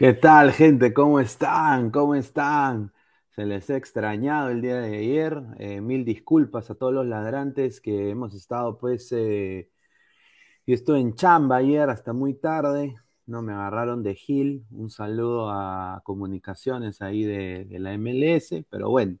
¿Qué 0.00 0.14
tal, 0.14 0.52
gente? 0.52 0.94
¿Cómo 0.94 1.20
están? 1.20 1.90
¿Cómo 1.90 2.14
están? 2.14 2.90
Se 3.28 3.44
les 3.44 3.68
ha 3.68 3.76
extrañado 3.76 4.48
el 4.48 4.62
día 4.62 4.76
de 4.80 4.96
ayer. 4.96 5.42
Eh, 5.58 5.82
mil 5.82 6.06
disculpas 6.06 6.70
a 6.70 6.74
todos 6.74 6.94
los 6.94 7.06
ladrantes 7.06 7.82
que 7.82 8.08
hemos 8.08 8.34
estado, 8.34 8.78
pues, 8.78 9.12
eh, 9.12 9.68
yo 10.66 10.74
estuve 10.74 11.00
en 11.00 11.14
chamba 11.16 11.56
ayer 11.56 11.90
hasta 11.90 12.14
muy 12.14 12.32
tarde. 12.32 12.94
No 13.26 13.42
me 13.42 13.52
agarraron 13.52 14.02
de 14.02 14.14
Gil. 14.14 14.64
Un 14.70 14.88
saludo 14.88 15.50
a 15.50 16.00
comunicaciones 16.02 17.02
ahí 17.02 17.24
de, 17.24 17.66
la 17.78 17.92
MLS. 17.92 18.64
Pero 18.70 18.88
bueno, 18.88 19.18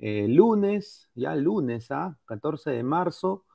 eh, 0.00 0.28
lunes, 0.28 1.10
ya 1.14 1.34
lunes, 1.34 1.90
¿ah? 1.92 2.18
14 2.26 2.72
de 2.72 2.82
marzo. 2.82 3.46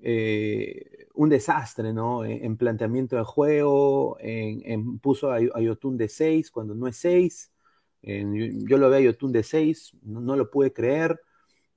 eh, 0.01 1.07
un 1.13 1.29
desastre, 1.29 1.93
¿no? 1.93 2.25
En, 2.25 2.57
planteamiento 2.57 3.15
de 3.15 3.23
juego, 3.23 4.17
en, 4.19 4.99
puso 4.99 5.31
a, 5.31 5.39
Yotun 5.39 5.97
de 5.97 6.09
6 6.09 6.51
cuando 6.51 6.73
no 6.75 6.87
es 6.87 6.97
6, 6.97 7.51
yo, 8.01 8.77
lo 8.77 8.89
veo 8.89 8.99
a 8.99 9.01
Yotun 9.01 9.31
de 9.31 9.43
6, 9.43 9.93
no, 10.03 10.35
lo 10.35 10.49
pude 10.49 10.73
creer. 10.73 11.19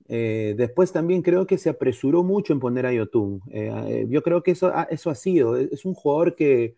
Eh, 0.07 0.53
después 0.57 0.91
también 0.91 1.21
creo 1.21 1.47
que 1.47 1.57
se 1.57 1.69
apresuró 1.69 2.23
mucho 2.23 2.53
en 2.53 2.59
poner 2.59 2.85
a 2.85 2.93
Yotun. 2.93 3.41
yo 4.09 4.21
creo 4.21 4.43
que 4.43 4.51
eso, 4.51 4.71
eso 4.89 5.09
ha 5.09 5.15
sido, 5.15 5.55
es 5.57 5.85
un 5.85 5.93
jugador 5.93 6.35
que 6.35 6.75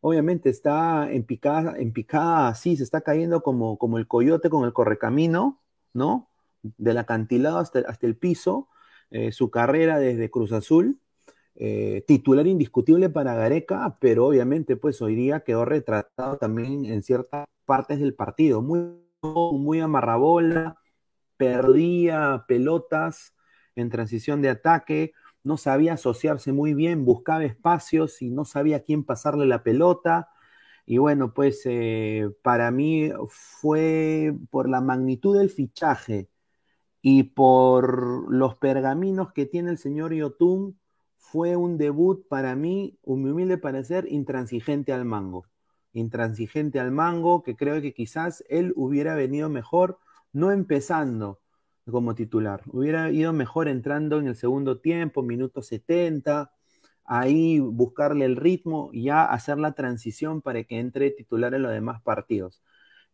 obviamente 0.00 0.50
está 0.50 1.10
en 1.10 1.24
picada, 1.24 2.48
así, 2.48 2.76
se 2.76 2.84
está 2.84 3.00
cayendo 3.00 3.42
como, 3.42 3.76
como 3.76 3.98
el 3.98 4.06
coyote 4.06 4.50
con 4.50 4.64
el 4.64 4.72
correcamino, 4.72 5.60
¿no? 5.92 6.30
Del 6.62 6.98
acantilado 6.98 7.58
hasta, 7.58 7.80
hasta 7.80 8.06
el 8.06 8.16
piso, 8.16 8.68
eh, 9.10 9.32
su 9.32 9.50
carrera 9.50 9.98
desde 9.98 10.30
Cruz 10.30 10.52
Azul, 10.52 11.00
eh, 11.56 12.04
titular 12.06 12.46
indiscutible 12.46 13.08
para 13.08 13.34
Gareca, 13.34 13.96
pero 14.00 14.26
obviamente 14.26 14.76
pues 14.76 15.02
hoy 15.02 15.16
día 15.16 15.40
quedó 15.40 15.64
retratado 15.64 16.36
también 16.36 16.84
en 16.84 17.02
ciertas 17.02 17.46
partes 17.64 17.98
del 17.98 18.14
partido, 18.14 18.62
muy, 18.62 18.80
muy 19.22 19.80
amarrabola, 19.80 20.76
perdía 21.36 22.44
pelotas 22.48 23.34
en 23.74 23.90
transición 23.90 24.42
de 24.42 24.50
ataque, 24.50 25.12
no 25.44 25.56
sabía 25.56 25.94
asociarse 25.94 26.52
muy 26.52 26.74
bien, 26.74 27.04
buscaba 27.04 27.44
espacios 27.44 28.20
y 28.22 28.30
no 28.30 28.44
sabía 28.44 28.78
a 28.78 28.80
quién 28.80 29.04
pasarle 29.04 29.46
la 29.46 29.62
pelota. 29.62 30.30
Y 30.86 30.98
bueno, 30.98 31.34
pues 31.34 31.62
eh, 31.66 32.30
para 32.42 32.70
mí 32.70 33.10
fue 33.28 34.34
por 34.50 34.68
la 34.68 34.80
magnitud 34.80 35.38
del 35.38 35.50
fichaje 35.50 36.28
y 37.02 37.24
por 37.24 38.32
los 38.32 38.56
pergaminos 38.56 39.32
que 39.32 39.46
tiene 39.46 39.70
el 39.70 39.78
señor 39.78 40.12
Yotun, 40.12 40.78
fue 41.18 41.56
un 41.56 41.76
debut 41.78 42.26
para 42.28 42.54
mí, 42.56 42.98
un 43.02 43.28
humilde 43.28 43.58
parecer, 43.58 44.06
intransigente 44.10 44.92
al 44.92 45.04
mango. 45.04 45.46
Intransigente 45.92 46.80
al 46.80 46.92
mango, 46.92 47.42
que 47.42 47.56
creo 47.56 47.80
que 47.80 47.94
quizás 47.94 48.44
él 48.48 48.72
hubiera 48.76 49.14
venido 49.14 49.48
mejor, 49.48 49.98
no 50.36 50.52
empezando, 50.52 51.40
como 51.90 52.14
titular. 52.14 52.62
Hubiera 52.66 53.10
ido 53.10 53.32
mejor 53.32 53.68
entrando 53.68 54.18
en 54.18 54.26
el 54.28 54.36
segundo 54.36 54.80
tiempo, 54.80 55.22
minuto 55.22 55.62
70, 55.62 56.52
ahí 57.04 57.58
buscarle 57.60 58.26
el 58.26 58.36
ritmo 58.36 58.90
y 58.92 59.04
ya 59.04 59.24
hacer 59.24 59.58
la 59.58 59.72
transición 59.72 60.42
para 60.42 60.62
que 60.64 60.78
entre 60.78 61.10
titular 61.10 61.54
en 61.54 61.62
los 61.62 61.72
demás 61.72 62.02
partidos. 62.02 62.62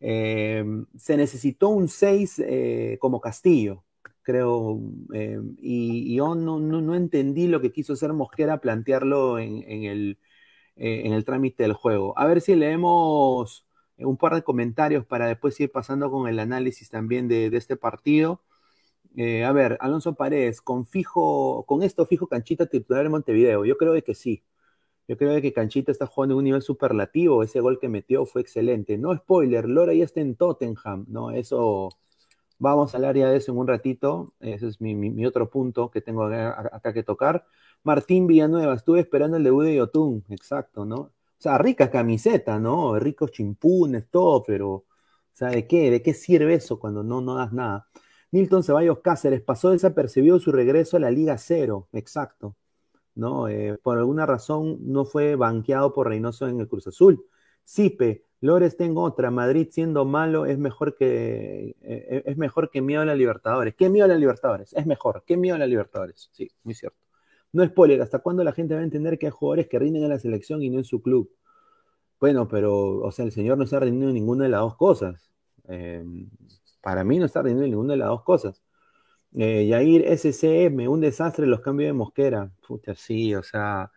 Eh, 0.00 0.64
se 0.96 1.16
necesitó 1.16 1.68
un 1.68 1.88
6 1.88 2.40
eh, 2.40 2.98
como 3.00 3.20
Castillo, 3.20 3.84
creo, 4.22 4.80
eh, 5.14 5.38
y, 5.60 6.16
yo 6.16 6.34
no, 6.34 6.58
no, 6.58 6.94
entendí 6.96 7.46
lo 7.46 7.60
que 7.60 7.72
quiso 7.72 7.92
hacer 7.92 8.12
Mosquera 8.12 8.60
plantearlo 8.60 9.38
en, 9.38 9.84
el, 9.84 10.18
en 10.76 11.12
el 11.12 11.24
trámite 11.24 11.62
del 11.62 11.74
juego. 11.74 12.18
A 12.18 12.26
ver 12.26 12.40
si 12.40 12.56
leemos 12.56 13.64
un 13.98 14.16
par 14.16 14.34
de 14.34 14.42
comentarios 14.42 15.04
para 15.06 15.26
después 15.26 15.58
ir 15.60 15.70
pasando 15.70 16.10
con 16.10 16.28
el 16.28 16.38
análisis 16.38 16.90
también 16.90 17.28
de, 17.28 17.50
de 17.50 17.56
este 17.56 17.76
partido. 17.76 18.40
Eh, 19.16 19.44
a 19.44 19.52
ver, 19.52 19.76
Alonso 19.80 20.14
Paredes, 20.14 20.62
con 20.62 20.86
fijo, 20.86 21.64
con 21.66 21.82
esto 21.82 22.06
fijo 22.06 22.26
Canchita 22.28 22.66
titular 22.66 23.04
en 23.04 23.12
Montevideo. 23.12 23.64
Yo 23.64 23.76
creo 23.76 24.00
que 24.02 24.14
sí. 24.14 24.42
Yo 25.08 25.16
creo 25.18 25.40
que 25.42 25.52
Canchita 25.52 25.92
está 25.92 26.06
jugando 26.06 26.34
en 26.34 26.38
un 26.38 26.44
nivel 26.44 26.62
superlativo. 26.62 27.42
Ese 27.42 27.60
gol 27.60 27.78
que 27.80 27.88
metió 27.88 28.24
fue 28.26 28.42
excelente. 28.42 28.98
No 28.98 29.14
spoiler, 29.16 29.68
Lora 29.68 29.94
ya 29.94 30.04
está 30.04 30.20
en 30.20 30.36
Tottenham. 30.36 31.06
No, 31.08 31.30
eso 31.30 31.90
vamos 32.58 32.94
a 32.94 32.98
hablar 32.98 33.16
ya 33.16 33.30
de 33.30 33.36
eso 33.38 33.52
en 33.52 33.58
un 33.58 33.68
ratito. 33.68 34.34
Ese 34.40 34.68
es 34.68 34.80
mi, 34.80 35.26
otro 35.26 35.50
punto 35.50 35.90
que 35.90 36.00
tengo 36.00 36.24
acá, 36.24 36.92
que 36.94 37.02
tocar. 37.02 37.46
Martín 37.82 38.26
Villanueva, 38.26 38.74
estuve 38.74 39.00
esperando 39.00 39.36
el 39.36 39.44
debut 39.44 39.64
de 39.64 39.76
Yotun. 39.76 40.24
Exacto, 40.30 40.84
¿no? 40.84 41.10
O 41.42 41.48
sea, 41.50 41.58
rica 41.58 41.90
camiseta, 41.90 42.60
¿no? 42.60 42.96
Ricos 43.00 43.32
chimpunes, 43.32 44.08
todo, 44.10 44.44
pero, 44.44 44.68
o 44.70 44.86
¿de 45.50 45.66
qué? 45.66 45.90
¿De 45.90 46.00
qué 46.00 46.14
sirve 46.14 46.54
eso 46.54 46.78
cuando 46.78 47.02
no, 47.02 47.20
no 47.20 47.34
das 47.34 47.52
nada? 47.52 47.88
Milton 48.30 48.62
Ceballos 48.62 49.00
Cáceres 49.00 49.40
pasó 49.42 49.70
desapercibido 49.70 50.38
su 50.38 50.52
regreso 50.52 50.96
a 50.96 51.00
la 51.00 51.10
Liga 51.10 51.36
Cero, 51.38 51.88
exacto. 51.92 52.54
¿no? 53.16 53.48
Eh, 53.48 53.76
por 53.82 53.98
alguna 53.98 54.24
razón 54.24 54.78
no 54.82 55.04
fue 55.04 55.34
banqueado 55.34 55.92
por 55.92 56.06
Reynoso 56.06 56.46
en 56.46 56.60
el 56.60 56.68
Cruz 56.68 56.86
Azul. 56.86 57.26
Sipe, 57.64 58.24
Lores 58.40 58.76
tengo 58.76 59.02
otra, 59.02 59.32
Madrid 59.32 59.66
siendo 59.68 60.04
malo 60.04 60.46
es 60.46 60.58
mejor 60.58 60.94
que 60.94 61.74
eh, 61.82 62.22
es 62.24 62.36
mejor 62.36 62.70
que 62.70 62.82
miedo 62.82 63.02
a 63.02 63.04
la 63.04 63.16
Libertadores. 63.16 63.74
¿Qué 63.74 63.88
miedo 63.88 64.04
a 64.04 64.08
la 64.08 64.16
Libertadores? 64.16 64.72
Es 64.74 64.86
mejor, 64.86 65.24
¿qué 65.26 65.36
miedo 65.36 65.56
a 65.56 65.58
la 65.58 65.66
Libertadores? 65.66 66.30
Sí, 66.32 66.48
muy 66.62 66.74
cierto. 66.74 67.01
No 67.52 67.64
spoiler, 67.66 68.00
¿hasta 68.00 68.20
cuándo 68.20 68.42
la 68.44 68.52
gente 68.52 68.74
va 68.74 68.80
a 68.80 68.84
entender 68.84 69.18
que 69.18 69.26
hay 69.26 69.32
jugadores 69.32 69.68
que 69.68 69.78
rinden 69.78 70.04
en 70.04 70.08
la 70.10 70.18
selección 70.18 70.62
y 70.62 70.70
no 70.70 70.78
en 70.78 70.84
su 70.84 71.02
club? 71.02 71.30
Bueno, 72.20 72.48
pero, 72.48 73.00
o 73.00 73.12
sea, 73.12 73.24
el 73.24 73.32
señor 73.32 73.58
no 73.58 73.66
rendido 73.80 74.08
en 74.08 74.14
ninguna 74.14 74.44
de 74.44 74.50
las 74.50 74.60
dos 74.60 74.76
cosas. 74.76 75.30
Eh, 75.68 76.04
para 76.80 77.04
mí 77.04 77.18
no 77.18 77.26
está 77.26 77.42
rindiendo 77.42 77.68
ninguna 77.68 77.94
de 77.94 77.98
las 77.98 78.08
dos 78.08 78.22
cosas. 78.22 78.62
Eh, 79.34 79.66
Yair 79.68 80.06
SCM, 80.06 80.88
un 80.88 81.00
desastre 81.00 81.46
los 81.46 81.60
cambios 81.60 81.88
de 81.88 81.94
Mosquera. 81.94 82.50
Pucha, 82.66 82.94
sí, 82.94 83.34
o 83.34 83.42
sea. 83.42 83.90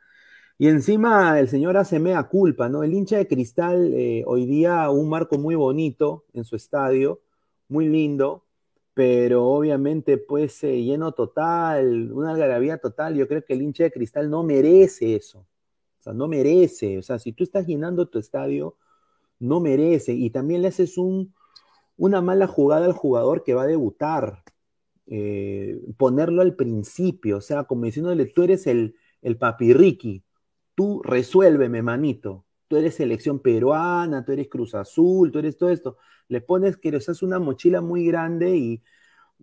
Y 0.58 0.70
encima 0.70 1.40
el 1.40 1.50
señor 1.50 1.78
hace 1.78 2.00
mea 2.00 2.24
culpa, 2.24 2.70
¿no? 2.70 2.84
El 2.84 2.94
hincha 2.94 3.18
de 3.18 3.28
cristal, 3.28 3.94
eh, 3.94 4.24
hoy 4.28 4.46
día 4.46 4.90
un 4.92 5.10
marco 5.10 5.38
muy 5.38 5.56
bonito 5.56 6.26
en 6.34 6.46
su 6.46 6.56
estadio, 6.56 7.22
muy 7.70 7.88
lindo, 7.90 8.45
pero 8.96 9.46
obviamente 9.46 10.18
pues 10.18 10.64
eh, 10.64 10.82
lleno 10.82 11.12
total, 11.12 12.12
una 12.14 12.32
algarabía 12.32 12.80
total. 12.80 13.16
Yo 13.16 13.28
creo 13.28 13.44
que 13.46 13.54
el 13.54 13.62
hincha 13.62 13.84
de 13.84 13.92
cristal 13.92 14.30
no 14.30 14.42
merece 14.44 15.16
eso. 15.16 15.40
O 16.00 16.02
sea, 16.02 16.14
no 16.14 16.28
merece. 16.30 16.98
O 16.98 17.04
sea, 17.04 17.20
si 17.20 17.34
tú 17.34 17.44
estás 17.44 17.68
llenando 17.68 18.08
tu 18.08 18.20
estadio, 18.20 18.78
no 19.40 19.60
merece. 19.60 20.14
Y 20.14 20.30
también 20.30 20.62
le 20.62 20.70
haces 20.70 20.98
un, 20.98 21.34
una 21.98 22.22
mala 22.22 22.48
jugada 22.48 22.86
al 22.86 22.94
jugador 22.94 23.44
que 23.44 23.54
va 23.54 23.64
a 23.64 23.68
debutar, 23.68 24.44
eh, 25.08 25.80
ponerlo 25.98 26.42
al 26.42 26.56
principio, 26.56 27.38
o 27.38 27.42
sea, 27.42 27.66
como 27.66 27.86
diciéndole, 27.86 28.26
tú 28.28 28.44
eres 28.44 28.66
el, 28.68 28.96
el 29.22 29.38
papirriqui, 29.38 30.24
tú 30.74 31.02
resuélveme, 31.04 31.82
manito, 31.82 32.46
tú 32.68 32.78
eres 32.78 32.96
selección 32.96 33.40
peruana, 33.40 34.26
tú 34.26 34.32
eres 34.32 34.48
Cruz 34.50 34.74
Azul, 34.76 35.32
tú 35.32 35.40
eres 35.40 35.58
todo 35.58 35.70
esto, 35.70 35.98
le 36.28 36.42
pones 36.42 36.78
que 36.78 36.92
les 36.92 37.08
hace 37.08 37.26
una 37.26 37.40
mochila 37.40 37.82
muy 37.82 38.06
grande 38.06 38.58
y, 38.58 38.84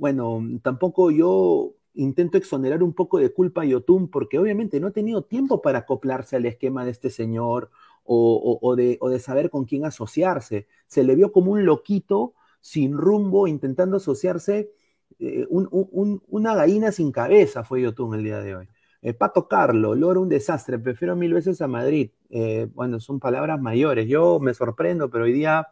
bueno, 0.02 0.42
tampoco 0.64 1.12
yo 1.12 1.76
intento 1.94 2.36
exonerar 2.36 2.82
un 2.82 2.92
poco 2.92 3.20
de 3.20 3.32
culpa 3.32 3.62
a 3.62 3.66
Yotun, 3.66 4.08
porque 4.08 4.36
obviamente 4.36 4.80
no 4.80 4.88
ha 4.88 4.90
tenido 4.90 5.22
tiempo 5.22 5.62
para 5.62 5.78
acoplarse 5.78 6.34
al 6.34 6.44
esquema 6.44 6.84
de 6.84 6.90
este 6.90 7.08
señor 7.08 7.70
o, 8.02 8.74
de, 8.76 8.98
saber 9.20 9.48
con 9.48 9.64
quién 9.64 9.84
asociarse. 9.84 10.66
Se 10.88 11.04
le 11.04 11.14
vio 11.14 11.30
como 11.30 11.52
un 11.52 11.64
loquito 11.64 12.34
sin 12.60 12.98
rumbo, 12.98 13.46
intentando 13.46 13.98
asociarse, 13.98 14.72
eh, 15.20 15.46
una 15.48 16.56
gallina 16.56 16.90
sin 16.90 17.12
cabeza 17.12 17.62
fue 17.62 17.82
Yotun 17.82 18.14
el 18.16 18.24
día 18.24 18.40
de 18.40 18.56
hoy. 18.56 18.68
Eh, 19.02 19.14
Pato 19.14 19.46
Carlo, 19.46 19.94
Loro 19.94 20.20
un 20.20 20.28
desastre, 20.28 20.80
prefiero 20.80 21.14
mil 21.14 21.32
veces 21.32 21.62
a 21.62 21.68
Madrid. 21.68 22.10
Eh, 22.28 22.66
bueno, 22.74 22.98
son 22.98 23.20
palabras 23.20 23.60
mayores. 23.60 24.08
Yo 24.08 24.40
me 24.40 24.52
sorprendo, 24.52 25.10
pero 25.10 25.26
hoy 25.26 25.32
día 25.32 25.68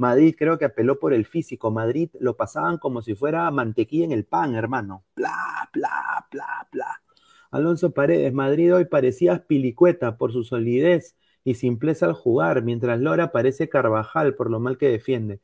Madrid 0.00 0.34
creo 0.36 0.58
que 0.58 0.64
apeló 0.64 0.98
por 0.98 1.12
el 1.12 1.26
físico. 1.26 1.70
Madrid 1.70 2.10
lo 2.20 2.36
pasaban 2.36 2.78
como 2.78 3.02
si 3.02 3.14
fuera 3.14 3.50
mantequilla 3.50 4.06
en 4.06 4.12
el 4.12 4.24
pan, 4.24 4.54
hermano. 4.54 5.04
Bla, 5.14 5.68
bla, 5.72 6.26
bla, 6.30 6.68
bla. 6.72 7.02
Alonso 7.50 7.92
Paredes, 7.92 8.32
Madrid 8.32 8.74
hoy 8.74 8.86
parecía 8.86 9.46
pilicueta 9.46 10.16
por 10.16 10.32
su 10.32 10.42
solidez 10.42 11.16
y 11.44 11.54
simpleza 11.54 12.06
al 12.06 12.14
jugar, 12.14 12.62
mientras 12.62 12.98
Lora 13.00 13.30
parece 13.30 13.68
Carvajal 13.68 14.34
por 14.34 14.50
lo 14.50 14.58
mal 14.58 14.78
que 14.78 14.88
defiende. 14.88 15.40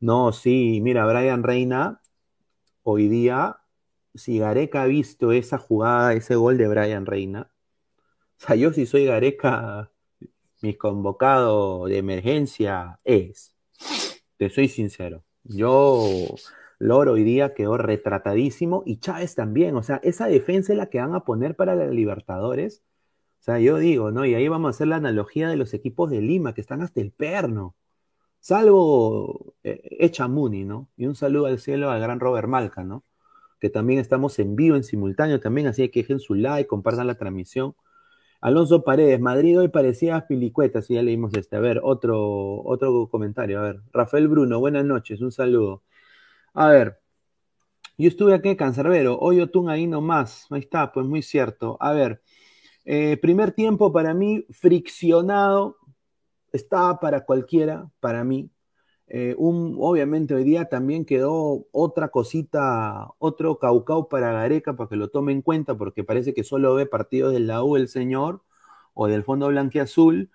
No, 0.00 0.32
sí, 0.32 0.80
mira, 0.82 1.06
Brian 1.06 1.44
Reina, 1.44 2.02
hoy 2.82 3.08
día, 3.08 3.58
si 4.14 4.38
Gareca 4.38 4.82
ha 4.82 4.86
visto 4.86 5.32
esa 5.32 5.58
jugada, 5.58 6.14
ese 6.14 6.34
gol 6.36 6.58
de 6.58 6.68
Brian 6.68 7.06
Reina, 7.06 7.52
o 8.38 8.46
sea, 8.46 8.56
yo 8.56 8.72
si 8.72 8.86
soy 8.86 9.06
Gareca, 9.06 9.92
mi 10.62 10.74
convocado 10.74 11.86
de 11.86 11.98
emergencia 11.98 12.98
es, 13.04 13.51
te 14.42 14.50
soy 14.50 14.66
sincero, 14.66 15.22
yo, 15.44 16.04
Loro 16.80 17.12
hoy 17.12 17.22
día 17.22 17.54
quedó 17.54 17.76
retratadísimo 17.76 18.82
y 18.84 18.96
Chávez 18.98 19.36
también, 19.36 19.76
o 19.76 19.84
sea, 19.84 20.00
esa 20.02 20.26
defensa 20.26 20.72
es 20.72 20.78
la 20.78 20.86
que 20.86 20.98
van 20.98 21.14
a 21.14 21.20
poner 21.20 21.54
para 21.54 21.76
la 21.76 21.86
Libertadores, 21.86 22.82
o 23.38 23.44
sea, 23.44 23.60
yo 23.60 23.78
digo, 23.78 24.10
¿no? 24.10 24.24
Y 24.24 24.34
ahí 24.34 24.48
vamos 24.48 24.66
a 24.66 24.70
hacer 24.70 24.88
la 24.88 24.96
analogía 24.96 25.48
de 25.48 25.56
los 25.56 25.74
equipos 25.74 26.10
de 26.10 26.20
Lima, 26.20 26.54
que 26.54 26.60
están 26.60 26.82
hasta 26.82 27.00
el 27.00 27.12
perno. 27.12 27.76
Salvo 28.40 29.54
eh, 29.62 29.80
Echamuni, 30.00 30.64
¿no? 30.64 30.88
Y 30.96 31.06
un 31.06 31.14
saludo 31.14 31.46
al 31.46 31.60
cielo 31.60 31.90
al 31.92 32.00
gran 32.00 32.18
Robert 32.18 32.48
Malca, 32.48 32.82
¿no? 32.82 33.04
Que 33.60 33.70
también 33.70 34.00
estamos 34.00 34.40
en 34.40 34.56
vivo, 34.56 34.74
en 34.74 34.82
simultáneo 34.82 35.38
también, 35.38 35.68
así 35.68 35.88
que 35.88 36.00
dejen 36.00 36.18
su 36.18 36.34
like, 36.34 36.66
compartan 36.66 37.06
la 37.06 37.14
transmisión. 37.14 37.76
Alonso 38.42 38.82
Paredes, 38.82 39.20
Madrid 39.20 39.58
hoy 39.60 39.68
parecía 39.68 40.26
pilicueta, 40.26 40.82
si 40.82 40.94
ya 40.94 41.02
leímos 41.02 41.32
este. 41.34 41.56
A 41.56 41.60
ver, 41.60 41.80
otro, 41.82 42.62
otro 42.64 43.08
comentario. 43.08 43.60
A 43.60 43.62
ver, 43.62 43.80
Rafael 43.92 44.26
Bruno, 44.28 44.58
buenas 44.58 44.84
noches, 44.84 45.20
un 45.20 45.30
saludo. 45.30 45.84
A 46.54 46.68
ver, 46.68 47.00
yo 47.98 48.08
estuve 48.08 48.34
aquí 48.34 48.48
en 48.48 48.56
Cancerbero, 48.56 49.18
hoy 49.18 49.40
Otún 49.40 49.70
ahí 49.70 49.86
nomás. 49.86 50.46
Ahí 50.50 50.60
está, 50.60 50.92
pues 50.92 51.06
muy 51.06 51.22
cierto. 51.22 51.76
A 51.80 51.92
ver, 51.92 52.20
eh, 52.84 53.16
primer 53.18 53.52
tiempo 53.52 53.92
para 53.92 54.12
mí, 54.14 54.44
friccionado, 54.50 55.78
estaba 56.52 56.98
para 57.00 57.24
cualquiera, 57.24 57.90
para 58.00 58.24
mí. 58.24 58.50
Eh, 59.14 59.34
obviamente 59.38 60.34
hoy 60.34 60.42
día 60.42 60.70
también 60.70 61.04
quedó 61.04 61.66
otra 61.70 62.08
cosita, 62.08 63.10
otro 63.18 63.58
caucao 63.58 64.08
para 64.08 64.32
Gareca, 64.32 64.74
para 64.74 64.88
que 64.88 64.96
lo 64.96 65.10
tome 65.10 65.32
en 65.32 65.42
cuenta, 65.42 65.76
porque 65.76 66.02
parece 66.02 66.32
que 66.32 66.44
solo 66.44 66.74
ve 66.74 66.86
partidos 66.86 67.34
del 67.34 67.46
la 67.46 67.62
U 67.62 67.76
el 67.76 67.88
señor 67.88 68.42
o 68.94 69.08
del 69.08 69.22
Fondo 69.24 69.48
Blanquiazul. 69.48 70.30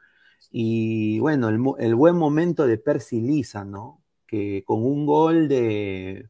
Y 0.52 1.20
bueno, 1.20 1.50
el, 1.50 1.96
buen 1.96 2.16
momento 2.18 2.68
de 2.68 2.78
Percy 2.78 3.22
Lisa, 3.22 3.66
¿no? 3.66 4.04
Que 4.28 4.64
con 4.66 4.84
un 4.84 5.06
gol 5.08 5.48
de, 5.48 6.30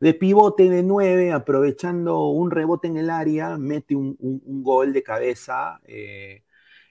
de 0.00 0.14
pivote 0.14 0.68
de 0.70 0.82
nueve, 0.82 1.32
aprovechando 1.32 2.28
un 2.28 2.50
rebote 2.50 2.88
en 2.88 2.96
el 2.98 3.10
área, 3.10 3.58
mete 3.58 3.96
un, 3.96 4.16
gol 4.64 4.92
de 4.92 5.02
cabeza. 5.04 5.80
Eh, 5.86 6.43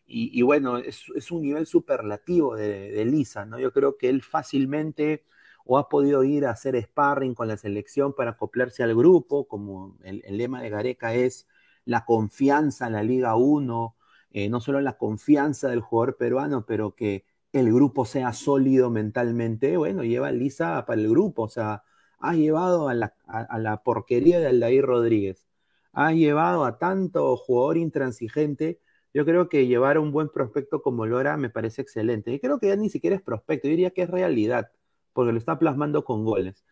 y, 0.05 0.41
bueno, 0.41 0.77
es, 0.77 1.31
un 1.31 1.41
nivel 1.41 1.65
superlativo 1.65 2.55
de, 2.55 3.03
Lisa, 3.05 3.45
¿no? 3.45 3.59
Yo 3.59 3.71
creo 3.71 3.97
que 3.97 4.09
él 4.09 4.21
fácilmente 4.21 5.23
o 5.65 5.77
ha 5.77 5.89
podido 5.89 6.23
ir 6.23 6.45
a 6.45 6.51
hacer 6.51 6.75
sparring 6.81 7.33
con 7.33 7.47
la 7.47 7.57
selección 7.57 8.13
para 8.13 8.31
acoplarse 8.31 8.83
al 8.83 8.95
grupo, 8.95 9.47
como 9.47 9.97
el, 10.03 10.21
lema 10.29 10.61
de 10.61 10.69
Gareca 10.69 11.13
es 11.13 11.47
la 11.85 12.05
confianza 12.05 12.87
en 12.87 12.93
la 12.93 13.03
Liga 13.03 13.35
1, 13.35 13.95
eh, 14.31 14.49
no 14.49 14.59
solo 14.59 14.81
la 14.81 14.97
confianza 14.97 15.69
del 15.69 15.81
jugador 15.81 16.17
peruano, 16.17 16.65
pero 16.65 16.95
que 16.95 17.25
el 17.53 17.73
grupo 17.73 18.05
sea 18.05 18.33
sólido 18.33 18.89
mentalmente, 18.89 19.77
bueno, 19.77 20.03
lleva 20.03 20.29
a 20.29 20.31
Lisa 20.31 20.85
para 20.85 20.99
el 20.99 21.09
grupo, 21.09 21.43
o 21.43 21.49
sea, 21.49 21.83
ha 22.19 22.33
llevado 22.33 22.89
a 22.89 22.93
la, 22.93 23.15
a 23.27 23.57
la 23.59 23.83
porquería 23.83 24.39
de 24.39 24.47
Aldair 24.47 24.85
Rodríguez, 24.85 25.47
ha 25.93 26.11
llevado 26.13 26.65
a 26.65 26.77
tanto 26.79 27.35
jugador 27.37 27.77
intransigente 27.77 28.79
yo 29.13 29.25
creo 29.25 29.49
que 29.49 29.67
llevar 29.67 29.97
un 29.99 30.11
buen 30.11 30.29
prospecto 30.29 30.81
como 30.81 31.05
Lora 31.05 31.37
me 31.37 31.49
parece 31.49 31.81
excelente. 31.81 32.31
Y 32.33 32.39
creo 32.39 32.59
que 32.59 32.67
ya 32.69 32.75
ni 32.75 32.89
siquiera 32.89 33.15
es 33.15 33.21
prospecto, 33.21 33.67
yo 33.67 33.71
diría 33.71 33.91
que 33.91 34.03
es 34.03 34.09
realidad, 34.09 34.71
porque 35.13 35.31
lo 35.31 35.37
está 35.37 35.59
plasmando 35.59 36.03
con 36.05 36.25
goles. 36.25 36.65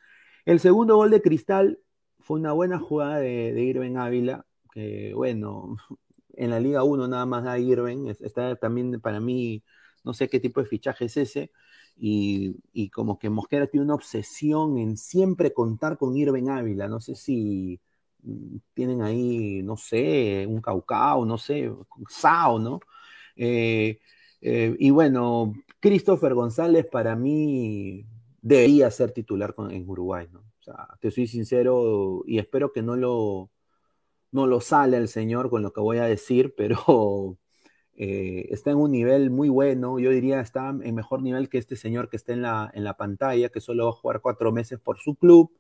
El 0.46 0.60
segundo 0.60 0.96
gol 0.98 1.12
de 1.12 1.22
Cristal 1.22 1.80
fue 2.20 2.40
una 2.40 2.52
buena 2.54 2.80
jugada 2.80 3.20
de, 3.20 3.54
de 3.54 3.62
Irving 3.64 3.96
Ávila, 3.98 4.46
que 4.74 5.14
bueno, 5.14 5.78
en 6.34 6.50
la 6.52 6.60
Liga 6.60 6.84
1 6.84 7.08
nada 7.08 7.26
más 7.26 7.44
da 7.44 7.60
Irving, 7.60 8.08
está 8.22 8.56
también 8.56 9.00
para 9.02 9.20
mí, 9.20 9.64
no 10.04 10.14
sé 10.14 10.30
qué 10.30 10.40
tipo 10.40 10.62
de 10.62 10.68
fichaje 10.68 11.06
es 11.06 11.18
ese, 11.18 11.52
y, 11.96 12.56
y 12.74 12.90
como 12.90 13.20
que 13.20 13.30
Mosquera 13.30 13.68
tiene 13.68 13.86
una 13.86 13.96
obsesión 13.96 14.78
en 14.78 14.98
siempre 14.98 15.54
contar 15.54 15.98
con 15.98 16.16
Irving 16.18 16.50
Ávila, 16.50 16.88
no 16.88 17.00
sé 17.00 17.16
si 17.16 17.80
tienen 18.74 19.02
ahí, 19.02 19.62
no 19.64 19.78
sé, 19.78 20.46
un 20.48 20.62
caucao, 20.62 21.26
no 21.26 21.38
sé, 21.38 21.72
sao, 22.10 22.60
¿no? 22.60 22.80
Eh, 23.36 24.00
eh, 24.42 24.76
y 24.80 24.90
bueno, 24.92 25.54
Christopher 25.80 26.34
González 26.34 26.86
para 26.86 27.16
mí 27.16 28.06
debería 28.42 28.92
ser 28.92 29.12
titular 29.12 29.56
en 29.70 29.90
Uruguay, 29.90 30.28
¿no? 30.32 30.40
O 30.40 30.64
sea, 30.64 30.88
te 31.00 31.12
soy 31.12 31.28
sincero 31.28 32.24
y 32.28 32.40
espero 32.40 32.72
que 32.72 32.82
no 32.84 32.96
lo, 32.96 33.50
no 34.32 34.48
lo 34.48 34.62
sale 34.62 34.98
el 34.98 35.08
señor 35.08 35.50
con 35.50 35.64
lo 35.64 35.74
que 35.74 35.82
voy 35.82 35.98
a 35.98 36.06
decir, 36.06 36.54
pero 36.58 37.38
eh, 37.96 38.48
está 38.52 38.72
en 38.72 38.78
un 38.78 38.92
nivel 38.92 39.32
muy 39.32 39.50
bueno, 39.50 40.00
yo 40.00 40.12
diría 40.12 40.42
está 40.42 40.70
en 40.70 40.96
mejor 40.96 41.22
nivel 41.22 41.50
que 41.50 41.58
este 41.58 41.76
señor 41.76 42.10
que 42.10 42.18
está 42.18 42.34
en 42.34 42.42
la, 42.44 42.72
en 42.74 42.84
la 42.84 42.98
pantalla, 42.98 43.50
que 43.50 43.62
solo 43.62 43.86
va 43.86 43.92
a 43.92 43.94
jugar 43.94 44.22
cuatro 44.22 44.52
meses 44.52 44.80
por 44.80 45.00
su 45.00 45.16
club 45.16 45.52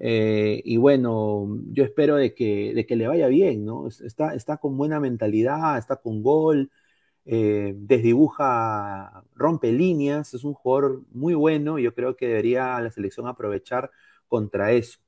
eh, 0.00 0.62
y 0.64 0.76
bueno, 0.76 1.48
yo 1.72 1.84
espero 1.84 2.16
de 2.16 2.34
que, 2.34 2.72
de 2.74 2.86
que 2.86 2.96
le 2.96 3.08
vaya 3.08 3.26
bien, 3.28 3.64
¿no? 3.64 3.88
Está, 3.88 4.34
está 4.34 4.58
con 4.58 4.76
buena 4.76 5.00
mentalidad, 5.00 5.76
está 5.78 5.96
con 5.96 6.22
gol, 6.22 6.70
eh, 7.24 7.74
desdibuja, 7.76 9.24
rompe 9.34 9.72
líneas, 9.72 10.34
es 10.34 10.44
un 10.44 10.54
jugador 10.54 11.02
muy 11.12 11.34
bueno 11.34 11.78
y 11.78 11.84
yo 11.84 11.94
creo 11.94 12.16
que 12.16 12.28
debería 12.28 12.80
la 12.80 12.90
selección 12.90 13.26
aprovechar 13.26 13.90
contra 14.28 14.72
eso. 14.72 15.00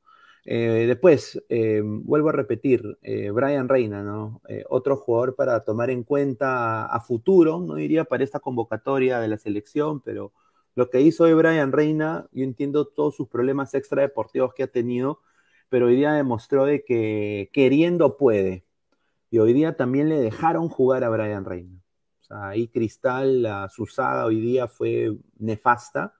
Eh, 0.44 0.86
después, 0.88 1.40
vuelvo 1.82 2.30
a 2.30 2.32
repetir, 2.32 2.98
Brian 3.32 3.68
Reina, 3.68 4.02
¿no? 4.02 4.40
otro 4.68 4.96
jugador 4.96 5.36
para 5.36 5.64
tomar 5.64 5.90
en 5.90 6.02
cuenta 6.02 6.86
a 6.86 7.00
futuro, 7.00 7.60
no 7.60 7.74
diría 7.76 8.04
para 8.04 8.24
esta 8.24 8.40
convocatoria 8.40 9.20
de 9.20 9.28
la 9.28 9.36
selección, 9.38 10.00
pero 10.00 10.32
lo 10.80 10.88
que 10.88 11.02
hizo 11.02 11.24
hoy 11.24 11.34
Brian 11.34 11.72
Reina, 11.72 12.26
yo 12.32 12.42
entiendo 12.42 12.86
todos 12.86 13.14
sus 13.14 13.28
problemas 13.28 13.74
extradeportivos 13.74 14.54
que 14.54 14.62
ha 14.62 14.66
tenido, 14.66 15.20
pero 15.68 15.88
hoy 15.88 15.96
día 15.96 16.14
demostró 16.14 16.64
de 16.64 16.84
que 16.84 17.50
queriendo 17.52 18.16
puede. 18.16 18.64
Y 19.28 19.40
hoy 19.40 19.52
día 19.52 19.76
también 19.76 20.08
le 20.08 20.18
dejaron 20.18 20.70
jugar 20.70 21.04
a 21.04 21.10
Brian 21.10 21.44
Reina. 21.44 21.78
O 22.22 22.24
sea, 22.24 22.48
ahí 22.48 22.68
Cristal, 22.68 23.42
la, 23.42 23.68
su 23.68 23.84
saga 23.84 24.24
hoy 24.24 24.40
día 24.40 24.68
fue 24.68 25.18
nefasta. 25.38 26.14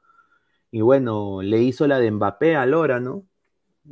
Y 0.71 0.83
bueno, 0.83 1.41
le 1.41 1.63
hizo 1.63 1.87
la 1.87 1.99
de 1.99 2.11
Mbappé 2.11 2.55
a 2.55 2.67
Lora, 2.67 3.01
¿no? 3.01 3.25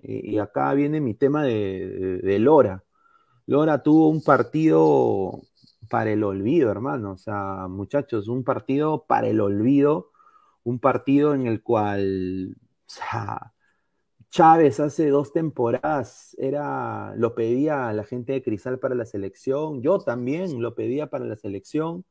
Y, 0.02 0.36
acá 0.36 0.74
viene 0.74 1.00
mi 1.00 1.14
tema 1.14 1.44
de, 1.44 2.20
de 2.22 2.38
Lora. 2.38 2.84
Lora 3.46 3.82
tuvo 3.82 4.10
un 4.10 4.22
partido 4.22 5.40
para 5.88 6.10
el 6.10 6.22
olvido, 6.24 6.70
hermano. 6.70 7.12
O 7.12 7.16
sea, 7.16 7.68
muchachos, 7.70 8.28
un 8.28 8.44
partido 8.44 9.06
para 9.08 9.28
el 9.28 9.40
olvido 9.40 10.10
un 10.68 10.78
partido 10.78 11.34
en 11.34 11.46
el 11.46 11.62
cual 11.62 12.54
Chávez 14.30 14.80
hace 14.80 15.08
dos 15.08 15.32
temporadas 15.32 16.36
era, 16.38 17.14
lo 17.16 17.34
pedía 17.34 17.88
a 17.88 17.92
la 17.94 18.04
gente 18.04 18.34
de 18.34 18.42
Cristal 18.42 18.78
para 18.78 18.94
la 18.94 19.06
selección, 19.06 19.80
yo 19.82 19.98
también 19.98 20.60
lo 20.60 20.74
pedía 20.74 21.08
para 21.08 21.24
la 21.24 21.36
selección, 21.36 22.04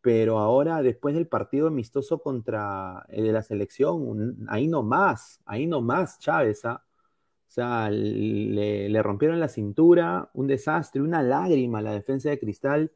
pero 0.00 0.38
ahora 0.38 0.82
después 0.82 1.14
del 1.14 1.28
partido 1.28 1.68
amistoso 1.68 2.20
contra 2.20 3.06
de 3.08 3.32
la 3.32 3.42
selección, 3.42 4.36
ahí 4.48 4.66
no 4.66 4.82
más, 4.82 5.40
ahí 5.46 5.66
no 5.68 5.80
más 5.80 6.18
Chávez, 6.18 6.64
¿ah? 6.64 6.84
o 6.84 7.50
sea, 7.50 7.90
le, 7.90 8.88
le 8.88 9.02
rompieron 9.02 9.38
la 9.38 9.48
cintura, 9.48 10.30
un 10.34 10.48
desastre, 10.48 11.00
una 11.00 11.22
lágrima 11.22 11.78
a 11.78 11.82
la 11.82 11.92
defensa 11.92 12.30
de 12.30 12.40
Cristal 12.40 12.92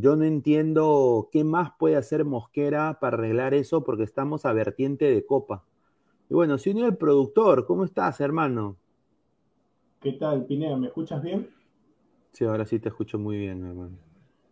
yo 0.00 0.14
no 0.14 0.24
entiendo 0.24 1.28
qué 1.32 1.42
más 1.42 1.72
puede 1.76 1.96
hacer 1.96 2.24
Mosquera 2.24 2.98
para 3.00 3.16
arreglar 3.16 3.52
eso 3.52 3.82
porque 3.82 4.04
estamos 4.04 4.46
a 4.46 4.52
vertiente 4.52 5.12
de 5.12 5.26
copa. 5.26 5.64
Y 6.30 6.34
bueno, 6.34 6.56
si 6.56 6.70
unió 6.70 6.86
el 6.86 6.96
productor, 6.96 7.66
¿cómo 7.66 7.84
estás, 7.84 8.20
hermano? 8.20 8.76
¿Qué 10.00 10.12
tal, 10.12 10.46
Pineda? 10.46 10.76
¿Me 10.76 10.86
escuchas 10.86 11.20
bien? 11.20 11.50
Sí, 12.30 12.44
ahora 12.44 12.64
sí 12.64 12.78
te 12.78 12.90
escucho 12.90 13.18
muy 13.18 13.38
bien, 13.38 13.64
hermano. 13.66 13.98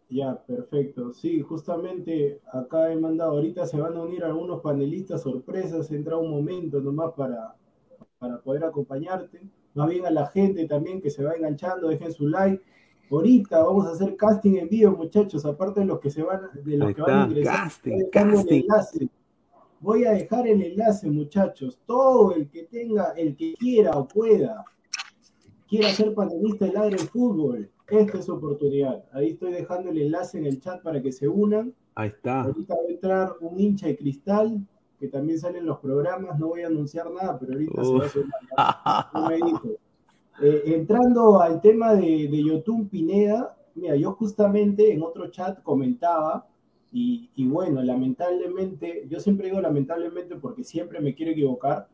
Ya, 0.08 0.36
perfecto. 0.36 1.12
Sí, 1.12 1.40
justamente 1.42 2.40
acá 2.52 2.92
he 2.92 2.96
mandado, 2.96 3.30
ahorita 3.32 3.66
se 3.66 3.78
van 3.78 3.96
a 3.96 4.02
unir 4.02 4.24
algunos 4.24 4.60
panelistas 4.60 5.22
sorpresas, 5.22 5.92
entra 5.92 6.16
un 6.16 6.30
momento 6.32 6.80
nomás 6.80 7.12
para, 7.12 7.54
para 8.18 8.40
poder 8.40 8.64
acompañarte. 8.64 9.42
Más 9.74 9.88
bien 9.88 10.06
a 10.06 10.10
la 10.10 10.26
gente 10.26 10.66
también 10.66 11.00
que 11.00 11.10
se 11.10 11.22
va 11.22 11.34
enganchando, 11.34 11.88
dejen 11.88 12.12
su 12.12 12.26
like 12.26 12.64
Ahorita 13.10 13.62
vamos 13.62 13.86
a 13.86 13.90
hacer 13.92 14.16
casting 14.16 14.56
en 14.56 14.68
vivo, 14.68 14.96
muchachos, 14.96 15.44
aparte 15.44 15.80
de 15.80 15.86
los 15.86 16.00
que 16.00 16.10
se 16.10 16.22
van, 16.22 16.42
de 16.64 16.76
los 16.76 16.94
que 16.94 17.02
van 17.02 17.20
a 17.20 17.25
ingresar. 17.26 17.54
Casting, 17.54 18.10
casting. 18.10 18.62
Enlace. 18.62 19.08
Voy 19.80 20.04
a 20.04 20.12
dejar 20.12 20.46
el 20.48 20.62
enlace, 20.62 21.08
muchachos. 21.10 21.78
Todo 21.86 22.34
el 22.34 22.48
que 22.48 22.64
tenga, 22.64 23.12
el 23.16 23.36
que 23.36 23.54
quiera 23.54 23.92
o 23.92 24.08
pueda, 24.08 24.64
quiera 25.68 25.88
ser 25.90 26.14
panelista 26.14 26.64
del 26.64 26.76
aire 26.76 26.96
del 26.96 27.08
fútbol, 27.08 27.70
esta 27.88 28.18
es 28.18 28.25
su 28.25 28.32
oportunidad. 28.32 29.04
Ahí 29.12 29.30
estoy 29.30 29.52
dejando 29.52 29.90
el 29.90 29.98
enlace 30.02 30.38
en 30.38 30.46
el 30.46 30.60
chat 30.60 30.82
para 30.82 31.00
que 31.00 31.12
se 31.12 31.28
unan. 31.28 31.72
Ahí 31.94 32.08
está. 32.08 32.42
Ahorita 32.42 32.75
va 32.75 32.80
a 32.80 32.92
entrar 32.92 33.32
un 33.40 33.60
hincha 33.60 33.86
de 33.86 33.96
cristal, 33.96 34.66
que 34.98 35.08
también 35.08 35.38
sale 35.38 35.58
en 35.58 35.66
los 35.66 35.78
programas. 35.78 36.38
No 36.38 36.48
voy 36.48 36.62
a 36.62 36.66
anunciar 36.66 37.10
nada, 37.10 37.38
pero 37.38 37.52
ahorita 37.52 37.84
se 37.84 37.92
va 37.92 38.06
a 38.06 38.08
sumar. 38.08 39.10
No 39.14 39.28
me 39.28 39.36
dijo. 39.36 39.68
Eh, 40.42 40.62
entrando 40.66 41.40
al 41.40 41.60
tema 41.60 41.94
de, 41.94 42.28
de 42.28 42.44
Yotun 42.44 42.88
Pineda, 42.88 43.56
mira, 43.74 43.96
yo 43.96 44.12
justamente 44.12 44.92
en 44.92 45.02
otro 45.02 45.28
chat 45.28 45.62
comentaba, 45.62 46.46
y, 46.98 47.46
bueno, 47.46 47.82
lamentablemente, 47.82 49.06
yo 49.10 49.20
siempre 49.20 49.48
digo 49.48 49.60
lamentablemente 49.60 50.36
porque 50.36 50.64
siempre 50.64 50.98
me 51.00 51.14
quiero 51.14 51.32
equivocar, 51.32 51.88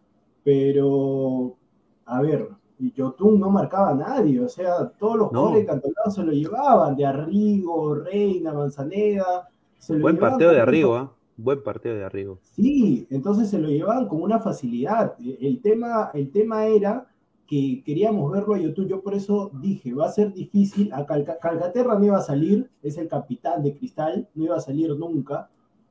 pero 0.44 1.56
a 2.04 2.22
ver, 2.22 2.48
Yotun 2.78 3.40
no 3.40 3.50
marcaba 3.50 3.90
a 3.90 3.94
nadie, 3.94 4.38
o 4.38 4.48
sea, 4.48 4.88
todos 4.90 5.16
los 5.16 5.30
goles 5.32 5.66
cantonados 5.66 6.14
se 6.14 6.22
lo 6.22 6.30
llevaban, 6.30 6.94
de 6.94 7.04
Arrigo, 7.04 7.96
Reina, 7.96 8.52
Manzaneda. 8.52 9.48
Buen 9.88 10.18
partido 10.18 10.52
de 10.52 10.60
Arrigo, 10.60 10.96
¿eh? 10.96 11.08
Buen 11.36 11.62
partido 11.64 11.96
de 11.96 12.04
Arrigo. 12.04 12.38
Sí, 12.54 13.06
entonces 13.10 13.50
se 13.50 13.58
lo 13.58 13.68
llevaban 13.68 14.06
con 14.06 14.22
una 14.22 14.38
facilidad. 14.38 15.16
El 15.18 15.60
tema, 15.60 16.12
el 16.14 16.30
tema 16.30 16.66
era 16.66 17.08
que 17.52 17.82
queríamos 17.84 18.32
verlo 18.32 18.54
a 18.54 18.58
YouTube. 18.58 18.88
Yo 18.88 19.02
por 19.02 19.12
eso 19.12 19.50
dije, 19.60 19.92
va 19.92 20.06
a 20.06 20.12
ser 20.12 20.32
difícil. 20.32 20.90
A 20.94 21.04
Calcaterra 21.04 21.98
no 21.98 22.06
iba 22.06 22.16
a 22.16 22.22
salir, 22.22 22.70
es 22.82 22.96
el 22.96 23.08
capitán 23.08 23.62
de 23.62 23.76
Cristal, 23.76 24.26
no 24.34 24.44
iba 24.44 24.56
a 24.56 24.60
salir 24.62 24.96
nunca. 24.96 25.50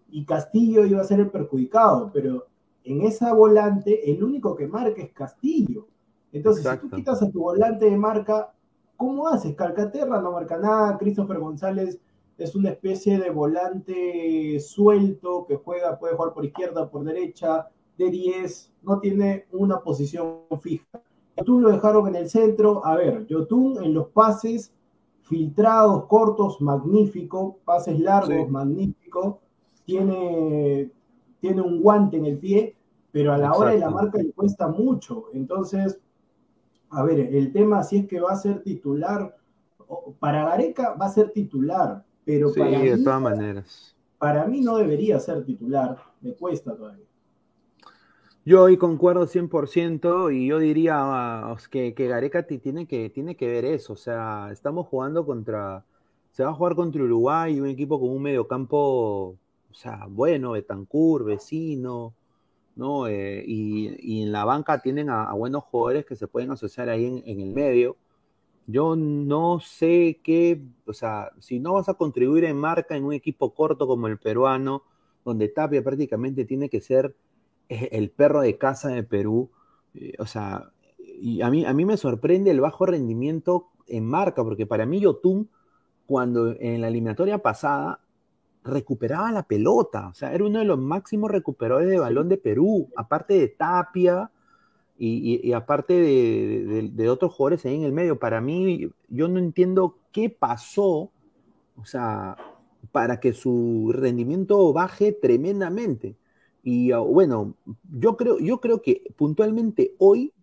Y 0.10 0.26
Castillo 0.26 0.88
iba 0.88 1.02
a 1.02 1.04
ser 1.04 1.20
el 1.20 1.30
perjudicado, 1.30 2.10
pero 2.12 2.48
en 2.84 3.04
esa 3.04 3.32
volante 3.36 4.12
el 4.12 4.24
único 4.24 4.56
que 4.56 4.66
marca 4.66 5.04
es 5.04 5.12
Castillo. 5.14 5.86
Entonces, 6.34 6.68
si 6.68 6.78
tú 6.78 6.90
quitas 6.90 7.22
a 7.22 7.30
tu 7.30 7.42
volante 7.42 7.86
de 7.86 7.96
marca, 7.96 8.52
¿cómo 8.98 9.28
haces? 9.28 9.54
Calcaterra 9.54 10.20
no 10.20 10.32
marca 10.32 10.58
nada, 10.58 10.98
Christopher 10.98 11.38
González 11.38 12.00
es 12.40 12.56
una 12.56 12.70
especie 12.72 13.20
de 13.20 13.30
volante 13.30 14.60
suelto 14.62 15.46
que 15.46 15.58
juega, 15.58 16.00
puede 16.00 16.16
jugar 16.16 16.34
por 16.34 16.44
izquierda, 16.44 16.90
por 16.90 17.04
derecha, 17.04 17.70
de 18.00 18.10
10, 18.10 18.74
no 18.82 19.00
tiene 19.00 19.46
una 19.52 19.80
posición 19.80 20.40
fija. 20.60 21.04
Yotun 21.42 21.64
lo 21.64 21.72
dejaron 21.72 22.08
en 22.08 22.16
el 22.16 22.30
centro. 22.30 22.86
A 22.86 22.96
ver, 22.96 23.26
Yotun 23.28 23.84
en 23.84 23.94
los 23.94 24.08
pases 24.10 24.72
filtrados, 25.24 26.06
cortos, 26.06 26.62
magnífico, 26.62 27.58
pases 27.66 28.00
largos, 28.00 28.50
magnífico. 28.50 29.40
Tiene, 29.86 30.92
tiene 31.40 31.62
un 31.62 31.82
guante 31.82 32.18
en 32.18 32.26
el 32.26 32.38
pie, 32.38 32.76
pero 33.12 33.34
a 33.34 33.38
la 33.38 33.54
hora 33.54 33.72
de 33.72 33.80
la 33.80 33.90
marca 33.90 34.18
le 34.18 34.32
cuesta 34.32 34.68
mucho. 34.68 35.26
Entonces, 35.34 36.00
a 36.90 37.04
ver, 37.04 37.20
el 37.20 37.52
tema 37.52 37.84
si 37.84 37.98
es 37.98 38.08
que 38.08 38.20
va 38.20 38.32
a 38.32 38.36
ser 38.36 38.62
titular, 38.64 39.36
para 40.20 40.46
Gareca 40.46 40.94
va 40.94 41.08
a 41.08 41.10
ser 41.10 41.32
titular, 41.32 42.04
pero 42.24 42.50
sí, 42.50 42.60
para 42.60 42.80
de 42.80 42.98
todas 43.04 43.22
maneras. 43.22 43.96
Para 44.18 44.46
mí 44.46 44.62
no 44.62 44.78
debería 44.78 45.20
ser 45.20 45.44
titular, 45.44 45.98
me 46.22 46.34
cuesta 46.34 46.76
todavía. 46.76 47.06
Yo 48.44 48.64
hoy 48.64 48.76
concuerdo 48.78 49.28
100% 49.28 50.32
y 50.36 50.48
yo 50.48 50.58
diría 50.58 51.56
que, 51.70 51.94
que 51.94 52.08
Gareca 52.08 52.44
tiene 52.48 52.88
que, 52.88 53.12
tiene 53.12 53.36
que 53.36 53.48
ver 53.48 53.66
eso. 53.66 53.94
O 53.94 53.96
sea, 53.96 54.50
estamos 54.52 54.88
jugando 54.88 55.26
contra. 55.26 55.86
Se 56.32 56.44
va 56.44 56.50
a 56.50 56.54
jugar 56.54 56.76
contra 56.76 57.04
Uruguay, 57.04 57.60
un 57.60 57.68
equipo 57.68 58.00
con 58.00 58.10
un 58.10 58.22
mediocampo, 58.24 58.78
o 59.70 59.74
sea, 59.74 60.08
bueno, 60.10 60.52
Betancourt, 60.54 61.26
vecino, 61.26 62.16
¿no? 62.76 63.08
Eh, 63.08 63.44
y, 63.46 64.24
en 64.24 64.32
la 64.32 64.46
banca 64.46 64.82
tienen 64.82 65.10
a, 65.10 65.34
buenos 65.34 65.64
jugadores 65.66 66.06
que 66.06 66.16
se 66.16 66.28
pueden 66.28 66.52
asociar 66.52 66.90
ahí 66.90 67.06
en, 67.06 67.24
en, 67.26 67.42
el 67.42 67.54
medio. 67.54 67.98
Yo 68.68 68.96
no 68.96 69.60
sé 69.60 70.20
qué, 70.24 70.62
o 70.86 70.94
sea, 70.94 71.32
si 71.40 71.60
no 71.60 71.74
vas 71.74 71.90
a 71.90 71.96
contribuir 71.96 72.46
en 72.46 72.58
marca 72.58 72.96
en 72.96 73.06
un 73.06 73.14
equipo 73.14 73.54
corto 73.54 73.88
como 73.88 74.08
el 74.08 74.18
peruano, 74.20 74.84
donde 75.26 75.50
Tapia 75.50 75.84
prácticamente 75.84 76.46
tiene 76.46 76.70
que 76.70 76.82
ser 76.82 77.16
el 77.92 78.10
perro 78.12 78.42
de 78.42 78.58
casa 78.58 78.90
de 78.90 79.04
Perú. 79.04 79.50
Eh, 79.94 80.14
o 80.20 80.26
sea, 80.26 80.72
y 80.98 81.42
a 81.42 81.50
mí, 81.50 81.66
a 81.66 81.74
mí 81.74 81.86
me 81.86 81.98
sorprende 81.98 82.52
el 82.52 82.62
bajo 82.62 82.86
rendimiento 82.86 83.70
en 83.88 84.06
marca, 84.06 84.44
porque 84.44 84.66
para 84.66 84.86
mí 84.86 85.00
Yotun, 85.00 85.50
cuando 86.06 86.56
en 86.60 86.82
la 86.82 86.88
eliminatoria 86.88 87.38
pasada 87.40 88.00
recuperaba 88.64 89.32
la 89.32 89.44
pelota, 89.44 90.10
o 90.10 90.14
sea, 90.14 90.34
era 90.34 90.44
uno 90.44 90.60
de 90.60 90.66
los 90.66 90.80
máximos 90.80 91.32
recuperadores 91.32 91.90
de 91.90 92.00
balón 92.00 92.30
de 92.30 92.38
Perú, 92.38 92.90
aparte 92.96 93.34
de 93.36 93.48
Tapia 93.48 94.32
y, 94.98 95.52
aparte 95.54 95.94
de, 95.94 97.10
otros 97.10 97.34
jugadores 97.34 97.66
ahí 97.66 97.76
en 97.76 97.84
el 97.84 97.92
medio. 97.92 98.20
Para 98.20 98.40
mí, 98.40 98.88
yo 99.10 99.28
no 99.28 99.40
entiendo 99.40 99.98
qué 100.12 100.30
pasó, 100.30 101.10
o 101.76 101.86
sea, 101.86 102.38
para 102.92 103.20
que 103.20 103.34
su 103.34 103.92
rendimiento 103.96 104.72
baje 104.74 105.12
tremendamente. 105.12 106.16
Y 106.64 106.92
ah, 106.92 107.00
bueno, 107.00 107.56
yo 107.92 108.18
creo, 108.18 108.40
yo 108.40 108.60
creo 108.60 108.82
que 108.82 109.04
puntualmente 109.16 109.96
hoy 109.98 110.34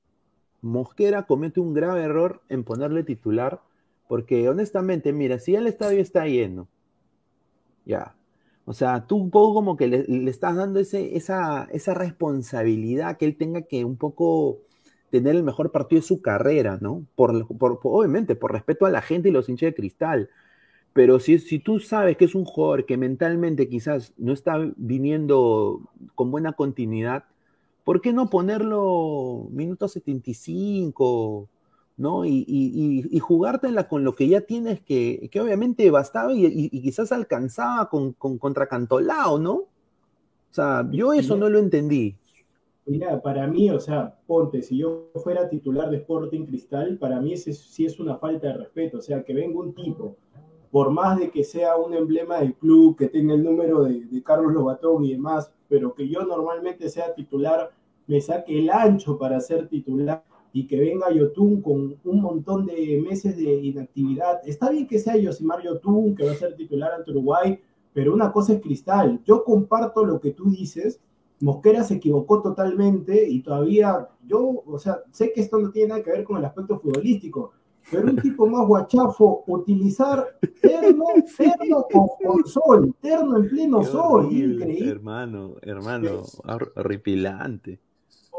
Mosquera 0.63 1.25
comete 1.25 1.61
un 1.61 1.75
grave 1.75 2.03
error 2.03 2.43
en 2.49 2.65
ponerle 2.65 3.05
titular, 3.05 3.61
porque 4.09 4.49
honestamente, 4.49 5.13
mira, 5.13 5.39
si 5.39 5.55
el 5.55 5.67
estadio 5.67 6.01
está 6.01 6.27
lleno, 6.27 6.69
ya, 7.85 8.15
o 8.65 8.75
sea, 8.75 9.07
tú 9.07 9.17
un 9.17 9.31
poco 9.31 9.55
como 9.55 9.77
que 9.77 9.87
le, 9.87 10.29
estás 10.29 10.57
dando 10.57 10.79
ese, 10.81 11.17
esa, 11.17 11.65
esa 11.73 11.95
responsabilidad 11.95 13.17
que 13.17 13.25
él 13.25 13.37
tenga 13.37 13.63
que 13.63 13.85
un 13.85 13.97
poco 13.97 14.59
tener 15.11 15.37
el 15.37 15.43
mejor 15.43 15.73
partido 15.73 16.01
de 16.03 16.07
su 16.07 16.21
carrera, 16.21 16.79
¿no? 16.81 17.07
Por, 17.17 17.47
por, 17.57 17.81
obviamente, 17.83 18.35
por 18.37 18.53
respeto 18.53 18.85
a 18.85 18.91
la 18.91 19.01
gente 19.01 19.31
y 19.31 19.33
los 19.33 19.49
hinchas 19.49 19.69
de 19.69 19.75
cristal. 19.75 20.31
Pero 20.93 21.21
si, 21.21 21.39
si 21.39 21.59
tú 21.59 21.79
sabes 21.79 22.17
que 22.17 22.25
es 22.25 22.35
un 22.35 22.45
jugador 22.45 22.87
que 22.87 22.97
mentalmente 22.97 23.69
quizás 23.69 24.13
no 24.17 24.33
está 24.33 24.59
viniendo 24.77 25.81
con 26.15 26.31
buena 26.31 26.53
continuidad, 26.53 27.25
¿por 27.85 28.01
qué 28.01 28.13
no 28.13 28.31
ponerlo 28.31 29.47
minuto 29.51 29.89
75? 29.89 31.49
¿no? 31.99 32.25
Y, 32.25 32.45
y, 32.47 33.05
y, 33.11 33.19
jugártela 33.19 33.89
con 33.89 34.05
lo 34.05 34.15
que 34.15 34.29
ya 34.29 34.43
tienes 34.43 34.81
que, 34.81 35.29
que 35.33 35.41
obviamente 35.41 35.91
bastaba 35.91 36.33
y, 36.33 36.71
quizás 36.71 37.11
alcanzaba 37.11 37.89
con, 37.91 38.13
con 38.13 38.39
contra 38.39 38.69
Cantolao, 38.69 39.39
¿no? 39.41 39.55
O 39.55 39.69
sea, 40.51 40.89
yo 40.91 41.13
eso 41.13 41.37
no 41.37 41.51
lo 41.51 41.59
entendí. 41.59 42.15
Mira, 42.87 43.21
para 43.21 43.47
mí, 43.47 43.69
o 43.71 43.81
sea, 43.81 44.17
ponte, 44.27 44.63
si 44.63 44.79
yo 44.79 45.11
fuera 45.23 45.49
titular 45.49 45.91
de 45.91 45.99
Sporting 45.99 46.47
Cristal, 46.47 46.97
para 46.99 47.21
mí 47.21 47.35
ese 47.35 47.53
sí 47.53 47.85
es 47.85 47.99
una 47.99 48.17
falta 48.17 48.47
de 48.47 48.55
respeto, 48.55 48.99
o 48.99 49.03
sea, 49.03 49.25
que 49.25 49.35
venga 49.35 49.59
un 49.59 49.75
tipo 49.75 50.17
por 50.71 50.91
más 50.91 51.19
de 51.19 51.31
que 51.31 51.45
sea 51.45 51.77
un 51.77 51.95
emblema 51.95 52.41
del 52.41 52.55
club, 52.55 52.97
que 52.97 53.09
tenga 53.09 53.35
el 53.35 53.43
número 53.43 53.85
de, 53.85 54.23
Carlos 54.23 54.53
Lobatón 54.53 55.05
y 55.05 55.13
demás, 55.13 55.51
pero 55.69 55.95
que 55.95 56.09
yo 56.09 56.23
normalmente 56.25 56.89
sea 56.89 57.15
titular, 57.15 57.71
me 58.07 58.21
saque 58.21 58.59
el 58.59 58.71
ancho 58.71 59.19
para 59.19 59.41
ser 59.41 59.69
titular 59.69 60.25
y 60.53 60.67
que 60.67 60.79
venga 60.79 61.11
Yotun 61.11 61.61
con 61.61 61.97
un 62.05 62.21
montón 62.21 62.67
de 62.67 63.03
meses 63.07 63.37
de 63.37 63.55
inactividad. 63.55 64.41
Está 64.45 64.71
bien 64.71 64.87
que 64.87 64.99
sea 64.99 65.17
Yosimar 65.17 65.63
Yotun, 65.63 66.15
que 66.15 66.25
va 66.25 66.33
a 66.33 66.37
ser 66.37 66.57
titular 66.57 66.93
ante 66.93 67.11
Uruguay, 67.11 67.61
pero 67.93 68.15
una 68.15 68.33
cosa 68.33 68.55
es 68.55 68.63
cristal. 68.63 69.21
Yo 69.25 69.45
comparto 69.45 70.05
lo 70.05 70.21
que 70.21 70.33
tú 70.33 70.51
dices. 70.51 71.01
Mosquera 71.41 71.85
se 71.85 71.95
equivocó 71.95 72.43
totalmente 72.43 73.29
y 73.29 73.43
todavía 73.43 74.09
yo, 74.27 74.63
o 74.67 74.79
sea, 74.79 75.03
sé 75.13 75.33
que 75.33 75.41
esto 75.41 75.59
no 75.59 75.71
tiene 75.71 75.91
nada 75.91 76.03
que 76.03 76.11
ver 76.11 76.25
con 76.25 76.39
el 76.39 76.45
aspecto 76.45 76.81
futbolístico, 76.81 77.53
pero 77.91 78.11
un 78.11 78.17
tipo 78.17 78.47
más 78.47 78.67
guachafo, 78.67 79.45
utilizar 79.47 80.39
terno, 80.61 81.05
terno 81.37 81.87
con, 81.91 82.45
sol, 82.45 82.95
terno 83.01 83.39
en 83.39 83.49
pleno 83.49 83.83
sol, 83.83 84.33
increíble. 84.33 84.91
Hermano, 84.91 85.57
hermano, 85.63 86.23
horripilante. 86.77 87.81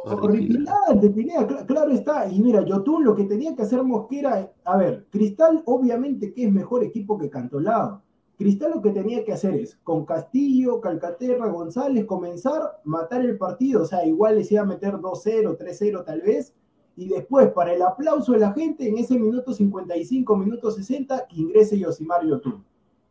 Horripilante, 0.06 1.10
Pineda, 1.10 1.66
claro 1.66 1.92
está. 1.92 2.32
Y 2.32 2.40
mira, 2.40 2.64
Yotun 2.64 3.04
lo 3.04 3.16
que 3.16 3.26
tenía 3.26 3.56
que 3.56 3.64
hacer 3.64 3.84
Mosquera, 3.84 4.52
a 4.64 4.78
ver, 4.78 5.08
Cristal 5.10 5.62
obviamente 5.66 6.34
que 6.34 6.46
es 6.46 6.52
mejor 6.52 6.84
equipo 6.84 7.18
que 7.18 7.30
Cantolao. 7.30 8.02
Cristal 8.38 8.72
lo 8.76 8.82
que 8.82 8.92
tenía 8.92 9.26
que 9.26 9.34
hacer 9.34 9.56
es, 9.56 9.76
con 9.84 10.06
Castillo, 10.06 10.80
Calcaterra, 10.80 11.48
González, 11.50 12.06
comenzar, 12.06 12.80
matar 12.86 13.26
el 13.26 13.38
partido, 13.38 13.82
o 13.82 13.86
sea, 13.86 14.06
igual 14.06 14.38
les 14.38 14.50
iba 14.50 14.62
a 14.62 14.66
meter 14.66 14.94
2-0, 14.94 15.58
3-0 15.58 16.06
tal 16.06 16.22
vez, 16.22 16.56
y 16.96 17.08
después 17.08 17.52
para 17.52 17.74
el 17.74 17.82
aplauso 17.82 18.34
de 18.34 18.40
la 18.40 18.54
gente 18.54 18.88
en 18.88 18.98
ese 18.98 19.18
minuto 19.18 19.54
55, 19.54 20.36
minuto 20.36 20.72
60, 20.72 21.28
que 21.28 21.38
ingrese 21.38 21.80
Yosimar 21.80 22.26
Yotun. 22.26 22.64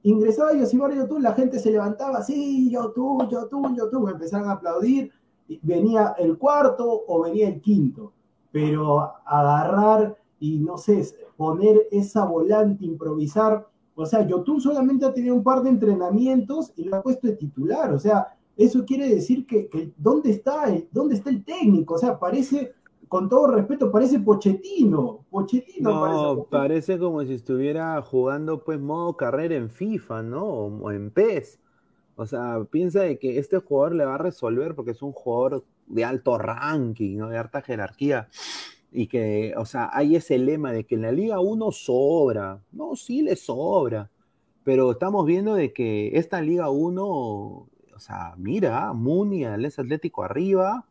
Ingresaba 0.02 0.54
Yosimar 0.54 0.94
Yotun, 0.94 1.22
la 1.22 1.34
gente 1.34 1.58
se 1.58 1.70
levantaba, 1.70 2.22
sí, 2.22 2.70
Yotun, 2.70 3.28
Yotun, 3.28 3.76
Yotun, 3.76 4.10
empezaban 4.10 4.48
a 4.48 4.52
aplaudir, 4.52 5.10
venía 5.62 6.14
el 6.18 6.36
cuarto 6.36 7.04
o 7.06 7.22
venía 7.22 7.48
el 7.48 7.60
quinto, 7.60 8.12
pero 8.52 9.12
agarrar 9.24 10.16
y 10.38 10.58
no 10.58 10.78
sé, 10.78 11.02
poner 11.36 11.88
esa 11.90 12.24
volante, 12.24 12.84
improvisar, 12.84 13.66
o 13.94 14.06
sea, 14.06 14.26
Yotun 14.26 14.60
solamente 14.60 15.04
ha 15.04 15.12
tenido 15.12 15.34
un 15.34 15.42
par 15.42 15.62
de 15.62 15.70
entrenamientos 15.70 16.72
y 16.76 16.84
lo 16.84 16.96
ha 16.96 17.02
puesto 17.02 17.26
de 17.26 17.34
titular, 17.34 17.92
o 17.92 17.98
sea, 17.98 18.28
eso 18.58 18.84
quiere 18.84 19.08
decir 19.08 19.46
que, 19.46 19.92
¿dónde, 19.96 20.30
está 20.30 20.64
el, 20.64 20.88
¿dónde 20.90 21.14
está 21.14 21.30
el 21.30 21.44
técnico? 21.44 21.94
O 21.94 21.98
sea, 21.98 22.18
parece 22.18 22.74
con 23.08 23.28
todo 23.28 23.48
respeto, 23.48 23.90
parece 23.90 24.20
Pochettino. 24.20 25.24
Pochettino 25.30 25.90
no, 25.90 26.44
parece, 26.44 26.98
como 26.98 27.22
si 27.24 27.34
estuviera 27.34 28.00
jugando 28.02 28.62
pues 28.62 28.78
modo 28.78 29.16
carrera 29.16 29.56
en 29.56 29.70
FIFA, 29.70 30.22
¿no? 30.22 30.44
O, 30.44 30.90
en 30.90 31.10
PES. 31.10 31.60
O 32.16 32.26
sea, 32.26 32.64
piensa 32.70 33.02
de 33.02 33.18
que 33.18 33.38
este 33.38 33.58
jugador 33.58 33.94
le 33.94 34.04
va 34.04 34.16
a 34.16 34.18
resolver 34.18 34.74
porque 34.74 34.90
es 34.90 35.02
un 35.02 35.12
jugador 35.12 35.64
de 35.86 36.04
alto 36.04 36.36
ranking, 36.36 37.16
¿no? 37.16 37.28
De 37.28 37.38
alta 37.38 37.62
jerarquía. 37.62 38.28
Y 38.90 39.06
que, 39.06 39.54
o 39.56 39.64
sea, 39.64 39.90
hay 39.92 40.16
ese 40.16 40.38
lema 40.38 40.72
de 40.72 40.84
que 40.84 40.96
en 40.96 41.02
la 41.02 41.12
Liga 41.12 41.40
1 41.40 41.72
sobra. 41.72 42.60
No, 42.72 42.96
sí 42.96 43.22
le 43.22 43.36
sobra. 43.36 44.10
Pero 44.64 44.90
estamos 44.92 45.24
viendo 45.24 45.54
de 45.54 45.72
que 45.72 46.16
esta 46.18 46.42
Liga 46.42 46.70
1, 46.70 47.06
o 47.06 47.68
sea, 47.98 48.34
mira, 48.36 48.92
Muni, 48.92 49.44
Ales 49.44 49.78
Atlético 49.78 50.24
arriba, 50.24 50.87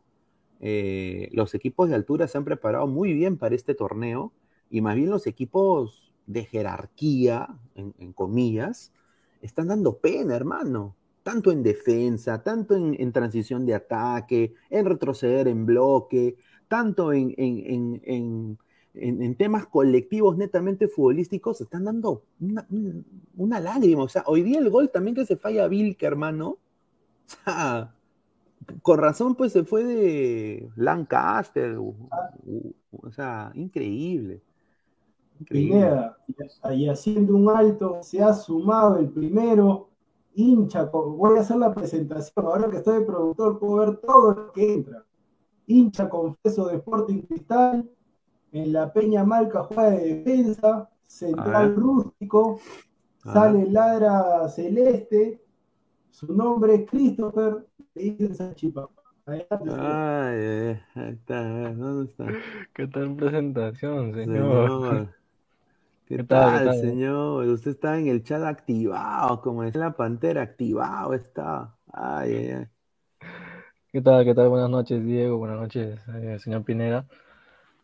eh, 0.60 1.28
los 1.32 1.54
equipos 1.54 1.88
de 1.88 1.94
altura 1.94 2.26
se 2.26 2.38
han 2.38 2.44
preparado 2.44 2.86
muy 2.86 3.12
bien 3.12 3.36
para 3.36 3.54
este 3.54 3.74
torneo 3.74 4.32
y 4.70 4.80
más 4.80 4.96
bien 4.96 5.10
los 5.10 5.26
equipos 5.26 6.12
de 6.26 6.44
jerarquía, 6.44 7.48
en, 7.74 8.12
comillas, 8.12 8.92
están 9.40 9.68
dando 9.68 9.98
pena, 9.98 10.36
hermano. 10.36 10.94
Tanto 11.22 11.52
en 11.52 11.62
defensa, 11.62 12.42
tanto 12.42 12.74
en, 12.74 13.12
transición 13.12 13.66
de 13.66 13.74
ataque, 13.74 14.54
en 14.70 14.86
retroceder 14.86 15.48
en 15.48 15.66
bloque, 15.66 16.36
tanto 16.68 17.12
en, 17.12 18.58
temas 19.36 19.66
colectivos 19.66 20.36
netamente 20.36 20.88
futbolísticos, 20.88 21.60
están 21.60 21.84
dando 21.84 22.24
una, 23.36 23.60
lágrima. 23.60 24.02
O 24.02 24.08
sea, 24.08 24.24
hoy 24.26 24.42
día 24.42 24.58
el 24.58 24.70
gol 24.70 24.90
también 24.90 25.14
que 25.14 25.26
se 25.26 25.36
falla 25.36 25.64
a 25.64 25.68
Vilke, 25.68 26.06
hermano. 26.06 26.58
con 28.82 28.98
razón, 28.98 29.34
pues 29.34 29.52
se 29.52 29.64
fue 29.64 29.84
de 29.84 30.68
Lancaster. 30.76 31.76
O, 31.78 31.94
sea, 33.10 33.50
increíble. 33.54 34.42
increíble. 35.40 36.12
y 36.74 36.88
haciendo 36.88 37.34
un 37.34 37.50
alto, 37.50 37.98
se 38.02 38.22
ha 38.22 38.32
sumado 38.32 38.96
el 38.98 39.08
primero, 39.08 39.88
hincha, 40.34 40.84
voy 40.84 41.38
a 41.38 41.40
hacer 41.40 41.56
la 41.56 41.74
presentación, 41.74 42.46
ahora 42.46 42.70
que 42.70 42.78
estoy 42.78 43.00
de 43.00 43.06
productor, 43.06 43.58
puedo 43.58 43.76
ver 43.76 43.96
todo 43.96 44.34
lo 44.34 44.52
que 44.52 44.74
entra. 44.74 45.04
Hincha 45.66 46.08
confeso 46.08 46.66
de 46.68 46.76
Sporting 46.76 47.22
Cristal, 47.22 47.88
en 48.52 48.72
la 48.72 48.92
Peña 48.92 49.24
Malca 49.24 49.64
juega 49.64 49.90
de 49.90 50.14
defensa, 50.14 50.88
central 51.06 51.74
rústico, 51.74 52.60
sale 53.22 53.68
ladra 53.70 54.48
celeste, 54.48 55.42
su 56.18 56.34
nombre 56.34 56.74
es 56.74 56.90
Christopher, 56.90 57.64
le 57.94 58.02
dicen 58.02 58.52
Ay, 59.24 60.80
ahí 60.96 61.12
está, 61.12 61.42
¿dónde 61.74 62.10
está? 62.10 62.26
¿Qué 62.74 62.88
tal 62.88 63.14
presentación, 63.14 64.12
señor? 64.12 65.14
¿Qué, 66.06 66.24
tal, 66.24 66.74
señor? 66.80 67.46
Usted 67.46 67.70
está 67.70 68.00
en 68.00 68.08
el 68.08 68.24
chat 68.24 68.42
activado, 68.42 69.40
como 69.42 69.62
es 69.62 69.76
la 69.76 69.92
pantera, 69.92 70.42
activado 70.42 71.14
está. 71.14 71.76
Ay, 71.92 72.34
ay, 72.34 72.50
ay. 72.50 72.66
¿Qué 73.92 74.00
tal, 74.00 74.24
qué 74.24 74.34
tal? 74.34 74.48
Buenas 74.48 74.70
noches, 74.70 75.04
Diego. 75.04 75.38
Buenas 75.38 75.60
noches, 75.60 76.00
eh, 76.16 76.38
señor 76.40 76.64
Pineda. 76.64 77.06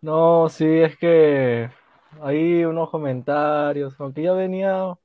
No, 0.02 0.48
sí, 0.48 0.66
es 0.66 0.96
que 0.96 1.70
hay 2.20 2.64
unos 2.64 2.90
comentarios, 2.90 3.94
aunque 4.00 4.22
ya 4.22 4.32
venía, 4.32 4.96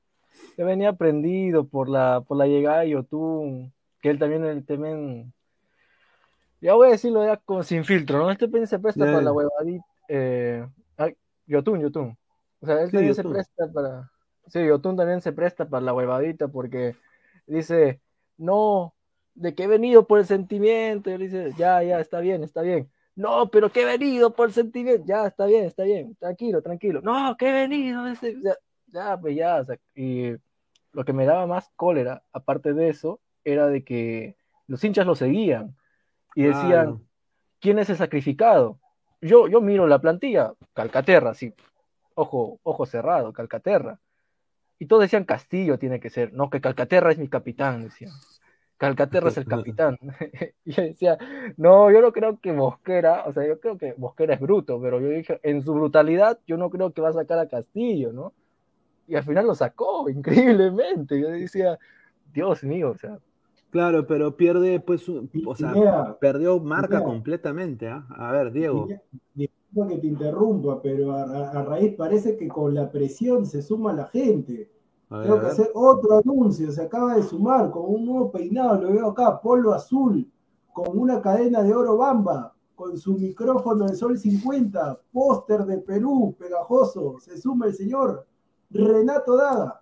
ya 0.56 0.64
venía 0.64 0.90
aprendido 0.90 1.66
por 1.66 1.88
la, 1.88 2.22
por 2.26 2.36
la 2.36 2.46
llegada 2.46 2.80
de 2.80 2.90
Yotun, 2.90 3.72
que 4.00 4.10
él 4.10 4.18
también, 4.18 4.44
el 4.44 4.64
también, 4.64 5.32
ya 6.60 6.74
voy 6.74 6.88
a 6.88 6.92
decirlo 6.92 7.24
ya 7.24 7.36
con, 7.36 7.64
sin 7.64 7.84
filtro, 7.84 8.18
¿no? 8.18 8.30
Este 8.30 8.46
también 8.46 8.66
se 8.66 8.78
presta 8.78 9.04
para 9.04 9.22
la 9.22 9.32
huevadita, 9.32 9.84
eh, 10.08 10.66
Yotun, 11.46 11.80
Yotun. 11.80 12.16
O 12.60 12.66
sea, 12.66 12.82
él 12.82 12.90
también 12.90 13.14
se 13.14 13.24
presta 13.24 13.72
para, 13.72 14.10
sí, 14.48 14.64
Yotun 14.66 14.96
también 14.96 15.20
se 15.20 15.32
presta 15.32 15.68
para 15.68 15.84
la 15.84 15.94
huevadita 15.94 16.48
porque 16.48 16.96
dice, 17.46 18.00
no, 18.36 18.94
de 19.34 19.54
que 19.54 19.64
he 19.64 19.66
venido 19.66 20.06
por 20.06 20.18
el 20.18 20.26
sentimiento, 20.26 21.10
y 21.10 21.14
él 21.14 21.20
dice, 21.20 21.52
ya, 21.56 21.82
ya, 21.82 22.00
está 22.00 22.20
bien, 22.20 22.44
está 22.44 22.62
bien 22.62 22.90
no, 23.20 23.50
pero 23.50 23.70
que 23.70 23.82
he 23.82 23.84
venido 23.84 24.32
por 24.34 24.52
sentimiento. 24.52 25.04
Ya, 25.06 25.26
está 25.26 25.46
bien, 25.46 25.64
está 25.64 25.84
bien. 25.84 26.16
Tranquilo, 26.16 26.62
tranquilo. 26.62 27.00
No, 27.02 27.36
que 27.36 27.48
he 27.48 27.52
venido. 27.52 28.02
Ya, 28.42 28.56
ya, 28.92 29.18
pues 29.18 29.36
ya. 29.36 29.64
y 29.94 30.32
lo 30.92 31.04
que 31.04 31.12
me 31.12 31.26
daba 31.26 31.46
más 31.46 31.70
cólera, 31.76 32.22
aparte 32.32 32.72
de 32.72 32.88
eso, 32.88 33.20
era 33.44 33.68
de 33.68 33.84
que 33.84 34.36
los 34.66 34.82
hinchas 34.82 35.06
lo 35.06 35.14
seguían 35.14 35.76
y 36.34 36.44
decían, 36.44 37.00
¿quién 37.60 37.78
es 37.78 37.90
el 37.90 37.96
sacrificado? 37.96 38.78
Yo, 39.20 39.48
yo 39.48 39.60
miro 39.60 39.86
la 39.86 40.00
plantilla, 40.00 40.54
Calcaterra, 40.72 41.34
sí. 41.34 41.52
Ojo, 42.14 42.58
ojo 42.62 42.86
cerrado, 42.86 43.32
Calcaterra. 43.32 44.00
Y 44.78 44.86
todos 44.86 45.02
decían 45.02 45.24
Castillo 45.24 45.78
tiene 45.78 46.00
que 46.00 46.10
ser. 46.10 46.32
No, 46.32 46.48
que 46.48 46.60
Calcaterra 46.60 47.12
es 47.12 47.18
mi 47.18 47.28
capitán, 47.28 47.82
decían. 47.82 48.12
Calcaterra 48.78 49.28
es 49.28 49.36
el 49.36 49.44
capitán. 49.46 49.98
y 50.64 50.72
decía, 50.72 51.18
no, 51.56 51.90
yo 51.90 52.00
no 52.00 52.12
creo 52.12 52.40
que 52.40 52.52
Mosquera, 52.52 53.24
o 53.26 53.32
sea, 53.32 53.46
yo 53.46 53.60
creo 53.60 53.76
que 53.76 53.94
Mosquera 53.98 54.34
es 54.34 54.40
bruto, 54.40 54.80
pero 54.80 55.00
yo 55.00 55.08
dije, 55.08 55.38
en 55.42 55.62
su 55.62 55.74
brutalidad, 55.74 56.38
yo 56.46 56.56
no 56.56 56.70
creo 56.70 56.92
que 56.92 57.02
va 57.02 57.10
a 57.10 57.12
sacar 57.12 57.38
a 57.38 57.48
Castillo, 57.48 58.12
¿no? 58.12 58.32
Y 59.10 59.16
al 59.16 59.24
final 59.24 59.46
lo 59.46 59.54
sacó, 59.54 60.08
increíblemente. 60.10 61.20
Yo 61.20 61.28
decía, 61.28 61.78
Dios 62.32 62.62
mío, 62.64 62.90
o 62.90 62.94
sea. 62.96 63.18
Claro, 63.70 64.04
pero 64.06 64.36
pierde, 64.36 64.80
pues, 64.80 65.08
o 65.08 65.54
sea, 65.54 66.16
perdió 66.20 66.58
marca 66.58 67.04
completamente. 67.04 67.86
¿ah? 67.86 68.04
A 68.16 68.32
ver, 68.32 68.50
Diego. 68.50 68.88
Disculpa 69.32 69.88
que 69.88 69.98
te 69.98 70.06
interrumpa, 70.08 70.82
pero 70.82 71.12
a 71.12 71.62
raíz 71.62 71.94
parece 71.94 72.36
que 72.36 72.48
con 72.48 72.74
la 72.74 72.90
presión 72.90 73.46
se 73.46 73.62
suma 73.62 73.92
la 73.92 74.06
gente 74.06 74.70
tengo 75.10 75.40
que 75.40 75.46
hacer 75.46 75.70
otro 75.74 76.18
anuncio. 76.18 76.70
Se 76.70 76.82
acaba 76.82 77.16
de 77.16 77.24
sumar 77.24 77.70
con 77.70 77.82
un 77.86 78.04
nuevo 78.04 78.30
peinado. 78.30 78.80
Lo 78.80 78.92
veo 78.92 79.08
acá, 79.08 79.40
polo 79.40 79.74
azul, 79.74 80.30
con 80.72 80.96
una 80.96 81.20
cadena 81.20 81.64
de 81.64 81.74
oro 81.74 81.96
bamba, 81.96 82.54
con 82.76 82.96
su 82.96 83.14
micrófono 83.14 83.86
de 83.86 83.96
Sol 83.96 84.16
50, 84.16 85.00
póster 85.12 85.64
de 85.64 85.78
Perú, 85.78 86.36
pegajoso. 86.38 87.18
Se 87.18 87.36
suma 87.36 87.66
el 87.66 87.74
señor 87.74 88.24
Renato 88.70 89.36
Daga. 89.36 89.80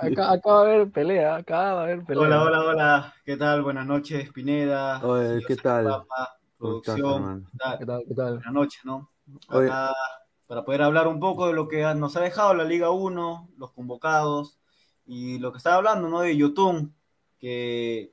acá, 0.00 0.40
va 0.46 0.58
a 0.58 0.60
haber 0.62 0.90
pelea, 0.90 1.36
acá 1.36 1.74
va 1.74 1.80
a 1.80 1.82
haber 1.84 2.04
pelea. 2.04 2.22
Hola, 2.24 2.42
hola, 2.42 2.64
hola. 2.64 3.14
¿Qué 3.24 3.36
tal? 3.36 3.62
Buenas 3.62 3.86
noches, 3.86 4.32
Pineda. 4.32 5.00
¿qué 5.46 5.56
tal? 5.56 6.04
producción. 6.58 7.46
¿Qué 7.78 7.86
tal? 7.86 8.04
¿Qué 8.08 8.14
tal? 8.14 8.34
Buenas 8.34 8.52
noches, 8.52 8.84
¿no? 8.84 9.10
Acá 9.48 9.92
para 10.46 10.64
poder 10.64 10.82
hablar 10.82 11.08
un 11.08 11.20
poco 11.20 11.46
de 11.46 11.52
lo 11.52 11.68
que 11.68 11.82
nos 11.94 12.16
ha 12.16 12.20
dejado 12.20 12.54
la 12.54 12.64
Liga 12.64 12.90
1, 12.90 13.50
los 13.56 13.72
convocados 13.72 14.58
y 15.06 15.38
lo 15.38 15.52
que 15.52 15.58
estaba 15.58 15.76
hablando, 15.76 16.08
¿no? 16.08 16.20
De 16.20 16.36
Yotun, 16.36 16.94
que 17.38 18.12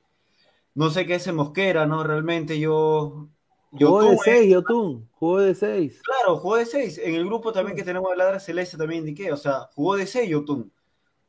no 0.74 0.90
sé 0.90 1.06
qué 1.06 1.14
es 1.16 1.32
Mosquera, 1.32 1.86
¿no? 1.86 2.02
Realmente 2.04 2.58
yo... 2.58 3.28
Jugó 3.72 4.02
de 4.02 4.18
6, 4.18 4.52
Yotun, 4.52 5.08
jugó 5.12 5.40
de 5.40 5.54
6. 5.54 6.02
Claro, 6.02 6.36
jugó 6.36 6.56
de 6.56 6.66
6. 6.66 6.98
En 6.98 7.14
el 7.14 7.24
grupo 7.24 7.52
también 7.52 7.74
que 7.74 7.82
tenemos 7.82 8.10
de 8.10 8.18
Ladra 8.18 8.38
Celeste 8.38 8.76
también 8.76 9.00
indiqué, 9.00 9.32
o 9.32 9.36
sea, 9.36 9.70
jugó 9.74 9.96
de 9.96 10.06
6 10.06 10.28
Yotun. 10.28 10.70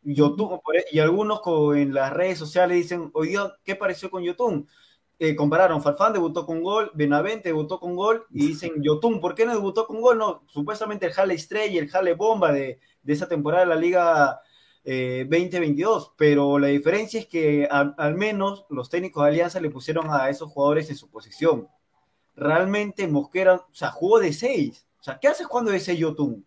Yotun, 0.01 0.59
e, 0.75 0.85
y 0.91 0.99
algunos 0.99 1.41
en 1.75 1.93
las 1.93 2.11
redes 2.11 2.37
sociales 2.37 2.75
dicen, 2.77 3.09
oye, 3.13 3.37
¿qué 3.63 3.75
pareció 3.75 4.09
con 4.11 4.23
Yotun? 4.23 4.67
Eh, 5.19 5.35
compararon, 5.37 5.81
Farfán 5.81 6.11
debutó 6.11 6.45
con 6.45 6.61
gol, 6.61 6.91
Benavente 6.93 7.47
debutó 7.47 7.79
con 7.79 7.95
gol, 7.95 8.25
y 8.29 8.47
dicen, 8.47 8.83
Yotun, 8.83 9.21
¿por 9.21 9.35
qué 9.35 9.45
no 9.45 9.53
debutó 9.53 9.87
con 9.87 10.01
gol? 10.01 10.17
No, 10.17 10.43
supuestamente 10.47 11.05
el 11.05 11.13
Jale 11.13 11.35
Estrella, 11.35 11.79
el 11.79 11.89
Jale 11.89 12.13
Bomba 12.13 12.51
de, 12.51 12.79
esa 13.07 13.29
temporada 13.29 13.63
de 13.63 13.69
la 13.69 13.75
Liga 13.79 14.41
2022, 14.83 16.03
eh, 16.03 16.11
pero 16.17 16.59
la 16.59 16.67
diferencia 16.67 17.21
es 17.21 17.27
que 17.27 17.69
al 17.69 18.15
menos 18.15 18.65
los 18.69 18.89
técnicos 18.89 19.23
de 19.23 19.29
Alianza 19.29 19.61
le 19.61 19.69
pusieron 19.69 20.07
a 20.09 20.29
esos 20.29 20.51
jugadores 20.51 20.89
en 20.89 20.97
su 20.97 21.09
posición. 21.09 21.69
Realmente 22.35 23.07
Mosquera, 23.07 23.55
o 23.55 23.73
sea, 23.73 23.91
jugó 23.91 24.19
de 24.19 24.33
seis. 24.33 24.85
O 24.99 25.03
sea, 25.03 25.19
¿qué 25.19 25.27
haces 25.27 25.47
cuando 25.47 25.71
es 25.71 25.85
Yotun? 25.85 26.45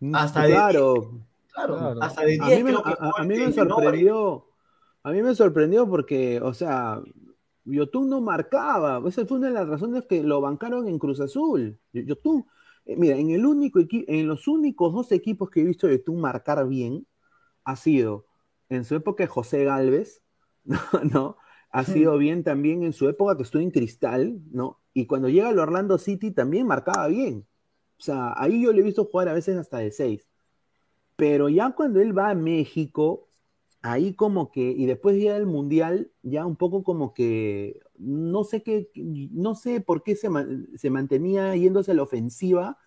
Mm, 0.00 0.14
hasta 0.14 0.44
claro, 0.44 0.94
de 0.94 1.52
claro, 1.52 2.02
hasta 2.02 2.22
de 2.22 2.32
10 2.32 2.42
a 2.42 2.64
mí 2.64 2.74
a 3.16 3.24
mí 3.24 3.38
me 3.38 3.52
sorprendió. 3.52 4.46
A 5.02 5.12
mí 5.12 5.22
me 5.22 5.34
sorprendió 5.34 5.88
porque, 5.88 6.40
o 6.42 6.52
sea, 6.52 7.00
Yotun 7.64 8.10
no 8.10 8.20
marcaba. 8.20 9.00
Esa 9.08 9.24
fue 9.26 9.38
una 9.38 9.48
de 9.48 9.54
las 9.54 9.68
razones 9.68 10.04
que 10.06 10.22
lo 10.22 10.40
bancaron 10.40 10.88
en 10.88 10.98
Cruz 10.98 11.20
Azul. 11.20 11.78
Yotun, 11.92 12.46
eh, 12.84 12.96
mira, 12.96 13.16
en, 13.16 13.30
el 13.30 13.46
único 13.46 13.80
en 13.88 14.26
los 14.26 14.48
únicos 14.48 14.92
dos 14.92 15.12
equipos 15.12 15.50
que 15.50 15.60
he 15.60 15.64
visto 15.64 15.86
a 15.86 15.90
Yotun 15.90 16.20
marcar 16.20 16.66
bien, 16.66 17.06
ha 17.64 17.76
sido 17.76 18.26
en 18.68 18.84
su 18.84 18.94
época 18.94 19.24
de 19.24 19.28
José 19.28 19.64
Galvez, 19.64 20.22
¿no? 21.12 21.36
Ha 21.76 21.84
sido 21.84 22.16
bien 22.16 22.42
también 22.42 22.84
en 22.84 22.94
su 22.94 23.06
época 23.06 23.36
que 23.36 23.42
estuvo 23.42 23.60
en 23.60 23.70
Cristal, 23.70 24.40
¿no? 24.50 24.80
Y 24.94 25.04
cuando 25.06 25.28
llega 25.28 25.50
al 25.50 25.58
Orlando 25.58 25.98
City 25.98 26.30
también 26.30 26.66
marcaba 26.66 27.06
bien. 27.08 27.46
O 27.98 28.02
sea, 28.02 28.32
ahí 28.34 28.62
yo 28.62 28.72
le 28.72 28.80
he 28.80 28.82
visto 28.82 29.04
jugar 29.04 29.28
a 29.28 29.34
veces 29.34 29.58
hasta 29.58 29.76
de 29.76 29.90
seis. 29.90 30.26
Pero 31.16 31.50
ya 31.50 31.72
cuando 31.72 32.00
él 32.00 32.16
va 32.16 32.30
a 32.30 32.34
México, 32.34 33.28
ahí 33.82 34.14
como 34.14 34.50
que, 34.50 34.62
y 34.70 34.86
después 34.86 35.22
ya 35.22 35.34
del 35.34 35.44
Mundial, 35.44 36.10
ya 36.22 36.46
un 36.46 36.56
poco 36.56 36.82
como 36.82 37.12
que, 37.12 37.78
no 37.98 38.44
sé 38.44 38.62
qué, 38.62 38.90
no 38.94 39.54
sé 39.54 39.82
por 39.82 40.02
qué 40.02 40.16
se, 40.16 40.30
se 40.76 40.88
mantenía 40.88 41.54
yéndose 41.56 41.90
a 41.90 41.94
la 41.94 42.04
ofensiva 42.04 42.78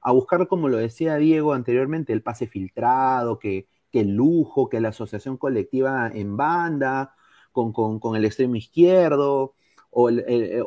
a 0.00 0.12
buscar, 0.12 0.48
como 0.48 0.70
lo 0.70 0.78
decía 0.78 1.16
Diego 1.16 1.52
anteriormente, 1.52 2.14
el 2.14 2.22
pase 2.22 2.46
filtrado, 2.46 3.38
que, 3.38 3.68
que 3.92 4.00
el 4.00 4.14
lujo, 4.14 4.70
que 4.70 4.80
la 4.80 4.88
asociación 4.88 5.36
colectiva 5.36 6.08
en 6.08 6.38
banda, 6.38 7.14
con, 7.72 8.16
el 8.16 8.24
extremo 8.24 8.56
izquierdo, 8.56 9.54
o, 9.90 10.10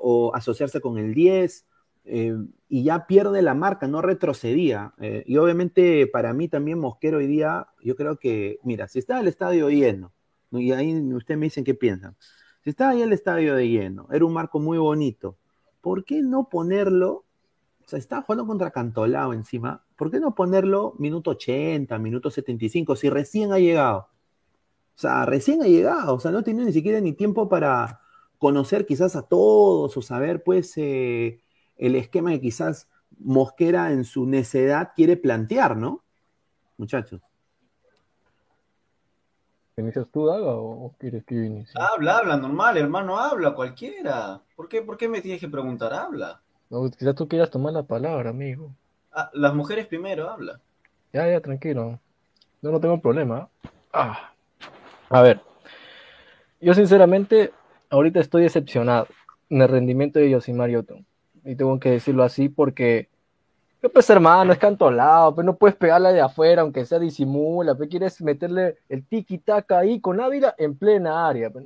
o 0.01 0.35
asociarse 0.35 0.81
con 0.81 0.97
el 0.97 1.13
10. 1.13 1.65
Eh, 2.03 2.35
y 2.67 2.83
ya 2.83 3.05
pierde 3.05 3.41
la 3.41 3.53
marca, 3.53 3.87
no 3.87 4.01
retrocedía. 4.01 4.93
Eh, 4.99 5.23
y 5.27 5.37
obviamente 5.37 6.07
para 6.07 6.33
mí 6.33 6.47
también 6.47 6.79
Mosquero 6.79 7.17
hoy 7.17 7.27
día, 7.27 7.67
yo 7.83 7.95
creo 7.95 8.17
que, 8.17 8.59
mira, 8.63 8.87
si 8.87 8.99
está 8.99 9.19
el 9.19 9.27
estadio 9.27 9.69
lleno, 9.69 10.13
y 10.51 10.71
ahí 10.71 10.93
ustedes 11.13 11.39
me 11.39 11.45
dicen 11.45 11.63
qué 11.63 11.73
piensan, 11.73 12.15
si 12.63 12.71
está 12.71 12.89
ahí 12.89 13.01
el 13.01 13.13
estadio 13.13 13.55
de 13.55 13.69
lleno, 13.69 14.07
era 14.11 14.25
un 14.25 14.33
marco 14.33 14.59
muy 14.59 14.77
bonito, 14.77 15.37
¿por 15.81 16.05
qué 16.05 16.21
no 16.21 16.49
ponerlo? 16.49 17.25
O 17.83 17.87
sea, 17.87 17.99
está 17.99 18.21
jugando 18.21 18.47
contra 18.47 18.71
Cantolao 18.71 19.33
encima, 19.33 19.83
¿por 19.95 20.11
qué 20.11 20.19
no 20.19 20.35
ponerlo 20.35 20.95
minuto 20.99 21.31
80, 21.31 21.97
minuto 21.99 22.31
75, 22.31 22.95
si 22.95 23.09
recién 23.09 23.51
ha 23.53 23.59
llegado? 23.59 24.07
O 25.01 25.07
sea, 25.09 25.25
recién 25.25 25.63
ha 25.63 25.65
llegado, 25.65 26.13
o 26.13 26.19
sea, 26.19 26.29
no 26.29 26.43
tiene 26.43 26.63
ni 26.63 26.71
siquiera 26.71 27.01
ni 27.01 27.13
tiempo 27.13 27.49
para 27.49 28.01
conocer 28.37 28.85
quizás 28.85 29.15
a 29.15 29.23
todos 29.23 29.97
o 29.97 30.01
saber, 30.03 30.43
pues, 30.43 30.77
eh, 30.77 31.41
el 31.75 31.95
esquema 31.95 32.29
que 32.29 32.41
quizás 32.41 32.87
Mosquera 33.17 33.93
en 33.93 34.03
su 34.03 34.27
necedad 34.27 34.91
quiere 34.95 35.17
plantear, 35.17 35.75
¿no? 35.75 36.03
Muchachos. 36.77 37.19
¿Inicias 39.75 40.05
tú, 40.11 40.27
Daga, 40.27 40.53
o 40.53 40.93
quieres 40.99 41.25
que 41.25 41.33
yo 41.33 41.41
inicie? 41.45 41.73
Habla, 41.81 42.19
habla, 42.19 42.37
normal, 42.37 42.77
hermano, 42.77 43.17
habla, 43.17 43.55
cualquiera. 43.55 44.39
¿Por 44.55 44.69
qué, 44.69 44.83
por 44.83 44.97
qué 44.97 45.07
me 45.09 45.21
tienes 45.21 45.41
que 45.41 45.49
preguntar? 45.49 45.95
Habla. 45.95 46.39
No, 46.69 46.87
quizás 46.91 47.15
tú 47.15 47.27
quieras 47.27 47.49
tomar 47.49 47.73
la 47.73 47.81
palabra, 47.81 48.29
amigo. 48.29 48.69
Ah, 49.11 49.31
las 49.33 49.55
mujeres 49.55 49.87
primero, 49.87 50.29
habla. 50.29 50.59
Ya, 51.11 51.27
ya, 51.27 51.41
tranquilo. 51.41 51.99
Yo 52.61 52.71
no 52.71 52.79
tengo 52.79 53.01
problema. 53.01 53.49
Ah. 53.91 54.30
A 55.11 55.21
ver. 55.21 55.41
Yo 56.61 56.73
sinceramente, 56.73 57.51
ahorita 57.89 58.21
estoy 58.21 58.43
decepcionado 58.43 59.07
en 59.49 59.61
el 59.61 59.67
rendimiento 59.67 60.19
de 60.19 60.29
Yosimar 60.29 60.69
Yotun. 60.69 61.05
Y 61.43 61.55
tengo 61.55 61.77
que 61.81 61.91
decirlo 61.91 62.23
así 62.23 62.47
porque, 62.47 63.09
pues 63.91 64.09
hermano, 64.09 64.53
es 64.53 64.59
cantolado, 64.59 65.35
pero 65.35 65.45
no 65.45 65.57
puedes 65.57 65.75
pegarla 65.75 66.13
de 66.13 66.21
afuera, 66.21 66.61
aunque 66.61 66.85
sea 66.85 66.97
disimula, 66.97 67.75
pero 67.75 67.89
quieres 67.89 68.21
meterle 68.21 68.77
el 68.87 69.05
tiki-taka 69.05 69.79
ahí 69.79 69.99
con 69.99 70.21
Ávila 70.21 70.55
en 70.57 70.77
plena 70.77 71.27
área. 71.27 71.49
Pues. 71.49 71.65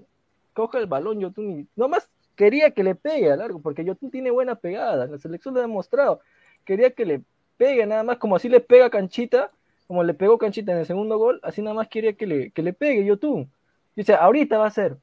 Coge 0.53 0.79
el 0.79 0.87
balón 0.87 1.19
Yotun 1.19 1.59
y 1.59 1.67
nomás 1.75 2.09
quería 2.35 2.71
que 2.71 2.83
le 2.83 2.95
pegue 2.95 3.31
a 3.31 3.35
largo, 3.35 3.61
porque 3.61 3.85
Yotun 3.85 4.09
tiene 4.09 4.31
buena 4.31 4.55
pegada, 4.55 5.05
la 5.05 5.19
selección 5.19 5.53
lo 5.53 5.59
ha 5.59 5.63
demostrado. 5.63 6.19
Quería 6.63 6.89
que 6.89 7.05
le 7.05 7.21
pegue 7.57 7.85
nada 7.85 8.01
más, 8.01 8.17
como 8.17 8.37
así 8.37 8.49
le 8.49 8.59
pega 8.59 8.89
Canchita, 8.89 9.51
como 9.87 10.03
le 10.03 10.13
pegó 10.13 10.37
Canchita 10.37 10.71
en 10.71 10.79
el 10.79 10.85
segundo 10.85 11.17
gol, 11.17 11.39
así 11.43 11.61
nada 11.61 11.75
más 11.75 11.87
quería 11.87 12.13
que 12.13 12.25
le, 12.25 12.51
que 12.51 12.61
le 12.61 12.73
pegue 12.73 13.05
Yotun. 13.05 13.51
Dice, 13.95 14.15
ahorita 14.15 14.57
va 14.57 14.67
a 14.67 14.71
ser, 14.71 14.97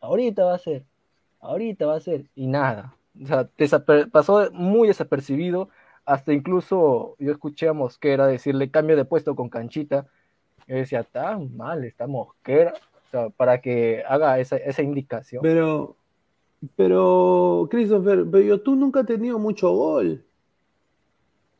ahorita 0.00 0.44
va 0.44 0.54
a 0.54 0.58
ser, 0.58 0.84
ahorita 1.40 1.86
va 1.86 1.96
a 1.96 2.00
ser, 2.00 2.24
y 2.34 2.46
nada. 2.46 2.94
O 3.22 3.26
sea, 3.26 3.48
pasó 4.10 4.50
muy 4.52 4.88
desapercibido, 4.88 5.68
hasta 6.04 6.32
incluso 6.32 7.16
yo 7.18 7.32
escuché 7.32 7.68
a 7.68 7.72
Mosquera 7.72 8.26
decirle 8.26 8.70
cambio 8.70 8.96
de 8.96 9.04
puesto 9.04 9.34
con 9.36 9.48
Canchita. 9.48 10.06
Yo 10.66 10.76
decía, 10.76 11.00
está 11.00 11.38
mal, 11.38 11.84
está 11.84 12.06
Mosquera, 12.06 12.74
o 13.06 13.10
sea, 13.10 13.28
para 13.30 13.60
que 13.60 14.02
haga 14.08 14.38
esa, 14.38 14.56
esa 14.56 14.82
indicación. 14.82 15.42
Pero, 15.42 15.96
pero, 16.76 17.68
Christopher, 17.70 18.24
pero 18.30 18.42
Yotun 18.44 18.80
nunca 18.80 19.00
ha 19.00 19.04
tenido 19.04 19.38
mucho 19.38 19.70
gol. 19.70 20.24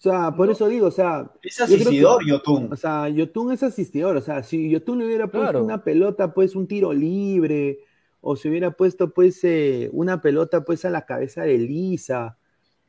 O 0.04 0.10
sea, 0.10 0.32
por 0.32 0.50
eso 0.50 0.68
digo, 0.68 0.88
o 0.88 0.90
sea. 0.90 1.30
Es 1.42 1.58
asistidor, 1.62 2.22
que, 2.22 2.28
Yotun. 2.28 2.70
O 2.70 2.76
sea, 2.76 3.08
Yotun 3.08 3.52
es 3.52 3.62
asistidor. 3.62 4.18
O 4.18 4.20
sea, 4.20 4.42
si 4.42 4.68
Yotun 4.68 4.98
le 4.98 5.06
hubiera 5.06 5.28
puesto 5.28 5.64
una 5.64 5.82
pelota, 5.82 6.34
pues 6.34 6.54
un 6.54 6.66
tiro 6.66 6.92
libre, 6.92 7.78
o 8.20 8.36
se 8.36 8.50
hubiera 8.50 8.70
puesto, 8.72 9.14
pues, 9.14 9.42
eh, 9.44 9.88
una 9.94 10.20
pelota, 10.20 10.62
pues, 10.62 10.84
a 10.84 10.90
la 10.90 11.06
cabeza 11.06 11.44
de 11.44 11.56
Lisa, 11.56 12.36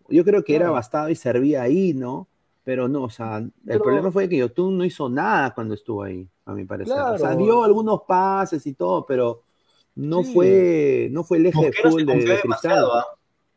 yo 0.09 0.25
creo 0.25 0.43
que 0.43 0.57
era 0.57 0.69
bastado 0.71 1.09
y 1.09 1.15
servía 1.15 1.61
ahí, 1.61 1.93
¿no? 1.93 2.27
Pero 2.65 2.89
no, 2.89 3.03
o 3.03 3.09
sea, 3.09 3.37
el 3.37 3.79
problema 3.79 4.11
fue 4.11 4.27
que 4.27 4.37
Yotun 4.37 4.77
no 4.77 4.83
hizo 4.83 5.07
nada 5.07 5.53
cuando 5.53 5.73
estuvo 5.73 6.03
ahí, 6.03 6.27
a 6.43 6.53
mi 6.53 6.65
parecer. 6.65 6.99
O 6.99 7.17
sea, 7.17 7.33
dio 7.33 7.63
algunos 7.63 8.01
pases 8.05 8.67
y 8.67 8.73
todo, 8.73 9.05
pero 9.05 9.43
no 9.95 10.21
fue, 10.21 11.07
no 11.11 11.23
fue 11.23 11.37
el 11.37 11.45
eje 11.45 11.71
full 11.81 12.03
de, 12.03 12.15
de 12.25 12.41
Cristal. 12.41 12.85
¿ah? 12.91 13.05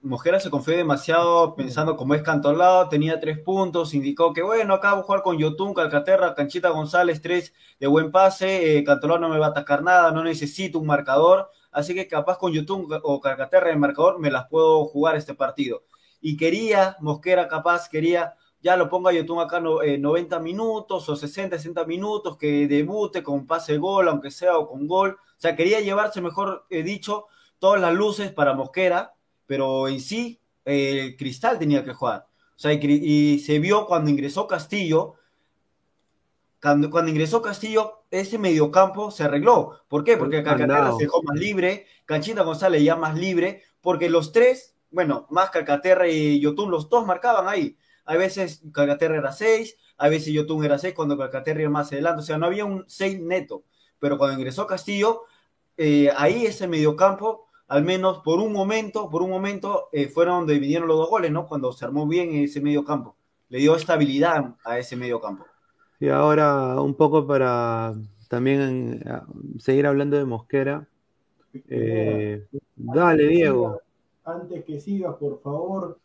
Mosquera 0.01 0.39
se 0.39 0.49
confió 0.49 0.77
demasiado 0.77 1.57
pensando 1.57 1.97
como 1.97 2.15
es 2.15 2.23
cantolado, 2.23 2.89
tenía 2.89 3.19
tres 3.19 3.41
puntos, 3.41 3.95
indicó 3.95 4.33
que 4.33 4.43
bueno, 4.43 4.75
acá 4.75 4.93
voy 4.93 5.01
a 5.01 5.03
jugar 5.03 5.23
con 5.23 5.39
Yotun, 5.39 5.75
Calcaterra, 5.75 6.37
Canchita 6.37 6.69
González, 6.69 7.21
tres 7.21 7.53
de 7.81 7.89
buen 7.89 8.13
pase, 8.13 8.79
eh, 8.79 8.85
Cantolao 8.85 9.19
no 9.19 9.29
me 9.29 9.39
va 9.39 9.47
a 9.47 9.51
atacar 9.51 9.83
nada, 9.83 10.13
no 10.13 10.23
necesito 10.23 10.79
un 10.79 10.87
marcador, 10.87 11.51
así 11.73 11.95
que 11.95 12.07
capaz 12.07 12.39
con 12.39 12.53
Yotun 12.53 12.87
o 13.03 13.21
Calcaterra 13.21 13.71
el 13.71 13.79
marcador 13.79 14.21
me 14.21 14.31
las 14.31 14.47
puedo 14.49 14.85
jugar 14.85 15.17
este 15.17 15.35
partido. 15.35 15.83
Y 16.21 16.37
quería, 16.37 16.97
Mosquera 17.01 17.49
capaz, 17.49 17.89
quería, 17.89 18.35
ya 18.63 18.77
lo 18.77 18.89
ponga 18.89 19.13
Yotun 19.13 19.41
acá 19.41 19.59
no, 19.59 19.81
90 19.83 20.37
eh, 20.37 20.41
minutos 20.41 21.09
o 21.09 21.17
60, 21.17 21.57
60 21.57 21.85
minutos, 21.87 22.37
que 22.37 22.69
debute 22.69 23.25
con 23.25 23.49
pase 23.49 23.79
gol, 23.79 24.09
aunque 24.09 24.31
sea 24.31 24.59
o 24.59 24.69
con 24.69 24.87
gol, 24.87 25.19
o 25.21 25.41
sea, 25.41 25.57
quería 25.57 25.81
llevarse, 25.81 26.21
mejor 26.21 26.67
eh, 26.71 26.85
dicho, 26.85 27.27
todas 27.59 27.81
las 27.81 27.95
luces 27.95 28.33
para 28.33 28.55
Mosquera, 28.55 29.15
pero 29.49 29.89
en 29.89 30.01
sí 30.01 30.41
eh, 30.67 31.17
Cristal 31.19 31.59
tenía 31.59 31.83
que 31.83 31.95
jugar. 31.95 32.27
O 32.55 32.59
sea, 32.61 32.73
y, 32.73 33.39
se 33.39 33.59
vio 33.59 33.87
cuando 33.87 34.11
ingresó 34.11 34.47
Castillo, 34.47 35.15
cuando, 36.61 36.91
cuando, 36.91 37.11
ingresó 37.11 37.41
Castillo, 37.41 38.05
ese 38.11 38.37
mediocampo 38.37 39.11
se 39.11 39.25
arregló. 39.25 39.81
¿Por 39.89 40.05
qué? 40.05 40.17
Porque 40.17 40.43
Calcaterra 40.43 40.93
se 40.93 41.05
dejó 41.05 41.23
más 41.23 41.37
libre, 41.37 41.87
Canchita 42.05 42.43
González 42.43 42.83
ya 42.83 42.97
más 42.97 43.17
libre, 43.17 43.63
porque 43.81 44.11
los 44.11 44.33
tres, 44.33 44.77
bueno, 44.91 45.27
más 45.31 45.51
Calcaterra 45.51 46.09
y 46.09 46.41
Yotun, 46.41 46.71
los 46.71 46.91
dos 46.91 47.07
marcaban 47.07 47.49
ahí. 47.49 47.79
A 48.05 48.17
veces 48.17 48.63
Calcaterra 48.73 49.17
era 49.17 49.33
seis, 49.33 49.77
a 49.97 50.09
veces 50.09 50.35
Yotun 50.35 50.65
era 50.65 50.79
seis, 50.79 50.95
cuando 50.95 51.17
Calcaterra 51.17 51.63
iba 51.63 51.71
más 51.71 51.91
adelante. 51.93 52.21
O 52.21 52.25
sea, 52.25 52.37
no 52.37 52.47
había 52.47 52.67
un 52.67 52.85
seis 52.89 53.19
neto. 53.19 53.65
Pero 53.99 54.19
cuando 54.19 54.39
ingresó 54.39 54.67
Castillo, 54.67 55.23
eh, 55.77 56.11
ahí 56.17 56.45
ese 56.45 56.69
mediocampo 56.69 57.48
al 57.69 57.85
menos 57.85 58.19
por 58.25 58.41
un 58.41 58.53
momento, 58.53 59.11
por 59.11 59.23
un 59.23 59.31
momento, 59.31 59.89
eh, 59.93 60.09
fueron 60.09 60.41
donde 60.41 60.59
vinieron 60.59 60.89
los 60.89 60.97
dos 60.97 61.11
goles, 61.11 61.31
¿no? 61.31 61.47
Cuando 61.47 61.71
se 61.73 61.85
armó 61.85 62.07
bien 62.07 62.35
ese 62.35 62.61
medio 62.61 62.85
campo. 62.85 63.15
Le 63.51 63.59
dio 63.59 63.77
estabilidad 63.77 64.57
a 64.65 64.79
ese 64.79 64.97
medio 64.97 65.21
campo. 65.21 65.45
Y 66.01 66.09
ahora 66.09 66.81
un 66.81 66.95
poco 66.95 67.27
para 67.27 67.95
también 68.29 69.03
eh, 69.05 69.21
seguir 69.59 69.87
hablando 69.87 70.17
de 70.17 70.25
Mosquera. 70.25 70.89
Eh, 71.69 72.47
dale, 72.75 73.27
Diego. 73.29 73.81
Antes 74.25 74.65
que 74.65 74.81
sigas, 74.81 75.17
por 75.17 75.41
favor, 75.41 75.99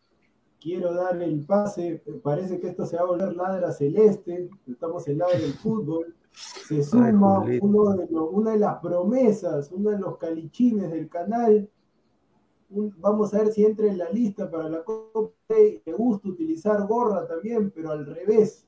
quiero 0.64 0.94
darle 0.94 1.26
el 1.26 1.46
pase. 1.46 2.02
Parece 2.24 2.60
que 2.60 2.70
esto 2.70 2.86
se 2.86 2.96
va 2.96 3.04
a 3.04 3.08
volver 3.08 3.36
ladra 3.36 3.72
celeste. 3.74 4.50
Estamos 4.66 5.08
en 5.10 5.20
ladra 5.20 5.38
del 5.38 5.54
fútbol 5.54 6.16
se 6.34 6.84
suma 6.84 7.40
uno 7.62 7.94
de 7.94 8.08
una 8.16 8.52
de 8.52 8.60
las 8.60 8.80
promesas, 8.80 9.72
uno 9.72 9.92
de 9.92 10.00
los 10.00 10.18
calichines 10.18 10.92
del 10.92 11.10
canal. 11.10 11.70
vamos 12.70 13.34
a 13.34 13.40
ver 13.40 13.48
si 13.52 13.64
entra 13.66 13.88
en 13.88 13.98
la 13.98 14.10
lista 14.10 14.50
para 14.50 14.70
la 14.70 14.84
Copa. 14.84 15.32
Me 15.50 15.94
gusta 15.94 16.30
utilizar 16.30 16.86
gorra 16.88 17.28
también, 17.28 17.72
pero 17.72 17.92
al 17.92 18.06
revés. 18.06 18.68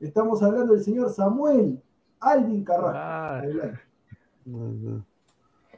Estamos 0.00 0.42
hablando 0.42 0.72
del 0.74 0.82
señor 0.82 1.10
Samuel 1.10 1.82
Alvin 2.20 2.64
Carrasco. 2.64 3.48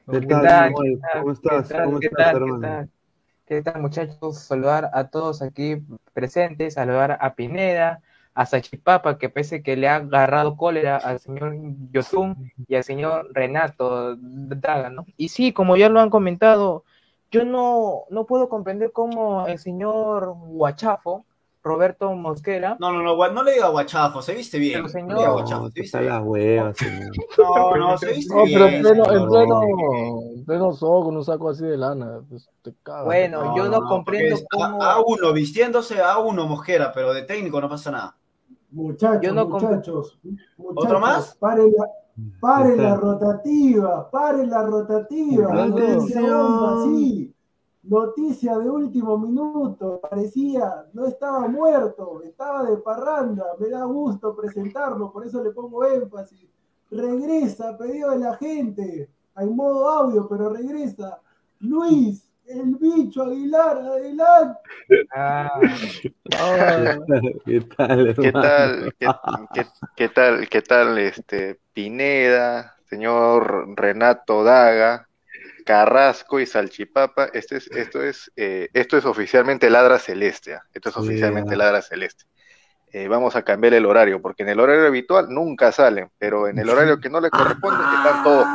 ¿Qué, 0.09 0.21
tal? 0.21 0.73
¿Cómo 0.73 1.33
estás? 1.33 1.73
¿Cómo 1.73 1.99
estás, 2.01 2.35
hermano? 2.35 2.89
¿Qué 3.47 3.63
tal, 3.63 3.81
muchachos? 3.81 4.39
Saludar 4.41 4.91
a 4.93 5.09
todos 5.09 5.41
aquí 5.41 5.77
presentes, 6.13 6.75
saludar 6.75 7.17
a 7.21 7.37
Pineda, 7.37 8.03
a 8.35 8.45
Sachipapa, 8.45 9.19
que 9.19 9.29
parece 9.29 9.63
que 9.63 9.77
le 9.77 9.87
ha 9.89 9.97
agarrado 9.97 10.57
cólera 10.57 10.97
al 10.97 11.21
señor 11.21 11.55
Yotun 11.93 12.53
y 12.67 12.75
al 12.75 12.83
señor 12.83 13.29
Renato 13.33 14.17
Daga, 14.17 14.91
¿no? 14.91 15.07
Y 15.17 15.29
sí, 15.29 15.53
como 15.53 15.77
ya 15.77 15.89
lo 15.89 16.01
han 16.01 16.11
comentado, 16.11 16.83
yo 17.31 17.45
no, 17.45 18.07
no 18.11 18.27
puedo 18.27 18.49
comprender 18.49 18.91
cómo 18.91 19.47
el 19.47 19.61
señor 19.61 20.35
Guachafo, 20.37 21.25
Roberto 21.67 22.15
Mosquera. 22.15 22.77
No, 22.79 22.93
no, 22.93 23.03
no, 23.03 23.29
no 23.33 23.43
le 23.43 23.55
diga 23.55 23.69
guachafo, 23.69 24.23
se 24.23 24.35
viste 24.35 24.59
bien. 24.59 24.79
Pero 24.79 24.89
señor. 24.89 25.21
No, 25.21 25.33
guachafo, 25.33 25.69
se 25.71 25.81
viste 25.81 25.99
bien. 25.99 26.23
Huevas, 26.23 26.77
no, 27.39 27.77
no, 27.77 27.99
se 27.99 28.13
viste 28.13 28.35
no, 28.35 28.45
bien. 28.45 28.59
pero 28.59 28.69
en 28.69 28.83
pleno, 28.83 29.05
en 29.13 29.29
pleno, 29.29 29.63
en 30.37 30.45
pleno 30.45 30.73
sol, 30.73 31.05
con 31.05 31.17
un 31.17 31.25
saco 31.25 31.51
así 31.51 31.65
de 31.65 31.77
lana, 31.77 32.21
pues 32.29 32.49
te 32.63 32.73
cagas. 32.85 33.07
Bueno, 33.07 33.57
yo 33.57 33.69
no, 33.69 33.81
comprendo 33.83 34.37
cómo. 34.49 34.81
A, 34.81 34.93
a, 34.93 35.03
uno, 35.05 35.33
vistiéndose 35.33 36.01
a 36.01 36.19
uno 36.19 36.47
Mosquera, 36.47 36.93
pero 36.93 37.13
de 37.13 37.23
técnico 37.23 37.61
no 37.61 37.69
pasa 37.69 37.91
nada. 37.91 38.17
Muchachos, 38.71 39.49
muchachos, 39.49 40.19
¿Otro 40.59 41.01
más? 41.01 41.37
Paren 41.37 41.73
la, 41.77 41.89
paren 42.41 42.83
la 42.83 42.95
rotativa, 42.95 44.09
paren 44.11 44.51
la 44.51 44.63
rotativa. 44.63 45.67
Noticia, 45.67 46.21
Noticia 47.89 48.59
de 48.59 48.69
último 48.69 49.17
minuto, 49.17 50.01
parecía, 50.01 50.87
no 50.93 51.07
estaba 51.07 51.47
muerto, 51.47 52.21
estaba 52.25 52.65
de 52.65 52.79
parranda, 52.79 53.45
me 53.61 53.69
da 53.69 53.85
gusto 53.85 54.35
presentarlo, 54.35 55.13
por 55.13 55.25
eso 55.25 55.43
le 55.43 55.51
pongo 55.51 55.85
énfasis. 55.85 56.49
Regresa, 56.91 57.79
pedido 57.79 58.11
de 58.11 58.19
la 58.19 58.37
gente, 58.39 59.09
hay 59.37 59.49
modo 59.49 59.89
audio, 59.89 60.27
pero 60.29 60.51
regresa. 60.51 61.21
Luis, 61.61 62.29
el 62.47 62.75
bicho 62.75 63.23
Aguilar, 63.23 63.79
adelante. 63.79 64.59
Ah. 65.15 65.61
¿Qué 67.45 67.61
tal, 67.77 68.15
¿Qué 68.17 68.33
tal, 68.33 68.95
qué, 69.95 70.09
tal, 70.09 70.49
qué 70.49 70.63
tal, 70.63 70.99
este, 70.99 71.61
Pineda, 71.73 72.75
señor 72.89 73.77
Renato 73.77 74.43
Daga, 74.43 75.09
Carrasco 75.67 76.41
y 76.41 76.47
Salchipapa? 76.47 77.27
Este 77.35 77.57
es, 77.57 77.67
esto 77.67 78.03
es, 78.03 78.33
eh, 78.37 78.69
esto 78.73 78.97
es 78.97 79.05
oficialmente 79.05 79.69
Ladra 79.69 79.99
Celeste. 79.99 80.55
¿ah? 80.55 80.63
Esto 80.73 80.89
es 80.89 80.97
oficialmente 80.97 81.57
Ladra 81.57 81.83
Celeste. 81.83 82.25
Eh, 82.93 83.09
vamos 83.09 83.35
a 83.37 83.43
cambiar 83.43 83.75
el 83.75 83.85
horario, 83.85 84.23
porque 84.23 84.45
en 84.45 84.49
el 84.49 84.61
horario 84.61 84.87
habitual 84.87 85.27
nunca 85.29 85.73
salen, 85.73 86.11
pero 86.17 86.49
en 86.49 86.59
el 86.59 86.71
horario 86.71 86.99
que 86.99 87.11
no 87.11 87.21
le 87.21 87.29
corresponde 87.29 87.83
están 87.83 88.23
todos 88.23 88.47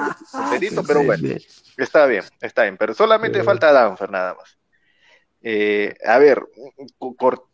enteritos, 0.46 0.84
pero 0.88 1.04
bueno, 1.04 1.36
está 1.78 2.06
bien, 2.06 2.24
está 2.40 2.64
bien, 2.64 2.78
pero 2.78 2.94
solamente 2.94 3.44
falta 3.44 3.72
Danfer 3.72 4.10
nada 4.10 4.34
más. 4.34 4.58
Eh, 5.44 5.96
a 6.06 6.18
ver, 6.18 6.44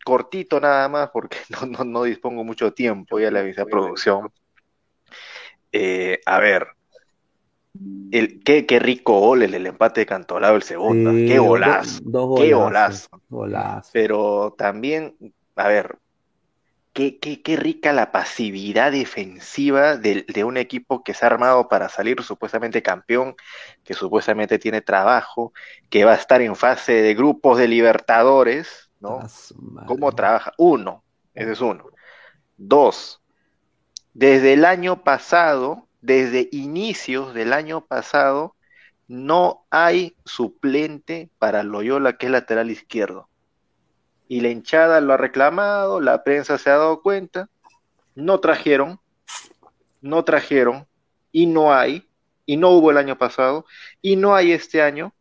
cortito 0.04 0.60
nada 0.60 0.88
más, 0.88 1.10
porque 1.10 1.38
no, 1.86 2.04
dispongo 2.04 2.44
mucho 2.44 2.72
tiempo, 2.74 3.20
ya 3.20 3.32
la 3.32 3.40
avisé 3.40 3.66
producción. 3.66 4.32
Eh, 5.72 6.22
a 6.26 6.40
ver, 6.40 6.68
el, 8.12 8.42
qué, 8.44 8.66
qué, 8.66 8.80
rico 8.80 9.20
gol 9.20 9.44
el, 9.44 9.54
el 9.54 9.68
empate 9.68 10.02
de 10.02 10.06
Cantolao 10.06 10.56
el 10.56 10.64
segundo. 10.64 11.12
qué 11.12 11.40
golazo. 11.40 12.02
qué 12.38 12.54
golazo. 12.54 13.10
Pero 13.92 14.56
también, 14.58 15.16
a 15.56 15.68
ver, 15.68 15.98
qué, 16.94 17.20
qué, 17.20 17.42
qué 17.42 17.58
rica 17.58 17.94
la 17.94 18.12
pasividad 18.12 18.92
defensiva 18.92 19.98
de, 19.98 20.26
de, 20.28 20.44
un 20.44 20.58
equipo 20.58 21.04
que 21.04 21.14
se 21.14 21.26
ha 21.26 21.30
armado 21.30 21.68
para 21.68 21.90
salir 21.90 22.22
supuestamente 22.24 22.82
campeón, 22.82 23.36
que 23.84 23.94
supuestamente 23.94 24.58
tiene 24.58 24.82
trabajo, 24.82 25.54
que 25.90 26.06
va 26.06 26.14
a 26.14 26.18
estar 26.18 26.42
en 26.42 26.56
fase 26.56 26.94
de 26.94 27.14
grupos 27.14 27.58
de 27.58 27.68
Libertadores, 27.68 28.90
¿no? 29.00 29.20
¿Cómo 29.86 30.12
trabaja? 30.14 30.54
Uno, 30.58 31.04
ese 31.34 31.52
es 31.52 31.62
uno. 31.62 31.86
Dos, 32.58 33.22
desde 34.14 34.54
el 34.54 34.66
año 34.66 35.04
pasado 35.04 35.87
desde 36.08 36.48
inicios 36.54 37.34
del 37.34 37.52
año 37.52 37.82
pasado 37.86 38.56
no 39.10 39.66
hay 39.70 40.16
suplente 40.24 41.30
para 41.38 41.64
Loyola 41.64 42.18
que 42.18 42.28
es 42.28 42.32
lateral 42.32 42.72
izquierdo. 42.72 43.28
Y 44.30 44.40
la 44.40 44.48
hinchada 44.48 45.02
lo 45.02 45.12
ha 45.14 45.18
reclamado, 45.18 46.00
la 46.00 46.24
prensa 46.24 46.58
se 46.58 46.70
ha 46.70 46.78
dado 46.78 47.02
cuenta, 47.02 47.50
no 48.16 48.40
trajeron, 48.40 49.02
no 50.02 50.24
trajeron, 50.24 50.88
y 51.34 51.46
no 51.46 51.74
hay, 51.74 52.08
y 52.46 52.56
no 52.56 52.70
hubo 52.70 52.92
el 52.92 52.98
año 52.98 53.18
pasado, 53.18 53.66
y 54.02 54.16
no 54.16 54.34
hay 54.34 54.54
este 54.54 54.82
año, 54.82 55.14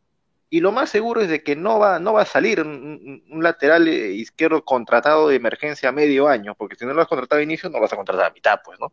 y 0.51 0.61
lo 0.61 0.70
más 0.70 0.88
seguro 0.88 1.20
es 1.20 1.29
de 1.29 1.42
que 1.42 1.57
no 1.57 1.81
va, 1.81 1.99
no 1.99 2.12
va 2.12 2.22
a 2.22 2.27
salir 2.27 2.61
un, 2.61 3.25
lateral 3.42 3.88
izquierdo 3.88 4.64
contratado 4.64 5.29
de 5.29 5.35
emergencia 5.35 5.88
a 5.88 5.92
medio 5.92 6.29
año, 6.29 6.55
porque 6.55 6.77
si 6.77 6.87
no 6.87 6.94
lo 6.94 7.03
has 7.03 7.09
contratado 7.09 7.40
a 7.40 7.44
inicio, 7.44 7.68
no 7.68 7.79
lo 7.79 7.83
vas 7.83 7.92
a 7.92 7.96
contratar 7.96 8.31
a 8.31 8.35
mitad, 8.35 8.61
pues, 8.64 8.79
¿no? 8.79 8.92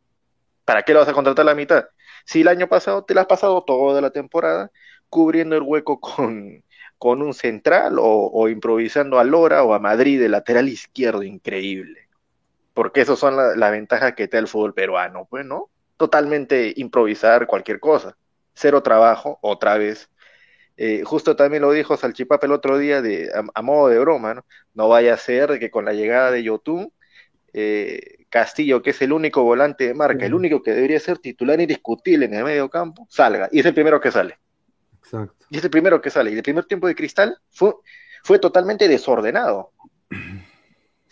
¿Para 0.65 0.84
qué 0.84 0.93
lo 0.93 0.99
vas 0.99 1.10
a 1.10 1.13
contratar 1.13 1.43
a 1.43 1.52
la 1.52 1.56
mitad? 1.56 1.86
Si 2.26 2.41
el 2.41 2.47
año 2.47 2.67
pasado 2.67 3.04
te 3.04 3.13
la 3.13 3.21
has 3.21 3.28
pasado 3.28 3.63
toda 3.63 4.02
la 4.02 4.12
temporada 4.12 4.71
cubriendo 5.10 5.56
el 5.56 5.63
hueco 5.63 5.99
con, 5.99 6.63
con 7.04 7.21
un 7.21 7.34
central 7.34 7.97
o, 7.99 8.47
improvisando 8.47 9.19
a 9.19 9.26
Lora 9.26 9.63
o 9.63 9.73
a 9.73 9.80
Madrid 9.80 10.21
de 10.21 10.30
lateral 10.30 10.69
izquierdo, 10.69 11.23
increíble. 11.23 12.08
Porque 12.73 13.02
esas 13.02 13.19
son 13.19 13.36
las 13.36 13.71
ventajas 13.71 14.13
que 14.13 14.30
te 14.30 14.38
da 14.38 14.41
el 14.41 14.47
fútbol 14.47 14.73
peruano, 14.73 15.28
pues, 15.30 15.45
¿no? 15.45 15.69
Totalmente 15.97 16.73
improvisar 16.78 17.45
cualquier 17.45 17.82
cosa. 17.82 18.17
Cero 18.54 18.82
trabajo, 18.84 19.38
otra 19.41 19.78
vez. 19.78 20.10
Eh, 20.78 21.04
justo 21.04 21.36
también 21.36 21.62
lo 21.63 21.71
dijo 21.73 21.97
Salchipapa 21.97 22.45
el 22.45 22.54
otro 22.54 22.78
día 22.78 23.04
a, 23.54 23.62
modo 23.62 23.89
de 23.89 23.99
broma, 23.99 24.36
¿no? 24.36 24.45
No 24.73 24.88
vaya 24.88 25.13
a 25.15 25.17
ser 25.17 25.60
que 25.60 25.69
con 25.69 25.84
la 25.84 25.91
llegada 25.91 26.32
de 26.32 26.43
Yotun 26.43 26.91
eh, 27.52 28.22
Castillo, 28.34 28.82
que 28.82 28.89
es 28.89 29.02
el 29.04 29.13
único 29.13 29.43
volante 29.43 29.86
de 29.86 29.93
marca, 29.93 30.26
el 30.26 30.34
único 30.34 30.63
que 30.63 30.72
debería 30.72 31.00
ser 31.00 31.19
titular 31.19 31.62
indiscutible 31.62 32.26
en 32.26 32.34
el 32.34 32.43
medio 32.43 32.67
campo, 32.67 33.06
salga. 33.08 33.48
Y 33.52 33.60
es 33.60 33.65
el 33.67 33.76
primero 33.76 34.02
que 34.02 34.10
sale. 34.10 34.39
Exacto. 34.98 35.46
Y 35.52 35.58
es 35.58 35.63
el 35.63 35.69
primero 35.69 36.02
que 36.02 36.10
sale. 36.10 36.32
Y 36.32 36.34
el 36.34 36.41
primer 36.41 36.65
tiempo 36.65 36.88
de 36.88 36.96
Cristal 36.96 37.38
fue, 37.52 37.76
fue 38.24 38.39
totalmente 38.39 38.88
desordenado. 38.88 39.69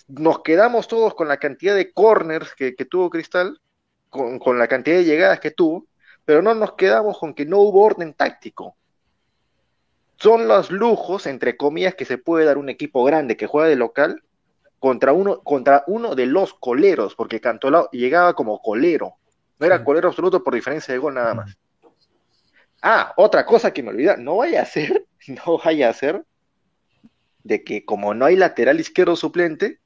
Nos 0.08 0.40
quedamos 0.40 0.88
todos 0.88 1.14
con 1.14 1.28
la 1.28 1.38
cantidad 1.38 1.76
de 1.76 1.94
corners 1.94 2.56
que, 2.56 2.74
tuvo 2.90 3.12
Cristal, 3.12 3.62
con, 4.10 4.40
con 4.40 4.58
la 4.58 4.68
cantidad 4.68 4.98
de 4.98 5.06
llegadas 5.06 5.40
que 5.40 5.52
tuvo, 5.52 5.86
pero 6.26 6.42
no 6.42 6.56
nos 6.56 6.74
quedamos 6.74 7.20
con 7.20 7.36
que 7.36 7.46
no 7.46 7.60
hubo 7.60 7.84
orden 7.84 8.16
táctico 8.16 8.76
son 10.18 10.48
los 10.48 10.70
lujos, 10.70 11.26
entre 11.26 11.58
comillas, 11.58 11.96
que 11.96 12.06
se 12.06 12.20
puede 12.20 12.46
dar 12.46 12.60
un 12.60 12.70
equipo 12.70 13.04
grande 13.04 13.38
que 13.38 13.48
juega 13.48 13.68
de 13.68 13.76
local 13.76 14.22
contra 14.82 15.13
uno, 15.13 15.41
contra 15.44 15.84
uno 15.86 16.15
de 16.15 16.26
los 16.26 16.56
coleros, 16.56 17.13
porque 17.13 17.39
Cantolao 17.39 17.91
llegaba 17.91 18.34
como 18.34 18.60
colero, 18.63 19.13
no 19.60 19.67
era 19.67 19.84
colero 19.84 20.08
absoluto 20.08 20.44
por 20.44 20.56
diferencia 20.56 20.91
de 20.91 20.98
gol 20.98 21.13
nada 21.13 21.36
más. 21.36 21.56
Ah, 22.82 23.13
otra 23.15 23.46
cosa 23.46 23.72
que 23.72 23.84
me 23.84 23.91
olvida, 23.91 24.17
no 24.17 24.38
vaya 24.38 24.63
a 24.63 24.65
ser, 24.65 25.06
no 25.46 25.60
vaya 25.63 25.88
a 25.88 25.94
ser 25.94 26.26
de 27.44 27.63
que 27.63 27.86
como 27.86 28.15
no 28.15 28.26
hay 28.26 28.36
lateral 28.36 28.80
izquierdo 28.80 29.15
suplente 29.15 29.80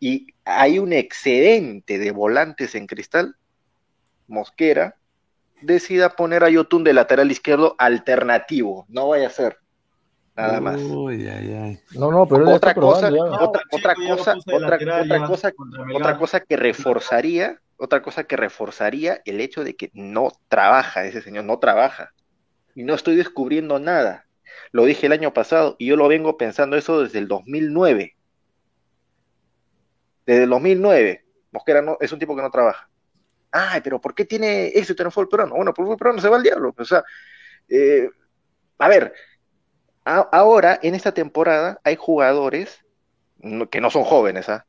y 0.00 0.34
hay 0.44 0.80
un 0.80 0.92
excedente 0.92 2.00
de 2.00 2.10
volantes 2.10 2.74
en 2.74 2.88
cristal, 2.88 3.36
Mosquera 4.26 4.96
decida 5.62 6.16
poner 6.16 6.42
a 6.42 6.50
Yotun 6.50 6.82
de 6.82 6.94
lateral 6.94 7.30
izquierdo 7.30 7.76
alternativo, 7.78 8.86
no 8.88 9.06
vaya 9.06 9.28
a 9.28 9.30
ser 9.30 9.58
nada 10.36 10.60
más. 10.60 10.80
No, 10.80 12.10
no, 12.10 12.26
pero 12.26 12.50
otra 12.50 12.74
cosa, 12.74 13.08
otra, 13.08 13.62
otra 13.70 13.94
cosa, 13.94 14.36
otra, 14.52 14.76
otra 15.02 15.26
cosa, 15.26 15.52
otra 15.94 16.18
cosa 16.18 16.40
que 16.40 16.56
reforzaría, 16.56 17.60
otra 17.76 18.02
cosa 18.02 18.24
que 18.24 18.36
reforzaría 18.36 19.20
el 19.24 19.40
hecho 19.40 19.64
de 19.64 19.76
que 19.76 19.90
no 19.94 20.32
trabaja 20.48 21.04
ese 21.04 21.22
señor, 21.22 21.44
no 21.44 21.58
trabaja. 21.58 22.12
Y 22.74 22.82
no 22.82 22.94
estoy 22.94 23.16
descubriendo 23.16 23.78
nada. 23.78 24.26
Lo 24.72 24.84
dije 24.84 25.06
el 25.06 25.12
año 25.12 25.32
pasado 25.32 25.76
y 25.78 25.86
yo 25.86 25.96
lo 25.96 26.08
vengo 26.08 26.36
pensando 26.36 26.76
eso 26.76 27.02
desde 27.02 27.20
el 27.20 27.28
2009. 27.28 28.16
Desde 30.26 30.42
el 30.42 30.50
2009. 30.50 31.24
Mosquera 31.52 31.82
no, 31.82 31.96
es 32.00 32.10
un 32.12 32.18
tipo 32.18 32.34
que 32.34 32.42
no 32.42 32.50
trabaja. 32.50 32.88
Ay, 33.52 33.80
pero 33.82 34.00
¿por 34.00 34.14
qué 34.16 34.24
tiene 34.24 34.66
éxito 34.66 35.02
en 35.02 35.06
el 35.06 35.12
fútbol 35.12 35.28
peruano? 35.28 35.54
Bueno, 35.54 35.72
por 35.72 35.84
el 35.84 35.86
fútbol 35.86 35.98
peruano 35.98 36.20
se 36.20 36.28
va 36.28 36.36
al 36.36 36.42
diablo. 36.42 36.74
O 36.76 36.84
sea, 36.84 37.04
eh, 37.68 38.08
a 38.78 38.88
ver, 38.88 39.14
ahora, 40.04 40.78
en 40.82 40.94
esta 40.94 41.12
temporada, 41.12 41.80
hay 41.84 41.96
jugadores 41.96 42.84
que 43.70 43.80
no 43.80 43.90
son 43.90 44.04
jóvenes, 44.04 44.48
¿ah? 44.48 44.66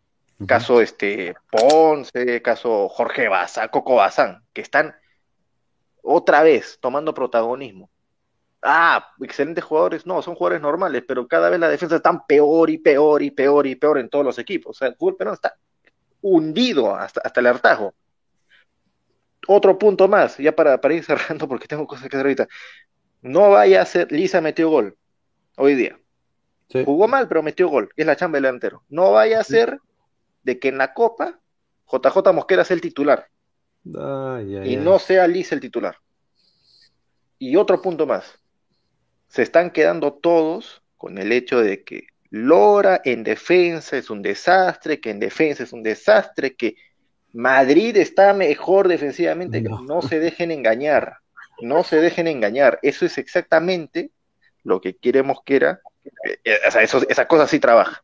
Caso 0.48 0.82
este 0.82 1.34
Ponce, 1.50 2.41
caso 2.41 2.89
Jorge 2.89 3.30
Baza, 3.30 3.69
Coco 3.69 3.95
Bazán, 3.95 4.43
que 4.52 4.60
están 4.60 4.93
otra 6.02 6.43
vez 6.43 6.78
tomando 6.82 7.13
protagonismo. 7.13 7.89
Ah, 8.62 9.13
excelentes 9.21 9.63
jugadores, 9.63 10.06
no, 10.06 10.21
son 10.21 10.36
jugadores 10.36 10.62
normales, 10.62 11.04
pero 11.08 11.26
cada 11.28 11.50
vez 11.50 11.60
la 11.60 11.69
defensa 11.69 11.95
está 11.95 12.26
peor 12.28 12.69
y 12.69 12.80
peor 12.80 13.21
y 13.21 13.32
peor 13.32 13.65
y 13.65 13.76
peor 13.76 13.98
en 13.98 14.10
todos 14.10 14.26
los 14.26 14.38
equipos. 14.38 14.76
O 14.76 14.78
sea, 14.78 14.89
el 14.89 14.95
fútbol 14.95 15.15
peruano 15.15 15.36
está 15.36 15.56
hundido 16.21 16.93
hasta, 16.93 17.21
hasta 17.21 17.39
el 17.39 17.48
hartajo. 17.48 17.93
Otro 19.48 19.78
punto 19.78 20.08
más, 20.10 20.38
ya 20.38 20.54
para, 20.54 20.82
para 20.82 20.95
ir 20.95 21.06
cerrando 21.06 21.48
porque 21.48 21.67
tengo 21.67 21.88
cosas 21.88 22.10
que 22.10 22.17
hacer 22.17 22.26
ahorita. 22.26 22.48
No 23.21 23.52
vaya 23.52 23.82
a 23.82 23.86
ser, 23.86 24.12
Lisa 24.12 24.41
metió 24.41 24.69
gol 24.69 24.98
hoy 25.55 25.75
día. 25.75 25.99
Jugó 26.83 27.07
mal, 27.07 27.27
pero 27.27 27.43
metió 27.43 27.69
gol, 27.69 27.89
es 27.95 28.05
la 28.05 28.15
chamba 28.15 28.37
del 28.37 28.43
delantero. 28.43 28.83
No 28.89 29.11
vaya 29.11 29.39
a 29.39 29.43
ser 29.43 29.79
de 30.43 30.59
que 30.59 30.69
en 30.69 30.77
la 30.77 30.93
Copa 30.93 31.39
JJ 31.91 32.33
Mosquera 32.33 32.65
sea 32.65 32.75
el 32.75 32.81
titular. 32.81 33.27
y 33.83 34.77
no 34.77 34.99
sea 34.99 35.27
Liz 35.27 35.51
el 35.51 35.59
titular. 35.59 35.95
Y 37.37 37.55
otro 37.55 37.81
punto 37.81 38.05
más. 38.05 38.39
Se 39.27 39.43
están 39.43 39.71
quedando 39.71 40.13
todos 40.13 40.81
con 40.97 41.17
el 41.17 41.31
hecho 41.31 41.59
de 41.59 41.83
que 41.83 42.07
Lora 42.29 43.01
en 43.05 43.23
defensa 43.23 43.97
es 43.97 44.09
un 44.09 44.21
desastre, 44.21 44.99
que 44.99 45.11
en 45.11 45.19
defensa 45.19 45.63
es 45.63 45.71
un 45.71 45.83
desastre, 45.83 46.55
que 46.55 46.75
Madrid 47.31 47.95
está 47.97 48.33
mejor 48.33 48.87
defensivamente. 48.87 49.61
No, 49.61 49.81
no 49.81 50.01
se 50.01 50.19
dejen 50.19 50.51
engañar. 50.51 51.17
No 51.61 51.83
se 51.83 51.97
dejen 51.97 52.27
engañar. 52.27 52.79
Eso 52.81 53.05
es 53.05 53.17
exactamente 53.17 54.11
lo 54.65 54.82
que 54.82 54.97
queremos 54.97 55.38
que 55.45 55.56
era, 55.56 55.80
eh, 56.25 56.39
eh, 56.43 56.58
o 56.67 56.71
sea, 56.71 56.84
esa 56.84 57.28
cosa 57.28 57.47
sí 57.47 57.60
trabaja, 57.60 58.04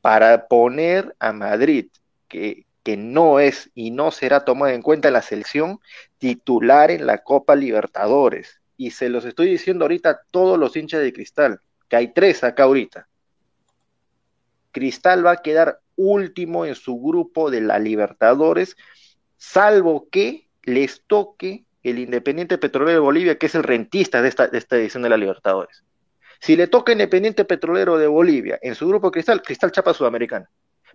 para 0.00 0.46
poner 0.46 1.14
a 1.18 1.32
Madrid, 1.32 1.88
que, 2.28 2.64
no 2.96 3.40
es 3.40 3.68
y 3.74 3.90
no 3.90 4.12
será 4.12 4.44
tomada 4.44 4.72
en 4.72 4.80
cuenta 4.80 5.08
en 5.08 5.14
la 5.14 5.22
selección, 5.22 5.80
titular 6.18 6.92
en 6.92 7.04
la 7.04 7.18
Copa 7.18 7.56
Libertadores. 7.56 8.60
Y 8.76 8.92
se 8.92 9.08
los 9.08 9.24
estoy 9.24 9.50
diciendo 9.50 9.84
ahorita 9.84 10.10
a 10.10 10.20
todos 10.30 10.56
los 10.56 10.76
hinchas 10.76 11.00
de 11.00 11.12
Cristal, 11.12 11.60
que 11.88 11.96
hay 11.96 12.12
tres 12.12 12.44
acá 12.44 12.62
ahorita. 12.62 13.08
Cristal 14.70 15.26
va 15.26 15.32
a 15.32 15.42
quedar 15.42 15.80
último 15.96 16.64
en 16.64 16.76
su 16.76 17.00
grupo 17.00 17.50
de 17.50 17.62
la 17.62 17.80
Libertadores, 17.80 18.76
salvo 19.36 20.08
que 20.08 20.46
les 20.62 21.02
toque 21.08 21.64
el 21.82 21.98
Independiente 21.98 22.56
Petrolero 22.56 22.92
de 22.92 23.04
Bolivia, 23.04 23.36
que 23.36 23.46
es 23.46 23.56
el 23.56 23.64
rentista 23.64 24.22
de 24.22 24.28
esta 24.28 24.76
edición 24.76 25.02
de 25.02 25.08
la 25.08 25.16
Libertadores. 25.16 25.82
Si 26.40 26.56
le 26.56 26.66
toca 26.66 26.92
Independiente 26.92 27.44
Petrolero 27.44 27.98
de 27.98 28.06
Bolivia 28.06 28.58
en 28.62 28.74
su 28.74 28.86
grupo 28.88 29.10
Cristal, 29.10 29.42
Cristal 29.42 29.72
chapa 29.72 29.94
Sudamericana. 29.94 30.48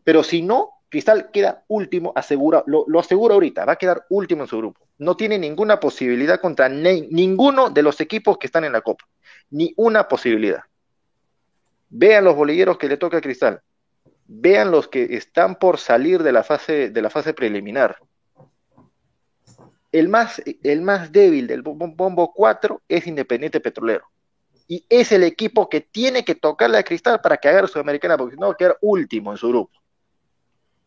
Pero 0.03 0.23
si 0.23 0.41
no, 0.41 0.81
Cristal 0.89 1.31
queda 1.31 1.63
último, 1.67 2.11
asegura, 2.15 2.63
lo, 2.67 2.85
asegura 2.99 3.33
ahorita, 3.35 3.65
va 3.65 3.73
a 3.73 3.77
quedar 3.77 4.05
último 4.09 4.43
en 4.43 4.47
su 4.47 4.57
grupo. 4.57 4.87
No 4.97 5.15
tiene 5.15 5.37
ninguna 5.37 5.79
posibilidad 5.79 6.39
contra 6.39 6.69
ninguno 6.69 7.69
de 7.69 7.83
los 7.83 8.01
equipos 8.01 8.37
que 8.37 8.47
están 8.47 8.65
en 8.65 8.73
la 8.73 8.81
Copa. 8.81 9.05
Ni 9.49 9.73
una 9.77 10.07
posibilidad. 10.07 10.63
Vean 11.89 12.23
los 12.23 12.35
bolilleros 12.35 12.77
que 12.77 12.87
le 12.87 12.97
toca 12.97 13.17
a 13.17 13.21
Cristal. 13.21 13.61
Vean 14.27 14.71
los 14.71 14.87
que 14.87 15.15
están 15.15 15.55
por 15.55 15.77
salir 15.77 16.23
de 16.23 16.31
la 16.31 16.43
fase, 16.43 16.89
de 16.89 17.01
la 17.01 17.09
fase 17.09 17.33
preliminar. 17.33 17.97
El 19.91 20.07
más, 20.07 20.41
el 20.63 20.81
más 20.81 21.11
débil 21.11 21.47
del 21.47 21.63
bombo 21.63 22.31
4 22.33 22.81
es 22.87 23.07
Independiente 23.07 23.59
Petrolero 23.59 24.10
y 24.71 24.85
es 24.87 25.11
el 25.11 25.23
equipo 25.23 25.67
que 25.67 25.81
tiene 25.81 26.23
que 26.23 26.33
tocarle 26.33 26.77
a 26.77 26.83
Cristal 26.83 27.19
para 27.19 27.35
que 27.35 27.49
haga 27.49 27.67
Sudamericana, 27.67 28.17
porque 28.17 28.35
si 28.35 28.39
no 28.39 28.47
va 28.47 28.53
a 28.53 28.55
quedar 28.55 28.77
último 28.79 29.31
en 29.31 29.37
su 29.37 29.49
grupo. 29.49 29.77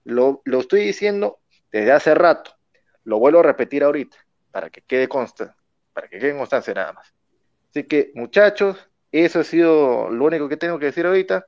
Lo, 0.05 0.41
lo 0.47 0.61
estoy 0.61 0.87
diciendo 0.87 1.41
desde 1.71 1.93
hace 1.93 2.15
rato, 2.15 2.53
lo 3.03 3.19
vuelvo 3.19 3.41
a 3.41 3.43
repetir 3.43 3.85
ahorita, 3.85 4.17
para 4.51 4.71
que 4.71 4.81
quede 4.81 5.07
consta, 5.07 5.55
para 5.93 6.09
que 6.09 6.19
quede 6.19 6.35
constancia 6.35 6.73
nada 6.73 6.95
más. 6.95 7.13
Así 7.69 7.85
que, 7.85 8.11
muchachos, 8.15 8.89
eso 9.13 9.41
ha 9.41 9.45
sido 9.45 10.09
lo 10.09 10.25
único 10.25 10.49
que 10.49 10.57
tengo 10.57 10.79
que 10.79 10.87
decir 10.87 11.05
ahorita. 11.05 11.45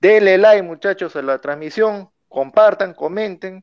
Denle 0.00 0.38
like, 0.38 0.62
muchachos, 0.62 1.16
a 1.16 1.20
la 1.20 1.38
transmisión, 1.38 2.08
compartan, 2.30 2.94
comenten. 2.94 3.62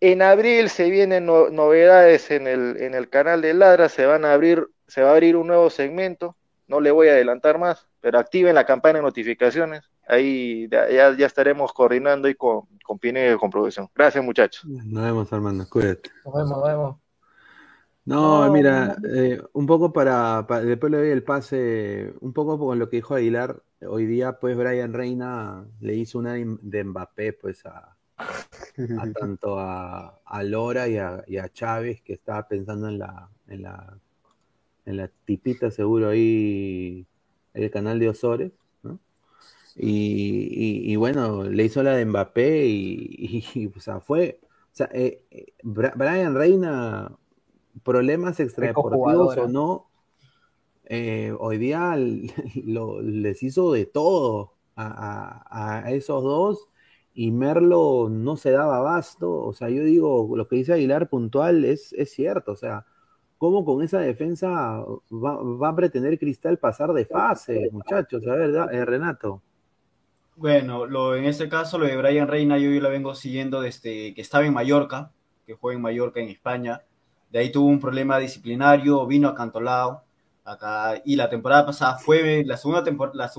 En 0.00 0.22
abril 0.22 0.70
se 0.70 0.88
vienen 0.88 1.26
novedades 1.26 2.30
en 2.30 2.46
el, 2.46 2.78
en 2.78 2.94
el 2.94 3.10
canal 3.10 3.42
de 3.42 3.52
Ladra, 3.52 3.90
se 3.90 4.06
van 4.06 4.24
a 4.24 4.32
abrir, 4.32 4.66
se 4.88 5.02
va 5.02 5.10
a 5.10 5.12
abrir 5.12 5.36
un 5.36 5.48
nuevo 5.48 5.68
segmento, 5.68 6.34
no 6.68 6.80
le 6.80 6.90
voy 6.90 7.08
a 7.08 7.12
adelantar 7.12 7.58
más, 7.58 7.86
pero 8.00 8.18
activen 8.18 8.54
la 8.54 8.66
campana 8.66 8.98
de 8.98 9.04
notificaciones, 9.04 9.90
ahí 10.06 10.68
ya, 10.70 11.16
ya 11.16 11.26
estaremos 11.26 11.72
coordinando 11.72 12.28
y 12.28 12.34
con, 12.34 12.62
con 12.84 12.98
Pine 12.98 13.32
y 13.32 13.36
con 13.36 13.50
producción. 13.50 13.88
Gracias 13.94 14.24
muchachos. 14.24 14.64
Nos 14.64 15.04
vemos 15.04 15.32
Armando, 15.32 15.66
cuídate. 15.68 16.10
Nos 16.24 16.34
vemos, 16.34 16.50
nos 16.50 16.64
vemos. 16.64 16.96
No, 18.06 18.48
mira, 18.52 18.96
eh, 19.12 19.42
un 19.52 19.66
poco 19.66 19.92
para, 19.92 20.46
después 20.62 20.92
le 20.92 20.98
doy 20.98 21.08
el 21.08 21.24
pase, 21.24 22.14
un 22.20 22.32
poco 22.32 22.56
con 22.56 22.78
lo 22.78 22.88
que 22.88 22.96
dijo 22.96 23.16
Aguilar, 23.16 23.60
hoy 23.80 24.06
día 24.06 24.38
pues 24.38 24.56
Brian 24.56 24.92
Reina 24.92 25.64
le 25.80 25.94
hizo 25.94 26.20
una 26.20 26.34
de 26.34 26.84
Mbappé 26.84 27.32
pues 27.32 27.66
a, 27.66 27.96
a 28.16 28.26
tanto 29.20 29.58
a, 29.58 30.20
a 30.24 30.42
Lora 30.44 30.86
y 30.86 30.98
a, 30.98 31.24
y 31.26 31.38
a, 31.38 31.48
Chávez 31.48 32.00
que 32.02 32.12
estaba 32.12 32.46
pensando 32.46 32.88
en 32.88 33.00
la, 33.00 33.28
en 33.48 33.62
la 33.62 33.98
en 34.86 34.96
la 34.96 35.10
tipita 35.24 35.70
seguro 35.70 36.08
ahí 36.08 37.06
en 37.54 37.62
el 37.62 37.70
canal 37.70 37.98
de 37.98 38.08
Osores, 38.08 38.52
¿no? 38.82 38.98
Y, 39.76 40.90
y, 40.90 40.96
bueno, 40.96 41.44
le 41.44 41.64
hizo 41.64 41.82
la 41.82 41.94
de 41.94 42.06
Mbappé 42.06 42.66
y, 42.66 43.44
y 43.54 43.66
o 43.66 43.80
sea, 43.80 44.00
fue, 44.00 44.40
o 44.42 44.76
sea, 44.76 44.88
eh, 44.92 45.22
eh 45.30 45.52
Brian 45.62 46.34
Reina 46.34 47.12
problemas 47.82 48.40
extradeportivos 48.40 49.36
o 49.36 49.48
no, 49.48 49.90
eh, 50.84 51.34
hoy 51.38 51.58
día 51.58 51.96
lo, 52.64 53.02
les 53.02 53.42
hizo 53.42 53.72
de 53.72 53.86
todo 53.86 54.54
a, 54.76 55.82
a, 55.84 55.90
esos 55.92 56.22
dos 56.22 56.68
y 57.14 57.30
Merlo 57.30 58.08
no 58.10 58.36
se 58.36 58.50
daba 58.50 58.76
abasto. 58.76 59.32
O 59.42 59.52
sea, 59.52 59.70
yo 59.70 59.82
digo, 59.82 60.36
lo 60.36 60.46
que 60.48 60.56
dice 60.56 60.74
Aguilar 60.74 61.08
puntual 61.08 61.64
es, 61.64 61.92
es 61.94 62.12
cierto. 62.12 62.52
O 62.52 62.56
sea, 62.56 62.86
¿cómo 63.38 63.64
con 63.64 63.82
esa 63.82 64.00
defensa 64.00 64.84
va, 65.10 65.68
a 65.68 65.76
pretender 65.76 66.18
Cristal 66.18 66.58
pasar 66.58 66.92
de 66.92 67.04
fase, 67.04 67.68
muchachos? 67.72 68.26
A 68.26 68.34
ver, 68.34 68.54
eh, 68.72 68.84
Renato. 68.84 69.42
Bueno, 70.36 70.86
lo, 70.86 71.16
en 71.16 71.24
este 71.24 71.48
caso, 71.48 71.78
lo 71.78 71.86
de 71.86 71.96
Brian 71.96 72.28
Reina, 72.28 72.58
yo, 72.58 72.70
yo 72.70 72.80
la 72.80 72.90
vengo 72.90 73.14
siguiendo 73.14 73.60
desde 73.60 74.14
que 74.14 74.20
estaba 74.20 74.44
en 74.44 74.52
Mallorca, 74.52 75.10
que 75.46 75.54
juega 75.54 75.76
en 75.76 75.82
Mallorca, 75.82 76.20
en 76.20 76.28
España 76.28 76.82
de 77.30 77.38
ahí 77.40 77.52
tuvo 77.52 77.68
un 77.68 77.80
problema 77.80 78.18
disciplinario, 78.18 79.06
vino 79.06 79.28
a 79.28 79.34
Cantolao, 79.34 80.02
acá, 80.44 81.02
y 81.04 81.16
la 81.16 81.28
temporada 81.28 81.66
pasada 81.66 81.98
fue, 81.98 82.44
la 82.46 82.56
segunda, 82.56 82.82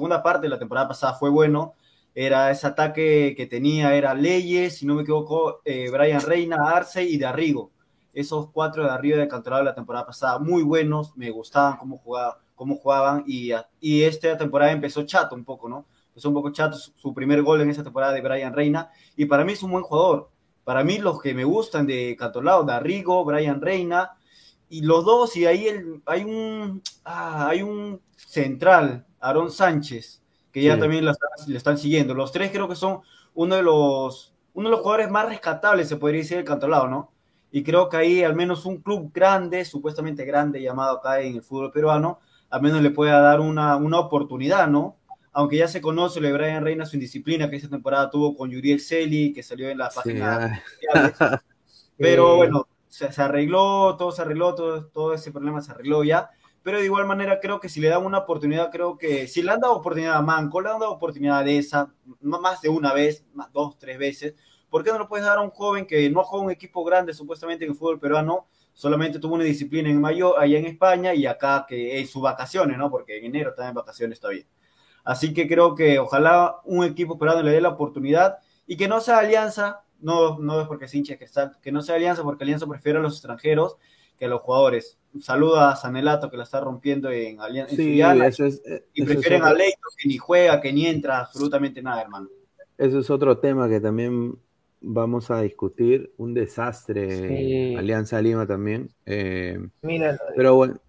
la 0.07 0.23
parte 0.23 0.43
de 0.43 0.49
la 0.49 0.59
temporada 0.59 0.87
pasada 0.87 1.13
fue 1.13 1.29
bueno, 1.29 1.73
era 2.13 2.51
ese 2.51 2.67
ataque 2.67 3.33
que 3.37 3.45
tenía, 3.45 3.95
era 3.95 4.13
Leyes, 4.13 4.77
si 4.77 4.85
no 4.85 4.95
me 4.95 5.03
equivoco, 5.03 5.61
eh, 5.65 5.89
Brian 5.91 6.21
Reina, 6.21 6.57
Arce 6.69 7.03
y 7.03 7.17
Darrigo. 7.17 7.71
Esos 8.19 8.49
cuatro 8.51 8.83
de 8.83 8.89
arriba 8.89 9.17
de 9.17 9.27
Cantolao 9.27 9.59
de 9.59 9.65
la 9.65 9.75
temporada 9.75 10.05
pasada, 10.05 10.39
muy 10.39 10.63
buenos, 10.63 11.15
me 11.15 11.29
gustaban 11.29 11.77
cómo, 11.77 11.97
jugaba, 11.97 12.39
cómo 12.55 12.75
jugaban, 12.75 13.23
y, 13.27 13.51
y 13.79 14.03
esta 14.03 14.37
temporada 14.37 14.71
empezó 14.71 15.03
chato 15.03 15.35
un 15.35 15.43
poco, 15.43 15.69
¿no? 15.69 15.85
Empezó 16.09 16.29
un 16.29 16.35
poco 16.35 16.51
chato 16.51 16.77
su, 16.77 16.91
su 16.97 17.13
primer 17.13 17.43
gol 17.43 17.61
en 17.61 17.69
esa 17.69 17.83
temporada 17.83 18.13
de 18.13 18.21
Brian 18.21 18.53
Reina, 18.53 18.89
y 19.15 19.25
para 19.25 19.45
mí 19.45 19.53
es 19.53 19.63
un 19.63 19.71
buen 19.71 19.83
jugador 19.83 20.29
para 20.67 20.83
mí 20.83 20.97
los 20.97 21.21
que 21.21 21.33
me 21.33 21.45
gustan 21.45 21.87
de 21.87 22.17
Catolao, 22.19 22.65
Darrigo, 22.65 23.23
Brian 23.23 23.61
Reina, 23.61 24.17
y 24.67 24.81
los 24.81 25.05
dos, 25.05 25.37
y 25.37 25.45
ahí 25.45 25.65
el, 25.65 26.01
hay, 26.05 26.25
un, 26.25 26.83
ah, 27.05 27.47
hay 27.47 27.61
un 27.61 28.01
central, 28.17 29.05
Aaron 29.21 29.49
Sánchez, 29.49 30.21
que 30.51 30.61
ya 30.61 30.77
también 30.77 31.05
le 31.05 31.55
están 31.55 31.77
siguiendo. 31.77 32.13
Los 32.13 32.33
tres 32.33 32.51
creo 32.51 32.67
que 32.67 32.75
son 32.75 32.99
uno 33.33 33.55
de 33.55 33.63
los, 33.63 34.33
uno 34.55 34.67
de 34.67 34.71
los 34.71 34.81
jugadores 34.81 35.09
más 35.09 35.29
rescatables, 35.29 35.87
se 35.87 35.95
podría 35.95 36.19
decir, 36.19 36.35
del 36.35 36.45
Cantolao, 36.45 36.89
¿no? 36.89 37.13
Y 37.51 37.63
creo 37.63 37.89
que 37.89 37.97
ahí 37.97 38.23
al 38.23 38.35
menos 38.35 38.65
un 38.65 38.77
club 38.77 39.11
grande, 39.13 39.65
supuestamente 39.65 40.25
grande, 40.25 40.61
llamado 40.61 40.97
acá 40.97 41.21
en 41.21 41.35
el 41.35 41.41
fútbol 41.41 41.71
peruano, 41.71 42.19
al 42.49 42.61
menos 42.61 42.81
le 42.81 42.91
pueda 42.91 43.19
dar 43.19 43.39
una, 43.39 43.75
una 43.77 43.99
oportunidad, 43.99 44.67
¿no? 44.67 44.97
aunque 45.37 45.57
ya 45.57 45.67
se 45.67 45.81
conoce 45.81 46.19
lo 46.19 46.25
de 46.25 46.33
Brian 46.33 46.63
Reina, 46.63 46.83
su 46.83 46.95
indisciplina 46.95 47.47
que 47.47 47.57
esta 47.57 47.69
temporada 47.69 48.09
tuvo 48.09 48.35
con 48.35 48.49
Yuriel 48.49 48.79
Celi, 48.79 49.33
que 49.33 49.43
salió 49.43 49.69
en 49.69 49.77
la 49.77 49.87
página. 49.87 50.63
pero 51.95 52.37
bueno, 52.37 52.67
se, 52.87 53.05
arregló, 53.21 53.95
todo 53.97 54.11
se 54.11 54.23
arregló, 54.23 54.55
todo, 54.55 54.87
todo 54.87 55.13
ese 55.13 55.31
problema 55.31 55.61
se 55.61 55.69
arregló 55.69 56.03
ya. 56.03 56.31
Pero 56.63 56.79
de 56.79 56.85
igual 56.85 57.05
manera 57.05 57.39
creo 57.39 57.59
que 57.59 57.69
si 57.69 57.79
le 57.79 57.89
dan 57.89 58.03
una 58.03 58.17
oportunidad, 58.17 58.71
creo 58.71 58.97
que 58.97 59.27
si 59.27 59.43
le 59.43 59.51
han 59.51 59.59
dado 59.59 59.75
oportunidad 59.75 60.15
a 60.15 60.23
Manco, 60.23 60.59
le 60.59 60.69
han 60.69 60.79
dado 60.79 60.93
oportunidad 60.93 61.45
de 61.45 61.59
esa, 61.59 61.93
más 62.19 62.61
de 62.61 62.69
una 62.69 62.91
vez, 62.93 63.23
más, 63.35 63.53
dos, 63.53 63.77
tres 63.77 63.99
veces, 63.99 64.33
¿por 64.69 64.83
qué 64.83 64.91
no 64.91 64.99
lo 64.99 65.07
puedes 65.07 65.25
dar 65.25 65.37
a 65.37 65.41
un 65.41 65.49
joven 65.49 65.85
que 65.85 66.09
no 66.09 66.23
juega 66.23 66.45
un 66.45 66.51
equipo 66.51 66.83
grande 66.83 67.13
supuestamente 67.13 67.65
en 67.65 67.71
el 67.71 67.77
fútbol 67.77 67.99
peruano, 67.99 68.47
solamente 68.73 69.19
tuvo 69.19 69.35
una 69.35 69.43
disciplina 69.43 69.89
en 69.89 69.99
mayo 69.99 70.37
allá 70.37 70.59
en 70.59 70.65
España 70.65 71.13
y 71.13 71.25
acá 71.25 71.65
que 71.67 71.99
es 71.99 72.11
sus 72.11 72.21
vacaciones, 72.21 72.77
¿no? 72.77 72.91
Porque 72.91 73.17
en 73.17 73.25
enero 73.25 73.49
está 73.49 73.67
en 73.67 73.73
vacaciones 73.73 74.19
todavía. 74.19 74.45
Así 75.03 75.33
que 75.33 75.47
creo 75.47 75.73
que 75.73 75.99
ojalá 75.99 76.57
un 76.65 76.83
equipo 76.83 77.13
esperado 77.13 77.41
le 77.41 77.51
dé 77.51 77.61
la 77.61 77.69
oportunidad 77.69 78.37
y 78.67 78.77
que 78.77 78.87
no 78.87 78.99
sea 78.99 79.19
Alianza, 79.19 79.81
no, 79.99 80.37
no 80.37 80.61
es 80.61 80.67
porque 80.67 80.87
se 80.87 80.97
hinche 80.97 81.17
que 81.17 81.25
está, 81.25 81.53
que 81.61 81.71
no 81.71 81.81
sea 81.81 81.95
Alianza 81.95 82.23
porque 82.23 82.43
Alianza 82.43 82.67
prefiere 82.67 82.99
a 82.99 83.01
los 83.01 83.13
extranjeros 83.13 83.77
que 84.19 84.25
a 84.25 84.27
los 84.27 84.41
jugadores. 84.41 84.99
Un 85.13 85.21
saludo 85.21 85.59
a 85.59 85.75
Sanelato 85.75 86.29
que 86.29 86.37
la 86.37 86.43
está 86.43 86.59
rompiendo 86.59 87.09
en 87.09 87.39
Alianza 87.39 87.75
sí, 87.75 88.01
y 88.93 89.03
prefieren 89.03 89.43
a 89.43 89.53
Leito 89.53 89.79
que 89.97 90.07
ni 90.07 90.17
juega, 90.17 90.59
que 90.59 90.73
ni 90.73 90.85
entra 90.85 91.19
absolutamente 91.19 91.81
nada, 91.81 92.01
hermano. 92.01 92.29
Eso 92.77 92.99
es 92.99 93.09
otro 93.09 93.37
tema 93.39 93.67
que 93.67 93.79
también 93.79 94.37
vamos 94.81 95.31
a 95.31 95.41
discutir, 95.41 96.13
un 96.17 96.33
desastre 96.33 97.75
Alianza 97.77 98.21
Lima 98.21 98.45
también. 98.45 98.89
Eh, 99.05 99.59
Mira, 99.81 100.17
pero 100.35 100.55
bueno, 100.55 100.79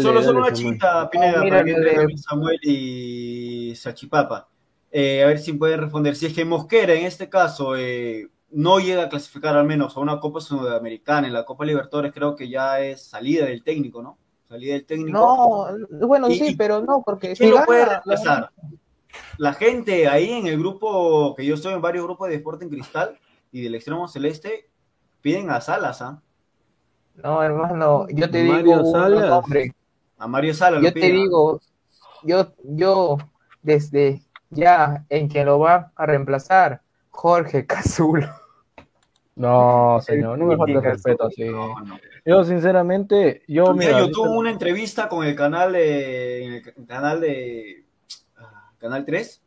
solo, 0.00 0.22
solo 0.22 0.40
una 0.40 0.52
chiquita, 0.52 1.08
Pineda, 1.10 1.40
para 1.42 1.64
que 1.64 1.74
Samuel 2.16 2.58
y 2.62 3.74
Sachipapa. 3.76 4.48
Eh, 4.90 5.22
a 5.22 5.26
ver 5.26 5.38
si 5.38 5.52
pueden 5.52 5.80
responder. 5.80 6.16
Si 6.16 6.26
es 6.26 6.34
que 6.34 6.44
Mosquera, 6.44 6.94
en 6.94 7.06
este 7.06 7.28
caso, 7.28 7.76
eh, 7.76 8.28
no 8.50 8.80
llega 8.80 9.04
a 9.04 9.08
clasificar 9.08 9.56
al 9.56 9.66
menos 9.66 9.96
a 9.96 10.00
una 10.00 10.18
Copa 10.18 10.40
Sudamericana, 10.40 11.28
en 11.28 11.32
la 11.32 11.44
Copa 11.44 11.64
Libertadores 11.64 12.12
creo 12.12 12.34
que 12.34 12.48
ya 12.48 12.80
es 12.80 13.02
salida 13.02 13.46
del 13.46 13.62
técnico, 13.62 14.02
¿no? 14.02 14.18
Salida 14.48 14.72
del 14.74 14.84
técnico. 14.84 15.68
No, 15.90 16.08
bueno, 16.08 16.28
sí, 16.30 16.56
pero 16.58 16.80
no, 16.82 17.02
porque 17.04 17.36
si 17.36 17.48
lo 17.48 17.64
puede 17.64 17.86
reemplazar? 17.86 18.50
La 18.60 18.68
gente 19.58 20.08
ahí 20.08 20.32
en 20.32 20.46
el 20.46 20.58
grupo, 20.58 21.34
que 21.36 21.44
yo 21.44 21.54
estoy 21.54 21.74
en 21.74 21.82
varios 21.82 22.04
grupos 22.04 22.28
de 22.28 22.36
Deporte 22.36 22.64
en 22.64 22.70
Cristal 22.70 23.18
y 23.52 23.62
del 23.62 23.74
Extremo 23.74 24.08
Celeste, 24.08 24.68
piden 25.20 25.50
a 25.50 25.60
Salas, 25.60 26.02
¿ah? 26.02 26.22
No, 27.16 27.42
hermano, 27.42 28.06
yo 28.08 28.30
te 28.30 28.42
digo, 28.42 28.80
hombre, 28.82 29.74
a 30.18 30.26
Mario 30.26 30.54
Salas. 30.54 30.82
Yo 30.82 30.92
te 30.92 31.10
digo, 31.10 31.60
yo, 32.22 32.52
yo 32.62 33.18
desde 33.62 34.22
ya 34.50 35.04
en 35.08 35.28
que 35.28 35.44
lo 35.44 35.58
va 35.58 35.92
a 35.94 36.06
reemplazar, 36.06 36.82
Jorge 37.10 37.66
Cazulo. 37.66 38.28
No, 39.36 40.00
señor, 40.02 40.38
no 40.38 40.46
me 40.46 40.56
falta 40.56 40.80
respeto 40.80 41.24
así. 41.24 41.46
Yo, 42.26 42.44
sinceramente, 42.44 43.42
yo 43.48 43.72
mira. 43.72 44.00
Yo 44.00 44.10
tuve 44.10 44.28
una 44.30 44.50
entrevista 44.50 45.08
con 45.08 45.26
el 45.26 45.34
canal 45.34 45.72
de. 45.72 46.58
el 46.58 46.86
canal 46.86 47.20
de. 47.20 47.84
Canal 48.80 49.04
3. 49.04 49.42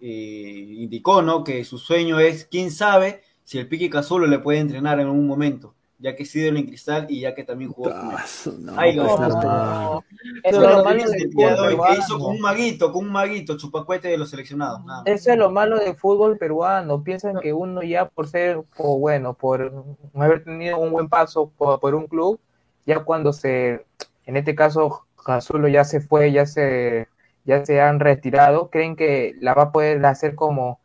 Y 0.00 0.82
indicó, 0.82 1.22
¿no? 1.22 1.44
Que 1.44 1.64
su 1.64 1.78
sueño 1.78 2.18
es, 2.18 2.44
quién 2.44 2.70
sabe, 2.70 3.22
si 3.44 3.58
el 3.58 3.68
Piqui 3.68 3.90
Cazulo 3.90 4.26
le 4.26 4.38
puede 4.38 4.58
entrenar 4.58 4.98
en 5.00 5.08
un 5.08 5.26
momento 5.26 5.74
ya 5.98 6.14
que 6.14 6.24
sí 6.24 6.46
en 6.46 6.64
cristal 6.66 7.06
y 7.08 7.20
ya 7.20 7.34
que 7.34 7.42
también 7.42 7.72
jugó. 7.72 7.90
Ay, 8.76 8.94
no, 8.94 9.18
no, 9.18 10.04
Eso 10.44 10.62
es 10.62 10.76
lo 10.76 10.84
malo 10.84 11.10
del 11.10 11.32
fútbol 11.32 11.86
que 11.86 11.98
hizo 11.98 12.18
con 12.18 12.34
un 12.36 12.40
maguito, 12.40 12.92
con 12.92 13.04
un 13.04 13.12
maguito, 13.12 13.56
chupacuete 13.56 14.08
de 14.08 14.16
los 14.16 14.30
seleccionados. 14.30 14.80
Eso 15.06 15.32
es 15.32 15.38
lo 15.38 15.50
malo 15.50 15.78
del 15.78 15.96
fútbol 15.96 16.38
peruano. 16.38 17.02
Piensan 17.02 17.40
que 17.40 17.52
uno 17.52 17.82
ya 17.82 18.08
por 18.08 18.28
ser, 18.28 18.62
o 18.76 18.98
bueno, 18.98 19.34
por 19.34 19.84
haber 20.14 20.44
tenido 20.44 20.78
un 20.78 20.92
buen 20.92 21.08
paso 21.08 21.50
por, 21.56 21.94
un 21.94 22.06
club, 22.06 22.38
ya 22.86 23.00
cuando 23.00 23.32
se, 23.32 23.84
en 24.24 24.36
este 24.36 24.54
caso, 24.54 25.04
Jazulo 25.16 25.66
ya 25.66 25.84
se 25.84 26.00
fue, 26.00 26.30
ya 26.30 26.46
se, 26.46 27.08
ya 27.48 27.64
se 27.64 27.80
han 27.80 27.98
retirado, 27.98 28.68
creen 28.68 28.94
que 28.94 29.34
la 29.40 29.54
va 29.54 29.62
a 29.62 29.72
poder 29.72 30.04
hacer 30.04 30.34
como 30.34 30.80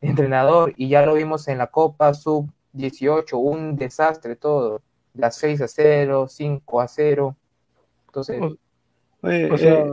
entrenador 0.00 0.72
y 0.78 0.88
ya 0.88 1.04
lo 1.04 1.12
vimos 1.12 1.46
en 1.46 1.58
la 1.58 1.66
Copa 1.66 2.14
Sub 2.14 2.48
18, 2.72 3.36
un 3.36 3.76
desastre 3.76 4.34
todo. 4.34 4.80
Las 5.12 5.36
6 5.36 5.60
a 5.60 5.68
0, 5.68 6.26
5 6.26 6.80
a 6.80 6.88
0. 6.88 7.36
Entonces. 8.06 8.40
Oye, 9.20 9.50
O 9.52 9.58
sea, 9.58 9.80
eh, 9.80 9.86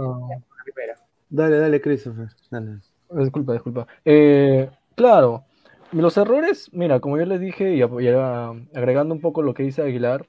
dale, 1.30 1.58
dale, 1.58 1.82
Christopher. 1.82 2.30
Dale. 2.50 2.80
Disculpa, 3.10 3.52
disculpa. 3.52 3.88
Eh, 4.06 4.70
claro, 4.96 5.44
los 5.92 6.16
errores, 6.16 6.70
mira, 6.72 7.02
como 7.02 7.18
yo 7.18 7.26
les 7.26 7.42
dije, 7.42 7.76
y, 7.76 7.82
agregando 7.82 9.14
un 9.14 9.20
poco 9.20 9.42
lo 9.42 9.54
que 9.54 9.64
dice 9.64 9.82
Aguilar, 9.82 10.26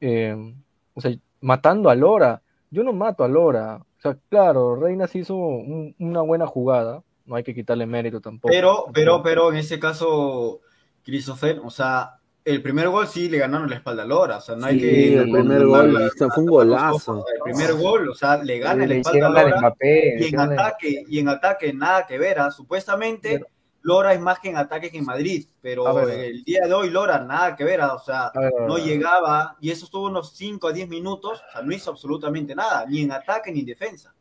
eh, 0.00 0.54
o 0.94 1.02
sea, 1.02 1.14
matando 1.42 1.90
a 1.90 1.94
Lora. 1.94 2.40
Yo 2.70 2.82
no 2.82 2.94
mato 2.94 3.24
a 3.24 3.28
Lora. 3.28 3.82
O 4.06 4.10
sea, 4.12 4.18
claro, 4.28 4.76
Reina 4.76 5.06
sí 5.06 5.20
hizo 5.20 5.34
un- 5.34 5.94
una 5.98 6.20
buena 6.20 6.46
jugada, 6.46 7.02
no 7.24 7.36
hay 7.36 7.42
que 7.42 7.54
quitarle 7.54 7.86
mérito 7.86 8.20
tampoco. 8.20 8.52
Pero, 8.52 8.84
pero, 8.92 9.22
pero 9.22 9.50
en 9.50 9.56
ese 9.56 9.80
caso, 9.80 10.60
Christopher, 11.02 11.60
o 11.64 11.70
sea, 11.70 12.16
el 12.44 12.60
primer 12.60 12.90
gol 12.90 13.06
sí 13.06 13.30
le 13.30 13.38
ganaron 13.38 13.70
la 13.70 13.76
espalda 13.76 14.02
a 14.02 14.06
Lora, 14.06 14.36
o 14.36 14.40
sea, 14.42 14.56
no 14.56 14.66
hay 14.66 14.74
Sí, 14.74 14.80
que... 14.82 15.14
el 15.20 15.30
primer 15.30 15.62
no- 15.62 15.68
gol, 15.68 15.92
no- 15.94 16.04
o 16.04 16.10
sea, 16.10 16.28
fue 16.28 16.42
un 16.42 16.50
golazo. 16.50 17.24
El 17.34 17.40
primer 17.54 17.74
gol, 17.76 18.10
o 18.10 18.14
sea, 18.14 18.36
le 18.36 18.58
gana 18.58 18.86
la 18.86 18.94
espalda 18.96 19.26
a 19.26 19.30
la 19.30 19.42
Lora. 19.44 19.58
Mbappé. 19.60 20.16
Y 20.20 20.24
en 20.26 20.36
la 20.36 20.42
ataque, 20.44 21.04
y 21.08 21.18
en 21.20 21.28
ataque 21.30 21.72
nada 21.72 22.06
que 22.06 22.18
ver, 22.18 22.40
¿ah? 22.40 22.50
supuestamente 22.50 23.30
Pero- 23.32 23.46
Lora 23.84 24.14
es 24.14 24.20
más 24.20 24.40
que 24.40 24.48
en 24.48 24.56
ataque 24.56 24.90
que 24.90 24.96
en 24.98 25.04
Madrid, 25.04 25.46
pero 25.60 25.94
ver. 25.94 26.08
el 26.08 26.42
día 26.42 26.66
de 26.66 26.72
hoy 26.72 26.88
Lora 26.88 27.18
nada 27.22 27.54
que 27.54 27.64
ver, 27.64 27.82
o 27.82 27.98
sea, 27.98 28.32
ver, 28.34 28.52
no 28.66 28.78
llegaba 28.78 29.56
y 29.60 29.70
eso 29.70 29.84
estuvo 29.84 30.06
unos 30.06 30.32
5 30.32 30.68
a 30.68 30.72
10 30.72 30.88
minutos, 30.88 31.42
o 31.48 31.52
sea, 31.52 31.62
no 31.62 31.70
hizo 31.72 31.90
absolutamente 31.90 32.54
nada, 32.54 32.86
ni 32.86 33.02
en 33.02 33.12
ataque 33.12 33.52
ni 33.52 33.60
en 33.60 33.66
defensa. 33.66 34.14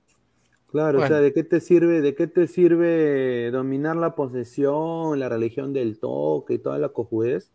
Claro, 0.67 0.99
o 0.99 1.01
Bueno. 1.01 1.15
sea, 1.15 1.21
¿de 1.21 1.31
qué 1.33 1.43
te 1.45 1.61
sirve, 1.61 2.01
de 2.01 2.13
qué 2.13 2.27
te 2.27 2.47
sirve 2.47 3.51
dominar 3.51 3.95
la 3.95 4.15
posesión, 4.15 5.17
la 5.19 5.29
religión 5.29 5.71
del 5.71 5.97
toque 5.99 6.55
y 6.55 6.59
toda 6.59 6.77
la 6.77 6.89
cojudez? 6.89 7.53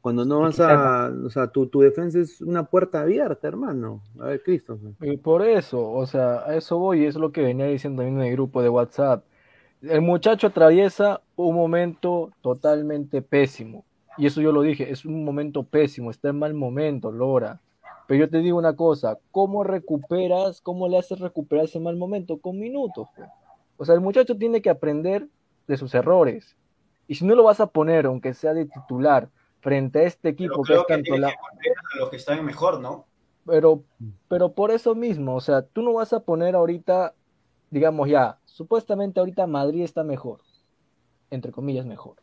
Cuando 0.00 0.24
no 0.24 0.40
vas 0.40 0.58
a, 0.60 1.12
o 1.24 1.30
sea, 1.30 1.48
tu, 1.52 1.68
tu 1.68 1.80
defensa 1.80 2.18
es 2.18 2.40
una 2.40 2.64
puerta 2.64 3.02
abierta, 3.02 3.46
hermano. 3.48 4.02
A 4.18 4.26
ver, 4.26 4.42
Christopher. 4.42 4.92
Y 5.00 5.16
por 5.18 5.42
eso, 5.42 5.90
o 5.90 6.06
sea, 6.06 6.40
a 6.46 6.56
eso 6.56 6.78
voy, 6.78 7.02
y 7.02 7.06
es 7.06 7.14
lo 7.16 7.32
que 7.32 7.42
venía 7.42 7.66
diciendo 7.66 8.02
también 8.02 8.20
en 8.20 8.26
el 8.28 8.32
grupo 8.34 8.60
de 8.62 8.68
WhatsApp. 8.70 9.24
El 9.88 10.00
muchacho 10.00 10.48
atraviesa 10.48 11.20
un 11.36 11.54
momento 11.54 12.30
totalmente 12.42 13.22
pésimo. 13.22 13.84
Y 14.16 14.26
eso 14.26 14.40
yo 14.40 14.52
lo 14.52 14.62
dije, 14.62 14.90
es 14.90 15.04
un 15.04 15.24
momento 15.24 15.64
pésimo, 15.64 16.10
está 16.10 16.28
en 16.28 16.38
mal 16.38 16.54
momento, 16.54 17.10
Lora. 17.10 17.60
Pero 18.06 18.20
yo 18.20 18.30
te 18.30 18.38
digo 18.38 18.58
una 18.58 18.76
cosa, 18.76 19.18
¿cómo 19.30 19.64
recuperas, 19.64 20.60
cómo 20.60 20.88
le 20.88 20.98
haces 20.98 21.20
recuperar 21.20 21.64
ese 21.64 21.80
mal 21.80 21.96
momento? 21.96 22.38
Con 22.38 22.58
minutos. 22.58 23.08
pues. 23.16 23.28
O 23.76 23.84
sea, 23.84 23.94
el 23.94 24.00
muchacho 24.00 24.36
tiene 24.36 24.62
que 24.62 24.70
aprender 24.70 25.26
de 25.66 25.76
sus 25.76 25.94
errores. 25.94 26.56
Y 27.08 27.16
si 27.16 27.24
no 27.24 27.34
lo 27.34 27.42
vas 27.42 27.60
a 27.60 27.66
poner, 27.66 28.06
aunque 28.06 28.34
sea 28.34 28.54
de 28.54 28.66
titular, 28.66 29.28
frente 29.60 30.00
a 30.00 30.02
este 30.02 30.32
Pero 30.32 30.34
equipo 30.34 30.62
que 30.62 30.74
es 30.74 30.80
que 30.80 30.94
tanto 30.94 31.16
la... 31.16 31.28
a 31.28 31.98
los 31.98 32.10
que 32.10 32.16
están 32.16 32.44
mejor, 32.44 32.80
¿no? 32.80 33.06
Pero, 33.46 33.82
pero 34.28 34.52
por 34.52 34.70
eso 34.70 34.94
mismo, 34.94 35.34
o 35.34 35.40
sea, 35.40 35.62
tú 35.62 35.82
no 35.82 35.94
vas 35.94 36.12
a 36.12 36.20
poner 36.20 36.54
ahorita, 36.54 37.14
digamos 37.74 38.08
ya, 38.08 38.38
supuestamente 38.44 39.18
ahorita 39.18 39.48
Madrid 39.48 39.82
está 39.82 40.04
mejor, 40.04 40.38
entre 41.28 41.50
comillas 41.50 41.84
mejor. 41.84 42.14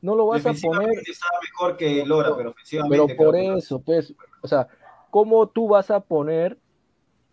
No 0.00 0.14
lo 0.14 0.26
vas 0.26 0.46
a 0.46 0.54
poner, 0.54 0.88
está 1.06 1.26
mejor 1.42 1.76
que 1.76 2.06
Lora, 2.06 2.34
pero 2.34 2.50
ofensivamente... 2.50 3.14
pero 3.14 3.30
por 3.30 3.34
no. 3.34 3.58
eso, 3.58 3.80
pues, 3.80 4.14
o 4.40 4.48
sea, 4.48 4.66
¿cómo 5.10 5.46
tú 5.48 5.68
vas 5.68 5.90
a 5.90 6.00
poner 6.00 6.58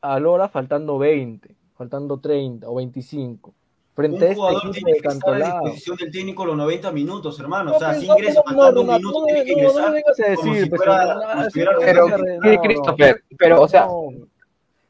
a 0.01 0.19
Lora 0.19 0.49
faltando 0.49 0.97
20, 0.97 1.55
faltando 1.77 2.19
30 2.19 2.69
o 2.69 2.75
25? 2.75 3.53
Frente 3.93 4.17
a 4.17 4.19
Un 4.19 4.23
este 4.25 4.35
jugador 4.35 4.71
tiene 4.71 4.91
de 4.91 4.99
que 4.99 5.07
estar 5.07 5.33
a 5.33 5.37
disposición 5.37 5.95
del 5.95 6.11
técnico 6.11 6.45
los 6.45 6.57
90 6.57 6.91
minutos, 6.91 7.39
hermano. 7.39 7.69
No, 7.69 7.77
o 7.77 7.79
sea, 7.79 7.89
pues, 7.91 8.01
si 8.01 8.07
no, 8.07 8.17
ingresa 8.17 8.43
pero 8.45 8.55
no, 8.57 8.63
faltando 8.63 8.81
un 8.81 8.87
no, 8.87 8.93
minuto, 8.97 9.19
no, 9.21 9.25
tiene 9.27 9.45
que 9.45 9.51
no, 9.51 9.57
no 9.61 9.69
ingresar 9.69 9.93
vengas 9.93 10.19
a 10.19 10.23
como 10.35 10.51
decir, 10.51 10.63
si 10.63 10.69
pues, 10.69 10.81
fuera- 10.81 11.05
no, 11.05 11.13
como 11.21 11.35
no, 11.35 11.43
si 11.45 11.51
sí, 11.51 11.63
fuera 11.63 11.79
Pero, 11.79 12.09
no, 12.09 12.17
sí, 12.17 12.55
no, 12.55 12.61
Christopher, 12.61 13.23
pero, 13.37 13.61
o 13.61 13.67
sea, 13.69 13.85
no. 13.85 14.09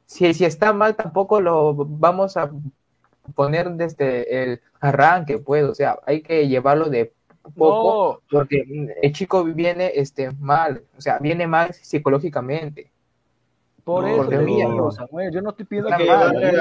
Si, 0.05 0.33
si 0.33 0.45
está 0.45 0.73
mal, 0.73 0.95
tampoco 0.95 1.41
lo 1.41 1.73
vamos 1.73 2.37
a 2.37 2.51
poner 3.33 3.71
desde 3.71 4.43
el 4.43 4.61
arranque, 4.79 5.39
pues, 5.39 5.63
o 5.65 5.73
sea, 5.75 5.97
hay 6.05 6.21
que 6.21 6.47
llevarlo 6.47 6.89
de 6.89 7.13
poco, 7.55 8.21
No, 8.31 8.39
porque 8.39 8.63
el 9.01 9.11
chico 9.13 9.43
viene 9.43 9.91
este, 9.95 10.31
mal, 10.39 10.83
o 10.97 11.01
sea, 11.01 11.19
viene 11.19 11.47
mal 11.47 11.73
psicológicamente. 11.73 12.91
por 13.83 14.03
No, 14.03 14.09
eso 14.09 14.27
te 14.29 14.37
mía, 14.39 14.65
digo, 14.67 14.85
no. 14.85 14.91
Samuel, 14.91 15.31
yo 15.31 15.41
no 15.41 15.51
estoy 15.51 15.65
pidiendo 15.65 15.91
que 15.95 16.05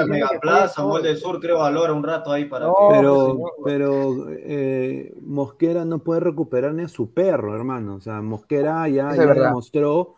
Megaplaza, 0.07 0.75
todo. 0.83 1.01
del 1.01 1.17
Sur, 1.17 1.39
creo, 1.39 1.61
a 1.63 1.71
Lora 1.71 1.93
un 1.93 2.03
rato 2.03 2.31
ahí 2.31 2.45
para 2.45 2.67
No, 2.67 2.75
que... 2.75 2.95
Pero, 2.95 3.37
pero 3.63 4.25
eh, 4.29 5.11
Mosquera 5.21 5.85
no 5.85 5.99
puede 5.99 6.19
recuperar 6.19 6.73
ni 6.75 6.83
a 6.83 6.87
su 6.87 7.11
perro, 7.13 7.55
hermano. 7.55 7.95
O 7.95 7.99
sea, 8.01 8.21
Mosquera 8.21 8.87
ya, 8.89 9.11
ya 9.15 9.25
verdad. 9.25 9.47
demostró 9.47 10.15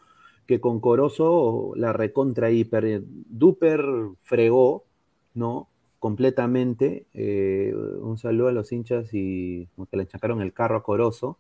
que 0.47 0.61
con 0.61 0.79
Corozo 0.79 1.73
la 1.75 1.93
recontra 1.93 2.51
hiper 2.51 3.03
duper 3.05 3.83
fregó, 4.23 4.85
¿no? 5.33 5.69
Completamente. 5.99 7.05
Eh, 7.13 7.73
un 8.01 8.17
saludo 8.17 8.47
a 8.49 8.51
los 8.53 8.71
hinchas 8.71 9.09
y 9.13 9.67
que 9.91 9.97
le 9.97 10.03
enchacaron 10.03 10.41
el 10.41 10.53
carro 10.53 10.77
a 10.77 10.83
Corozo. 10.83 11.37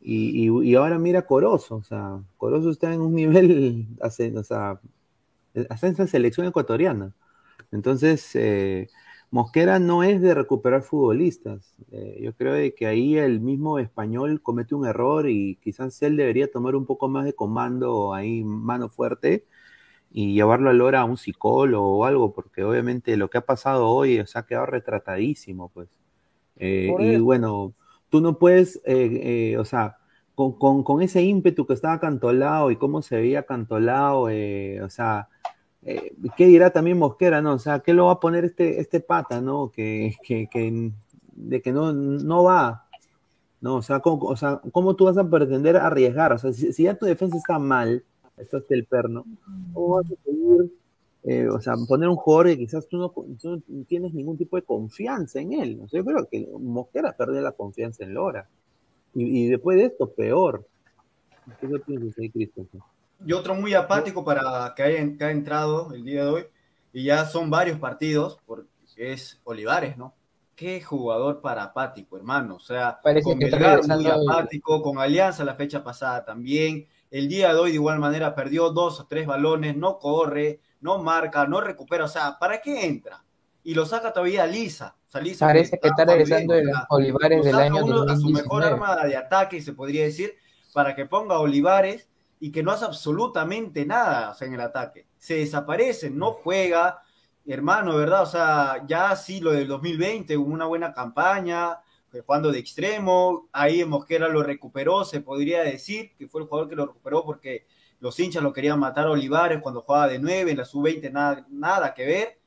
Y, 0.00 0.48
y- 0.50 0.74
ahora 0.76 0.98
mira 0.98 1.26
Corozo, 1.26 1.76
o 1.76 1.84
sea, 1.84 2.20
Corozo 2.38 2.70
está 2.70 2.94
en 2.94 3.00
un 3.02 3.14
nivel, 3.14 3.88
o 4.02 4.44
sea, 4.44 4.80
hasta 5.68 5.86
en 5.86 5.92
esa 5.94 6.06
selección 6.06 6.46
ecuatoriana. 6.46 7.12
Entonces, 7.72 8.30
eh, 8.36 8.88
Mosquera 9.30 9.78
no 9.78 10.02
es 10.02 10.20
de 10.22 10.34
recuperar 10.34 10.82
futbolistas. 10.82 11.74
Eh, 11.92 12.18
yo 12.22 12.34
creo 12.34 12.54
de 12.54 12.74
que 12.74 12.86
ahí 12.86 13.16
el 13.18 13.40
mismo 13.40 13.78
español 13.78 14.42
comete 14.42 14.74
un 14.74 14.86
error 14.86 15.28
y 15.28 15.56
quizás 15.62 16.00
él 16.02 16.16
debería 16.16 16.50
tomar 16.50 16.74
un 16.76 16.86
poco 16.86 17.08
más 17.08 17.24
de 17.26 17.34
comando 17.34 18.14
ahí, 18.14 18.42
mano 18.44 18.88
fuerte, 18.88 19.44
y 20.12 20.34
llevarlo 20.34 20.70
a 20.70 20.74
Lora 20.74 21.00
a 21.02 21.04
un 21.06 21.16
psicólogo 21.18 21.98
o 21.98 22.04
algo, 22.06 22.32
porque 22.34 22.64
obviamente 22.64 23.16
lo 23.16 23.30
que 23.30 23.38
ha 23.38 23.42
pasado 23.46 23.88
hoy 23.90 24.24
se 24.26 24.38
ha 24.38 24.46
quedado 24.46 24.66
retratadísimo, 24.66 25.70
pues. 25.70 25.88
Eh, 26.56 26.94
y 26.98 27.16
eso. 27.16 27.20
bueno, 27.20 27.74
tú 28.08 28.20
no 28.20 28.38
puedes, 28.38 28.80
eh, 28.84 29.56
o 29.58 29.64
sea, 29.64 29.98
con, 30.34 30.52
con- 30.58 30.82
con 30.84 31.02
ese 31.02 31.22
ímpetu 31.22 31.66
que 31.66 31.74
estaba 31.74 32.00
Cantolao 32.00 32.70
y 32.70 32.76
cómo 32.76 33.02
se 33.02 33.16
veía 33.16 33.44
Cantolao, 33.44 34.28
eh, 34.30 34.80
o 34.82 34.88
sea, 34.90 35.28
eh, 35.90 36.12
¿qué 36.36 36.46
dirá 36.46 36.70
también 36.70 36.98
Mosquera, 36.98 37.40
no? 37.40 37.54
O 37.54 37.58
sea, 37.58 37.80
¿qué 37.80 37.94
lo 37.94 38.06
va 38.06 38.12
a 38.12 38.20
poner 38.20 38.44
este, 38.44 38.80
este 38.80 39.00
pata, 39.00 39.40
no? 39.40 39.70
Que, 39.70 40.14
que, 40.22 40.48
que- 40.50 40.92
de 41.40 41.62
que 41.62 41.72
no, 41.72 41.92
no 41.92 42.42
va, 42.42 42.86
¿no? 43.60 43.76
O 43.76 43.82
sea, 43.82 44.00
¿cómo, 44.00 44.34
¿cómo 44.72 44.96
tú 44.96 45.04
vas 45.04 45.16
a 45.18 45.28
pretender 45.30 45.76
arriesgar? 45.76 46.32
O 46.32 46.38
sea, 46.38 46.52
si, 46.52 46.82
ya 46.82 46.94
tu 46.98 47.06
defensa 47.06 47.36
está 47.36 47.58
mal, 47.60 48.02
esto 48.36 48.58
es 48.58 48.64
el 48.70 48.84
perno, 48.86 49.24
¿cómo 49.72 49.96
vas 49.96 50.06
a 50.06 50.16
seguir, 50.24 50.72
eh, 51.24 51.48
o 51.48 51.60
sea, 51.60 51.74
poner 51.86 52.08
un 52.08 52.16
jugador 52.16 52.46
que 52.48 52.58
quizás 52.58 52.88
tú 52.88 52.96
no, 52.98 53.10
tú 53.40 53.62
no 53.68 53.84
tienes 53.84 54.12
ningún 54.14 54.36
tipo 54.36 54.56
de 54.56 54.62
confianza 54.62 55.40
en 55.40 55.52
él? 55.52 55.80
O 55.84 55.88
sea, 55.88 56.00
yo 56.00 56.04
creo 56.04 56.28
que 56.28 56.48
Mosquera 56.58 57.12
perdió 57.16 57.40
la 57.40 57.52
confianza 57.52 58.02
en 58.04 58.14
Lora. 58.14 58.48
Y, 59.14 59.44
y 59.44 59.48
después 59.48 59.78
de 59.78 59.84
esto, 59.86 60.10
peor. 60.10 60.66
¿Qué 61.60 61.68
piensas 61.86 62.18
ahí, 62.18 62.30
Christopher? 62.30 62.80
Y 63.24 63.32
otro 63.32 63.54
muy 63.54 63.74
apático 63.74 64.24
para 64.24 64.72
que 64.76 64.82
haya, 64.82 64.98
que 65.16 65.24
haya 65.24 65.30
entrado 65.30 65.92
el 65.92 66.04
día 66.04 66.24
de 66.24 66.30
hoy, 66.30 66.46
y 66.92 67.04
ya 67.04 67.24
son 67.26 67.50
varios 67.50 67.78
partidos, 67.78 68.38
porque 68.46 68.68
es 68.96 69.40
Olivares, 69.44 69.96
¿no? 69.96 70.14
Qué 70.54 70.82
jugador 70.82 71.40
para 71.40 71.62
apático, 71.62 72.16
hermano. 72.16 72.56
O 72.56 72.60
sea, 72.60 73.00
Parece 73.00 73.24
con 73.24 73.38
que 73.38 73.50
muy 73.50 74.06
apático, 74.06 74.82
con 74.82 74.98
Alianza 74.98 75.44
la 75.44 75.54
fecha 75.54 75.84
pasada 75.84 76.24
también. 76.24 76.88
El 77.10 77.28
día 77.28 77.54
de 77.54 77.60
hoy 77.60 77.70
de 77.70 77.76
igual 77.76 78.00
manera 78.00 78.34
perdió 78.34 78.70
dos 78.70 78.98
o 79.00 79.06
tres 79.06 79.26
balones, 79.26 79.76
no 79.76 79.98
corre, 79.98 80.60
no 80.80 80.98
marca, 80.98 81.46
no 81.46 81.60
recupera. 81.60 82.04
O 82.04 82.08
sea, 82.08 82.38
¿para 82.40 82.60
qué 82.60 82.86
entra? 82.86 83.24
Y 83.62 83.74
lo 83.74 83.86
saca 83.86 84.12
todavía 84.12 84.46
Lisa. 84.46 84.96
O 85.06 85.10
sea, 85.10 85.20
Lisa 85.20 85.46
Parece 85.46 85.78
que 85.78 85.88
está 85.88 86.04
regresando 86.04 86.54
bien, 86.54 86.70
Olivares 86.88 87.44
del 87.44 87.54
año 87.54 87.84
uno 87.84 88.02
a 88.02 88.16
su 88.16 88.28
mejor 88.28 88.62
2019. 88.62 88.66
arma 88.66 89.06
de 89.06 89.16
ataque, 89.16 89.62
se 89.62 89.72
podría 89.74 90.02
decir, 90.04 90.34
para 90.74 90.96
que 90.96 91.06
ponga 91.06 91.36
a 91.36 91.40
Olivares 91.40 92.08
y 92.40 92.52
que 92.52 92.62
no 92.62 92.70
hace 92.70 92.84
absolutamente 92.84 93.84
nada 93.84 94.36
en 94.40 94.54
el 94.54 94.60
ataque. 94.60 95.06
Se 95.18 95.34
desaparece, 95.34 96.10
no 96.10 96.32
juega, 96.32 97.02
hermano, 97.46 97.96
¿verdad? 97.96 98.22
O 98.22 98.26
sea, 98.26 98.84
ya 98.86 99.14
sí 99.16 99.40
lo 99.40 99.52
del 99.52 99.66
2020 99.68 100.36
hubo 100.36 100.52
una 100.52 100.66
buena 100.66 100.92
campaña, 100.92 101.78
fue 102.10 102.22
jugando 102.22 102.50
de 102.52 102.58
extremo, 102.58 103.48
ahí 103.52 103.84
Mosquera 103.84 104.28
lo 104.28 104.42
recuperó, 104.42 105.04
se 105.04 105.20
podría 105.20 105.62
decir 105.62 106.12
que 106.16 106.28
fue 106.28 106.42
el 106.42 106.48
jugador 106.48 106.68
que 106.68 106.76
lo 106.76 106.86
recuperó 106.86 107.24
porque 107.24 107.66
los 108.00 108.18
hinchas 108.18 108.42
lo 108.42 108.52
querían 108.52 108.78
matar 108.78 109.06
a 109.06 109.10
Olivares 109.10 109.60
cuando 109.60 109.82
jugaba 109.82 110.08
de 110.08 110.18
9, 110.18 110.52
en 110.52 110.56
la 110.56 110.64
sub-20 110.64 111.10
nada, 111.10 111.46
nada 111.50 111.92
que 111.94 112.06
ver, 112.06 112.38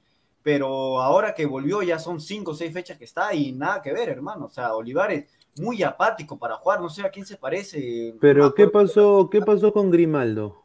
pero 0.41 1.01
ahora 1.01 1.35
que 1.35 1.45
volvió 1.45 1.83
ya 1.83 1.99
son 1.99 2.19
5 2.19 2.51
o 2.51 2.55
6 2.55 2.73
fechas 2.73 2.97
que 2.97 3.05
está 3.05 3.33
y 3.33 3.51
nada 3.51 3.81
que 3.81 3.93
ver, 3.93 4.09
hermano. 4.09 4.45
O 4.45 4.49
sea, 4.49 4.73
Olivares 4.73 5.25
muy 5.59 5.83
apático 5.83 6.37
para 6.37 6.55
jugar, 6.55 6.81
no 6.81 6.89
sé 6.89 7.01
a 7.03 7.09
quién 7.09 7.25
se 7.25 7.37
parece. 7.37 8.15
Pero 8.21 8.53
¿qué 8.53 8.67
pasó, 8.67 9.29
qué 9.29 9.41
pasó 9.41 9.71
con 9.73 9.91
Grimaldo? 9.91 10.57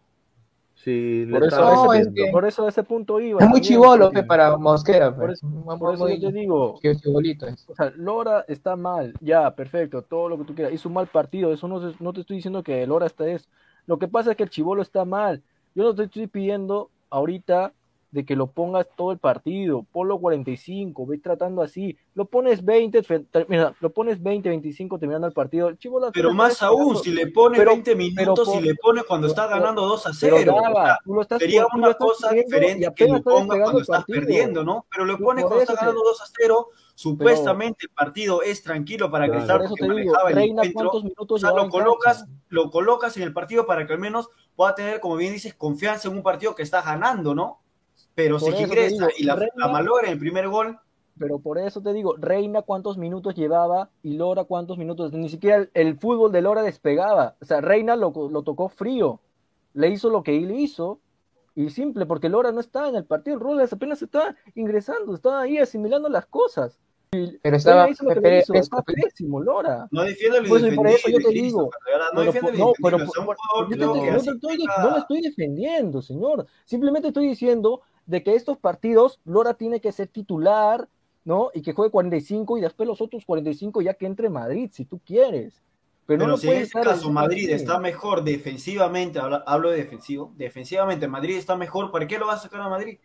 Sí, 0.74 1.26
Por 1.32 1.42
eso, 1.42 1.58
No, 1.60 1.92
es 1.94 2.08
que- 2.14 2.30
por 2.30 2.44
eso 2.46 2.64
a 2.64 2.68
ese 2.68 2.82
punto 2.84 3.18
iba. 3.18 3.42
Es 3.42 3.48
muy 3.48 3.60
chivolo 3.60 4.06
porque- 4.06 4.22
para 4.22 4.56
Mosquera. 4.56 5.14
Por 5.16 5.32
eso, 5.32 5.46
por 5.78 5.94
eso 5.94 6.04
muy- 6.04 6.20
yo 6.20 6.28
te 6.30 6.34
digo, 6.38 6.78
que 6.80 6.94
chibolito 6.94 7.46
es. 7.46 7.66
o 7.68 7.74
sea, 7.74 7.92
Lora 7.96 8.44
está 8.46 8.76
mal, 8.76 9.12
ya, 9.20 9.52
perfecto, 9.56 10.02
todo 10.02 10.28
lo 10.28 10.38
que 10.38 10.44
tú 10.44 10.54
quieras. 10.54 10.72
Hizo 10.72 10.88
un 10.88 10.94
mal 10.94 11.08
partido, 11.08 11.52
eso 11.52 11.66
no, 11.66 11.80
no 11.98 12.12
te 12.12 12.20
estoy 12.20 12.36
diciendo 12.36 12.62
que 12.62 12.86
Lora 12.86 13.06
está 13.06 13.26
es. 13.26 13.48
Lo 13.86 13.98
que 13.98 14.06
pasa 14.06 14.30
es 14.32 14.36
que 14.36 14.44
el 14.44 14.50
chivolo 14.50 14.82
está 14.82 15.04
mal. 15.04 15.42
Yo 15.74 15.82
no 15.82 15.94
te 15.94 16.04
estoy 16.04 16.26
pidiendo 16.28 16.90
ahorita 17.10 17.72
de 18.16 18.24
que 18.24 18.34
lo 18.34 18.46
pongas 18.46 18.88
todo 18.96 19.12
el 19.12 19.18
partido, 19.18 19.84
ponlo 19.92 20.18
45, 20.18 21.06
ve 21.06 21.18
tratando 21.18 21.60
así, 21.60 21.98
lo 22.14 22.24
pones 22.24 22.64
20, 22.64 23.02
mira, 23.46 23.74
lo 23.78 23.90
pones 23.90 24.22
20, 24.22 24.48
25 24.48 24.98
terminando 24.98 25.26
el 25.26 25.34
partido. 25.34 25.68
El 25.68 25.76
Chivo 25.76 26.00
pero 26.14 26.32
más 26.32 26.62
aún, 26.62 26.96
si 26.96 27.10
le 27.10 27.26
pones 27.26 27.62
20 27.62 27.94
minutos, 27.94 28.48
y 28.54 28.62
le 28.62 28.74
pones 28.76 29.04
cuando 29.04 29.26
está 29.26 29.46
ganando 29.48 29.82
2 29.82 30.06
a 30.06 30.14
0, 30.14 30.36
sería 31.38 31.66
una 31.74 31.92
cosa 31.92 32.30
diferente 32.30 32.90
que 32.96 33.06
lo 33.06 33.22
pongas 33.22 33.58
cuando 33.60 33.80
estás 33.82 34.04
perdiendo, 34.06 34.64
¿no? 34.64 34.86
Pero 34.90 35.04
lo 35.04 35.18
pones 35.18 35.44
cuando 35.44 35.60
está 35.60 35.74
ganando 35.74 36.02
2 36.02 36.22
a 36.22 36.24
0, 36.38 36.68
supuestamente 36.94 37.84
el 37.84 37.90
partido 37.90 38.40
es 38.40 38.62
tranquilo 38.62 39.10
para 39.10 39.26
que 39.26 39.44
claro. 39.44 39.66
porque 39.68 39.86
manejaba 39.86 40.30
el 40.30 40.36
Reina, 40.36 40.62
encuentro, 40.62 41.02
minutos 41.02 41.44
o 41.44 41.46
sea, 41.46 41.54
lo 41.54 41.68
colocas, 41.68 42.24
lo 42.48 42.70
colocas 42.70 43.14
en 43.18 43.24
el 43.24 43.34
partido 43.34 43.66
para 43.66 43.86
que 43.86 43.92
al 43.92 43.98
menos 43.98 44.30
pueda 44.54 44.74
tener, 44.74 45.00
como 45.00 45.16
bien 45.16 45.34
dices, 45.34 45.52
confianza 45.52 46.08
en 46.08 46.16
un 46.16 46.22
partido 46.22 46.54
que 46.54 46.62
está 46.62 46.80
ganando, 46.80 47.34
¿no? 47.34 47.60
Pero 48.16 48.40
si 48.40 48.50
ingresa 48.50 49.08
y 49.16 49.22
la, 49.22 49.36
la 49.54 49.68
malogra 49.68 50.08
en 50.08 50.14
el 50.14 50.18
primer 50.18 50.48
gol. 50.48 50.76
Pero 51.18 51.38
por 51.38 51.58
eso 51.58 51.80
te 51.80 51.92
digo, 51.92 52.16
Reina 52.18 52.62
cuántos 52.62 52.98
minutos 52.98 53.34
llevaba 53.36 53.90
y 54.02 54.14
Lora 54.14 54.44
cuántos 54.44 54.78
minutos. 54.78 55.12
Ni 55.12 55.28
siquiera 55.28 55.68
el, 55.72 55.98
fútbol 55.98 56.32
de 56.32 56.42
Lora 56.42 56.62
despegaba. 56.62 57.36
O 57.40 57.44
sea, 57.44 57.60
Reina 57.60 57.94
lo, 57.94 58.12
lo 58.28 58.42
tocó 58.42 58.68
frío. 58.68 59.20
Le 59.72 59.90
hizo 59.90 60.10
lo 60.10 60.24
que 60.24 60.36
él 60.36 60.50
hizo 60.50 60.98
y 61.56 61.70
simple, 61.70 62.04
porque 62.04 62.28
Lora 62.28 62.52
no 62.52 62.60
está 62.60 62.88
en 62.88 62.96
el 62.96 63.06
partido, 63.06 63.38
Robles 63.38 63.72
apenas 63.72 64.02
está 64.02 64.36
ingresando, 64.54 65.14
está 65.14 65.40
ahí 65.40 65.56
asimilando 65.56 66.08
las 66.10 66.26
cosas. 66.26 66.78
Pero 67.10 67.56
estaba, 67.56 67.88
hizo 67.88 68.04
lo 68.04 68.20
que 68.20 68.38
hizo, 68.38 68.52
está 68.52 68.82
pésimo, 68.82 69.40
Lora. 69.40 69.88
No 69.90 70.02
defiendo 70.02 70.38
el 70.38 70.46
pues, 70.46 70.74
por 70.74 70.86
eso 70.86 71.08
yo 71.08 71.18
te 71.18 71.30
digo. 71.30 71.70
No, 72.12 72.24
no, 72.24 72.32
pero, 72.82 72.98
no 72.98 74.90
lo 74.90 74.98
estoy 74.98 75.22
defendiendo, 75.22 76.02
señor. 76.02 76.46
Simplemente 76.66 77.08
estoy 77.08 77.28
diciendo 77.28 77.80
de 78.06 78.22
que 78.22 78.34
estos 78.34 78.56
partidos 78.58 79.20
Lora 79.24 79.54
tiene 79.54 79.80
que 79.80 79.92
ser 79.92 80.08
titular, 80.08 80.88
¿no? 81.24 81.50
Y 81.52 81.62
que 81.62 81.72
juegue 81.72 81.90
45 81.90 82.58
y 82.58 82.60
después 82.60 82.86
los 82.86 83.00
otros 83.00 83.24
45 83.26 83.82
ya 83.82 83.94
que 83.94 84.06
entre 84.06 84.30
Madrid, 84.30 84.70
si 84.72 84.84
tú 84.84 85.00
quieres. 85.04 85.62
Pero, 86.06 86.28
no 86.28 86.36
si 86.36 86.48
en 86.48 86.62
este 86.62 86.80
caso 86.80 87.10
Madrid 87.10 87.50
está 87.50 87.80
mejor 87.80 88.22
defensivamente, 88.22 89.18
hablo, 89.18 89.70
de 89.70 89.78
defensivo, 89.78 90.32
defensivamente 90.36 91.08
Madrid 91.08 91.36
está 91.36 91.56
mejor, 91.56 91.90
¿para 91.90 92.06
qué 92.06 92.16
lo 92.16 92.28
va 92.28 92.34
a 92.34 92.38
sacar 92.38 92.60
a 92.60 92.68
Madrid? 92.68 92.98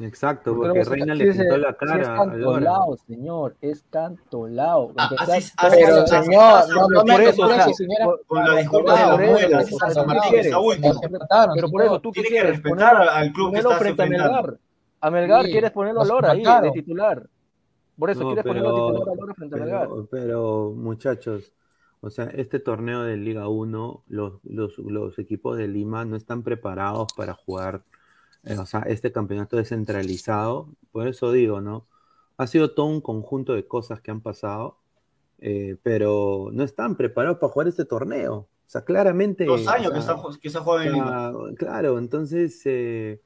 Exacto, 0.00 0.54
porque 0.54 0.84
Reina 0.84 1.14
le 1.14 1.32
pintó 1.32 1.56
la 1.56 1.72
cara. 1.74 2.02
es 2.02 2.08
cantolao, 2.08 2.96
señor, 2.98 3.56
es 3.60 3.84
cantolao. 3.90 4.92
Ah, 4.96 5.10
así, 5.18 5.52
pero, 5.70 6.06
señor, 6.06 6.68
no, 6.68 6.88
no, 6.88 7.04
por 7.04 7.20
eso, 7.20 7.48
con 8.26 8.44
la 8.44 8.56
disculpa 8.56 8.92
de 8.94 9.06
la 9.06 9.16
muela, 9.16 9.62
San 9.64 10.06
Martín. 10.06 10.40
Pero 11.54 11.68
por 11.70 11.82
eso 11.82 12.00
tú 12.00 12.12
tienes 12.12 12.30
que 12.30 12.42
respetar 12.42 12.96
al 12.96 13.32
club 13.32 13.52
que 13.52 13.58
está 13.58 13.76
frente 13.76 14.02
a 14.02 14.06
Melgar. 14.06 14.58
A 15.00 15.10
Melgar 15.10 15.44
quieres 15.46 15.70
ponerlo 15.72 16.02
a 16.02 16.04
Lora 16.04 16.30
ahí, 16.32 16.44
de 16.62 16.70
titular. 16.70 17.28
Por 17.98 18.10
eso 18.10 18.24
quieres 18.26 18.44
ponerlo 18.44 18.68
a 18.68 18.92
titular 18.92 19.08
a 19.08 19.20
Lora 19.20 19.34
frente 19.34 19.56
a 19.56 19.58
Melgar. 19.58 19.88
Pero, 20.10 20.72
muchachos, 20.76 21.52
o 22.00 22.10
sea, 22.10 22.26
este 22.26 22.60
torneo 22.60 23.02
de 23.02 23.16
Liga 23.16 23.48
1, 23.48 24.04
los, 24.06 24.34
los, 24.44 24.78
los 24.78 25.18
equipos 25.18 25.58
de 25.58 25.66
Lima 25.66 26.04
no 26.04 26.14
están 26.14 26.44
preparados 26.44 27.08
para 27.16 27.34
jugar 27.34 27.82
o 28.56 28.66
sea, 28.66 28.80
este 28.80 29.12
campeonato 29.12 29.56
descentralizado, 29.56 30.68
por 30.92 31.08
eso 31.08 31.32
digo, 31.32 31.60
¿no? 31.60 31.86
Ha 32.36 32.46
sido 32.46 32.72
todo 32.72 32.86
un 32.86 33.00
conjunto 33.00 33.54
de 33.54 33.66
cosas 33.66 34.00
que 34.00 34.10
han 34.10 34.20
pasado, 34.20 34.78
eh, 35.40 35.76
pero 35.82 36.50
no 36.52 36.62
están 36.62 36.96
preparados 36.96 37.38
para 37.38 37.52
jugar 37.52 37.68
este 37.68 37.84
torneo. 37.84 38.34
O 38.34 38.70
sea, 38.70 38.82
claramente. 38.82 39.44
Dos 39.44 39.66
años 39.66 39.92
que, 40.40 40.50
se 40.50 40.58
juega 40.58 40.84
en 40.84 40.92
Lima. 40.92 41.32
Claro, 41.56 41.98
entonces, 41.98 42.60
eh, 42.64 43.20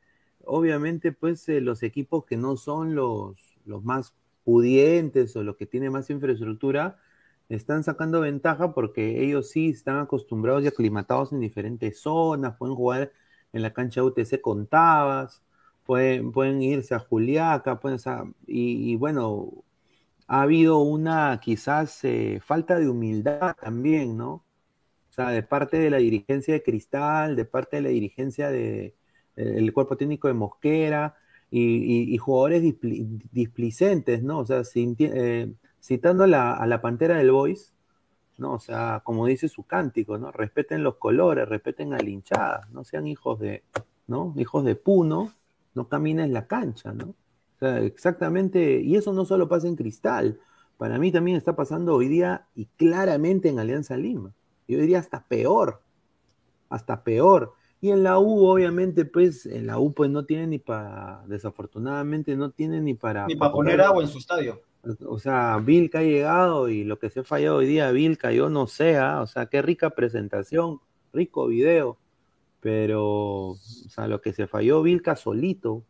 obviamente, 0.44 1.12
pues 1.12 1.46
los 1.48 1.82
equipos 1.82 2.24
que 2.24 2.36
no 2.36 2.56
son 2.56 2.94
los, 2.94 3.36
los 3.64 3.84
más 3.84 4.14
pudientes 4.44 5.36
o 5.36 5.42
los 5.42 5.56
que 5.56 5.66
tienen 5.66 5.92
más 5.92 6.10
infraestructura, 6.10 6.98
están 7.48 7.84
sacando 7.84 8.20
ventaja 8.20 8.72
porque 8.72 9.22
ellos 9.22 9.50
sí 9.50 9.70
están 9.70 9.98
acostumbrados 9.98 10.64
y 10.64 10.68
aclimatados 10.68 11.32
en 11.32 11.40
diferentes 11.40 12.00
zonas, 12.00 12.56
pueden 12.56 12.74
jugar 12.74 13.12
en 13.52 13.62
la 13.62 13.72
cancha 13.72 14.02
UTC 14.02 14.40
con 14.40 14.66
Tabas, 14.66 15.42
pueden, 15.84 16.32
pueden 16.32 16.62
irse 16.62 16.94
a 16.94 16.98
Juliaca, 17.00 17.80
pueden, 17.80 17.98
y, 18.46 18.96
bueno, 18.96 19.64
ha 20.26 20.42
habido 20.42 20.78
una 20.78 21.40
quizás 21.40 22.04
eh, 22.04 22.40
falta 22.42 22.78
de 22.78 22.88
humildad 22.88 23.56
también, 23.60 24.16
¿no? 24.16 24.44
O 25.10 25.14
sea, 25.14 25.30
de 25.30 25.42
parte 25.42 25.78
de 25.78 25.90
la 25.90 25.98
dirigencia 25.98 26.54
de 26.54 26.62
Cristal, 26.62 27.36
de 27.36 27.44
parte 27.44 27.76
de 27.76 27.82
la 27.82 27.88
dirigencia 27.90 28.50
del 28.50 28.94
de, 29.36 29.72
cuerpo 29.72 29.96
técnico 29.96 30.28
de 30.28 30.34
Mosquera 30.34 31.16
y, 31.50 32.16
jugadores 32.18 32.62
displicentes, 33.32 34.22
¿no? 34.22 34.38
O 34.40 34.44
sea, 34.46 34.62
eh, 34.74 35.52
citando 35.82 36.24
a 36.24 36.26
la, 36.26 36.54
a 36.54 36.66
la 36.66 36.80
Pantera 36.80 37.18
del 37.18 37.30
Boys, 37.30 37.74
¿no? 38.38 38.54
O 38.54 38.58
sea, 38.58 39.02
como 39.04 39.26
dice 39.26 39.48
su 39.48 39.64
cántico, 39.64 40.18
¿no? 40.18 40.30
Respeten 40.32 40.82
los 40.82 40.96
colores, 40.96 41.48
respeten 41.48 41.92
a 41.92 41.98
la 41.98 42.08
hinchada, 42.08 42.68
no 42.72 42.84
sean 42.84 43.06
hijos 43.06 43.38
de, 43.40 43.62
¿no? 44.06 44.34
Hijos 44.36 44.64
de 44.64 44.74
Puno, 44.74 45.32
no 45.74 45.88
caminen 45.88 46.32
la 46.32 46.46
cancha, 46.46 46.92
¿no? 46.92 47.06
O 47.06 47.58
sea, 47.58 47.80
exactamente, 47.80 48.80
y 48.80 48.96
eso 48.96 49.12
no 49.12 49.24
solo 49.24 49.48
pasa 49.48 49.68
en 49.68 49.76
Cristal, 49.76 50.40
para 50.76 50.98
mí 50.98 51.12
también 51.12 51.36
está 51.36 51.54
pasando 51.54 51.94
hoy 51.94 52.08
día 52.08 52.46
y 52.56 52.66
claramente 52.76 53.48
en 53.48 53.60
Alianza 53.60 53.96
Lima. 53.96 54.34
Yo 54.66 54.78
diría 54.78 54.98
hasta 54.98 55.22
peor, 55.24 55.80
hasta 56.68 57.04
peor. 57.04 57.54
Y 57.80 57.90
en 57.90 58.02
la 58.02 58.18
U, 58.18 58.46
obviamente, 58.46 59.04
pues, 59.04 59.46
en 59.46 59.66
la 59.66 59.78
U, 59.78 59.92
pues 59.92 60.10
no 60.10 60.24
tiene 60.24 60.46
ni 60.46 60.58
para, 60.58 61.22
desafortunadamente, 61.26 62.36
no 62.36 62.50
tiene 62.50 62.80
ni 62.80 62.94
para... 62.94 63.26
Ni 63.26 63.36
para 63.36 63.52
poner 63.52 63.80
agua 63.80 64.02
en 64.02 64.08
su 64.08 64.18
estadio. 64.18 64.60
O 65.06 65.18
sea, 65.18 65.58
Vilca 65.58 66.00
ha 66.00 66.02
llegado 66.02 66.68
y 66.68 66.82
lo 66.82 66.98
que 66.98 67.08
se 67.08 67.20
ha 67.20 67.24
fallado 67.24 67.58
hoy 67.58 67.66
día, 67.66 67.92
Vilca, 67.92 68.32
yo 68.32 68.48
no 68.48 68.66
sé, 68.66 68.96
¿ah? 68.96 69.20
o 69.20 69.26
sea, 69.26 69.46
qué 69.46 69.62
rica 69.62 69.90
presentación, 69.90 70.80
rico 71.12 71.46
video, 71.46 71.98
pero, 72.60 73.50
o 73.50 73.56
sea, 73.56 74.08
lo 74.08 74.20
que 74.20 74.32
se 74.32 74.48
falló 74.48 74.82
Vilca 74.82 75.14
solito, 75.14 75.84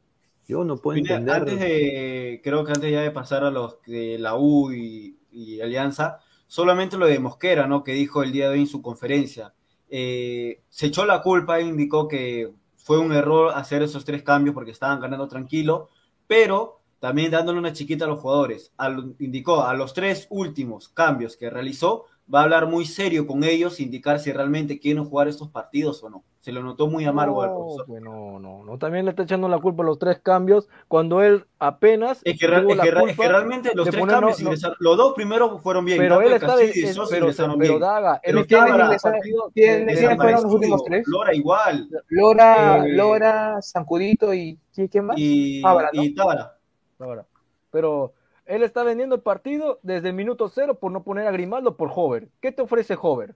yo 0.46 0.64
no 0.64 0.76
puedo 0.76 0.98
entender. 0.98 1.34
Antes 1.34 1.58
de, 1.58 2.40
creo 2.44 2.64
que 2.64 2.72
antes 2.72 2.92
ya 2.92 3.00
de 3.00 3.10
pasar 3.10 3.44
a 3.44 3.50
los 3.50 3.80
de 3.86 4.18
la 4.18 4.36
U 4.36 4.70
y, 4.72 5.16
Alianza, 5.62 6.18
solamente 6.46 6.98
lo 6.98 7.06
de 7.06 7.18
Mosquera, 7.18 7.66
¿no? 7.66 7.82
Que 7.82 7.92
dijo 7.92 8.22
el 8.22 8.32
día 8.32 8.48
de 8.48 8.54
hoy 8.54 8.60
en 8.60 8.66
su 8.66 8.82
conferencia. 8.82 9.54
Eh, 9.88 10.60
se 10.68 10.86
echó 10.86 11.06
la 11.06 11.22
culpa 11.22 11.58
e 11.58 11.62
indicó 11.62 12.08
que 12.08 12.52
fue 12.76 12.98
un 12.98 13.12
error 13.12 13.52
hacer 13.54 13.82
esos 13.82 14.04
tres 14.04 14.22
cambios 14.22 14.54
porque 14.54 14.72
estaban 14.72 15.00
ganando 15.00 15.28
tranquilo, 15.28 15.88
pero 16.26 16.81
también 17.02 17.32
dándole 17.32 17.58
una 17.58 17.72
chiquita 17.72 18.04
a 18.04 18.08
los 18.08 18.20
jugadores. 18.20 18.72
indicó 19.18 19.64
a 19.64 19.74
los 19.74 19.92
tres 19.92 20.28
últimos 20.30 20.88
cambios 20.88 21.36
que 21.36 21.50
realizó, 21.50 22.04
va 22.32 22.38
a 22.38 22.42
hablar 22.44 22.68
muy 22.68 22.84
serio 22.84 23.26
con 23.26 23.42
ellos, 23.42 23.80
indicar 23.80 24.20
si 24.20 24.30
realmente 24.30 24.78
quieren 24.78 25.04
jugar 25.04 25.26
estos 25.26 25.48
partidos 25.48 26.00
o 26.04 26.10
no. 26.10 26.22
Se 26.38 26.52
lo 26.52 26.62
notó 26.62 26.86
muy 26.86 27.04
amargo 27.04 27.42
al 27.42 27.50
profesor. 27.50 28.00
No, 28.00 28.38
no, 28.38 28.62
no, 28.62 28.78
también 28.78 29.04
le 29.04 29.10
está 29.10 29.24
echando 29.24 29.48
la 29.48 29.58
culpa 29.58 29.82
a 29.82 29.86
los 29.86 29.98
tres 29.98 30.20
cambios 30.20 30.68
cuando 30.86 31.22
él 31.22 31.44
apenas. 31.58 32.20
Es 32.22 32.38
que, 32.38 32.46
realmente 32.46 33.72
los 33.74 33.90
tres 33.90 34.06
cambios 34.06 34.40
los 34.78 34.96
dos 34.96 35.14
primeros 35.14 35.60
fueron 35.60 35.84
bien. 35.84 35.98
Pero 35.98 36.20
él 36.20 36.34
está 36.34 36.54
de, 36.54 36.72
pero, 37.10 37.26
pero, 37.58 37.78
Daga, 37.80 38.20
él 38.22 38.46
¿quiénes 38.46 40.00
fueron 40.16 40.42
los 40.44 40.54
últimos 40.54 40.84
tres? 40.84 41.04
Lora 41.08 41.34
igual. 41.34 41.88
Lora, 42.10 42.86
eh, 42.86 42.92
Lora, 42.92 43.60
Sancudito 43.60 44.32
y 44.32 44.56
¿quién 44.72 45.04
más? 45.04 45.18
Y, 45.18 45.62
y 45.94 46.14
Tábara. 46.14 46.61
Ahora, 47.02 47.26
pero 47.70 48.12
él 48.46 48.62
está 48.62 48.82
vendiendo 48.82 49.14
el 49.14 49.22
partido 49.22 49.78
desde 49.82 50.08
el 50.08 50.14
minuto 50.14 50.48
cero 50.48 50.74
por 50.78 50.92
no 50.92 51.02
poner 51.02 51.26
a 51.26 51.32
Grimaldo 51.32 51.76
por 51.76 51.90
Hover. 51.94 52.28
¿Qué 52.40 52.52
te 52.52 52.62
ofrece 52.62 52.96
Hover? 53.00 53.34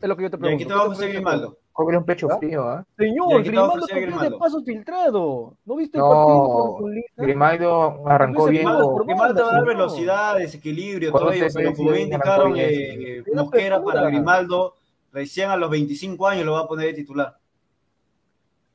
Es 0.00 0.08
lo 0.08 0.16
que 0.16 0.22
yo 0.22 0.30
te 0.30 0.38
pregunto. 0.38 0.60
¿Y 0.60 0.64
aquí 0.64 0.68
te 0.68 0.74
va 0.74 0.80
a 0.80 0.84
ofrecer 0.84 1.12
Grimaldo? 1.12 1.58
Hover 1.72 1.94
es 1.94 1.98
un 2.00 2.06
pecho 2.06 2.28
frío, 2.38 2.64
¿ah? 2.64 2.84
Señor, 2.96 3.42
Grimaldo 3.44 3.86
te 3.86 4.04
ofrece 4.04 4.30
paso 4.36 4.62
filtrado. 4.62 5.54
¿No 5.64 5.76
viste 5.76 5.98
el 5.98 6.02
partido 6.02 6.76
con 6.76 6.94
Grimaldo 7.16 8.08
arrancó 8.08 8.46
bien. 8.46 8.64
Grimaldo, 8.64 8.94
Grimaldo 9.04 9.44
va 9.44 9.50
a 9.50 9.52
dar 9.52 9.64
velocidad, 9.64 10.38
desequilibrio, 10.38 11.12
todo 11.12 11.32
ello, 11.32 11.46
pero 11.54 11.74
como 11.74 11.94
indicaron, 11.94 12.54
eh, 12.56 13.22
Mosquera 13.32 13.82
para 13.82 14.06
Grimaldo, 14.06 14.74
recién 15.12 15.50
a 15.50 15.56
los 15.56 15.70
25 15.70 16.26
años 16.26 16.46
lo 16.46 16.52
va 16.52 16.60
a 16.60 16.68
poner 16.68 16.86
de 16.86 16.94
titular. 16.94 17.36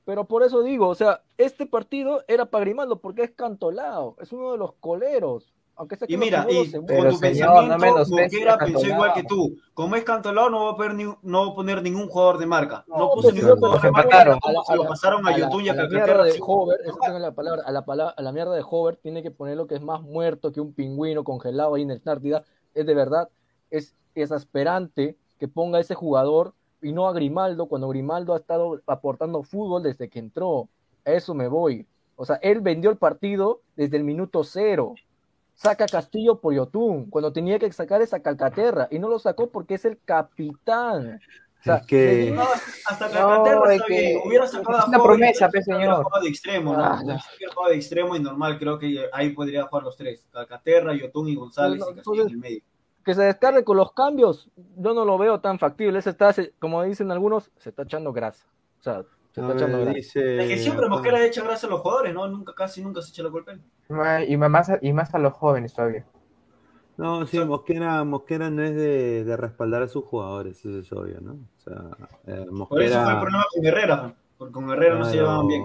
Pero 0.05 0.25
por 0.25 0.43
eso 0.43 0.63
digo, 0.63 0.87
o 0.87 0.95
sea, 0.95 1.21
este 1.37 1.65
partido 1.65 2.23
era 2.27 2.45
para 2.45 2.65
Grimaldo 2.65 2.99
porque 2.99 3.23
es 3.23 3.31
cantolado, 3.31 4.15
es 4.19 4.31
uno 4.33 4.51
de 4.51 4.57
los 4.57 4.73
coleros. 4.73 5.53
Aunque 5.75 5.97
y 6.07 6.17
mira, 6.17 6.45
y 6.47 6.71
con 6.71 6.85
tu 6.85 7.19
pensamiento, 7.19 7.77
no 7.77 8.57
pensó 8.59 8.85
igual 8.85 9.13
que 9.13 9.23
tú. 9.23 9.57
Como 9.73 9.95
es 9.95 10.03
cantolado, 10.03 10.51
no 10.51 10.65
va 10.65 10.71
a 10.71 10.75
poner, 10.75 10.93
ni, 10.93 11.05
no 11.23 11.47
va 11.47 11.51
a 11.51 11.55
poner 11.55 11.81
ningún 11.81 12.07
jugador 12.09 12.37
de 12.37 12.45
marca. 12.45 12.85
No, 12.87 13.09
puso 13.11 13.31
ningún 13.31 13.55
jugador 13.55 13.81
de 13.81 13.91
marca. 13.91 14.37
Se 14.67 14.75
lo 14.75 14.85
pasaron 14.85 15.27
a 15.27 15.35
Yotun 15.35 15.65
y 15.65 15.69
a 15.69 15.75
Calcaterra. 15.75 16.25
de 16.25 16.37
Hover, 16.39 16.79
la 17.19 17.31
palabra, 17.31 17.63
a 17.65 17.71
la, 17.71 17.85
palabra, 17.85 18.13
a 18.15 18.21
la 18.21 18.31
mierda 18.31 18.53
de 18.53 18.63
Hover 18.69 18.97
tiene 18.97 19.23
que 19.23 19.31
poner 19.31 19.57
lo 19.57 19.65
que 19.65 19.73
es 19.73 19.81
más 19.81 20.03
muerto 20.03 20.51
que 20.51 20.61
un 20.61 20.73
pingüino 20.73 21.23
congelado 21.23 21.73
ahí 21.73 21.81
en 21.81 21.89
el 21.89 21.97
Antártida. 21.97 22.43
Es 22.75 22.85
de 22.85 22.93
verdad, 22.93 23.29
es 23.71 23.95
exasperante 24.13 25.17
que 25.39 25.47
ponga 25.47 25.79
ese 25.79 25.95
jugador 25.95 26.53
y 26.83 26.91
no 26.91 27.07
a 27.07 27.13
Grimaldo, 27.13 27.65
cuando 27.67 27.87
Grimaldo 27.89 28.33
ha 28.33 28.37
estado 28.37 28.81
aportando 28.87 29.41
fútbol 29.43 29.83
desde 29.83 30.09
que 30.09 30.19
entró. 30.19 30.67
A 31.05 31.11
eso 31.11 31.33
me 31.33 31.47
voy. 31.47 31.85
O 32.15 32.25
sea, 32.25 32.35
él 32.41 32.61
vendió 32.61 32.89
el 32.91 32.97
partido 32.97 33.61
desde 33.75 33.97
el 33.97 34.03
minuto 34.03 34.43
cero. 34.43 34.93
Saca 35.55 35.85
Castillo 35.85 36.39
por 36.39 36.53
Yotun, 36.53 37.09
cuando 37.09 37.31
tenía 37.31 37.59
que 37.59 37.71
sacar 37.71 38.01
esa 38.01 38.19
Calcaterra, 38.21 38.87
y 38.91 38.99
no 38.99 39.07
lo 39.07 39.19
sacó 39.19 39.49
porque 39.49 39.75
es 39.75 39.85
el 39.85 39.99
capitán. 40.03 41.19
O 41.59 41.63
sea, 41.63 41.77
Es 41.77 41.85
que- 41.85 42.31
No, 42.35 42.41
hasta 42.43 43.09
Calcaterra 43.09 43.55
No, 43.55 43.65
es 43.69 43.75
está 43.75 43.87
bien. 43.87 44.21
que 44.21 44.27
Hubiera 44.27 44.47
sacado 44.47 44.77
es 44.79 44.83
a 44.83 44.87
una 44.87 44.97
Joven, 44.99 45.09
promesa, 45.17 45.49
pe, 45.49 45.61
señor. 45.61 46.05
a 46.11 46.19
de 46.19 46.27
extremo, 46.27 46.73
¿no? 46.73 46.83
Ah, 46.83 47.01
de 47.69 47.75
extremo 47.75 48.15
y 48.15 48.19
normal, 48.19 48.57
creo 48.59 48.77
que 48.77 49.05
ahí 49.13 49.29
podría 49.29 49.63
jugar 49.63 49.83
los 49.83 49.95
tres. 49.95 50.25
Calcaterra, 50.31 50.93
Yotun 50.93 51.29
y 51.29 51.35
González 51.35 51.79
No, 51.79 51.85
no, 51.85 51.91
y 51.91 51.95
Castillo 51.95 52.23
en 52.23 52.29
el 52.29 52.37
medio. 52.37 52.61
Que 53.03 53.13
se 53.13 53.23
descargue 53.23 53.63
con 53.63 53.77
los 53.77 53.93
cambios, 53.93 54.49
yo 54.77 54.93
no 54.93 55.05
lo 55.05 55.17
veo 55.17 55.39
tan 55.39 55.59
factible. 55.59 55.99
Ese 55.99 56.11
está, 56.11 56.31
se- 56.33 56.53
como 56.59 56.83
dicen 56.83 57.11
algunos, 57.11 57.51
se 57.57 57.69
está 57.69 57.83
echando 57.83 58.13
grasa. 58.13 58.45
O 58.79 58.83
sea, 58.83 59.03
se 59.31 59.41
A 59.41 59.43
está 59.43 59.55
echando 59.55 59.79
grasa. 59.79 59.93
dice 59.93 60.37
Es 60.43 60.47
que 60.47 60.57
siempre. 60.57 60.87
Mosquera 60.87 61.23
echa 61.25 61.41
gracias 61.43 61.65
a 61.65 61.67
los 61.73 61.81
jugadores, 61.81 62.13
¿no? 62.13 62.27
Nunca, 62.27 62.53
casi 62.53 62.81
nunca 62.81 63.01
se 63.01 63.11
echa 63.11 63.23
la 63.23 63.29
culpa. 63.31 63.53
Y 64.27 64.37
más, 64.37 64.69
a- 64.69 64.79
y 64.81 64.93
más 64.93 65.13
a 65.13 65.19
los 65.19 65.33
jóvenes 65.33 65.73
todavía. 65.73 66.05
No, 66.95 67.25
sí, 67.25 67.39
Mosquera, 67.39 68.03
Mosquera 68.03 68.49
no 68.51 68.63
es 68.63 68.75
de, 68.75 69.23
de 69.23 69.35
respaldar 69.37 69.81
a 69.81 69.87
sus 69.87 70.05
jugadores, 70.05 70.59
eso 70.59 70.77
es 70.79 70.91
obvio, 70.93 71.19
¿no? 71.21 71.33
O 71.33 71.59
sea, 71.61 71.89
eh, 72.27 72.45
Mosquera... 72.51 72.67
Por 72.69 72.81
eso 72.83 73.03
fue 73.03 73.13
el 73.13 73.19
problema 73.19 73.45
con 73.51 73.65
Herrera, 73.65 74.15
porque 74.37 74.53
con 74.53 74.69
Herrera 74.69 74.95
no 74.99 75.05
se 75.05 75.15
llevaban 75.15 75.47
bien. 75.47 75.63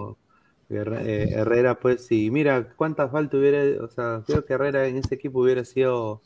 Herre- 0.71 1.03
eh, 1.05 1.31
Herrera, 1.35 1.79
pues 1.79 2.07
sí, 2.07 2.31
mira 2.31 2.69
cuánta 2.77 3.09
falta 3.09 3.37
hubiera, 3.37 3.83
o 3.85 3.89
sea, 3.89 4.23
creo 4.27 4.45
que 4.47 4.55
Herrera 4.55 4.87
en 4.87 4.97
ese 4.97 5.15
equipo 5.17 5.41
hubiera 5.41 5.65
sido, 5.67 6.23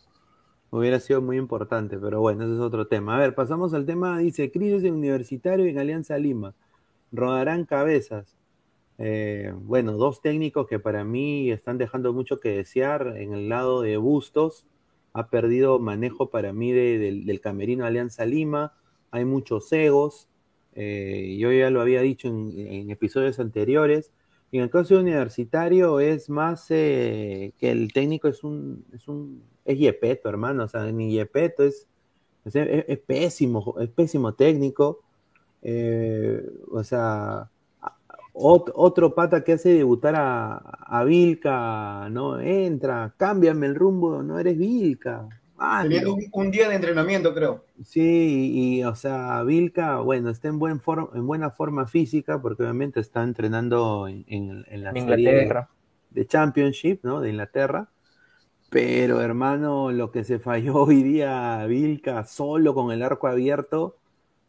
hubiera 0.73 0.99
sido 1.01 1.20
muy 1.20 1.37
importante, 1.37 1.99
pero 1.99 2.20
bueno, 2.20 2.45
ese 2.45 2.55
es 2.55 2.61
otro 2.61 2.87
tema. 2.87 3.16
A 3.16 3.20
ver, 3.20 3.35
pasamos 3.35 3.75
al 3.75 3.85
tema, 3.85 4.18
dice, 4.18 4.51
crisis 4.51 4.83
en 4.85 4.95
Universitario 4.95 5.66
en 5.66 5.79
Alianza 5.79 6.16
Lima, 6.18 6.55
rodarán 7.12 7.66
cabezas. 7.66 8.35
Eh, 8.97 9.53
bueno, 9.55 9.93
dos 9.93 10.23
técnicos 10.23 10.66
que 10.66 10.79
para 10.79 11.05
mí 11.05 11.51
están 11.51 11.77
dejando 11.77 12.14
mucho 12.14 12.41
que 12.41 12.57
desear 12.57 13.16
en 13.18 13.35
el 13.35 13.51
lado 13.51 13.83
de 13.83 13.99
Bustos, 13.99 14.66
ha 15.12 15.29
perdido 15.29 15.79
manejo 15.79 16.31
para 16.31 16.55
mí 16.55 16.73
de- 16.73 17.23
del, 17.27 17.41
camerino 17.43 17.85
Alianza 17.85 18.25
Lima, 18.25 18.73
hay 19.11 19.27
muchos 19.27 19.70
egos, 19.75 20.31
eh, 20.75 21.37
yo 21.39 21.53
ya 21.53 21.68
lo 21.68 21.83
había 21.83 22.01
dicho 22.01 22.29
en, 22.29 22.91
episodios 22.91 23.39
anteriores. 23.41 24.11
Y 24.51 24.59
en 24.59 24.64
el 24.64 24.70
caso 24.70 24.95
de 24.95 25.01
universitario 25.03 26.01
es 26.01 26.31
más 26.31 26.66
eh, 26.70 27.53
que 27.59 27.70
el 27.70 27.93
técnico 27.93 28.29
es 28.29 28.45
un, 28.45 28.85
es 29.65 29.79
Yepeto, 29.79 30.29
hermano. 30.29 30.65
O 30.65 30.69
sea, 30.69 30.85
ni 30.91 31.13
Yepeto 31.13 31.63
es, 31.65 31.87
es, 32.45 32.57
es- 32.57 32.85
es 32.89 32.99
pésimo, 32.99 33.77
es 33.81 33.89
pésimo 33.89 34.35
técnico. 34.35 35.01
Eh, 35.63 36.45
o 36.73 36.83
sea, 36.83 37.49
ot- 38.35 38.73
otro 38.75 39.15
pata 39.15 39.45
que 39.45 39.53
hace 39.53 39.75
debutar 39.75 40.15
a, 40.17 40.57
a 40.57 41.05
Vilca, 41.05 42.09
¿no? 42.11 42.41
Entra, 42.41 43.15
cámbiame 43.17 43.67
el 43.67 43.75
rumbo, 43.75 44.23
no 44.23 44.39
eres 44.39 44.59
Vilca. 44.59 45.29
Teniendo 45.83 46.15
un, 46.15 46.25
un 46.33 46.51
día 46.51 46.69
de 46.69 46.75
entrenamiento, 46.75 47.33
creo. 47.33 47.65
Sí, 47.85 48.01
y, 48.53 48.79
y, 48.81 48.85
o 48.85 48.97
sea, 48.97 49.45
Vilca, 49.45 49.99
bueno, 50.01 50.31
está 50.31 50.49
en, 50.49 50.59
buen 50.59 50.81
for- 50.81 51.11
en 51.15 51.25
buena 51.25 51.51
forma 51.51 51.87
física 51.87 52.43
porque 52.43 52.65
obviamente 52.65 52.99
está 52.99 53.23
entrenando 53.23 54.09
en, 54.09 54.25
en- 54.27 54.65
en 54.69 54.83
la 54.83 54.91
serie 54.93 55.31
Inglaterra. 55.31 55.69
de 56.11 56.27
Championship, 56.27 57.05
¿no? 57.05 57.21
De 57.21 57.31
Inglaterra. 57.31 57.89
Pero, 58.73 59.20
hermano, 59.20 59.93
lo 59.93 60.11
que 60.11 60.25
se 60.25 60.39
falló 60.39 60.77
hoy 60.85 61.03
día 61.03 61.66
Vilca 61.66 62.25
solo 62.25 62.75
con 62.75 62.91
el 62.93 63.03
arco 63.03 63.29
abierto, 63.29 63.99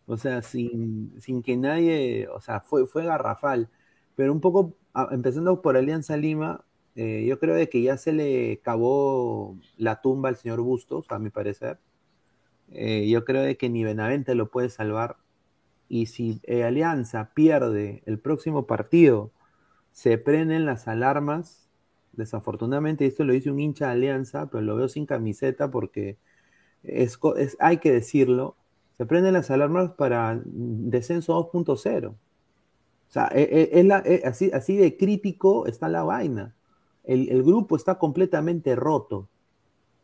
o 0.06 0.18
sea, 0.18 0.42
sin, 0.42 1.20
sin 1.22 1.44
que 1.44 1.58
nadie, 1.58 2.28
o 2.30 2.40
sea, 2.40 2.62
fue, 2.62 2.88
fue 2.88 3.06
garrafal. 3.06 3.70
Pero 4.16 4.32
un 4.34 4.42
poco, 4.42 4.76
empezando 5.12 5.62
por 5.62 5.78
Alianza 5.78 6.18
Lima, 6.18 6.66
eh, 6.96 7.26
yo 7.28 7.40
creo 7.40 7.56
de 7.56 7.70
que 7.70 7.82
ya 7.82 7.98
se 7.98 8.14
le 8.14 8.60
cavó 8.62 9.58
la 9.78 10.02
tumba 10.02 10.30
al 10.30 10.38
señor 10.38 10.62
Bustos, 10.62 11.08
a 11.12 11.20
mi 11.20 11.30
parecer. 11.30 11.80
Eh, 12.72 13.10
yo 13.10 13.26
creo 13.26 13.42
de 13.44 13.58
que 13.58 13.70
ni 13.70 13.84
Benavente 13.84 14.36
lo 14.36 14.52
puede 14.52 14.70
salvar. 14.70 15.18
Y 15.90 16.08
si 16.08 16.42
eh, 16.46 16.64
Alianza 16.64 17.34
pierde 17.36 18.04
el 18.06 18.20
próximo 18.20 18.68
partido, 18.68 19.32
se 19.92 20.18
prenden 20.18 20.66
las 20.66 20.88
alarmas. 20.88 21.63
Desafortunadamente, 22.14 23.06
esto 23.06 23.24
lo 23.24 23.34
dice 23.34 23.52
un 23.52 23.60
hincha 23.60 23.88
de 23.88 23.94
Alianza, 23.94 24.48
pero 24.52 24.62
lo 24.64 24.76
veo 24.76 24.88
sin 24.88 25.06
camiseta 25.06 25.72
porque 25.72 26.18
es, 26.84 27.20
es- 27.38 27.58
hay 27.60 27.78
que 27.80 27.92
decirlo. 27.94 28.56
Se 28.98 29.06
prenden 29.08 29.34
las 29.34 29.52
alarmas 29.52 29.92
para 29.94 30.42
descenso 30.46 31.34
2.0. 31.34 32.16
O 33.10 33.12
sea, 33.14 33.30
e- 33.34 33.44
e- 33.74 33.80
es 33.80 33.86
la- 33.86 34.00
es 34.00 34.26
así, 34.26 34.52
así 34.54 34.78
de 34.78 34.98
crítico 34.98 35.68
está 35.68 35.90
la 35.90 36.04
vaina. 36.04 36.56
El, 37.04 37.30
el 37.30 37.44
grupo 37.44 37.76
está 37.76 37.98
completamente 38.00 38.76
roto. 38.76 39.30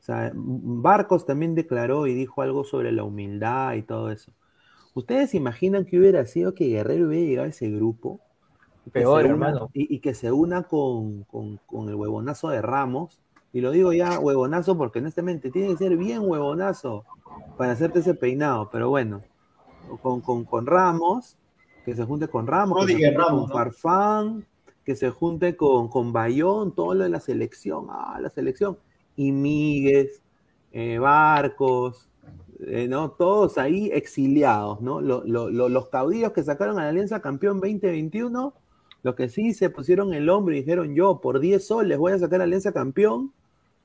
O 0.01 0.03
sea, 0.03 0.31
Barcos 0.35 1.25
también 1.25 1.55
declaró 1.55 2.07
y 2.07 2.13
dijo 2.15 2.41
algo 2.41 2.63
sobre 2.63 2.91
la 2.91 3.03
humildad 3.03 3.75
y 3.75 3.83
todo 3.83 4.11
eso. 4.11 4.31
¿Ustedes 4.95 5.35
imaginan 5.35 5.85
que 5.85 5.99
hubiera 5.99 6.25
sido 6.25 6.55
que 6.55 6.67
Guerrero 6.69 7.07
hubiera 7.07 7.27
llegado 7.27 7.47
a 7.47 7.49
ese 7.51 7.69
grupo? 7.71 8.21
Y 8.85 8.91
que 8.91 8.99
Peor, 9.01 9.21
se 9.21 9.25
una- 9.33 9.47
hermano. 9.49 9.69
Y, 9.73 9.95
y 9.95 9.99
que 9.99 10.13
se 10.13 10.31
una 10.31 10.63
con, 10.63 11.23
con- 11.25 11.57
con 11.65 11.89
el 11.89 11.95
huevonazo 11.95 12.49
de 12.49 12.61
Ramos. 12.61 13.19
Y 13.51 13.61
lo 13.61 13.71
digo 13.71 13.93
ya 13.93 14.19
huevonazo 14.19 14.77
porque 14.77 14.99
honestamente 14.99 15.49
tiene 15.51 15.69
que 15.69 15.77
ser 15.77 15.97
bien 15.97 16.21
huevonazo 16.23 17.03
para 17.57 17.71
hacerte 17.73 17.99
ese 17.99 18.13
peinado. 18.13 18.69
Pero 18.71 18.89
bueno, 18.89 19.21
con, 20.01 20.21
con, 20.21 20.45
con 20.45 20.65
Ramos, 20.67 21.35
que 21.85 21.95
se 21.95 22.05
junte 22.05 22.27
con 22.27 22.45
Ramos, 22.47 22.85
que 22.85 22.97
se 22.97 23.11
Ramos, 23.11 23.41
con 23.41 23.49
¿no? 23.49 23.53
Farfán, 23.55 24.45
que 24.85 24.95
se 24.95 25.09
junte 25.09 25.55
con, 25.55 25.87
con 25.87 26.13
Bayón, 26.13 26.73
todo 26.73 26.93
lo 26.93 27.03
de 27.03 27.09
la 27.09 27.19
selección, 27.19 27.87
ah, 27.89 28.19
la 28.21 28.29
selección, 28.29 28.77
y 29.15 29.31
Míguez, 29.31 30.21
eh, 30.71 30.99
Barcos, 30.99 32.07
eh, 32.67 32.87
¿no? 32.87 33.11
Todos 33.11 33.57
ahí 33.57 33.89
exiliados, 33.91 34.81
¿no? 34.81 35.01
Lo- 35.01 35.23
lo- 35.25 35.49
lo- 35.49 35.69
los 35.69 35.89
caudillos 35.89 36.31
que 36.33 36.43
sacaron 36.43 36.77
a 36.79 36.83
la 36.83 36.89
Alianza 36.89 37.19
Campeón 37.21 37.59
2021, 37.59 38.53
los 39.03 39.15
que 39.15 39.29
sí 39.29 39.53
se 39.53 39.69
pusieron 39.69 40.13
el 40.13 40.29
hombro 40.29 40.53
y 40.53 40.59
dijeron, 40.59 40.95
yo 40.95 41.21
por 41.21 41.39
10 41.39 41.65
soles 41.65 41.97
voy 41.97 42.11
a 42.11 42.19
sacar 42.19 42.41
a 42.41 42.43
Alianza 42.43 42.71
Campeón, 42.71 43.33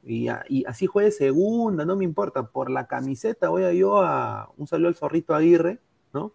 y, 0.06 0.28
así 0.66 0.86
juegue 0.86 1.10
segunda, 1.10 1.84
no 1.86 1.96
me 1.96 2.04
importa, 2.04 2.48
por 2.48 2.70
la 2.70 2.86
camiseta 2.86 3.48
voy 3.48 3.64
a 3.64 3.72
yo 3.72 4.02
a, 4.02 4.50
un 4.58 4.66
saludo 4.66 4.88
al 4.88 4.94
zorrito 4.94 5.34
Aguirre, 5.34 5.78
¿no? 6.12 6.32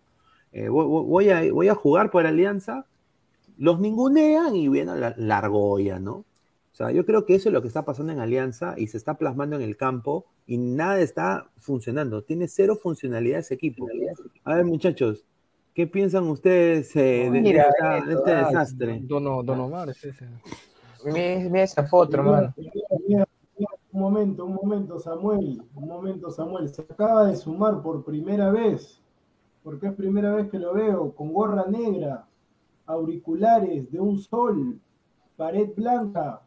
Eh, 0.51 0.69
voy 0.69 1.30
a, 1.30 1.51
voy 1.53 1.67
a 1.67 1.75
jugar 1.75 2.09
por 2.09 2.25
Alianza, 2.25 2.86
los 3.57 3.80
ningunean 3.80 4.55
y 4.55 4.69
viene 4.69 4.95
la, 4.95 5.13
la 5.15 5.38
argolla, 5.38 5.99
¿no? 5.99 6.25
O 6.71 6.75
sea, 6.75 6.91
yo 6.91 7.05
creo 7.05 7.25
que 7.25 7.36
eso 7.36 7.49
es 7.49 7.53
lo 7.53 7.61
que 7.61 7.67
está 7.67 7.84
pasando 7.84 8.11
en 8.11 8.19
Alianza 8.19 8.73
y 8.77 8.88
se 8.88 8.97
está 8.97 9.17
plasmando 9.17 9.55
en 9.57 9.61
el 9.61 9.75
campo 9.77 10.25
y 10.47 10.57
nada 10.57 10.99
está 11.01 11.49
funcionando. 11.57 12.23
Tiene 12.23 12.47
cero 12.47 12.80
funcionalidad 12.82 13.39
ese 13.39 13.55
equipo. 13.55 13.86
A 14.45 14.55
ver, 14.55 14.65
muchachos, 14.65 15.25
¿qué 15.80 15.88
piensan 15.88 16.27
ustedes 16.27 16.93
eh, 16.97 16.99
de, 16.99 17.32
de 17.32 17.39
Mira, 17.41 17.69
esta- 17.69 18.05
de 18.05 18.13
este 18.15 18.32
ah, 18.34 18.47
desastre? 18.47 18.99
Don, 19.03 19.23
Don 19.23 19.59
Omar 19.61 19.89
es 19.89 20.03
ese. 20.03 20.27
Mira, 21.05 21.39
mira 21.49 21.63
esa 21.63 21.88
foto, 21.88 22.17
hermano. 22.17 22.53
Mira, 22.57 22.71
mira, 23.07 23.27
mira, 23.57 23.69
Un 23.93 24.01
momento, 24.01 24.43
un 24.43 24.55
momento, 24.55 24.99
Samuel. 24.99 25.63
Un 25.73 25.88
momento, 25.88 26.30
Samuel. 26.32 26.67
Se 26.67 26.82
acaba 26.82 27.27
de 27.27 27.38
sumar 27.38 27.82
por 27.82 28.03
primera 28.03 28.51
vez, 28.51 29.01
porque 29.63 29.88
es 29.88 29.93
primera 29.93 30.36
vez 30.36 30.49
que 30.49 30.59
lo 30.59 30.73
veo, 30.73 31.15
con 31.15 31.32
gorra 31.32 31.65
negra, 31.69 32.27
auriculares 32.86 33.89
de 33.89 34.01
un 34.01 34.19
sol, 34.19 34.77
pared 35.38 35.69
blanca. 35.73 36.41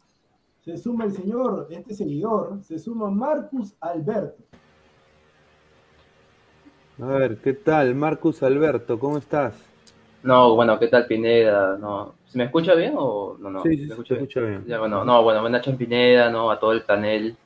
Se 0.60 0.76
suma 0.76 1.06
el 1.06 1.12
señor, 1.12 1.68
este 1.70 1.94
seguidor, 1.94 2.62
se 2.62 2.78
suma 2.78 3.08
Marcus 3.08 3.74
Alberto. 3.80 4.42
A 7.00 7.06
ver, 7.06 7.38
¿qué 7.38 7.54
tal? 7.54 7.94
Marcus 7.94 8.42
Alberto, 8.42 8.98
¿cómo 8.98 9.18
estás? 9.18 9.54
No, 10.22 10.54
bueno, 10.54 10.78
¿qué 10.78 10.88
tal 10.88 11.06
Pineda? 11.06 11.76
No, 11.78 12.14
¿se 12.26 12.38
me 12.38 12.44
escucha 12.44 12.74
bien 12.74 12.94
o 12.96 13.36
no? 13.40 13.50
no 13.50 13.62
Sí, 13.62 13.70
sí, 13.70 13.80
¿me 13.82 13.86
se 13.86 13.92
escucha 13.92 14.14
escucha 14.14 14.40
bien. 14.40 14.64
Ya, 14.66 14.78
bueno, 14.78 15.04
no, 15.04 15.22
bueno, 15.22 15.40
buenas 15.40 15.60
noches 15.60 15.76
Pineda, 15.76 16.30
¿no? 16.30 16.50
A 16.50 16.60
todo 16.60 16.72
el 16.72 16.82
panel. 16.82 17.36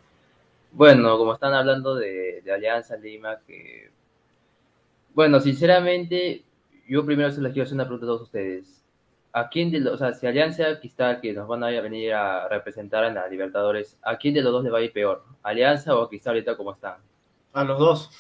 Bueno, 0.73 1.17
como 1.17 1.33
están 1.35 1.55
hablando 1.55 1.95
de, 1.95 2.43
de 2.45 2.53
Alianza 2.53 2.97
Lima, 2.97 3.39
que... 3.47 3.91
Bueno, 5.15 5.41
sinceramente, 5.41 6.43
yo 6.89 7.07
primero 7.07 7.31
se 7.31 7.41
les 7.41 7.53
quiero 7.53 7.65
hacer 7.65 7.77
una 7.77 7.85
pregunta 7.85 8.07
a 8.07 8.09
todos 8.09 8.23
ustedes. 8.23 8.83
¿A 9.33 9.49
quién 9.49 9.71
de 9.71 9.81
los, 9.81 9.95
o 9.95 9.99
sea, 9.99 10.13
si 10.13 10.27
Alianza 10.27 10.79
Cristal, 10.81 11.21
que 11.21 11.33
nos 11.33 11.47
van 11.47 11.63
a 11.63 11.69
venir 11.69 12.13
a 12.13 12.49
representar 12.49 13.05
en 13.05 13.15
la 13.15 13.29
Libertadores, 13.29 13.97
¿a 14.03 14.17
quién 14.17 14.35
de 14.35 14.43
los 14.43 14.53
dos 14.53 14.65
le 14.65 14.71
va 14.71 14.79
a 14.79 14.83
ir 14.83 14.93
peor? 14.93 15.23
¿Alianza 15.43 15.97
o 15.97 16.09
Cristal 16.09 16.35
ahorita 16.35 16.57
como 16.57 16.73
están? 16.73 16.97
A 17.53 17.65
los 17.65 17.79
dos. 17.79 18.11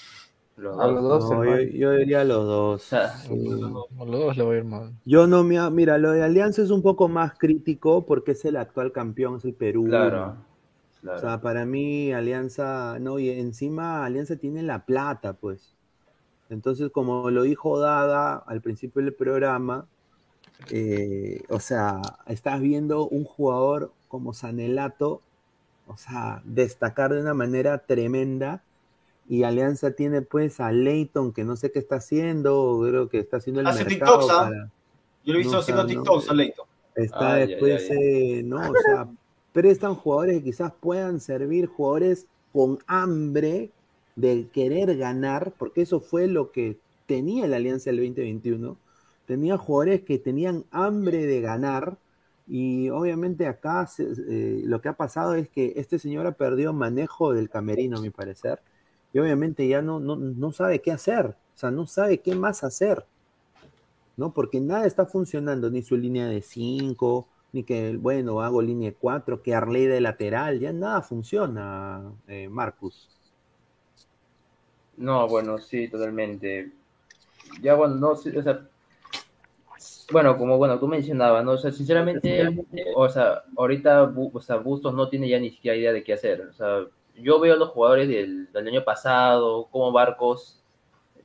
Los 0.57 0.79
A 0.81 0.87
dos. 0.87 0.95
los 0.95 1.03
dos, 1.03 1.31
No, 1.31 1.45
yo, 1.45 1.59
yo 1.61 1.93
diría 1.93 2.25
los 2.25 2.45
dos. 2.47 2.83
O 2.83 2.87
sea, 2.87 3.17
Sí. 3.19 3.79
A 3.99 4.05
los 4.05 4.21
dos 4.21 4.37
le 4.37 4.43
voy 4.43 4.57
a 4.57 4.59
ir 4.59 4.65
mal. 4.65 4.93
Yo 5.05 5.27
no 5.27 5.45
me... 5.45 5.71
Mira, 5.71 5.99
lo 5.99 6.11
de 6.13 6.23
Alianza 6.23 6.63
es 6.63 6.71
un 6.71 6.83
poco 6.83 7.09
más 7.09 7.39
crítico 7.39 8.05
porque 8.07 8.33
es 8.33 8.45
el 8.45 8.57
actual 8.57 8.93
campeón, 8.93 9.37
es 9.37 9.45
el 9.45 9.55
Perú. 9.55 9.85
claro, 9.85 10.37
O 10.99 11.01
claro. 11.01 11.21
sea, 11.21 11.41
para 11.41 11.65
mí 11.67 12.13
Alianza, 12.13 12.99
no, 13.01 13.19
y 13.19 13.31
encima 13.31 14.05
Alianza 14.05 14.37
tiene 14.37 14.63
la 14.63 14.85
plata, 14.85 15.35
pues. 15.35 15.75
Entonces, 16.51 16.91
como 16.91 17.31
lo 17.31 17.43
dijo 17.43 17.79
Dada 17.81 18.37
al 18.37 18.61
principio 18.63 19.03
del 19.03 19.15
programa, 19.15 19.87
eh, 20.71 21.43
o 21.51 21.61
sea, 21.61 22.01
estás 22.27 22.61
viendo 22.61 23.09
un 23.09 23.25
jugador 23.25 23.93
como 24.09 24.33
Sanelato, 24.35 25.23
o 25.87 25.97
sea, 25.97 26.43
destacar 26.45 27.13
de 27.15 27.21
una 27.21 27.35
manera 27.35 27.79
tremenda. 27.79 28.63
Y 29.29 29.43
Alianza 29.43 29.91
tiene 29.93 30.23
pues 30.23 30.61
a 30.61 30.71
Leighton, 30.73 31.33
que 31.33 31.45
no 31.45 31.57
sé 31.57 31.73
qué 31.73 31.79
está 31.81 31.97
haciendo, 31.97 32.81
creo 32.89 33.09
que 33.09 33.19
está 33.19 33.39
haciendo 33.39 33.61
el 33.61 33.67
Hace 33.67 33.85
mercado 33.85 34.19
TikToks, 34.21 34.33
¿ah? 34.35 34.45
para- 34.45 34.71
Yo 35.25 35.33
lo 35.33 35.35
he 35.35 35.39
visto 35.39 35.53
No, 35.55 35.59
haciendo 35.61 35.83
o 35.83 35.87
sea, 35.89 35.95
no, 35.97 36.03
TikToks, 36.03 36.31
a 36.31 36.35
Leito. 36.35 36.67
Está 36.95 37.35
después, 37.35 37.91
eh, 37.91 38.43
¿no? 38.45 38.57
O 38.71 38.75
sea, 38.85 39.09
prestan 39.53 39.95
jugadores 39.97 40.39
que 40.39 40.45
quizás 40.45 40.73
puedan 40.81 41.21
servir, 41.21 41.67
jugadores 41.67 42.27
con 42.53 42.79
hambre 42.87 43.71
de 44.15 44.47
querer 44.53 44.97
ganar, 44.97 45.53
porque 45.59 45.83
eso 45.83 46.01
fue 46.01 46.27
lo 46.27 46.53
que 46.53 46.79
tenía 47.07 47.47
la 47.49 47.57
Alianza 47.57 47.91
del 47.91 47.97
2021. 47.99 48.79
Tenía 49.27 49.59
jugadores 49.59 50.03
que 50.03 50.19
tenían 50.19 50.65
hambre 50.71 51.27
de 51.27 51.41
ganar, 51.41 51.99
y 52.49 52.89
obviamente 52.91 53.47
acá 53.47 53.87
se- 53.89 54.05
eh, 54.29 54.63
lo 54.65 54.81
que 54.81 54.89
ha 54.89 54.93
pasado 54.97 55.35
es 55.35 55.49
que 55.49 55.73
este 55.77 55.99
señor 55.99 56.27
ha 56.29 56.33
perdido 56.33 56.73
manejo 56.73 57.33
del 57.35 57.51
camerino, 57.51 57.99
a 57.99 58.01
mi 58.01 58.11
parecer, 58.11 58.61
y 59.17 59.19
obviamente 59.19 59.67
ya 59.67 59.81
no, 59.81 59.99
no, 59.99 60.15
no 60.15 60.53
sabe 60.53 60.83
qué 60.83 60.93
hacer, 60.93 61.29
o 61.29 61.59
sea, 61.59 61.71
no 61.71 61.87
sabe 61.87 62.19
qué 62.19 62.35
más 62.35 62.63
hacer. 62.65 63.07
¿no? 64.19 64.35
Porque 64.35 64.61
nada 64.61 64.87
está 64.87 65.07
funcionando, 65.07 65.71
ni 65.71 65.81
su 65.81 65.97
línea 65.97 66.27
de 66.27 66.43
5, 66.43 67.27
ni 67.53 67.65
que, 67.65 67.97
bueno, 67.97 68.43
hago 68.43 68.61
línea 68.61 68.91
de 68.91 68.97
4, 68.97 69.43
que 69.43 69.55
Arley 69.55 69.87
de 69.87 70.03
lateral, 70.03 70.61
ya 70.61 70.71
nada 70.71 71.01
funciona, 71.01 72.13
eh, 72.29 72.47
Marcus. 72.51 73.09
No, 74.99 75.27
bueno, 75.29 75.57
sí, 75.57 75.89
totalmente. 75.89 76.73
Ya, 77.63 77.73
bueno, 77.73 77.95
no 77.95 78.11
o 78.11 78.17
sea, 78.17 78.69
bueno, 80.13 80.37
como 80.37 80.59
bueno, 80.59 80.79
tú 80.79 80.89
mencionabas, 80.89 81.43
¿no? 81.43 81.53
O 81.53 81.59
sea, 81.59 81.73
sinceramente, 81.73 82.55
o 82.95 83.09
sea, 83.09 83.45
ahorita, 83.57 84.13
o 84.33 84.41
sea, 84.43 84.57
Bustos 84.57 84.93
no 84.93 85.09
tiene 85.09 85.27
ya 85.27 85.39
ni 85.39 85.49
siquiera 85.49 85.75
idea 85.75 85.93
de 85.95 86.05
qué 86.05 86.13
hacer. 86.13 86.43
O 86.43 86.53
sea, 86.53 86.87
yo 87.21 87.41
veo 87.41 87.55
a 87.55 87.57
los 87.57 87.71
jugadores 87.71 88.09
del, 88.09 88.49
año 88.55 88.85
pasado, 88.85 89.69
como 89.71 89.93
Barcos, 89.93 90.63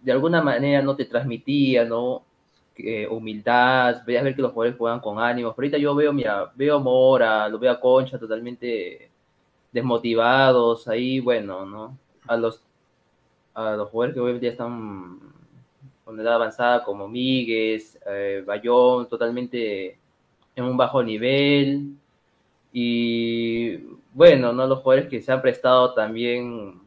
de 0.02 0.12
alguna 0.12 0.42
manera 0.42 0.82
no 0.82 0.96
te 0.96 1.06
transmitía, 1.06 1.86
¿no? 1.86 2.24
Que, 2.76 3.08
humildad, 3.08 4.04
veías 4.06 4.24
ver 4.24 4.36
que 4.36 4.42
los 4.42 4.52
jugadores 4.52 4.78
juegan 4.78 5.00
con 5.00 5.20
ánimos. 5.20 5.54
Pero 5.56 5.66
ahorita 5.66 5.78
yo 5.78 5.96
veo, 5.96 6.14
mira, 6.14 6.52
veo 6.56 6.78
a 6.78 6.80
Mora, 6.80 7.50
lo 7.50 7.60
veo 7.60 7.72
a 7.72 7.80
Concha 7.80 8.18
totalmente 8.20 9.12
desmotivados, 9.72 10.88
ahí, 10.88 11.20
bueno, 11.20 11.66
¿no? 11.66 11.98
A 12.28 12.38
los 12.38 12.62
a 13.54 13.76
los 13.76 13.90
jugadores 13.90 14.16
que 14.16 14.30
en 14.30 14.40
día 14.40 14.52
están 14.52 15.20
con 16.06 16.20
edad 16.20 16.36
avanzada 16.36 16.84
como 16.84 17.08
Míguez, 17.08 17.98
eh, 18.06 18.44
Bayón, 18.46 19.08
totalmente 19.08 19.98
en 20.56 20.64
un 20.64 20.78
bajo 20.78 21.04
nivel. 21.04 21.96
Y 22.74 23.80
bueno, 24.14 24.54
¿no? 24.54 24.68
Los 24.68 24.80
jugadores 24.80 25.10
que 25.10 25.22
se 25.22 25.32
han 25.32 25.42
prestado 25.42 25.94
también, 25.94 26.82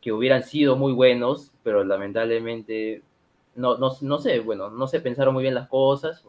que 0.00 0.12
hubieran 0.12 0.42
sido 0.42 0.76
muy 0.76 0.92
buenos, 0.92 1.52
pero 1.62 1.84
lamentablemente, 1.84 3.02
no, 3.54 3.76
no, 3.78 3.92
no 4.00 4.18
sé, 4.18 4.40
bueno, 4.40 4.70
no 4.70 4.86
se 4.86 5.00
pensaron 5.00 5.34
muy 5.34 5.42
bien 5.42 5.54
las 5.54 5.68
cosas. 5.68 6.24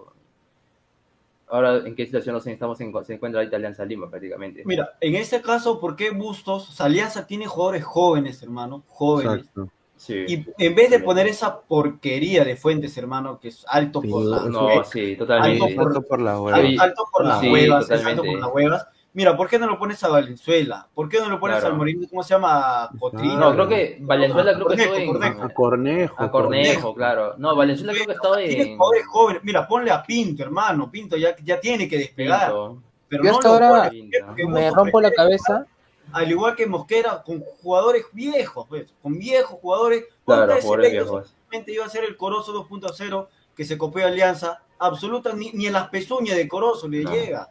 Ahora, 1.49 1.77
¿en 1.85 1.95
qué 1.95 2.05
situación 2.05 2.33
nos 2.33 2.47
estamos 2.47 2.79
en- 2.81 2.91
se 3.05 3.13
encuentra 3.13 3.39
ahorita 3.41 3.57
Alianza 3.57 3.85
Lima 3.85 4.09
prácticamente? 4.09 4.63
Mira, 4.65 4.93
en 4.99 5.15
este 5.15 5.41
caso, 5.41 5.79
¿por 5.79 5.95
qué 5.95 6.09
Bustos? 6.09 6.69
O 6.69 6.71
sea, 6.71 6.87
Alianza 6.87 7.27
tiene 7.27 7.45
jugadores 7.45 7.83
jóvenes, 7.83 8.41
hermano, 8.41 8.83
jóvenes. 8.87 9.39
Exacto. 9.45 9.69
Sí. 9.95 10.25
Y 10.27 10.45
en 10.57 10.75
vez 10.75 10.89
de 10.89 10.99
poner 10.99 11.27
esa 11.27 11.61
porquería 11.61 12.43
de 12.43 12.55
Fuentes, 12.57 12.97
hermano, 12.97 13.39
que 13.39 13.49
es 13.49 13.63
alto 13.69 14.01
por 14.01 14.23
la, 14.25 14.39
No, 14.49 14.83
sí, 14.83 15.15
totalmente. 15.15 15.63
Alto 15.63 15.75
por- 15.75 15.87
Alto 15.89 16.01
por 16.07 16.21
la 16.21 16.41
hueva. 16.41 16.57
al- 16.57 16.67
Sí. 16.67 16.77
alto 16.79 17.05
por 17.11 17.25
las 17.25 17.39
Sí, 17.39 17.49
huevas, 17.51 17.91
alto 17.91 18.23
por 18.23 18.39
las 18.39 18.49
huevas. 18.53 18.87
Mira, 19.15 19.37
¿por 19.37 19.47
qué 19.47 19.59
no 19.59 19.67
lo 19.67 19.77
pones 19.77 20.03
a 20.03 20.07
Valenzuela? 20.09 20.87
¿Por 20.95 21.07
qué 21.07 21.19
no 21.19 21.29
lo 21.29 21.39
pones 21.39 21.57
Claro. 21.59 21.73
al 21.73 21.77
Morino? 21.77 22.07
¿Cómo 22.09 22.23
se 22.23 22.33
llama? 22.33 22.89
Cotrino. 22.99 23.37
No, 23.37 23.53
creo 23.53 23.67
que 23.67 23.97
Valenzuela 24.01 24.53
creo 24.55 24.67
que 24.67 24.75
Cornejo, 24.75 24.95
estuvo 24.95 25.03
en... 25.03 25.07
Cornejo. 25.13 25.43
A 25.43 25.53
Cornejo. 25.53 26.15
A 26.23 26.31
Cornejo, 26.31 26.95
claro. 26.95 27.35
No, 27.37 27.55
Valenzuela 27.55 27.93
creo 27.93 28.05
que 28.07 28.11
estaba 28.13 28.41
en... 28.41 28.77
jóvenes. 28.77 29.43
Mira, 29.43 29.67
ponle 29.67 29.91
a 29.91 30.01
Pinto, 30.01 30.41
hermano. 30.41 30.89
Pinto 30.89 31.15
ya, 31.15 31.35
ya 31.43 31.59
tiene 31.59 31.87
que 31.87 31.97
despegar. 31.99 32.47
Pinto. 32.47 32.81
Pero 33.07 33.23
Yo 33.23 33.29
no 33.31 33.37
hasta 33.37 33.49
ahora 33.49 33.89
pones, 33.89 34.47
Me 34.47 34.71
rompo 34.71 34.99
la 34.99 35.11
cabeza. 35.11 35.65
al 36.11 36.31
igual 36.31 36.55
que 36.55 36.65
Mosquera, 36.65 37.21
con 37.23 37.41
jugadores 37.61 38.05
viejos, 38.13 38.65
pues, 38.67 38.87
con 39.03 39.19
viejos 39.19 39.59
jugadores. 39.59 40.05
Claro, 40.25 40.55
jugadores 40.59 40.91
viejos. 40.91 41.27
simplemente 41.27 41.71
iba 41.71 41.85
a 41.85 41.89
ser 41.89 42.03
el 42.05 42.17
Corozo 42.17 42.51
2.0 42.67 43.27
que 43.55 43.63
se 43.63 43.77
copió 43.77 44.01
de 44.01 44.07
Alianza. 44.11 44.63
Absoluta, 44.79 45.33
ni, 45.33 45.51
ni 45.51 45.67
en 45.67 45.73
las 45.73 45.89
pezuñas 45.89 46.35
de 46.35 46.47
Corozo 46.47 46.87
le 46.87 47.03
No. 47.03 47.11
llega. 47.11 47.49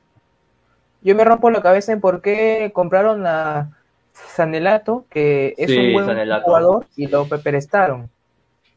Yo 1.03 1.14
me 1.14 1.24
rompo 1.24 1.50
la 1.50 1.62
cabeza 1.62 1.92
en 1.92 2.00
por 2.00 2.20
qué 2.22 2.70
compraron 2.74 3.26
a 3.26 3.70
Sanelato, 4.12 5.05
que 5.11 5.55
es 5.59 5.70
Sí, 5.70 5.78
un 5.78 5.92
buen 5.94 6.07
Sanelato. 6.07 6.44
jugador, 6.44 6.86
y 6.96 7.07
lo 7.09 7.26
prestaron. 7.26 8.03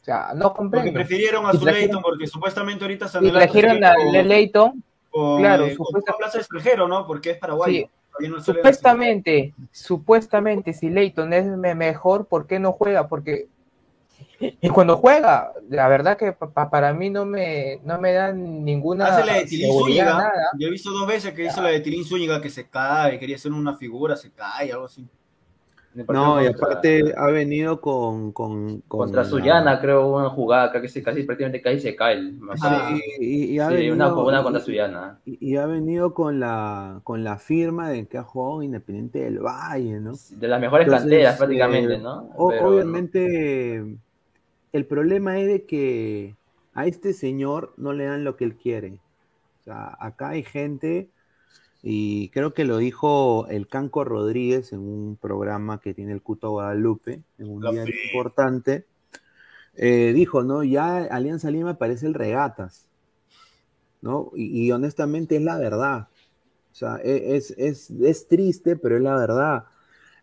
O 0.01 0.05
sea, 0.05 0.29
no 0.35 0.45
Porque 0.49 0.57
comprendo. 0.57 0.93
prefirieron 0.93 1.45
a 1.45 1.49
Y 1.49 1.57
su 1.57 1.63
trajeron- 1.65 1.79
Leighton, 1.81 2.01
porque 2.01 2.27
supuestamente 2.27 2.83
ahorita 2.83 3.05
Y 3.05 3.09
Sanelato 3.09 3.39
trajeron 3.39 3.71
sigue 3.75 3.85
a 3.85 3.95
con- 3.95 4.27
Leighton, 4.27 4.83
con, 5.09 5.39
claro, 5.39 5.65
eh, 5.65 5.75
con 5.75 5.85
supuesta- 5.87 6.11
una 6.11 6.17
plaza 6.17 6.37
extranjero, 6.39 6.87
¿no? 6.87 7.07
Porque 7.07 7.31
es 7.31 7.37
paraguayo. 7.37 7.87
Sí. 8.19 8.27
No 8.29 8.39
supuestamente, 8.41 9.53
supuestamente, 9.71 10.71
si 10.73 10.89
Leighton 10.89 11.33
es 11.33 11.45
me- 11.45 11.75
mejor, 11.75 12.27
¿por 12.27 12.47
qué 12.47 12.59
no 12.59 12.71
juega? 12.71 13.07
Porque 13.09 13.47
y 14.39 14.69
cuando 14.69 14.97
juega, 14.97 15.51
la 15.69 15.87
verdad 15.87 16.17
que 16.17 16.31
pa- 16.33 16.49
pa- 16.51 16.69
para 16.69 16.93
mí 16.93 17.09
no 17.09 17.25
me, 17.25 17.79
no 17.83 17.99
me 17.99 18.13
dan 18.13 18.63
ninguna 18.65 19.07
Hace 19.07 19.25
la 19.25 19.33
de 19.35 19.45
Tilín 19.45 19.71
Zúñiga. 19.71 20.05
nada. 20.05 20.31
Yo 20.59 20.67
he 20.67 20.71
visto 20.71 20.91
dos 20.91 21.07
veces 21.07 21.33
que 21.33 21.45
hizo 21.45 21.61
la 21.61 21.69
de 21.69 21.79
Tilín 21.79 22.03
Zúñiga 22.05 22.41
que 22.41 22.49
se 22.49 22.67
cae, 22.67 23.17
quería 23.19 23.35
hacer 23.35 23.51
una 23.51 23.75
figura, 23.75 24.15
se 24.15 24.31
cae, 24.31 24.71
algo 24.71 24.85
así. 24.85 25.07
No, 26.09 26.41
y 26.41 26.47
contra- 26.47 26.65
aparte 26.67 27.13
ha 27.15 27.27
venido 27.27 27.79
con. 27.79 28.33
con, 28.33 28.81
con 28.81 28.99
Contra 28.99 29.23
la- 29.23 29.29
Sullana, 29.29 29.79
creo, 29.79 30.05
una 30.13 30.27
jugada, 30.29 30.69
que 30.81 30.89
se, 30.89 31.01
casi 31.01 31.23
prácticamente 31.23 31.61
casi 31.61 31.79
se 31.79 31.95
cae. 31.95 32.15
el- 32.15 32.37
acuerdo. 32.51 32.97
y, 33.21 33.45
y 33.53 33.59
ha 33.59 33.69
Sí, 33.69 33.75
venido, 33.75 33.95
una, 33.95 34.43
contra 34.43 34.59
Sullana. 34.59 35.19
y- 35.25 35.37
y 35.53 35.55
ha 35.55 35.65
venido 35.65 36.13
con 36.13 36.41
la, 36.41 36.99
con 37.05 37.23
la 37.23 37.37
firma 37.37 37.89
de 37.91 38.07
que 38.09 38.17
ha 38.17 38.23
jugado 38.23 38.61
Independiente 38.61 39.19
del 39.19 39.39
Valle, 39.39 40.01
¿no? 40.01 40.11
De 40.31 40.47
las 40.49 40.59
mejores 40.59 40.87
Entonces, 40.87 41.09
canteras 41.09 41.37
prácticamente, 41.37 41.93
eh, 41.93 41.99
¿no? 41.99 42.27
Pero- 42.49 42.67
obviamente, 42.71 43.95
el 44.75 44.85
problema 44.87 45.39
es 45.39 45.47
de 45.47 45.65
que 45.65 46.35
a 46.73 46.87
este 46.87 47.13
señor 47.13 47.73
no 47.77 47.93
le 47.93 48.05
dan 48.05 48.23
lo 48.23 48.35
que 48.37 48.45
él 48.45 48.55
quiere. 48.57 48.99
O 49.61 49.63
sea, 49.65 49.97
acá 49.99 50.29
hay 50.29 50.43
gente, 50.43 51.09
y 51.83 52.29
creo 52.29 52.53
que 52.53 52.65
lo 52.65 52.77
dijo 52.77 53.47
el 53.49 53.67
Canco 53.67 54.03
Rodríguez 54.03 54.73
en 54.73 54.79
un 54.81 55.17
programa 55.21 55.79
que 55.81 55.93
tiene 55.93 56.13
el 56.13 56.21
Cuto 56.23 56.51
Guadalupe, 56.51 57.23
en 57.39 57.49
un 57.49 57.61
La 57.61 57.71
día 57.71 57.83
fe. 57.83 57.91
importante. 58.05 58.85
eh, 59.75 60.13
dijo, 60.13 60.43
¿no? 60.43 60.63
Ya 60.63 60.97
Alianza 61.05 61.51
Lima 61.51 61.77
parece 61.77 62.07
el 62.07 62.13
regatas, 62.13 62.87
¿no? 64.01 64.31
Y, 64.35 64.65
y 64.67 64.71
honestamente 64.71 65.35
es 65.37 65.41
la 65.41 65.57
verdad. 65.57 66.07
O 66.71 66.75
sea, 66.75 66.97
e- 67.03 67.35
es, 67.37 67.51
es, 67.57 67.91
es 67.91 68.27
triste, 68.27 68.75
pero 68.77 68.97
es 68.97 69.03
la 69.03 69.15
verdad. 69.17 69.65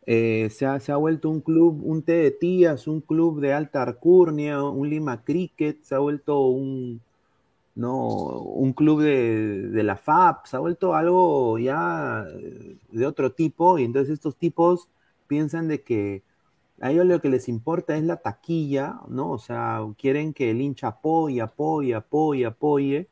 Eh, 0.07 0.49
se, 0.51 0.67
ha, 0.67 0.81
se 0.81 0.93
ha 0.93 0.97
vuelto 0.97 1.31
un 1.31 1.41
club, 1.41 1.81
un 1.85 2.03
té 2.03 2.15
de 2.15 2.31
tías, 2.33 2.87
un 2.89 3.01
club 3.01 3.41
de 3.41 3.53
alta 3.55 3.83
arcurnia, 3.83 4.63
un 4.65 4.91
Lima 4.91 5.23
Cricket, 5.25 5.83
se 5.83 5.95
ha 5.95 5.99
vuelto 6.01 6.41
un, 6.49 7.01
no, 7.75 8.09
un 8.09 8.73
club 8.73 9.03
de, 9.03 9.69
de 9.69 9.83
la 9.83 9.95
FAP, 9.95 10.47
se 10.47 10.57
ha 10.57 10.61
vuelto 10.61 10.95
algo 10.95 11.59
ya 11.59 12.25
eh, 12.31 12.77
de 12.91 13.07
otro 13.07 13.33
tipo, 13.33 13.79
y 13.79 13.85
entonces 13.85 14.15
estos 14.15 14.37
tipos 14.37 14.89
piensan 15.29 15.69
de 15.69 15.83
que 15.83 16.23
a 16.81 16.91
ellos 16.93 17.07
lo 17.07 17.21
que 17.21 17.29
les 17.31 17.49
importa 17.49 17.97
es 17.97 18.05
la 18.05 18.17
taquilla, 18.19 19.01
¿no? 19.09 19.31
O 19.33 19.39
sea, 19.39 19.81
quieren 19.99 20.35
que 20.35 20.51
el 20.51 20.61
hincha 20.61 20.89
apoye, 20.89 21.41
apoye, 21.41 21.95
apoye, 21.95 22.47
apoye, 22.47 23.09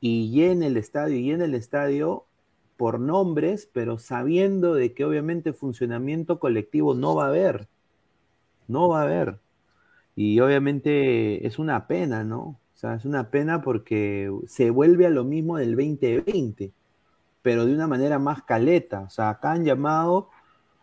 y 0.00 0.30
llene 0.30 0.66
el 0.68 0.76
estadio, 0.76 1.16
y 1.16 1.24
llene 1.24 1.44
el 1.46 1.54
estadio 1.54 2.26
por 2.82 2.98
nombres, 2.98 3.70
pero 3.72 3.96
sabiendo 3.96 4.74
de 4.74 4.92
que 4.92 5.04
obviamente 5.04 5.52
funcionamiento 5.52 6.40
colectivo 6.40 6.96
no 6.96 7.14
va 7.14 7.26
a 7.26 7.28
haber, 7.28 7.68
no 8.66 8.88
va 8.88 8.98
a 8.98 9.04
haber. 9.04 9.38
Y 10.16 10.40
obviamente 10.40 11.46
es 11.46 11.60
una 11.60 11.86
pena, 11.86 12.24
¿no? 12.24 12.40
O 12.40 12.58
sea, 12.74 12.94
es 12.94 13.04
una 13.04 13.30
pena 13.30 13.62
porque 13.62 14.32
se 14.48 14.70
vuelve 14.70 15.06
a 15.06 15.10
lo 15.10 15.22
mismo 15.22 15.58
del 15.58 15.76
2020, 15.76 16.72
pero 17.40 17.66
de 17.66 17.72
una 17.72 17.86
manera 17.86 18.18
más 18.18 18.42
caleta. 18.42 19.02
O 19.02 19.10
sea, 19.10 19.30
acá 19.30 19.52
han 19.52 19.64
llamado 19.64 20.28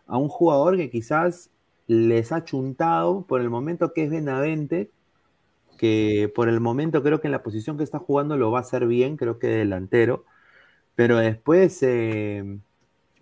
a 0.06 0.16
un 0.16 0.30
jugador 0.30 0.78
que 0.78 0.88
quizás 0.88 1.50
les 1.86 2.32
ha 2.32 2.46
chuntado 2.46 3.26
por 3.26 3.42
el 3.42 3.50
momento 3.50 3.92
que 3.92 4.04
es 4.04 4.10
Benavente, 4.10 4.90
que 5.76 6.32
por 6.34 6.48
el 6.48 6.60
momento 6.60 7.02
creo 7.02 7.20
que 7.20 7.28
en 7.28 7.32
la 7.32 7.42
posición 7.42 7.76
que 7.76 7.84
está 7.84 7.98
jugando 7.98 8.38
lo 8.38 8.50
va 8.50 8.60
a 8.60 8.62
hacer 8.62 8.86
bien, 8.86 9.18
creo 9.18 9.38
que 9.38 9.48
delantero, 9.48 10.24
pero 11.00 11.16
después 11.16 11.82
eh, 11.82 12.44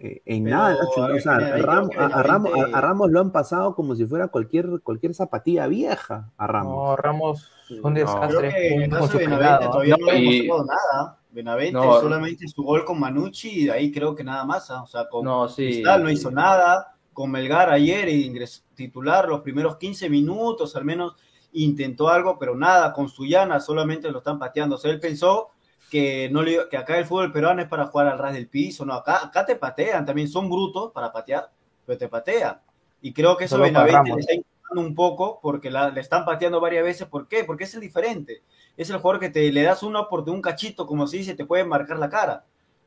Eh, 0.01 0.21
en 0.27 0.45
nada, 0.45 0.77
o 0.85 1.21
sea, 1.21 1.37
a, 1.37 1.59
Ramos, 1.59 1.91
a, 1.97 2.81
Ramos, 2.81 3.11
lo 3.11 3.21
han 3.21 3.31
pasado 3.31 3.77
como 3.77 3.95
si 3.95 4.05
fuera 4.05 4.27
cualquier, 4.27 4.81
cualquier 4.83 5.15
zapatilla 5.15 5.69
vieja 5.69 6.33
a 6.37 6.47
Ramos. 6.49 6.75
No, 6.75 6.97
Ramos 6.97 7.49
un 7.81 7.95
desastre. 7.95 8.75
en 8.75 8.91
caso 8.91 9.17
de 9.17 9.27
Benavente 9.27 9.67
todavía 9.67 9.97
no, 9.97 10.11
hemos 10.11 10.47
pasado 10.47 10.65
nada. 10.65 11.19
Benavente 11.31 11.79
solamente 11.79 12.49
su 12.49 12.65
gol 12.65 12.85
con 12.85 12.99
Manucci 12.99 13.49
y 13.49 13.65
de 13.67 13.73
ahí 13.73 13.93
creo 13.93 14.17
que 14.17 14.25
nada 14.25 14.45
más. 14.45 14.69
¿ah? 14.73 14.83
O 14.83 14.87
sea, 14.89 15.09
con 15.09 15.25
no, 15.25 15.47
Cristal 15.47 16.03
no 16.03 16.11
hizo 16.11 16.33
nada. 16.33 16.97
Con 17.13 17.31
Melgar 17.31 17.71
ayer 17.71 18.09
ingresó 18.09 18.63
titular 18.75 19.29
los 19.29 19.43
primeros 19.43 19.77
15 19.77 20.11
minutos, 20.11 20.75
al 20.75 20.85
menos 20.85 21.15
intentó 21.53 22.09
algo, 22.09 22.41
pero 22.41 22.57
nada. 22.57 22.93
Con 22.93 23.09
Suyana 23.09 23.61
solamente 23.61 24.11
lo 24.11 24.19
están 24.19 24.41
pateando. 24.41 24.75
O 24.75 24.79
sea, 24.79 24.91
él 24.91 24.99
pensó 24.99 25.51
que, 25.91 26.29
no 26.31 26.43
le, 26.43 26.69
que 26.69 26.77
acá 26.77 26.99
el 26.99 27.05
fútbol 27.05 27.33
peruano 27.33 27.63
es 27.63 27.69
para 27.69 27.87
jugar 27.87 28.09
al 28.09 28.19
ras 28.19 28.35
del 28.35 28.49
piso, 28.49 28.85
no, 28.85 28.95
acá, 28.95 29.25
acá 29.25 29.47
te 29.47 29.57
patean, 29.57 30.05
también 30.05 30.29
son 30.29 30.49
brutos 30.49 30.93
para 30.93 31.13
patear, 31.13 31.51
pero 31.87 31.99
te 31.99 32.09
patean. 32.09 32.61
Y 33.01 33.13
creo 33.13 33.37
que 33.37 33.45
eso 33.45 33.59
Benavente 33.59 34.13
le 34.13 34.21
está 34.21 34.35
incomodando 34.35 34.89
un 34.89 34.95
poco 34.95 35.39
porque 35.41 35.71
le 35.71 36.01
están 36.01 36.25
pateando 36.25 36.61
varias 36.61 36.85
veces. 36.85 37.07
¿Por 37.07 37.29
qué? 37.29 37.45
Porque 37.45 37.65
es 37.65 37.75
el 37.75 37.81
diferente. 37.81 38.43
Es 38.77 38.91
el 38.91 38.99
jugador 38.99 39.21
que 39.21 39.31
te 39.31 39.51
le 39.53 39.63
das 39.63 39.83
una 39.83 40.01
oportunidad, 40.01 40.37
un 40.37 40.43
cachito, 40.43 40.87
como 40.87 41.07
se 41.07 41.19
dice, 41.19 41.35
te 41.35 41.45
puede 41.45 41.65
marcar 41.65 41.99
la 41.99 42.09
cara. 42.09 42.45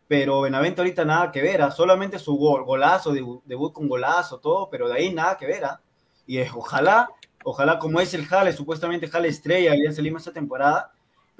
Pero 0.08 0.42
Benavente 0.42 0.82
ahorita 0.82 1.06
nada 1.06 1.32
que 1.32 1.42
ver, 1.42 1.62
¿ah? 1.62 1.72
solamente 1.72 2.20
su 2.20 2.36
gol, 2.36 2.66
golazo, 2.66 3.14
debut, 3.14 3.74
con 3.74 3.88
golazo, 3.88 4.40
todo, 4.40 4.70
pero 4.70 4.90
de 4.90 4.96
ahí 4.96 5.14
nada 5.14 5.38
que 5.38 5.46
ver. 5.46 5.64
¿ah? 5.64 5.80
Y 6.28 6.42
ojalá, 6.42 7.10
ojalá 7.46 7.80
como 7.80 8.02
es 8.02 8.14
el 8.14 8.26
Jale, 8.26 8.52
supuestamente 8.52 9.08
Jale 9.08 9.30
estrella, 9.30 9.72
Alianza 9.72 10.02
Lima 10.02 10.20
esta 10.20 10.34
temporada, 10.34 10.92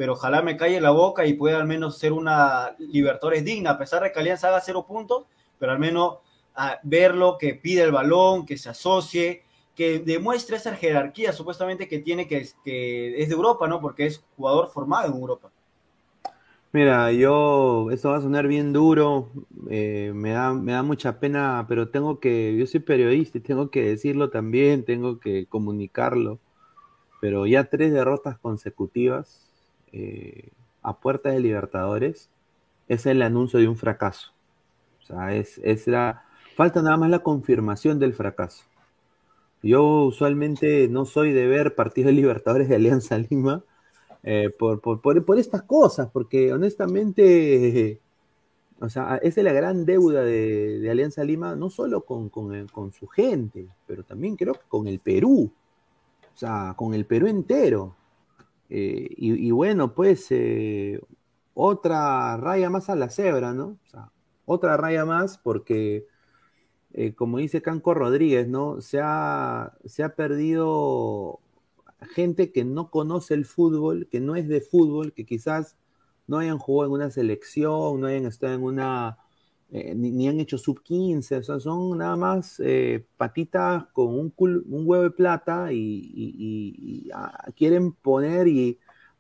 pero 0.02 0.14
ojalá 0.14 0.42
me 0.42 0.58
calle 0.58 0.82
la 0.82 0.90
boca 0.90 1.28
y 1.28 1.34
pueda 1.34 1.58
al 1.60 1.68
menos 1.68 2.00
ser 2.00 2.12
una 2.12 2.76
Libertadores 2.80 3.46
digna, 3.46 3.70
a 3.70 3.78
pesar 3.78 4.02
de 4.02 4.12
que 4.12 4.20
Alianza 4.20 4.48
haga 4.48 4.60
cero 4.60 4.84
puntos, 4.88 5.26
pero 5.60 5.74
al 5.74 5.78
menos 5.78 6.16
a 6.56 6.80
verlo, 6.82 7.38
que 7.40 7.54
pide 7.54 7.84
el 7.84 7.92
balón, 7.92 8.48
que 8.48 8.58
se 8.58 8.70
asocie, 8.70 9.44
que 9.76 10.00
demuestre 10.00 10.56
esa 10.56 10.74
jerarquía 10.74 11.34
supuestamente 11.34 11.88
que 11.88 12.00
tiene, 12.00 12.28
que, 12.28 12.48
que 12.66 13.22
es 13.22 13.30
de 13.30 13.36
Europa, 13.36 13.68
¿no? 13.68 13.80
Porque 13.80 14.08
es 14.08 14.26
jugador 14.36 14.72
formado 14.72 15.08
en 15.08 15.22
Europa. 15.22 15.52
Mira, 16.72 17.12
yo, 17.12 17.92
esto 17.92 18.10
va 18.10 18.18
a 18.18 18.22
sonar 18.22 18.48
bien 18.48 18.74
duro, 18.74 19.30
eh, 19.70 20.14
me, 20.16 20.32
da, 20.32 20.52
me 20.52 20.72
da 20.72 20.82
mucha 20.82 21.20
pena, 21.20 21.64
pero 21.70 21.90
tengo 21.90 22.20
que, 22.20 22.58
yo 22.58 22.66
soy 22.66 22.80
periodista 22.80 23.38
y 23.38 23.42
tengo 23.42 23.70
que 23.70 23.84
decirlo 23.84 24.32
también, 24.32 24.84
tengo 24.84 25.20
que 25.20 25.46
comunicarlo, 25.46 26.40
pero 27.20 27.46
ya 27.46 27.66
tres 27.66 27.94
derrotas 27.94 28.40
consecutivas 28.40 29.51
eh, 29.94 30.50
a 30.82 30.98
puerta 30.98 31.30
de 31.30 31.40
Libertadores 31.40 32.30
es 32.88 33.06
el 33.06 33.22
anuncio 33.22 33.60
de 33.60 33.68
un 33.68 33.78
fracaso. 33.78 34.32
O 35.02 35.06
sea, 35.06 35.36
es, 35.36 35.60
es 35.64 35.88
la, 35.88 36.26
falta 36.56 36.82
nada 36.82 36.98
más 36.98 37.10
la 37.10 37.20
confirmación 37.20 38.00
del 38.00 38.14
fracaso. 38.14 38.66
Yo 39.64 40.06
usualmente 40.06 40.88
no 40.88 41.06
soy 41.06 41.32
de 41.34 41.48
ver 41.48 41.76
partidos 41.76 42.08
de 42.08 42.14
Libertadores 42.14 42.68
de 42.68 42.76
Alianza 42.76 43.18
Lima 43.18 43.64
eh, 44.24 44.50
por, 44.58 44.82
por, 44.82 45.02
por, 45.02 45.40
estas 45.40 45.64
cosas, 45.64 46.10
porque 46.12 46.54
honestamente, 46.54 48.00
o 48.80 48.90
sea, 48.90 49.18
esa 49.18 49.42
es 49.42 49.44
la 49.44 49.54
gran 49.54 49.86
deuda 49.86 50.24
de, 50.24 50.88
Alianza 50.90 51.24
Lima, 51.24 51.56
no 51.56 51.70
solo 51.70 52.02
con, 52.02 52.30
con, 52.30 52.68
con, 52.68 52.92
su 52.92 53.08
gente, 53.08 53.68
pero 53.88 54.04
también 54.04 54.36
creo 54.36 54.54
que 54.54 54.68
con 54.68 54.88
el 54.88 55.00
Perú, 55.00 55.52
o 56.34 56.38
sea, 56.38 56.74
con 56.76 56.94
el 56.94 57.06
Perú 57.06 57.28
entero. 57.28 57.96
Eh, 58.74 59.10
y, 59.18 59.52
bueno, 59.52 59.94
pues 59.94 60.28
eh, 60.30 61.02
otra 61.54 62.38
raya 62.38 62.70
más 62.70 62.90
a 62.90 62.96
la 62.96 63.10
cebra, 63.10 63.54
¿no? 63.54 63.78
O 63.84 63.88
sea, 63.90 64.12
otra 64.46 64.78
raya 64.78 65.04
más 65.04 65.38
porque, 65.38 66.08
eh, 66.94 67.14
como 67.14 67.40
dice 67.40 67.62
Canco 67.62 67.94
Rodríguez, 67.94 68.48
¿no? 68.48 68.80
Se 68.80 69.02
ha, 69.04 69.74
se 69.84 70.04
ha 70.04 70.16
perdido 70.16 71.42
gente 72.14 72.54
que 72.54 72.64
no 72.64 72.90
conoce 72.92 73.34
el 73.34 73.44
fútbol, 73.46 74.08
que 74.10 74.22
no 74.22 74.38
es 74.38 74.48
de 74.48 74.62
fútbol, 74.62 75.12
que 75.12 75.26
quizás 75.26 75.76
no 76.28 76.38
hayan 76.38 76.58
jugado 76.58 76.88
en 76.88 76.94
una 77.02 77.12
selección, 77.12 78.00
no 78.00 78.08
hayan 78.08 78.26
estado 78.26 78.54
en 78.54 78.64
una 78.64 79.18
eh, 79.74 79.96
ni, 79.96 80.28
han 80.28 80.40
hecho 80.42 80.58
sub 80.58 80.84
15, 80.84 81.38
o 81.38 81.44
sea, 81.44 81.60
son 81.60 81.98
nada 81.98 82.18
más 82.18 82.60
eh, 82.60 83.06
patitas 83.16 83.86
con 83.94 84.08
un, 84.08 84.34
un, 84.38 84.84
huevo 84.86 85.04
de 85.04 85.12
plata 85.12 85.72
y, 85.72 87.10
ah, 87.14 87.48
quieren 87.56 87.94
poner 87.94 88.50
y 88.50 88.78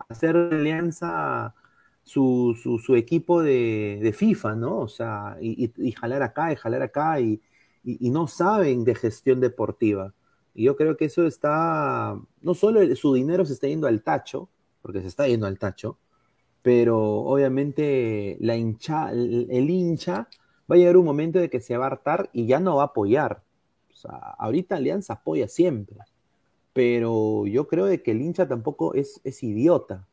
hacer 0.09 0.35
alianza 0.35 1.55
su, 2.03 2.57
su, 2.83 2.95
equipo 2.97 3.41
de, 3.41 4.13
FIFA, 4.13 4.55
¿no? 4.55 4.79
O 4.79 4.87
sea, 4.89 5.37
y, 5.39 5.71
jalar 5.93 6.21
acá 6.23 6.51
y 6.51 6.55
jalar 6.57 6.81
acá 6.81 7.21
y, 7.21 7.41
no 7.83 8.27
saben 8.27 8.83
de 8.83 8.95
gestión 8.95 9.39
deportiva. 9.39 10.13
Y 10.53 10.65
yo 10.65 10.75
creo 10.75 10.97
que 10.97 11.05
eso 11.05 11.25
está, 11.25 12.19
no 12.41 12.53
solo 12.55 12.95
su 12.95 13.13
dinero 13.13 13.45
se 13.45 13.53
está 13.53 13.67
yendo 13.67 13.87
al 13.87 14.03
tacho, 14.03 14.49
porque 14.81 15.01
se 15.01 15.07
está 15.07 15.27
yendo 15.27 15.47
al 15.47 15.57
tacho, 15.57 15.97
pero 16.61 16.99
obviamente 16.99 18.37
la 18.39 18.55
hincha, 18.55 19.11
el 19.11 19.69
hincha 19.69 20.27
va 20.71 20.75
a 20.75 20.77
llegar 20.77 20.97
un 20.97 21.05
momento 21.05 21.39
de 21.39 21.49
que 21.49 21.59
se 21.59 21.77
va 21.77 21.85
a 21.85 21.87
hartar 21.87 22.29
y 22.33 22.45
ya 22.45 22.59
no 22.59 22.77
va 22.77 22.83
a 22.83 22.85
apoyar. 22.87 23.43
Ahorita 24.37 24.77
Alianza 24.77 25.13
apoya 25.13 25.47
siempre, 25.47 25.97
pero 26.73 27.45
yo 27.45 27.67
creo 27.67 27.85
de 27.85 28.01
que 28.01 28.11
el 28.11 28.21
hincha 28.21 28.47
tampoco 28.47 28.93
es, 28.93 29.21
es 29.23 29.43
idiota. 29.43 30.07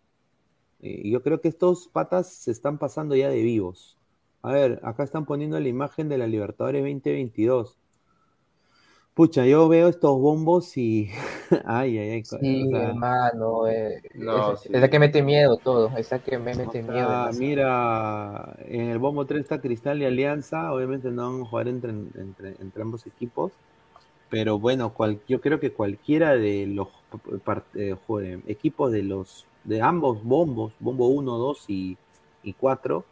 Eh, 0.81 1.09
yo 1.09 1.23
creo 1.23 1.41
que 1.41 1.49
estos 1.49 1.89
patas 1.89 2.29
se 2.29 2.51
están 2.51 2.79
pasando 2.79 3.15
ya 3.17 3.29
de 3.29 3.43
vivos. 3.43 3.97
A 4.43 4.53
ver, 4.53 4.81
acá 4.83 5.03
están 5.03 5.27
poniendo 5.27 5.59
la 5.59 5.69
imagen 5.69 6.09
de 6.09 6.19
la 6.19 6.27
Libertadores 6.27 6.83
2022. 6.83 7.79
Pucha, 9.19 9.45
yo 9.45 9.69
veo 9.69 9.89
estos 9.89 10.17
bombos 10.21 10.77
y. 10.77 11.11
ay, 11.65 11.99
ay, 11.99 12.11
ay. 12.11 12.25
Sí, 12.25 12.71
hermano. 12.73 13.67
Eh, 13.67 14.01
no, 14.15 14.53
es, 14.53 14.71
la 14.71 14.89
que 14.89 15.01
mete 15.01 15.25
miedo 15.25 15.57
todo. 15.57 15.91
Esa 15.97 16.21
que 16.21 16.39
me 16.39 16.55
mete 16.55 16.85
miedo. 16.85 17.09
Ah, 17.11 17.31
mira, 17.37 18.55
en 18.69 18.91
el 18.91 19.01
bombo 19.01 19.27
3 19.27 19.41
está 19.41 19.61
Cristal 19.61 20.01
y 20.01 20.05
Alianza. 20.05 20.73
Obviamente 20.73 21.11
no 21.11 21.33
van 21.33 21.43
a 21.43 21.47
jugar 21.47 21.67
entre, 21.67 21.91
entre, 21.91 22.55
entre 22.61 22.81
ambos 22.81 23.09
equipos. 23.09 23.51
Pero 24.31 24.61
bueno, 24.61 24.95
cual, 24.95 25.19
yo 25.27 25.41
creo 25.41 25.59
que 25.59 25.73
cualquiera 25.73 26.37
de 26.37 26.69
los 26.69 26.87
eh, 27.75 28.41
equipos 28.47 28.93
de 28.93 29.03
los 29.03 29.47
de 29.65 29.83
ambos 29.83 30.23
bombos, 30.23 30.75
bombo 30.79 31.09
1, 31.09 31.39
2 31.39 31.65
y, 31.67 31.97
y 32.45 32.53
4, 32.53 33.05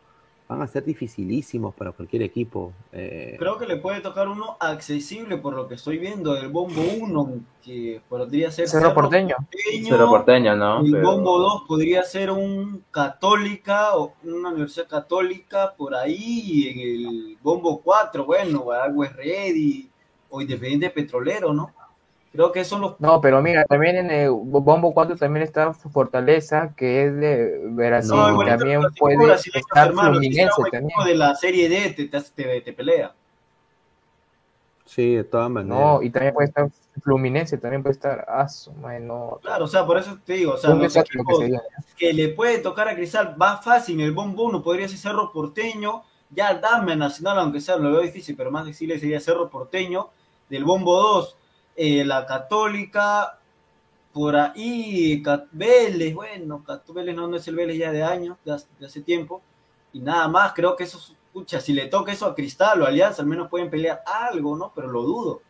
van 0.49 0.63
a 0.63 0.67
ser 0.67 0.85
dificilísimos 0.85 1.75
para 1.75 1.93
cualquier 1.93 2.23
equipo. 2.23 2.73
Eh. 2.93 3.37
Creo 3.39 3.59
que 3.59 3.67
le 3.67 3.77
puede 3.77 4.01
tocar 4.01 4.29
uno 4.29 4.57
accesible 4.61 5.39
por 5.39 5.55
lo 5.55 5.67
que 5.67 5.75
estoy 5.75 5.99
viendo, 5.99 6.37
el 6.37 6.49
Bombo 6.49 6.83
1, 7.01 7.41
que 7.63 8.01
podría 8.09 8.51
ser 8.53 8.69
Cerro, 8.69 8.95
Porteño. 8.95 9.37
Cerro 9.85 10.09
Porteño, 10.09 10.55
¿no? 10.55 10.81
El 10.81 11.03
Bombo 11.03 11.39
2 11.39 11.63
podría 11.67 12.05
ser 12.05 12.31
un 12.31 12.85
Católica 12.91 13.97
o 13.97 14.15
una 14.23 14.51
universidad 14.51 14.87
católica 14.87 15.75
por 15.77 15.95
ahí, 15.95 16.69
en 16.69 16.81
el 16.81 17.39
Bombo 17.43 17.81
4, 17.83 18.25
bueno, 18.25 18.71
algo 18.71 19.05
es 19.05 19.15
Ready 19.15 19.91
o 20.31 20.41
Independiente 20.41 20.91
Petrolero, 20.91 21.53
¿no? 21.53 21.73
Creo 22.37 22.53
que 22.53 22.67
son 22.67 22.83
los... 22.83 23.01
No, 23.01 23.19
pero 23.19 23.41
mira, 23.41 23.65
también 23.65 23.97
en 23.97 24.11
el 24.11 24.31
Bombo 24.31 24.93
4 24.93 25.17
también 25.17 25.43
está 25.43 25.73
Fortaleza, 25.73 26.75
que 26.77 27.07
es 27.07 27.17
de 27.17 27.61
Brasil, 27.71 28.15
también 28.47 28.83
puede 28.99 29.17
estar 29.33 29.91
Fluminense 29.91 30.63
también. 30.71 30.99
de 31.07 31.15
la 31.15 31.35
Serie 31.35 31.71
D 31.71 31.91
te, 31.95 32.61
te, 32.61 32.73
pelea. 32.75 33.15
Sí, 34.85 35.15
de 35.15 35.25
todas 35.25 35.49
maneras. 35.51 35.81
No, 35.81 36.03
y 36.03 36.11
también 36.11 36.35
puede 36.35 36.49
estar 36.49 36.69
Fluminense, 37.03 37.57
también 37.57 37.83
puede 37.83 37.95
estar 37.95 38.27
Aso, 38.29 38.75
no. 39.01 39.39
Claro, 39.41 39.65
o 39.65 39.69
sea, 39.69 39.87
por 39.87 39.97
eso 39.97 40.19
te 40.23 40.35
digo, 40.35 40.53
o 40.53 40.57
sea, 40.59 40.77
que, 41.97 42.13
le 42.13 42.29
puede 42.29 42.59
tocar 42.59 42.87
a 42.87 42.95
Cristal 42.95 43.35
va 43.41 43.63
fácil, 43.63 43.99
el 44.03 44.13
Bombo 44.13 44.45
1 44.45 44.63
podría 44.63 44.89
ser 44.89 44.99
Cerro 44.99 45.33
Porteño, 45.33 46.03
ya 46.29 46.53
dame 46.53 46.97
Nacional, 46.97 47.39
aunque 47.39 47.63
sea, 47.63 47.77
lo 47.77 47.93
veo 47.93 48.03
difícil, 48.03 48.37
pero 48.37 48.51
más 48.51 48.67
difícil 48.67 49.01
sería 49.01 49.21
Cerro 49.21 49.49
Porteño, 49.49 50.11
del 50.51 50.65
Bombo 50.65 50.95
2 51.01 51.37
eh, 51.77 52.05
la 52.05 52.25
Católica, 52.25 53.39
por 54.13 54.35
ahí, 54.35 55.23
Vélez, 55.53 56.15
bueno, 56.15 56.65
Vélez 56.89 57.15
no, 57.15 57.37
es 57.37 57.47
el 57.49 57.55
Vélez 57.55 57.77
ya 57.77 57.93
de 57.93 58.03
años, 58.03 58.39
de, 58.45 58.87
hace 58.87 59.03
tiempo, 59.03 59.43
y 59.93 60.01
nada 60.01 60.27
más, 60.27 60.55
creo 60.55 60.75
que 60.75 60.85
eso, 60.85 60.99
escucha, 61.27 61.61
si 61.61 61.75
le 61.75 61.87
toca 61.87 62.13
eso 62.13 62.25
a 62.25 62.35
Cristal 62.35 62.81
o 62.81 62.87
Alianza, 62.87 63.21
al 63.21 63.29
menos 63.29 63.51
pueden 63.51 63.69
pelear 63.69 64.03
algo, 64.07 64.57
¿no? 64.57 64.73
Pero 64.75 64.89
lo 64.89 65.03
dudo. 65.03 65.43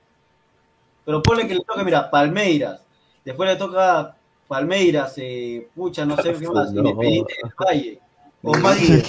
Pero 1.05 1.22
ponle 1.22 1.47
que 1.47 1.55
le 1.55 1.64
toque, 1.64 1.85
mira, 1.85 2.11
Palmeiras, 2.11 2.83
después 3.24 3.49
le 3.49 3.55
toca 3.55 4.16
Palmeiras, 4.49 5.14
eh, 5.18 5.68
pucha, 5.72 6.05
no 6.05 6.16
sé 6.16 6.35
qué 6.35 6.49
más, 6.49 6.70
Independiente 6.74 7.35
del 7.41 7.53
Valle, 7.57 8.01
o 8.43 8.53
Madrid, 8.59 9.05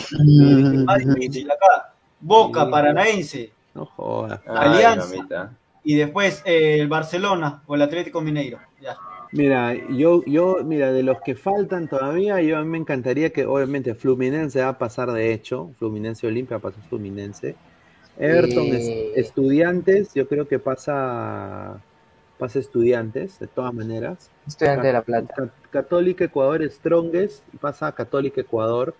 Madrid, 0.85 1.49
acá, 1.49 1.93
Boca, 2.19 2.69
Paranaense, 2.69 3.51
no 3.73 3.85
jodas. 3.87 4.39
Alianza 4.47 5.51
y 5.89 5.95
después 5.95 6.41
eh, 6.45 6.79
el 6.81 6.87
Barcelona 6.89 7.61
o 7.65 7.75
el 7.75 7.81
Atlético 7.81 8.19
Mineiro. 8.21 8.59
Ya. 8.81 8.97
Mira, 9.31 9.73
yo, 9.89 10.23
yo, 10.25 10.57
mira, 10.63 10.91
de 10.91 11.03
los 11.03 11.17
que 11.21 11.35
faltan 11.35 11.87
todavía, 11.87 12.41
yo 12.41 12.57
a 12.57 12.61
mí 12.63 12.67
me 12.69 12.77
encantaría 12.77 13.29
que, 13.31 13.45
obviamente, 13.45 13.93
Fluminense 13.95 14.61
va 14.61 14.69
a 14.69 14.77
pasar 14.77 15.11
de 15.11 15.33
hecho, 15.33 15.71
Fluminense 15.79 16.27
Olimpia 16.27 16.57
va 16.57 16.59
a 16.69 16.71
pasar 16.71 16.83
Fluminense. 16.89 17.55
Everton 18.19 18.65
es- 18.67 18.87
Eh. 18.87 19.11
estudiantes, 19.15 20.13
yo 20.13 20.27
creo 20.27 20.47
que 20.47 20.59
pasa 20.59 21.81
pasa 22.39 22.59
estudiantes, 22.59 23.39
de 23.39 23.47
todas 23.47 23.73
maneras. 23.73 24.29
Estudiante 24.47 24.87
de 24.87 24.93
La 24.93 25.01
Plata. 25.01 25.33
Ca- 25.35 25.49
Católica 25.71 26.23
Ecuador 26.25 26.61
Strongest, 26.69 27.43
pasa 27.59 27.87
a 27.87 27.91
Católica 27.93 28.41
Ecuador. 28.41 28.93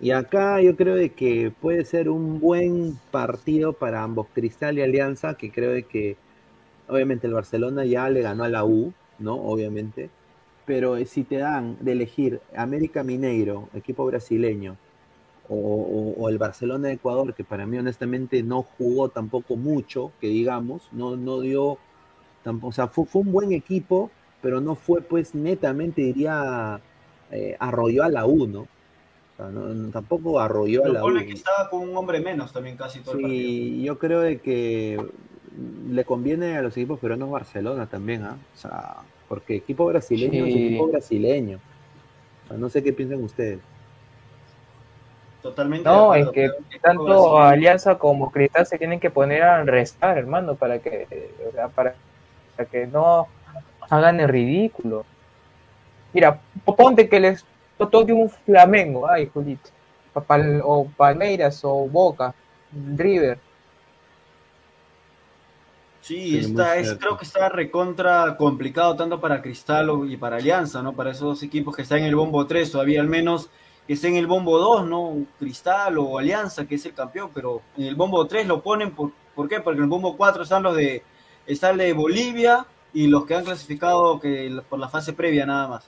Y 0.00 0.12
acá 0.12 0.60
yo 0.62 0.76
creo 0.76 0.94
de 0.94 1.10
que 1.10 1.50
puede 1.50 1.84
ser 1.84 2.08
un 2.08 2.40
buen 2.40 2.98
partido 3.10 3.74
para 3.74 4.02
ambos, 4.02 4.28
Cristal 4.32 4.78
y 4.78 4.82
Alianza, 4.82 5.34
que 5.34 5.50
creo 5.52 5.72
de 5.72 5.82
que 5.82 6.16
obviamente 6.88 7.26
el 7.26 7.34
Barcelona 7.34 7.84
ya 7.84 8.08
le 8.08 8.22
ganó 8.22 8.44
a 8.44 8.48
la 8.48 8.64
U, 8.64 8.94
¿no? 9.18 9.34
Obviamente. 9.34 10.10
Pero 10.66 10.96
eh, 10.96 11.06
si 11.06 11.24
te 11.24 11.38
dan 11.38 11.76
de 11.80 11.92
elegir 11.92 12.40
América 12.56 13.02
Mineiro, 13.02 13.68
equipo 13.74 14.06
brasileño, 14.06 14.76
o, 15.52 16.28
el 16.28 16.38
Barcelona 16.38 16.88
de 16.88 16.94
Ecuador, 16.94 17.34
que 17.34 17.44
para 17.44 17.66
mí 17.66 17.76
honestamente 17.76 18.42
no 18.42 18.62
jugó 18.62 19.08
tampoco 19.08 19.56
mucho, 19.56 20.12
que 20.20 20.28
digamos, 20.28 20.88
no, 20.92 21.16
no 21.16 21.40
dio, 21.40 21.78
tampoco, 22.44 22.68
o 22.68 22.72
sea, 22.72 22.88
fue, 22.88 23.04
fue 23.06 23.22
un 23.22 23.32
buen 23.32 23.52
equipo, 23.52 24.10
pero 24.42 24.60
no 24.60 24.76
fue 24.76 25.02
pues 25.02 25.34
netamente, 25.34 26.02
diría, 26.02 26.80
eh, 27.32 27.56
arrolló 27.58 28.04
a 28.04 28.08
la 28.08 28.26
U, 28.26 28.46
¿no? 28.46 28.68
O 29.40 29.42
sea, 29.42 29.50
no- 29.52 29.68
no- 29.68 29.90
tampoco 29.90 30.38
arrolló 30.38 30.80
a 30.80 30.82
Pero 30.82 30.94
la 30.94 31.04
U. 31.04 31.26
que 31.26 31.32
estaba 31.32 31.70
con 31.70 31.80
un 31.88 31.96
hombre 31.96 32.20
menos 32.20 32.52
también 32.52 32.76
casi 32.76 32.98
todo 33.00 33.14
el 33.14 33.22
partido. 33.22 33.40
Sí, 33.40 33.82
yo 33.82 33.98
creo 33.98 34.20
de 34.20 34.38
que 34.38 35.02
le 35.88 36.04
conviene 36.04 36.56
a 36.58 36.62
los 36.62 36.76
equipos 36.76 36.98
peruanos 37.00 37.30
Barcelona 37.30 37.86
también, 37.86 38.24
¿ah? 38.24 38.36
O 38.54 38.58
sea, 38.58 38.96
porque 39.28 39.56
equipo 39.56 39.86
brasileño 39.86 40.44
es 40.44 40.52
Sí. 40.52 40.66
equipo 40.66 40.88
brasileño. 40.88 41.58
O 42.44 42.48
sea, 42.48 42.56
no 42.58 42.68
sé 42.68 42.82
qué 42.82 42.92
piensan 42.92 43.22
ustedes. 43.24 43.60
Totalmente. 45.42 45.88
No, 45.88 46.14
es 46.14 46.26
acuerdo, 46.28 46.32
que 46.70 46.78
tanto 46.80 47.38
Alianza 47.38 47.96
como 47.98 48.30
Cristal 48.30 48.66
se 48.66 48.76
tienen 48.76 49.00
que 49.00 49.08
poner 49.10 49.42
a 49.42 49.64
restar, 49.64 50.18
hermano, 50.18 50.54
para 50.54 50.80
que, 50.80 51.30
o 51.48 51.52
sea, 51.52 51.68
para, 51.68 51.94
para 52.56 52.68
que 52.68 52.86
no 52.86 53.26
hagan 53.88 54.20
el 54.20 54.28
ridículo. 54.28 55.06
Mira, 56.12 56.40
ponte 56.64 57.08
que 57.08 57.20
les 57.20 57.46
toque 57.88 58.12
un 58.12 58.28
Flamengo, 58.30 59.08
ay, 59.08 59.30
Julito, 59.32 59.70
o 60.64 60.88
Palmeiras 60.96 61.60
o 61.64 61.86
Boca, 61.88 62.34
River. 62.96 63.38
Sí, 66.00 66.30
Sí, 66.30 66.38
está, 66.38 66.76
es, 66.78 66.94
creo 66.94 67.16
que 67.18 67.24
está 67.24 67.48
recontra 67.50 68.36
complicado 68.36 68.96
tanto 68.96 69.20
para 69.20 69.42
Cristal 69.42 69.90
o- 69.90 70.06
y 70.06 70.16
para 70.16 70.36
Alianza, 70.36 70.82
¿no? 70.82 70.94
Para 70.94 71.10
esos 71.10 71.22
dos 71.22 71.42
equipos 71.42 71.76
que 71.76 71.82
están 71.82 71.98
en 71.98 72.06
el 72.06 72.16
bombo 72.16 72.46
3, 72.46 72.70
todavía 72.72 73.00
al 73.00 73.06
menos 73.08 73.50
que 73.86 73.92
esté 73.94 74.08
en 74.08 74.16
el 74.16 74.26
bombo 74.26 74.58
2, 74.58 74.86
¿no? 74.86 75.18
Cristal 75.38 75.98
o 75.98 76.18
Alianza, 76.18 76.66
que 76.66 76.76
es 76.76 76.86
el 76.86 76.94
campeón, 76.94 77.30
pero 77.34 77.60
en 77.76 77.84
el 77.84 77.96
bombo 77.96 78.26
3 78.26 78.46
lo 78.46 78.62
ponen, 78.62 78.92
por, 78.94 79.10
¿por 79.34 79.48
qué? 79.48 79.60
Porque 79.60 79.78
en 79.78 79.84
el 79.84 79.90
bombo 79.90 80.16
4 80.16 80.42
están 80.44 80.62
los 80.62 80.74
de, 80.74 81.02
está 81.46 81.70
el 81.70 81.78
de 81.78 81.92
Bolivia 81.92 82.66
y 82.94 83.06
los 83.06 83.26
que 83.26 83.34
han 83.36 83.44
clasificado 83.44 84.18
que, 84.20 84.58
por 84.68 84.78
la 84.78 84.88
fase 84.88 85.12
previa 85.12 85.44
nada 85.44 85.68
más. 85.68 85.84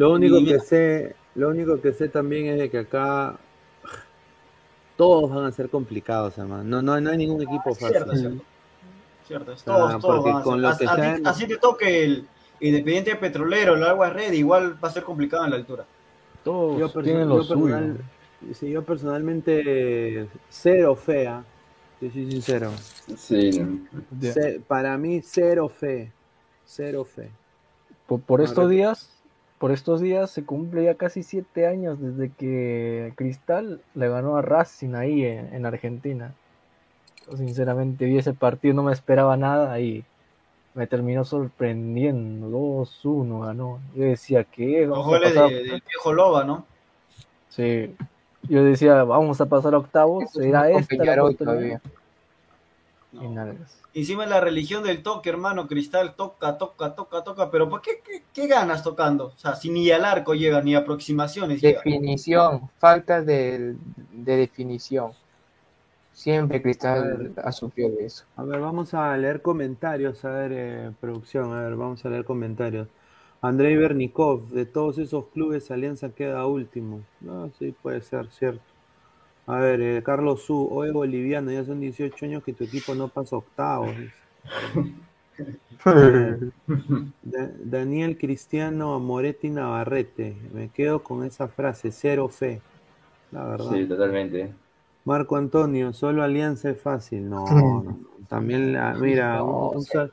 Lo 0.00 0.12
único 0.12 0.38
Y- 0.38 0.46
que 0.46 0.60
sé, 0.60 1.14
lo 1.34 1.50
único 1.50 1.78
que 1.78 1.92
sé 1.92 2.08
también 2.08 2.46
es 2.46 2.58
de 2.58 2.70
que 2.70 2.78
acá 2.78 3.36
todos 4.96 5.30
van 5.30 5.44
a 5.44 5.52
ser 5.52 5.68
complicados, 5.68 6.38
hermano. 6.38 6.64
No, 6.64 6.80
no, 6.80 6.98
no 6.98 7.10
hay 7.10 7.18
ningún 7.18 7.42
equipo 7.42 7.74
fácil. 7.74 7.88
Cierto, 7.90 8.16
cierto. 8.16 8.44
Cierto, 9.26 9.52
es 9.52 9.60
Ah, 9.60 9.64
todos, 9.66 10.00
todos 10.00 10.16
porque 10.16 10.30
van 10.30 10.40
a 10.40 10.42
con 10.42 10.54
ser. 10.54 10.62
lo 10.62 10.68
A- 10.68 10.78
que 10.78 10.84
a 10.86 10.94
ti- 10.96 11.02
saben- 11.02 11.26
así 11.26 11.46
te 11.46 11.56
toque 11.58 12.04
el 12.04 12.26
Independiente 12.60 13.14
Petrolero, 13.16 13.74
el 13.76 13.84
Agua 13.84 14.08
Red, 14.08 14.32
igual 14.32 14.82
va 14.82 14.88
a 14.88 14.92
ser 14.92 15.02
complicado 15.02 15.44
en 15.44 15.50
la 15.50 15.56
altura. 15.56 15.84
Todos 16.44 16.78
Yo, 16.78 17.02
tienen 17.02 17.28
lo 17.28 17.36
yo 17.38 17.42
suyo. 17.44 17.64
personal- 17.66 17.98
sí, 18.54 18.70
yo 18.70 18.82
personalmente 18.82 20.28
cero 20.48 20.96
fea, 20.96 21.44
yo 22.00 22.10
soy 22.10 22.30
sincero. 22.30 22.70
Sí, 23.18 23.62
para 24.66 24.96
mí 24.96 25.20
cero 25.22 25.68
fe, 25.68 26.10
cero 26.64 27.04
fe. 27.04 27.30
Por, 28.26 28.40
estos 28.40 28.68
días, 28.70 29.10
por 29.60 29.70
estos 29.70 30.00
días 30.00 30.30
se 30.32 30.44
cumple 30.44 30.82
ya 30.84 30.94
casi 30.96 31.22
siete 31.22 31.66
años 31.68 32.00
desde 32.00 32.30
que 32.32 33.12
Cristal 33.14 33.80
le 33.94 34.08
ganó 34.08 34.36
a 34.36 34.42
Racing 34.42 34.94
ahí 34.94 35.22
en, 35.24 35.54
en 35.54 35.66
Argentina. 35.66 36.32
Yo 37.30 37.36
sinceramente 37.36 38.06
vi 38.06 38.16
ese 38.18 38.32
partido, 38.32 38.74
no 38.74 38.82
me 38.82 38.92
esperaba 38.92 39.36
nada 39.36 39.78
y 39.78 40.02
me 40.74 40.86
terminó 40.86 41.24
sorprendiendo. 41.24 42.48
2-1 42.48 43.44
ganó. 43.46 43.80
Yo 43.94 44.04
decía 44.04 44.44
que 44.44 44.86
Los 44.86 44.90
vamos 44.98 45.06
a 45.06 45.10
goles 45.18 45.32
pasar. 45.34 45.50
de- 45.50 45.56
del 45.62 45.82
viejo 45.86 46.12
Loba, 46.14 46.44
¿no? 46.44 46.64
Sí. 47.50 47.94
Yo 48.48 48.64
decía, 48.64 49.04
vamos 49.04 49.40
a 49.42 49.46
pasar 49.46 49.74
a 49.74 49.78
octavos. 49.78 50.24
Eso 50.24 50.40
Era 50.40 50.70
esta 50.70 50.96
la 51.04 51.22
oportunidad. 51.22 51.36
todavía. 51.36 51.80
Y 53.12 53.28
nalgas. 53.28 53.79
Encima 53.94 54.24
es 54.24 54.30
la 54.30 54.40
religión 54.40 54.82
del 54.84 55.02
toque, 55.02 55.30
hermano. 55.30 55.66
Cristal 55.66 56.14
toca, 56.14 56.58
toca, 56.58 56.94
toca, 56.94 57.24
toca. 57.24 57.50
Pero 57.50 57.68
¿por 57.68 57.80
qué, 57.82 58.00
qué, 58.04 58.22
qué 58.32 58.46
ganas 58.46 58.82
tocando? 58.82 59.26
O 59.26 59.38
sea, 59.38 59.54
si 59.56 59.70
ni 59.70 59.90
al 59.90 60.04
arco 60.04 60.34
llega, 60.34 60.60
ni 60.62 60.74
aproximaciones 60.74 61.60
llega. 61.60 61.78
Definición, 61.78 62.70
falta 62.78 63.22
de, 63.22 63.76
de 64.12 64.36
definición. 64.36 65.12
Siempre 66.12 66.60
Cristal 66.60 67.32
ha 67.42 67.52
sufrido 67.52 67.90
de 67.90 68.06
eso. 68.06 68.24
A 68.36 68.42
ver, 68.42 68.60
vamos 68.60 68.94
a 68.94 69.16
leer 69.16 69.40
comentarios, 69.42 70.24
a 70.24 70.30
ver, 70.30 70.52
eh, 70.52 70.92
producción, 71.00 71.52
a 71.52 71.62
ver, 71.62 71.76
vamos 71.76 72.04
a 72.04 72.10
leer 72.10 72.24
comentarios. 72.24 72.88
Andrei 73.40 73.76
Bernikov, 73.76 74.48
de 74.50 74.66
todos 74.66 74.98
esos 74.98 75.26
clubes, 75.28 75.70
Alianza 75.70 76.10
queda 76.10 76.46
último. 76.46 77.00
No, 77.20 77.50
sí, 77.58 77.74
puede 77.82 78.02
ser, 78.02 78.30
cierto. 78.30 78.69
A 79.50 79.58
ver, 79.58 79.80
eh, 79.80 80.02
Carlos 80.02 80.42
Su, 80.42 80.68
oye 80.72 80.92
boliviano, 80.92 81.50
ya 81.50 81.64
son 81.64 81.80
18 81.80 82.24
años 82.26 82.42
que 82.44 82.52
tu 82.52 82.64
equipo 82.64 82.94
no 82.94 83.08
pasa 83.08 83.36
octavos. 83.36 83.94
Da- 87.22 87.50
Daniel 87.64 88.18
Cristiano 88.18 89.00
Moretti 89.00 89.48
Navarrete, 89.48 90.36
me 90.52 90.68
quedo 90.68 91.02
con 91.02 91.24
esa 91.24 91.48
frase, 91.48 91.90
cero 91.90 92.28
fe, 92.28 92.60
la 93.32 93.44
verdad. 93.44 93.70
Sí, 93.72 93.86
totalmente. 93.86 94.52
Marco 95.04 95.36
Antonio, 95.36 95.92
solo 95.94 96.22
Alianza 96.22 96.70
es 96.70 96.80
fácil. 96.80 97.28
No, 97.28 97.46
no, 97.46 97.82
no. 97.84 97.98
También, 98.28 98.74
la, 98.74 98.92
mira, 98.94 99.42
un, 99.42 99.76
un 99.76 99.82
sí. 99.82 99.90
sal- 99.92 100.12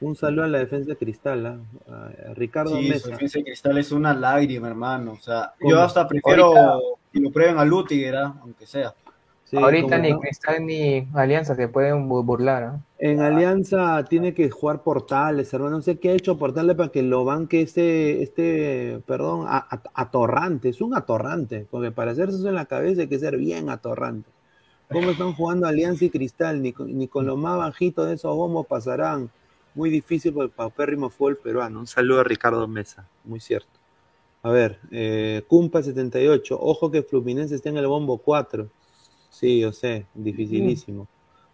un 0.00 0.16
saludo 0.16 0.44
a 0.44 0.48
la 0.48 0.58
defensa 0.58 0.90
de 0.90 0.96
Cristal. 0.96 1.46
A 1.88 2.34
Ricardo 2.34 2.76
Sí, 2.76 2.82
su 2.86 2.88
Mesa. 2.92 3.08
defensa 3.10 3.38
de 3.38 3.44
Cristal 3.44 3.78
es 3.78 3.92
una 3.92 4.12
lágrima, 4.12 4.66
hermano. 4.68 5.12
O 5.12 5.18
sea, 5.20 5.52
¿Cómo? 5.60 5.70
yo 5.70 5.80
hasta 5.80 6.06
prefiero 6.08 6.46
Ahorita- 6.46 6.78
que 7.14 7.20
lo 7.20 7.30
prueben 7.30 7.58
a 7.58 7.62
¿ah? 7.62 8.34
aunque 8.42 8.66
sea. 8.66 8.92
Sí, 9.44 9.56
Ahorita 9.56 9.98
ni 9.98 10.10
no. 10.10 10.20
Cristal 10.20 10.66
ni 10.66 11.06
Alianza 11.14 11.54
se 11.54 11.68
pueden 11.68 12.08
bu- 12.08 12.24
burlar. 12.24 12.62
¿no? 12.64 12.82
En 12.98 13.20
Alianza 13.20 14.04
tiene 14.08 14.34
que 14.34 14.50
jugar 14.50 14.82
Portales, 14.82 15.52
hermano. 15.52 15.76
No 15.76 15.82
sé 15.82 15.98
qué 15.98 16.10
ha 16.10 16.12
hecho 16.14 16.36
Portales 16.38 16.74
para 16.76 16.88
que 16.88 17.02
lo 17.02 17.24
banque 17.24 17.60
este, 17.60 18.22
este, 18.22 19.00
perdón, 19.06 19.46
a- 19.46 19.58
a- 19.70 19.82
atorrante. 19.94 20.70
Es 20.70 20.80
un 20.80 20.96
atorrante, 20.96 21.66
porque 21.70 21.92
para 21.92 22.12
hacerse 22.12 22.36
eso 22.38 22.48
en 22.48 22.54
la 22.56 22.64
cabeza 22.64 23.02
hay 23.02 23.08
que 23.08 23.18
ser 23.18 23.36
bien 23.36 23.68
atorrante. 23.70 24.28
¿Cómo 24.90 25.10
están 25.10 25.34
jugando 25.34 25.66
Alianza 25.66 26.04
y 26.06 26.10
Cristal? 26.10 26.60
Ni 26.62 26.72
con, 26.72 26.96
ni 26.96 27.06
con 27.06 27.26
lo 27.26 27.36
más 27.36 27.56
bajito 27.58 28.04
de 28.06 28.14
esos 28.14 28.34
bombos 28.34 28.66
pasarán. 28.66 29.30
Muy 29.74 29.90
difícil 29.90 30.32
por 30.32 30.44
el 30.44 30.50
paupérrimo 30.50 31.10
fútbol 31.10 31.36
peruano. 31.36 31.80
Un 31.80 31.86
saludo 31.86 32.20
a 32.20 32.24
Ricardo 32.24 32.66
Mesa, 32.66 33.06
muy 33.24 33.40
cierto. 33.40 33.68
A 34.44 34.50
ver, 34.50 34.78
eh, 34.90 35.42
Cumpa78, 35.48 36.56
ojo 36.60 36.90
que 36.90 37.02
Fluminense 37.02 37.54
está 37.54 37.70
en 37.70 37.78
el 37.78 37.86
bombo 37.86 38.18
4. 38.18 38.68
Sí, 39.30 39.60
yo 39.60 39.72
sé, 39.72 40.04
dificilísimo. 40.14 41.08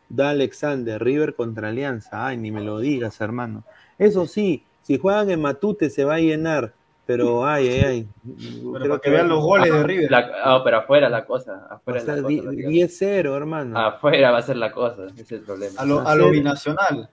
Da 0.09 0.31
Alexander, 0.31 1.01
River 1.03 1.37
contra 1.37 1.69
Alianza. 1.69 2.27
Ay, 2.27 2.37
ni 2.37 2.51
me 2.51 2.62
lo 2.62 2.81
digas, 2.81 3.21
hermano. 3.21 3.62
Eso 3.97 4.27
sí, 4.27 4.65
si 4.83 4.99
juegan 4.99 5.31
en 5.31 5.41
Matute 5.41 5.89
se 5.89 6.05
va 6.05 6.15
a 6.17 6.19
llenar, 6.19 6.73
pero 7.07 7.47
ay, 7.47 7.69
ay, 7.69 7.81
ay. 7.85 8.09
Pero 8.25 8.73
Creo 8.73 8.89
para 8.91 9.01
que 9.01 9.11
vean 9.11 9.29
los 9.29 9.41
goles 9.41 9.73
de 9.73 9.83
River. 9.85 10.11
La- 10.11 10.31
ah, 10.43 10.61
pero 10.65 10.79
afuera 10.79 11.09
la 11.09 11.25
cosa. 11.25 11.53
Va 11.53 11.67
a 11.71 11.75
Afuera 11.77 12.01
cosa. 12.01 12.15
prácticamente. 12.17 12.67
10-0, 12.69 13.37
hermano. 13.37 13.79
Afuera 13.79 14.33
va 14.33 14.39
a 14.39 14.43
ser 14.43 14.57
la 14.57 14.73
cosa. 14.73 15.07
Ese 15.07 15.23
es 15.23 15.33
el 15.33 15.41
problema. 15.43 15.81
A 15.81 15.85
lo, 15.85 16.01
a 16.01 16.17
lo 16.17 16.31
binacional. 16.31 17.09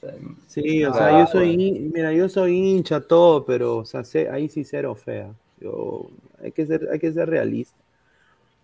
Sea, 0.00 0.14
Sí, 0.46 0.84
o 0.84 0.94
sea, 0.94 1.18
yo 1.20 1.26
soy, 1.26 1.56
bueno. 1.56 1.90
mira, 1.94 2.12
yo 2.12 2.28
soy 2.28 2.56
hincha 2.56 3.00
todo, 3.00 3.44
pero, 3.44 3.78
o 3.78 3.84
sea, 3.84 4.04
sé- 4.04 4.28
ahí 4.30 4.48
sí 4.48 4.64
cero 4.64 4.94
fea. 4.94 5.32
Yo, 5.60 6.08
hay 6.42 6.52
que 6.52 6.66
ser, 6.66 6.88
hay 6.92 6.98
que 6.98 7.12
ser 7.12 7.28
realista. 7.28 7.76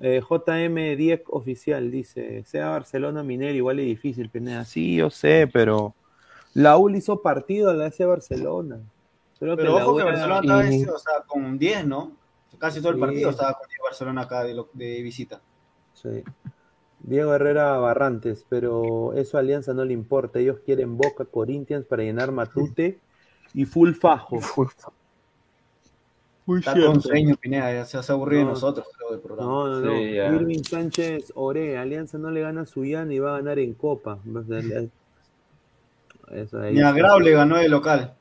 Eh, 0.01 0.21
JM 0.29 0.97
10 0.97 1.23
oficial 1.29 1.91
dice, 1.91 2.45
sea 2.45 2.69
Barcelona 2.71 3.23
Minero 3.23 3.55
igual 3.55 3.79
es 3.81 3.87
difícil, 3.87 4.29
Pineda. 4.29 4.65
Sí, 4.65 4.97
yo 4.97 5.11
sé, 5.11 5.49
pero 5.53 5.95
la 6.53 6.77
U 6.79 6.89
le 6.89 6.99
hizo 6.99 7.21
partido 7.23 7.71
a 7.71 7.75
la 7.75 7.87
S 7.89 8.05
Barcelona. 8.05 8.79
Pero 9.41 9.57
que 9.57 9.63
la 9.65 9.75
ojo 9.75 9.93
U 9.93 9.97
que 9.97 10.03
era- 10.03 10.11
Barcelona 10.13 10.41
estaba 10.41 10.71
y- 10.71 10.83
ese, 10.83 10.91
o 10.91 10.99
sea, 10.99 11.13
con 11.27 11.59
10, 11.59 11.87
¿no? 11.87 12.13
Casi 12.59 12.81
todo 12.81 12.91
el 12.91 12.97
Sí. 12.97 13.01
partido 13.01 13.31
estaba 13.31 13.55
con 13.55 13.69
10 13.69 13.81
Barcelona 13.83 14.21
acá 14.23 14.45
de, 14.45 14.55
lo- 14.55 14.69
de 14.73 15.03
visita. 15.03 15.41
Sí. 15.95 16.23
Diego 17.07 17.35
Herrera 17.35 17.77
Barrantes, 17.79 18.45
pero 18.49 19.13
eso 19.13 19.37
a 19.37 19.41
Alianza 19.41 19.75
no 19.75 19.85
le 19.85 19.93
importa. 19.93 20.39
Ellos 20.39 20.59
quieren 20.65 20.97
Boca 20.97 21.25
Corinthians 21.27 21.85
para 21.85 22.03
llenar 22.03 22.33
Matute 22.33 22.99
y 23.53 23.65
full 23.67 23.93
fajo. 23.93 24.41
Muy 26.47 26.59
Está 26.59 26.73
cierto. 26.73 26.93
con 26.93 27.01
sueño, 27.03 27.37
Pineda, 27.37 27.73
ya 27.73 27.85
se 27.87 27.97
hace 27.97 28.13
aburrido 28.13 28.41
de 28.41 28.45
No. 28.47 28.51
nosotros, 28.53 28.87
creo, 28.97 29.11
del 29.13 29.21
programa. 29.21 29.51
No, 29.51 29.69
no, 29.69 29.81
no. 29.81 29.93
Sí. 29.93 30.17
Irving 30.17 30.63
Sánchez 30.63 31.33
Ore, 31.35 31.79
Alianza 31.79 32.19
no 32.19 32.31
le 32.31 32.41
gana 32.43 32.63
a 32.63 32.67
Suyana 32.67 33.13
y 33.15 33.19
va 33.19 33.33
a 33.35 33.39
ganar 33.39 33.59
en 33.59 33.73
Copa. 33.75 34.19
Eso 36.31 36.61
ahí 36.61 36.75
Ni 36.75 36.83
a. 36.83 36.93
Grau 36.93 37.21
le 37.21 37.33
ganó 37.33 37.59
el 37.59 37.71
local. 37.71 38.15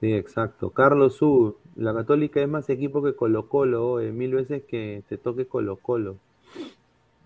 Sí, 0.00 0.12
exacto. 0.12 0.70
Carlos 0.70 1.16
Sur, 1.16 1.56
la 1.76 1.92
Católica 1.92 2.40
es 2.40 2.48
más 2.48 2.70
equipo 2.70 3.02
que 3.02 3.14
Colo 3.14 3.48
Colo, 3.48 3.96
mil 4.12 4.34
veces 4.34 4.62
que 4.66 5.02
te 5.08 5.18
toque 5.18 5.46
Colo 5.46 5.76
Colo. 5.76 6.16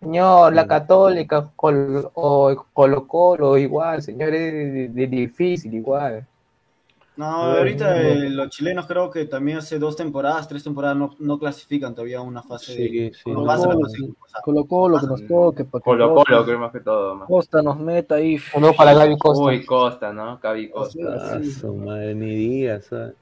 Señor, 0.03 0.53
la 0.53 0.67
Católica 0.67 1.49
Col- 1.55 2.11
o 2.15 2.67
Colo 2.73 3.07
Colo, 3.07 3.57
igual, 3.57 4.03
señor, 4.03 4.35
es 4.35 4.53
de- 4.53 4.89
de- 4.89 5.07
difícil, 5.07 5.73
igual. 5.75 6.27
No, 7.15 7.27
ahorita 7.27 8.01
eh, 8.01 8.31
los 8.31 8.49
chilenos 8.49 8.87
creo 8.87 9.11
que 9.11 9.27
también 9.27 9.59
hace 9.59 9.79
dos 9.79 9.95
temporadas, 9.97 10.49
tres 10.49 10.65
temporadas 10.65 10.97
no, 10.97 11.15
no 11.19 11.39
clasifican 11.39 11.95
todavía 11.95 12.19
a 12.19 12.23
una 12.23 12.43
fase 12.43 12.73
Sí, 12.75 12.89
de... 12.89 13.13
sí. 13.13 13.31
no 13.31 13.45
pasa 13.45 13.69
Colo, 13.69 13.85
Colo 14.43 14.65
Colo, 14.65 14.99
que 15.01 15.07
nos 15.07 15.27
toque. 15.27 15.65
para 15.65 15.81
que 15.83 15.85
Colo 15.85 16.15
Costa- 16.15 16.33
Colo, 16.33 16.45
creo 16.47 16.59
más 16.59 16.73
que 16.73 16.81
todo. 16.81 17.27
Costa 17.27 17.63
nos 17.63 17.79
meta 17.79 18.15
ahí. 18.17 18.39
Saludos 18.39 18.77
para 18.77 18.95
Gaby 18.95 19.19
Costa. 19.19 19.45
Uy, 19.45 19.65
Costa, 19.65 20.13
¿no? 20.13 20.39
Gaby 20.43 20.71
Costa. 20.71 20.99
Ah, 21.21 21.41
su 21.45 21.75
madre, 21.77 22.15
ni. 22.15 22.67
¿sabes? 22.81 23.15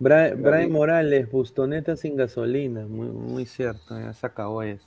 Bra- 0.00 0.34
Brian 0.34 0.72
Morales, 0.72 1.30
Bustoneta 1.30 1.94
sin 1.94 2.16
gasolina. 2.16 2.86
Muy, 2.86 3.08
muy 3.08 3.44
cierto, 3.44 4.00
ya 4.00 4.12
se 4.14 4.26
acabó 4.26 4.62
eso. 4.62 4.86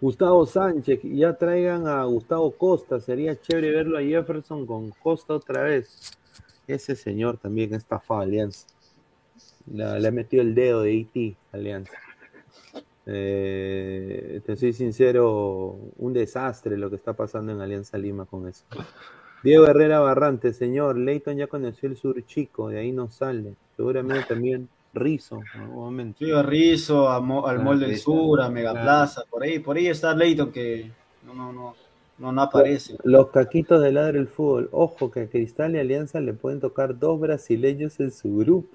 Gustavo 0.00 0.46
Sánchez, 0.46 1.00
ya 1.02 1.36
traigan 1.36 1.88
a 1.88 2.04
Gustavo 2.04 2.52
Costa. 2.52 3.00
Sería 3.00 3.40
chévere 3.40 3.70
verlo 3.70 3.98
a 3.98 4.02
Jefferson 4.02 4.64
con 4.64 4.90
Costa 4.90 5.34
otra 5.34 5.62
vez. 5.62 6.12
Ese 6.68 6.94
señor 6.94 7.38
también 7.38 7.74
estafado 7.74 8.20
Alianza. 8.20 8.66
Le, 9.66 10.06
ha 10.06 10.10
metido 10.10 10.42
el 10.42 10.54
dedo 10.54 10.82
de 10.82 10.92
IT 10.92 11.36
Alianza. 11.52 11.98
Eh, 13.06 14.40
te 14.44 14.56
soy 14.56 14.72
sincero, 14.72 15.78
un 15.96 16.12
desastre 16.12 16.76
lo 16.76 16.90
que 16.90 16.96
está 16.96 17.14
pasando 17.14 17.52
en 17.52 17.60
Alianza 17.60 17.98
Lima 17.98 18.26
con 18.26 18.46
eso. 18.46 18.64
Diego 19.42 19.66
Herrera 19.66 20.00
Barrante, 20.00 20.52
señor, 20.52 20.98
Leighton 20.98 21.36
ya 21.36 21.46
conoció 21.46 21.88
el 21.88 21.96
sur 21.96 22.24
chico, 22.26 22.68
de 22.68 22.80
ahí 22.80 22.92
no 22.92 23.08
sale. 23.08 23.54
Seguramente 23.76 24.24
también 24.28 24.68
Rizo, 24.94 25.40
nuevamente. 25.56 26.24
Sí, 26.24 26.30
a 26.32 26.42
Rizo, 26.42 27.08
a 27.08 27.20
Mo- 27.20 27.46
al 27.46 27.58
Ah, 27.58 27.62
Mall 27.62 27.80
del. 27.80 27.96
Sur, 27.98 28.40
a 28.40 28.48
Megaplaza, 28.48 29.22
por 29.30 29.42
ahí, 29.42 29.58
por 29.58 29.76
ahí 29.76 29.86
está 29.88 30.14
Leighton 30.14 30.50
que 30.50 30.90
no, 31.26 31.34
no, 31.34 31.52
no, 31.52 31.74
no, 32.18 32.32
no 32.32 32.42
aparece. 32.42 32.96
Los 33.04 33.28
caquitos 33.30 33.82
de 33.82 33.92
ladre 33.92 34.18
el 34.18 34.28
fútbol. 34.28 34.68
Ojo 34.72 35.10
que 35.10 35.20
a 35.20 35.26
Cristal 35.28 35.74
y 35.76 35.78
Alianza 35.78 36.20
le 36.20 36.32
pueden 36.32 36.60
tocar 36.60 36.98
dos 36.98 37.20
brasileños 37.20 38.00
en 38.00 38.10
su 38.12 38.36
grupo. 38.38 38.68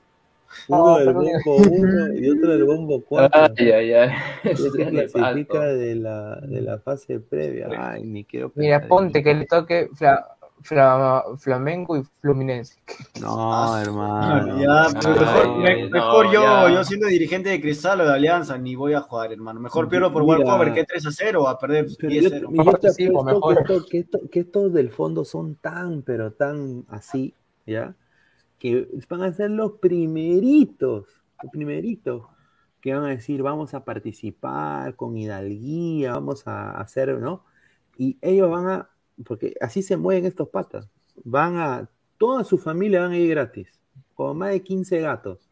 Uno 0.68 0.86
No, 0.92 0.98
del 1.00 1.14
bombo 1.14 1.56
1 1.58 2.14
y 2.14 2.30
otro 2.30 2.52
del 2.52 2.64
bombo 2.66 3.02
4. 3.10 3.42
Ay, 3.58 3.72
ay, 3.72 3.94
ay. 3.94 4.10
se 4.56 4.70
le 4.70 4.90
clasifica 5.10 5.64
de 5.66 5.96
la, 5.96 6.36
de 6.42 6.62
la 6.62 6.78
fase 6.78 7.20
previa. 7.20 7.70
Ay, 7.76 8.04
ni 8.04 8.24
quiero 8.24 8.52
Mira, 8.54 8.88
ponte 8.88 9.24
que 9.24 9.34
le 9.34 9.46
toque 9.48 9.90
Fla- 9.96 10.24
Fla- 10.64 11.24
Flamengo 11.38 11.98
y 11.98 12.04
Fluminense. 12.22 12.76
No, 13.22 13.78
hermano. 13.82 14.60
Ya, 14.60 14.88
pero 15.00 15.16
mejor, 15.20 15.58
me- 15.60 15.90
no, 15.90 16.24
yo, 16.34 16.42
ya. 16.42 16.70
yo 16.74 16.84
siendo 16.84 17.08
dirigente 17.08 17.50
de 17.50 17.62
Cristal 17.62 18.02
o 18.02 18.06
de 18.06 18.14
Alianza, 18.14 18.58
ni 18.58 18.76
voy 18.76 18.94
a 18.94 19.02
jugar, 19.02 19.32
hermano. 19.34 19.60
Mejor 19.60 19.90
pierdo 19.90 20.12
por 20.12 20.24
Mira. 20.24 20.38
walkover 20.40 20.74
que 20.74 20.84
3 20.86 21.06
a 21.08 21.12
0 21.12 21.48
a 21.48 21.60
perder 21.60 21.88
Pero 21.98 22.10
10 22.10 22.24
yo, 22.24 22.30
0. 22.32 22.50
yo 22.52 22.64
te 22.64 22.72
Participo, 22.72 23.20
apuesto 23.30 23.40
mejor. 23.50 23.66
que, 23.66 23.74
esto- 23.74 23.86
que, 23.90 23.98
esto- 24.00 24.20
que 24.32 24.40
estos 24.40 24.74
del 24.74 24.90
fondo 24.90 25.26
son 25.26 25.56
tan, 25.56 26.02
pero 26.02 26.32
tan 26.32 26.86
así, 26.90 27.34
¿ya? 27.66 27.96
Que 28.60 28.88
van 29.10 29.24
a 29.24 29.34
ser 29.34 29.52
los 29.52 29.74
primeritos, 29.74 31.06
los 31.42 31.52
primeritos, 31.52 32.24
que 32.80 32.94
van 32.94 33.06
a 33.06 33.10
decir, 33.10 33.42
vamos 33.44 33.74
a 33.74 33.84
participar 33.86 34.96
con 34.96 35.18
hidalguía, 35.18 36.14
vamos 36.14 36.48
a 36.48 36.72
hacer, 36.80 37.18
¿no? 37.20 37.44
Y 37.98 38.18
ellos 38.22 38.50
van 38.50 38.68
a, 38.68 38.90
porque 39.26 39.56
así 39.62 39.82
se 39.82 39.98
mueven 39.98 40.26
estos 40.26 40.50
patas, 40.50 40.90
van 41.24 41.58
a, 41.58 41.90
toda 42.18 42.44
su 42.44 42.58
familia 42.58 43.02
van 43.02 43.12
a 43.12 43.18
ir 43.18 43.30
gratis, 43.30 43.68
con 44.14 44.38
más 44.38 44.52
de 44.52 44.62
15 44.62 45.00
gatos. 45.02 45.50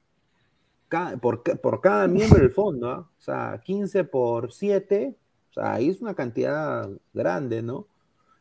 Por, 1.21 1.41
por 1.61 1.79
cada 1.79 2.05
miembro 2.07 2.39
del 2.39 2.51
fondo, 2.51 2.89
¿ah? 2.89 3.09
O 3.17 3.21
sea, 3.21 3.61
15 3.63 4.03
por 4.03 4.51
7, 4.51 5.15
o 5.49 5.53
sea, 5.53 5.73
ahí 5.73 5.89
es 5.89 6.01
una 6.01 6.15
cantidad 6.15 6.89
grande, 7.13 7.61
¿no? 7.61 7.87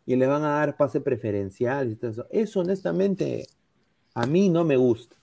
Y 0.04 0.16
le 0.16 0.26
van 0.26 0.42
a 0.42 0.56
dar 0.56 0.76
pase 0.76 1.00
preferencial 1.00 1.92
y 1.92 1.96
todo 1.96 2.10
eso. 2.10 2.26
Eso, 2.30 2.60
honestamente, 2.60 3.46
a 4.14 4.26
mí 4.26 4.48
no 4.48 4.64
me 4.64 4.76
gusta. 4.76 5.16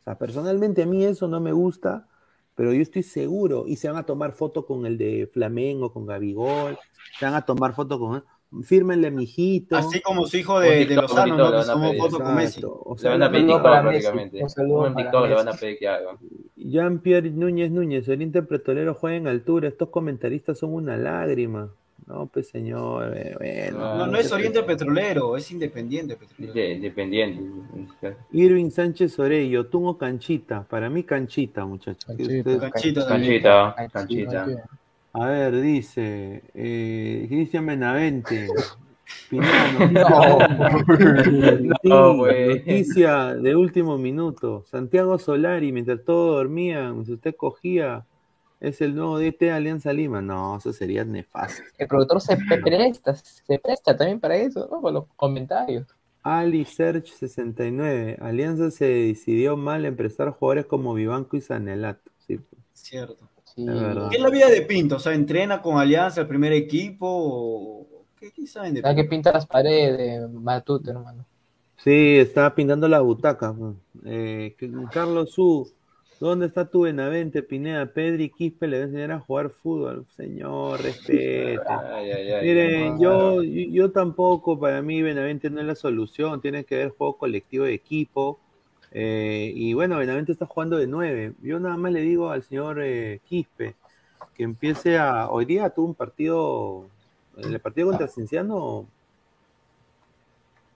O 0.00 0.04
sea, 0.04 0.18
personalmente 0.18 0.82
a 0.82 0.86
mí 0.86 1.04
eso 1.04 1.28
no 1.28 1.40
me 1.40 1.52
gusta, 1.52 2.08
pero 2.54 2.72
yo 2.72 2.80
estoy 2.80 3.02
seguro. 3.02 3.64
Y 3.66 3.76
se 3.76 3.88
van 3.88 3.98
a 3.98 4.06
tomar 4.06 4.32
foto 4.32 4.66
con 4.66 4.86
el 4.86 4.96
de 4.96 5.28
Flamengo, 5.32 5.92
con 5.92 6.06
Gabigol. 6.06 6.78
Se 7.18 7.24
van 7.24 7.34
a 7.34 7.44
tomar 7.44 7.74
foto 7.74 7.98
con. 7.98 8.24
Fírmenle, 8.62 9.10
mijito. 9.10 9.76
Así 9.76 10.00
como 10.00 10.26
su 10.26 10.36
hijo 10.36 10.60
de, 10.60 10.70
de 10.70 10.86
TikTok, 10.86 11.02
Lozano, 11.02 11.34
un 11.34 11.38
¿no? 11.38 11.44
Le 11.50 11.50
Que 11.50 11.56
van 11.56 11.68
a 11.68 11.72
tomó 11.72 11.88
pedir. 11.90 12.00
foto 12.02 12.18
con 12.20 12.34
Messi. 12.34 12.60
O 12.64 12.94
Le 12.94 13.00
sea, 13.00 13.10
van 13.10 13.22
a 13.22 13.30
pedir 13.30 13.46
TikTok 13.46 13.62
prácticamente. 13.62 14.42
un 14.42 14.50
saludo 14.50 14.78
Un 14.82 14.94
para 14.94 15.04
TikTok 15.04 15.28
le 15.28 15.34
van 15.34 15.48
a 15.48 15.52
pedir 15.52 15.78
que 15.78 15.88
haga. 15.88 16.10
Jean-Pierre 16.56 17.30
Núñez 17.30 17.70
Núñez, 17.70 18.08
Oriente 18.08 18.42
Petrolero 18.42 18.94
juega 18.94 19.16
en 19.16 19.26
altura. 19.28 19.68
Estos 19.68 19.88
comentaristas 19.90 20.58
son 20.58 20.72
una 20.74 20.96
lágrima. 20.96 21.70
No, 22.06 22.26
pues 22.26 22.48
señor, 22.48 23.12
eh, 23.16 23.34
bueno. 23.36 23.96
No, 23.96 24.06
no 24.06 24.16
es 24.18 24.30
Oriente 24.30 24.62
Petrolero, 24.62 25.36
es 25.36 25.50
Independiente 25.50 26.16
Petrolero. 26.16 26.72
Independiente. 26.76 27.42
Irving 28.30 28.70
Sánchez 28.70 29.18
Orello, 29.18 29.66
tú 29.66 29.88
o 29.88 29.98
Canchita. 29.98 30.62
Para 30.68 30.88
mí, 30.88 31.02
Canchita, 31.02 31.64
muchachos. 31.64 32.04
Canchita. 32.04 32.70
Canchita, 32.70 33.74
canchita. 33.92 34.68
A 35.18 35.26
ver, 35.28 35.60
dice 35.62 36.42
eh, 36.54 37.26
Cristian 37.28 37.64
Benavente. 37.66 38.48
Noticia, 39.30 40.48
No, 41.84 42.16
güey. 42.16 42.58
noticia 42.58 43.34
de 43.34 43.56
último 43.56 43.98
minuto. 43.98 44.64
Santiago 44.66 45.18
Solari, 45.18 45.72
mientras 45.72 46.04
todos 46.04 46.36
dormían, 46.36 46.94
mientras 46.94 47.14
usted 47.16 47.34
cogía, 47.36 48.04
es 48.60 48.80
el 48.80 48.94
nuevo 48.94 49.18
DT 49.18 49.38
de 49.46 49.50
Alianza 49.52 49.92
Lima. 49.92 50.20
No, 50.20 50.56
eso 50.58 50.72
sería 50.72 51.04
nefasto. 51.04 51.62
El 51.78 51.88
productor 51.88 52.20
se 52.20 52.36
presta, 52.36 53.14
se 53.14 53.58
presta 53.58 53.96
también 53.96 54.20
para 54.20 54.36
eso, 54.36 54.68
¿no? 54.70 54.80
Con 54.80 54.94
los 54.94 55.04
comentarios. 55.16 55.86
Ali 56.22 56.64
Search 56.64 57.06
69. 57.06 58.18
Alianza 58.20 58.70
se 58.70 58.86
decidió 58.86 59.56
mal 59.56 59.84
en 59.84 59.96
prestar 59.96 60.30
jugadores 60.30 60.66
como 60.66 60.94
Vivanco 60.94 61.36
y 61.36 61.40
Sanelato. 61.40 62.10
Sí, 62.26 62.38
pues, 62.38 62.62
Cierto. 62.72 63.28
Sí. 63.56 63.64
¿Qué 64.10 64.16
es 64.16 64.22
la 64.22 64.30
vida 64.30 64.48
de 64.50 64.62
Pinto? 64.62 64.96
O 64.96 64.98
sea, 64.98 65.14
¿entrena 65.14 65.62
con 65.62 65.78
Alianza 65.78 66.20
el 66.20 66.28
primer 66.28 66.52
equipo? 66.52 67.06
O... 67.08 67.86
¿Qué, 68.20 68.30
qué 68.32 68.46
saben 68.46 68.74
de 68.74 68.82
Hay 68.84 68.94
que 68.94 69.02
Pinto? 69.02 69.10
pintar 69.10 69.34
las 69.34 69.46
paredes, 69.46 70.30
Matute, 70.30 70.90
hermano. 70.90 71.24
Sí, 71.78 72.16
estaba 72.18 72.54
pintando 72.54 72.88
la 72.88 73.00
butaca. 73.00 73.54
Eh, 74.04 74.54
que- 74.58 74.70
Carlos 74.92 75.30
Su, 75.32 75.70
¿dónde 76.20 76.46
está 76.46 76.68
tu 76.68 76.82
Benavente, 76.82 77.42
Pineda? 77.42 77.86
Pedri 77.92 78.30
Quispe 78.30 78.66
le 78.66 78.78
va 78.78 78.82
a 78.84 78.86
enseñar 78.86 79.12
a 79.12 79.20
jugar 79.20 79.50
fútbol. 79.50 80.06
Señor, 80.16 80.82
respete. 80.82 81.58
Ay, 81.68 82.10
ay, 82.10 82.32
ay. 82.32 82.46
Miren, 82.46 82.98
yo, 83.00 83.42
yo, 83.42 83.70
yo 83.70 83.90
tampoco, 83.92 84.58
para 84.58 84.82
mí 84.82 85.00
Benavente 85.02 85.48
no 85.50 85.60
es 85.60 85.66
la 85.66 85.74
solución, 85.74 86.40
tiene 86.42 86.64
que 86.64 86.74
haber 86.76 86.90
juego 86.90 87.16
colectivo 87.18 87.64
de 87.64 87.74
equipo. 87.74 88.40
Eh, 88.96 89.52
y 89.54 89.74
bueno, 89.74 89.98
Benavente 89.98 90.32
está 90.32 90.46
jugando 90.46 90.78
de 90.78 90.86
nueve. 90.88 91.34
Yo 91.42 91.60
nada 91.60 91.76
más 91.76 91.92
le 91.92 92.00
digo 92.02 92.30
al 92.30 92.42
señor 92.42 92.80
eh, 92.82 93.20
Quispe 93.26 93.76
que 94.34 94.44
empiece 94.44 94.98
a. 94.98 95.30
Hoy 95.30 95.44
día 95.46 95.70
tuvo 95.70 95.86
un 95.88 95.94
partido, 95.96 96.90
en 97.36 97.52
el 97.54 97.60
partido 97.60 97.88
contra 97.88 98.08
Cienciano. 98.08 98.58
O 98.58 98.88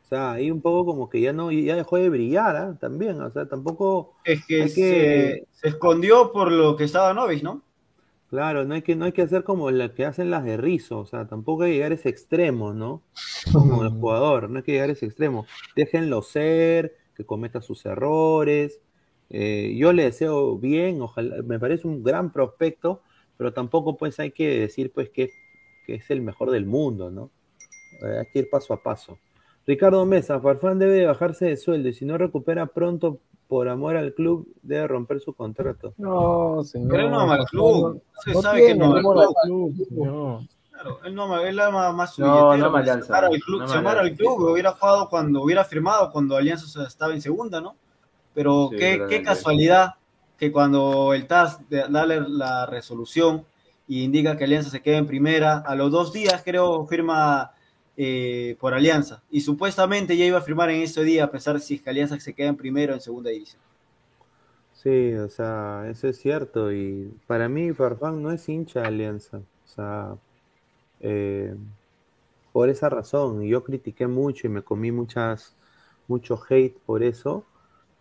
sea, 0.03 0.33
ahí 0.33 0.51
un 0.51 0.61
poco 0.61 0.85
como 0.87 1.09
que 1.09 1.21
ya 1.21 1.33
no, 1.33 1.53
ya 1.53 1.77
dejó 1.77 1.97
de 1.97 2.09
brillar, 2.09 2.57
¿ah? 2.57 2.77
También, 2.81 3.21
o 3.21 3.31
sea, 3.31 3.47
tampoco. 3.49 4.15
Es 4.25 4.45
que, 4.47 4.69
se, 4.69 4.75
que- 4.75 5.47
se 5.53 5.69
escondió 5.69 6.33
por 6.33 6.51
lo 6.53 6.77
que 6.77 6.85
estaba 6.85 7.15
Novis, 7.15 7.43
¿no? 7.43 7.63
Claro, 8.29 8.65
no 8.65 8.75
hay 8.75 8.83
que, 8.83 8.95
no 8.95 9.07
hay 9.07 9.13
que 9.13 9.23
hacer 9.23 9.43
como 9.43 9.71
la 9.73 9.93
que 9.93 10.05
hacen 10.07 10.31
las 10.31 10.45
de 10.45 10.57
Rizzo, 10.57 11.01
o 11.01 11.07
sea, 11.07 11.27
tampoco 11.27 11.65
hay 11.65 11.71
que 11.73 11.75
llegar 11.77 11.91
a 11.93 11.95
ese 11.97 12.09
extremo, 12.11 12.73
¿no? 12.73 13.03
Como 13.51 13.83
el 13.85 13.91
jugador, 13.91 14.49
no 14.51 14.59
hay 14.59 14.63
que 14.65 14.73
llegar 14.73 14.89
a 14.91 14.93
ese 14.93 15.07
extremo. 15.07 15.47
Déjenlo 15.75 16.23
ser, 16.23 16.97
que 17.15 17.25
cometa 17.25 17.61
sus 17.61 17.85
errores. 17.87 18.81
Eh, 19.31 19.75
yo 19.77 19.93
le 19.93 20.05
deseo 20.05 20.59
bien, 20.59 21.01
ojalá, 21.03 21.43
me 21.43 21.59
parece 21.59 21.87
un 21.87 22.03
gran 22.03 22.33
prospecto, 22.33 23.01
pero 23.37 23.53
tampoco 23.53 23.97
pues 23.97 24.19
hay 24.21 24.33
que 24.33 24.61
decir 24.61 24.93
pues 24.93 25.09
que, 25.11 25.31
que 25.87 25.95
es 25.97 26.11
el 26.11 26.21
mejor 26.21 26.51
del 26.51 26.67
mundo, 26.67 27.11
¿no? 27.11 27.31
Eh, 28.03 28.19
hay 28.21 28.27
que 28.33 28.41
ir 28.41 28.51
paso 28.51 28.75
a 28.75 28.83
paso. 28.83 29.19
Ricardo 29.67 30.05
Mesa, 30.07 30.41
Farfán 30.41 30.79
debe 30.79 31.05
bajarse 31.07 31.47
de 31.47 31.57
sueldo 31.57 31.89
y 31.91 31.93
si 31.93 32.05
no 32.05 32.19
recupera 32.19 32.67
pronto 32.67 33.21
por 33.47 33.69
amor 33.69 33.97
al 33.97 34.15
club, 34.15 34.49
debe 34.63 34.87
romper 34.89 35.21
su 35.21 35.35
contrato. 35.35 35.93
No, 35.99 36.63
señor. 36.65 36.91
Pero 36.93 37.11
no 37.11 37.21
ama 37.21 37.35
al 37.35 37.45
club. 37.47 37.73
favor. 37.73 38.03
Se 38.25 38.33
No 38.33 38.43
sabe 38.43 38.67
que 38.67 38.75
no 38.75 38.85
ama 38.87 38.97
al 38.97 39.03
club. 39.03 39.35
club, 39.45 39.87
señor. 39.89 40.41
Claro, 40.81 41.01
él 41.05 41.15
no 41.15 41.39
él 41.41 41.61
ama 41.61 41.93
más 41.93 42.15
su 42.15 42.23
No, 42.23 42.57
no 42.57 42.71
pues, 42.71 42.83
Alianza, 42.83 43.07
se 43.07 43.13
amara 43.13 43.27
al 43.29 43.41
club, 43.41 43.59
no 43.59 43.65
ama 43.65 43.73
se 43.73 43.79
amara 43.79 44.01
al 44.01 44.07
Alianza. 44.07 44.23
club, 44.23 44.51
hubiera 44.51 44.73
jugado 44.73 45.09
cuando 45.09 45.43
hubiera 45.43 45.65
firmado, 45.65 46.11
cuando 46.11 46.37
Alianza 46.37 46.87
estaba 46.87 47.13
en 47.13 47.21
segunda, 47.21 47.61
¿no? 47.61 47.77
Pero 48.35 48.69
Sí, 48.71 48.77
qué, 48.79 49.05
qué 49.09 49.23
casualidad 49.23 49.95
que 50.39 50.51
cuando 50.51 51.13
el 51.13 51.27
TAS 51.27 51.61
da 51.69 52.07
la 52.07 52.67
resolución 52.67 53.45
y 53.87 54.05
indica 54.05 54.37
que 54.37 54.45
Alianza 54.45 54.71
se 54.71 54.81
queda 54.81 54.97
en 54.97 55.07
primera, 55.07 55.59
a 55.59 55.75
los 55.75 55.91
dos 55.91 56.13
días 56.13 56.43
creo 56.45 56.87
firma 56.87 57.53
eh, 57.97 58.57
por 58.59 58.73
Alianza. 58.73 59.23
Y 59.31 59.43
supuestamente 59.43 60.17
ya 60.17 60.25
iba 60.25 60.39
a 60.39 60.43
firmar 60.43 60.71
en 60.71 60.81
ese 60.81 61.05
día, 61.05 61.25
a 61.25 61.31
pesar 61.31 61.57
de 61.57 61.61
si 61.61 61.75
es 61.75 61.83
que 61.83 61.91
Alianza 61.91 62.19
se 62.21 62.35
queda 62.35 62.49
en 62.49 62.57
primero 62.57 62.95
en 62.95 63.01
segunda 63.03 63.31
división. 63.31 63.61
Sí, 64.73 65.13
o 65.13 65.29
sea, 65.29 65.85
eso 65.91 66.09
es 66.09 66.19
cierto. 66.19 66.73
Y 66.73 67.13
para 67.27 67.49
mí, 67.49 67.73
Farfán 67.75 68.23
no 68.23 68.33
es 68.33 68.49
hincha 68.49 68.81
de 68.81 68.87
Alianza. 68.87 69.39
O 69.39 69.69
sea, 69.69 70.17
eh, 71.01 71.55
por 72.53 72.69
esa 72.69 72.89
razón. 72.89 73.43
Yo 73.43 73.65
critiqué 73.65 74.07
mucho 74.07 74.47
y 74.47 74.51
me 74.51 74.63
comí 74.63 74.93
muchas, 74.93 75.55
mucho 76.09 76.41
hate 76.49 76.77
por 76.87 77.03
eso. 77.03 77.45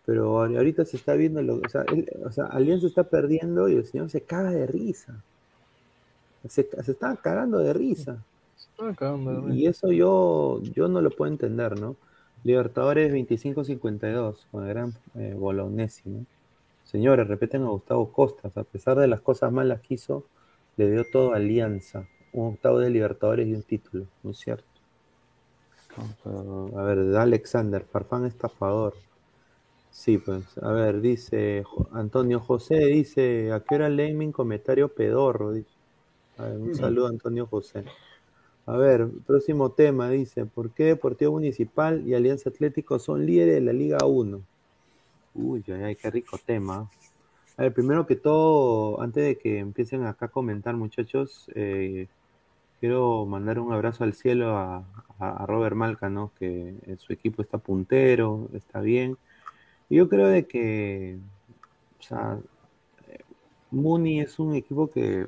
Pero 0.06 0.42
ahorita 0.42 0.84
se 0.84 0.96
está 0.96 1.14
viendo, 1.14 1.42
lo, 1.42 1.56
o, 1.56 1.68
sea, 1.68 1.84
o 2.24 2.32
sea, 2.32 2.46
Alianza 2.46 2.86
está 2.86 3.04
perdiendo 3.04 3.68
y 3.68 3.74
el 3.74 3.84
señor 3.84 4.10
se 4.10 4.22
caga 4.22 4.50
de 4.50 4.66
risa. 4.66 5.22
Se, 6.48 6.68
se 6.82 6.92
está 6.92 7.14
cagando 7.16 7.58
de 7.58 7.72
risa. 7.72 8.24
Y 9.52 9.66
eso 9.66 9.92
yo, 9.92 10.60
yo 10.74 10.88
no 10.88 11.00
lo 11.00 11.10
puedo 11.10 11.30
entender, 11.30 11.78
¿no? 11.78 11.96
Libertadores 12.44 13.12
25-52 13.12 14.46
con 14.50 14.64
el 14.64 14.68
gran 14.70 14.94
eh, 15.14 15.34
Bolognesi, 15.38 16.08
¿no? 16.08 16.24
Señores, 16.84 17.28
repiten 17.28 17.62
a 17.62 17.68
Gustavo 17.68 18.10
Costas, 18.10 18.56
a 18.56 18.64
pesar 18.64 18.98
de 18.98 19.06
las 19.06 19.20
cosas 19.20 19.52
malas 19.52 19.80
que 19.80 19.94
hizo, 19.94 20.24
le 20.76 20.90
dio 20.90 21.04
todo 21.04 21.34
Alianza, 21.34 22.08
un 22.32 22.54
octavo 22.54 22.78
de 22.78 22.90
Libertadores 22.90 23.46
y 23.48 23.54
un 23.54 23.62
título, 23.62 24.06
¿no 24.22 24.30
es 24.30 24.38
cierto? 24.38 24.64
a 26.76 26.82
ver, 26.82 27.16
Alexander, 27.16 27.84
Farfán 27.84 28.24
estafador. 28.24 28.94
Sí, 29.90 30.18
pues, 30.18 30.44
a 30.62 30.70
ver, 30.70 31.00
dice 31.00 31.64
Antonio 31.92 32.40
José, 32.40 32.76
dice, 32.86 33.52
¿a 33.52 33.60
qué 33.60 33.74
hora 33.74 33.88
leen 33.88 34.16
mi 34.16 34.30
comentario 34.30 34.88
pedorro? 34.88 35.52
Dice. 35.52 35.68
un 36.38 36.74
saludo 36.74 37.08
Antonio 37.08 37.46
José. 37.46 37.84
A 38.66 38.76
ver, 38.76 39.08
próximo 39.26 39.72
tema, 39.72 40.10
dice, 40.10 40.46
¿por 40.46 40.70
qué 40.70 40.84
Deportivo 40.84 41.32
Municipal 41.32 42.06
y 42.06 42.14
Alianza 42.14 42.50
Atlético 42.50 43.00
son 43.00 43.26
líderes 43.26 43.54
de 43.54 43.60
la 43.62 43.72
Liga 43.72 43.98
1? 44.06 44.40
Uy, 45.34 45.64
ay, 45.82 45.96
qué 45.96 46.10
rico 46.10 46.38
tema. 46.44 46.88
A 47.56 47.62
ver, 47.62 47.74
primero 47.74 48.06
que 48.06 48.16
todo, 48.16 49.00
antes 49.02 49.24
de 49.24 49.38
que 49.38 49.58
empiecen 49.58 50.04
acá 50.04 50.26
a 50.26 50.28
comentar, 50.30 50.76
muchachos, 50.76 51.50
eh, 51.54 52.06
quiero 52.80 53.26
mandar 53.26 53.60
un 53.60 53.72
abrazo 53.72 54.04
al 54.04 54.14
cielo 54.14 54.56
a, 54.56 54.84
Robert 55.46 55.76
Malca, 55.76 56.08
¿no? 56.08 56.32
Que 56.38 56.74
su 56.98 57.12
equipo 57.12 57.42
está 57.42 57.58
puntero, 57.58 58.48
está 58.54 58.80
bien. 58.80 59.18
Yo 59.90 60.08
creo 60.08 60.28
de 60.28 60.46
que, 60.46 61.18
o 61.98 62.02
sea, 62.02 62.38
Muni 63.70 64.20
es 64.20 64.38
un 64.38 64.54
equipo 64.54 64.90
que, 64.90 65.26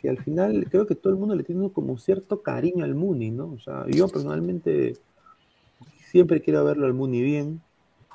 que 0.00 0.08
al 0.10 0.18
final 0.18 0.66
creo 0.68 0.88
que 0.88 0.96
todo 0.96 1.12
el 1.12 1.20
mundo 1.20 1.36
le 1.36 1.44
tiene 1.44 1.70
como 1.70 1.98
cierto 1.98 2.42
cariño 2.42 2.84
al 2.84 2.96
Muni, 2.96 3.30
¿no? 3.30 3.52
O 3.52 3.60
sea, 3.60 3.86
yo 3.88 4.08
personalmente 4.08 4.94
siempre 6.10 6.40
quiero 6.40 6.64
verlo 6.64 6.86
al 6.86 6.94
Muni 6.94 7.22
bien, 7.22 7.62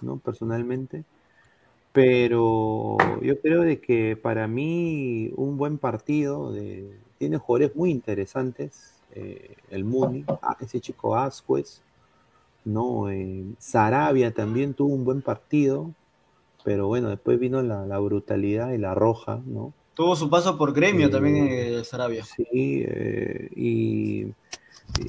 ¿no? 0.02 0.18
Personalmente. 0.18 1.06
Pero 1.94 2.98
yo 3.22 3.40
creo 3.40 3.62
de 3.62 3.80
que 3.80 4.18
para 4.18 4.48
mí 4.50 5.32
un 5.38 5.58
buen 5.58 5.78
partido 5.78 6.52
de, 6.52 7.00
tiene 7.18 7.38
jugadores 7.38 7.76
muy 7.76 7.92
interesantes. 7.92 8.94
Eh, 9.14 9.56
el 9.70 9.84
Muni, 9.84 10.26
ah, 10.28 10.58
ese 10.60 10.80
chico 10.80 11.16
Asquez, 11.16 11.82
¿no? 12.66 13.10
Eh, 13.10 13.46
Sarabia 13.58 14.34
también 14.34 14.74
tuvo 14.74 14.94
un 14.94 15.06
buen 15.06 15.22
partido, 15.22 15.92
pero 16.64 16.88
bueno, 16.88 17.10
después 17.10 17.40
vino 17.40 17.62
la, 17.62 18.00
brutalidad 18.00 18.72
y 18.74 18.78
la 18.78 18.94
roja, 18.94 19.42
¿no? 19.46 19.74
Tuvo 19.94 20.16
su 20.16 20.30
paso 20.30 20.58
por 20.58 20.74
gremio 20.74 21.10
también 21.10 21.48
eh, 21.50 21.84
Sarabia. 21.84 22.24
Sí, 22.24 22.86
y 23.56 24.28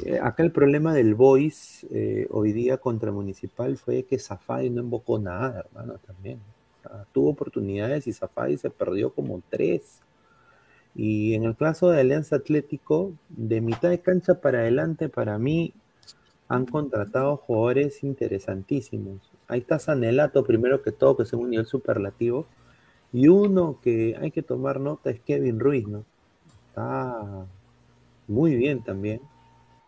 eh, 0.04 0.18
acá 0.22 0.42
el 0.42 0.52
problema 0.52 0.92
del 0.92 1.14
Boys 1.14 1.86
eh, 1.90 2.26
hoy 2.30 2.52
día 2.52 2.76
contra 2.78 3.12
Municipal 3.12 3.76
fue 3.76 4.02
que 4.02 4.18
Zafadi 4.18 4.70
no 4.70 4.82
invocó 4.82 5.18
nada, 5.18 5.60
hermano, 5.60 5.98
también. 6.06 6.40
tuvo 7.12 7.30
oportunidades 7.30 8.06
y 8.06 8.12
Zafadi 8.12 8.58
se 8.58 8.70
perdió 8.70 9.10
como 9.10 9.40
tres. 9.48 10.00
Y 10.98 11.34
en 11.34 11.44
el 11.44 11.54
caso 11.54 11.90
de 11.90 12.00
Alianza 12.00 12.34
Atlético, 12.34 13.12
de 13.28 13.60
mitad 13.60 13.88
de 13.88 14.00
cancha 14.00 14.40
para 14.40 14.58
adelante, 14.58 15.08
para 15.08 15.38
mí, 15.38 15.72
han 16.48 16.66
contratado 16.66 17.36
jugadores 17.36 18.02
interesantísimos. 18.02 19.30
Ahí 19.46 19.60
está 19.60 19.78
Sanelato, 19.78 20.42
primero 20.44 20.82
que 20.82 20.90
todo, 20.90 21.16
que 21.16 21.22
es 21.22 21.32
un 21.32 21.50
nivel 21.50 21.66
superlativo. 21.66 22.46
Y 23.12 23.28
uno 23.28 23.78
que 23.80 24.16
hay 24.20 24.32
que 24.32 24.42
tomar 24.42 24.80
nota 24.80 25.10
es 25.10 25.20
Kevin 25.20 25.60
Ruiz, 25.60 25.86
¿no? 25.86 26.04
Está 26.66 27.46
muy 28.26 28.56
bien 28.56 28.82
también. 28.82 29.20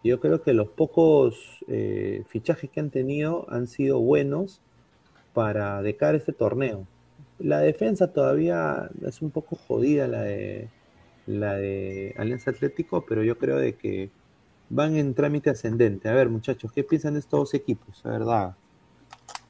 Yo 0.05 0.20
creo 0.20 0.43
que 0.43 0.55
los 0.55 0.69
pocos 0.69 1.59
eh, 1.66 2.23
fichajes 2.28 2.70
que 2.70 2.78
han 2.78 2.91
tenido 2.91 3.47
han 3.51 3.66
sido 3.66 3.99
buenos 3.99 4.61
para 5.35 5.82
decar 5.82 6.15
este 6.15 6.32
torneo. 6.32 6.87
La 7.41 7.59
defensa 7.59 8.12
todavía 8.12 8.91
es 9.05 9.20
un 9.23 9.32
poco 9.32 9.57
jodida 9.57 10.07
la 10.07 10.23
de 10.23 10.69
la 11.39 11.55
de 11.55 12.15
Alianza 12.19 12.51
Atlético, 12.51 13.05
pero 13.07 13.23
yo 13.23 13.39
creo 13.39 13.57
de 13.57 13.74
que 13.74 14.11
van 14.69 14.97
en 14.97 15.15
trámite 15.15 15.51
ascendente. 15.51 16.09
A 16.09 16.15
ver, 16.15 16.28
muchachos, 16.28 16.73
¿qué 16.73 16.82
piensan 16.82 17.15
de 17.15 17.20
estos 17.20 17.40
dos 17.40 17.55
equipos? 17.55 18.01
La 18.05 18.11
verdad. 18.11 18.57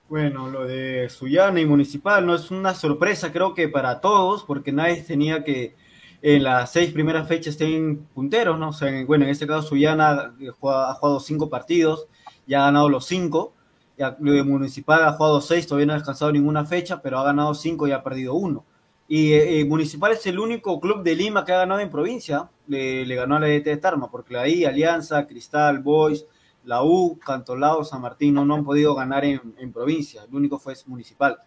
Bueno, 0.09 0.51
lo 0.51 0.67
de 0.67 1.09
Suyana 1.09 1.61
y 1.61 1.67
Municipal 1.67 2.27
no 2.27 2.35
es 2.35 2.51
una 2.51 2.75
sorpresa, 2.75 3.31
creo 3.31 3.55
que 3.55 3.69
para 3.69 4.01
todos, 4.01 4.43
porque 4.43 4.73
nadie 4.73 5.03
tenía 5.03 5.45
que 5.45 5.77
en 6.23 6.43
las 6.43 6.73
seis 6.73 6.93
primeras 6.93 7.29
fechas 7.29 7.55
estén 7.55 7.99
punteros, 8.15 8.59
¿no? 8.59 8.71
O 8.71 8.73
sea, 8.73 9.05
bueno, 9.07 9.25
en 9.25 9.31
este 9.31 9.47
caso 9.47 9.69
Suyana 9.69 10.35
eh, 10.41 10.49
ha 10.49 10.95
jugado 10.95 11.21
cinco 11.21 11.49
partidos, 11.49 12.09
ya 12.47 12.63
ha 12.63 12.65
ganado 12.67 12.89
los 12.89 13.07
cinco. 13.07 13.55
Ya, 13.97 14.17
de 14.19 14.43
Municipal 14.43 15.05
ha 15.05 15.13
jugado 15.13 15.41
seis, 15.41 15.67
todavía 15.67 15.87
no 15.87 15.93
ha 15.93 15.97
descansado 15.97 16.33
ninguna 16.33 16.65
fecha, 16.65 17.03
pero 17.03 17.19
ha 17.19 17.25
ganado 17.25 17.55
cinco 17.55 17.87
y 17.87 17.93
ha 17.93 18.03
perdido 18.03 18.35
uno. 18.35 18.65
Y 19.11 19.33
eh, 19.33 19.59
eh, 19.59 19.65
Municipal 19.65 20.13
es 20.13 20.25
el 20.27 20.39
único 20.39 20.81
club 20.81 21.03
de 21.03 21.17
Lima 21.17 21.45
que 21.45 21.53
ha 21.53 21.59
ganado 21.59 21.81
en 21.81 21.91
provincia. 21.91 22.49
Le, 22.69 23.05
ganó 23.15 23.37
a 23.37 23.41
la 23.41 23.49
ET 23.49 23.65
de 23.65 23.77
Tarma, 23.77 24.11
porque 24.11 24.39
ahí 24.39 24.65
Alianza, 24.65 25.27
Cristal, 25.27 25.81
Boys, 25.81 26.25
la 26.65 26.85
U, 26.85 27.19
Cantolao, 27.19 27.85
San 27.85 28.01
Martín 28.01 28.35
no, 28.35 28.55
han 28.55 28.65
podido 28.65 28.95
ganar 28.95 29.25
en, 29.25 29.41
en 29.59 29.73
provincia. 29.73 30.23
El 30.23 30.35
único 30.35 30.59
fue 30.59 30.75
Municipal. 30.87 31.39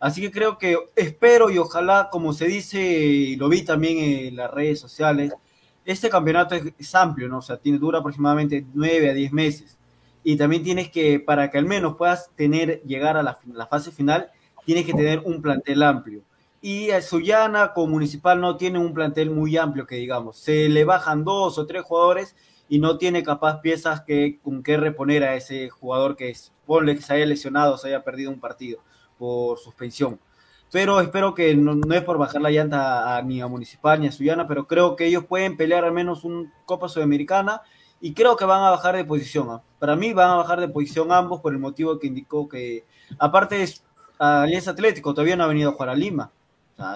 Así 0.00 0.20
que 0.20 0.32
creo 0.32 0.58
que 0.58 0.76
espero 0.96 1.48
y 1.48 1.58
ojalá, 1.58 2.08
como 2.10 2.32
se 2.32 2.46
dice, 2.46 2.82
y 2.82 3.36
lo 3.36 3.48
vi 3.48 3.62
también 3.62 3.98
en 3.98 4.34
las 4.34 4.50
redes 4.50 4.80
sociales, 4.80 5.32
este 5.84 6.10
campeonato 6.10 6.56
es, 6.56 6.94
amplio, 6.96 7.28
¿no? 7.28 7.38
O 7.38 7.42
sea, 7.42 7.56
tiene, 7.56 7.78
dura 7.78 8.00
aproximadamente 8.00 8.66
9 8.74 9.10
a 9.10 9.14
10 9.14 9.32
meses. 9.32 9.78
Y 10.24 10.36
también 10.36 10.62
tienes 10.62 10.90
que, 10.90 11.20
para 11.20 11.50
que 11.50 11.58
al 11.58 11.66
menos 11.66 11.96
puedas 11.96 12.30
tener, 12.36 12.82
llegar 12.82 13.16
a 13.16 13.22
la, 13.22 13.66
fase 13.66 13.90
final, 13.92 14.30
tienes 14.64 14.86
que 14.86 14.92
tener 14.92 15.20
un 15.20 15.42
plantel 15.42 15.82
amplio. 15.82 16.22
Y 16.64 16.92
a 16.92 17.02
Suyana 17.02 17.72
como 17.72 17.94
municipal 17.94 18.40
no 18.40 18.56
tiene 18.56 18.78
un 18.78 18.94
plantel 18.94 19.30
muy 19.30 19.56
amplio 19.56 19.84
que 19.84 19.96
digamos. 19.96 20.38
Se 20.38 20.68
le 20.68 20.84
bajan 20.84 21.24
dos 21.24 21.58
o 21.58 21.66
tres 21.66 21.82
jugadores 21.82 22.36
y 22.68 22.78
no 22.78 22.98
tiene 22.98 23.24
capaz 23.24 23.60
piezas 23.60 24.02
que, 24.02 24.38
con 24.40 24.62
que 24.62 24.76
reponer 24.76 25.24
a 25.24 25.34
ese 25.34 25.68
jugador 25.70 26.16
que 26.16 26.30
es, 26.30 26.52
ponle 26.64 26.94
que 26.94 27.02
se 27.02 27.14
haya 27.14 27.26
lesionado, 27.26 27.76
se 27.76 27.88
haya 27.88 28.04
perdido 28.04 28.30
un 28.30 28.38
partido 28.38 28.78
por 29.18 29.58
suspensión. 29.58 30.20
Pero 30.70 31.00
espero 31.00 31.34
que 31.34 31.54
no, 31.54 31.78
es 31.92 32.02
por 32.02 32.16
bajar 32.16 32.40
la 32.40 32.50
llanta 32.50 33.20
ni 33.22 33.42
a 33.42 33.48
Municipal 33.48 34.00
ni 34.00 34.06
a 34.06 34.12
Suyana, 34.12 34.46
pero 34.46 34.68
creo 34.68 34.94
que 34.94 35.06
ellos 35.06 35.24
pueden 35.24 35.56
pelear 35.56 35.84
al 35.84 35.92
menos 35.92 36.22
un 36.22 36.52
Copa 36.64 36.88
Sudamericana 36.88 37.60
y 38.00 38.14
creo 38.14 38.36
que 38.36 38.44
van 38.44 38.62
a 38.62 38.70
bajar 38.70 38.94
de 38.94 39.04
posición. 39.04 39.50
¿ah? 39.50 39.62
Para 39.80 39.96
mí 39.96 40.12
van 40.12 40.30
a 40.30 40.36
bajar 40.36 40.60
de 40.60 40.68
posición 40.68 41.10
ambos 41.10 41.40
por 41.40 41.52
el 41.52 41.58
motivo 41.58 41.98
que 41.98 42.06
indicó 42.06 42.48
que, 42.48 42.86
aparte, 43.18 43.64
es, 43.64 43.84
Alianza 44.18 44.70
Atlético 44.70 45.12
todavía 45.12 45.36
no 45.36 45.44
ha 45.44 45.48
venido 45.48 45.70
a 45.70 45.72
jugar 45.72 45.90
a 45.90 45.94
Lima. 45.96 46.30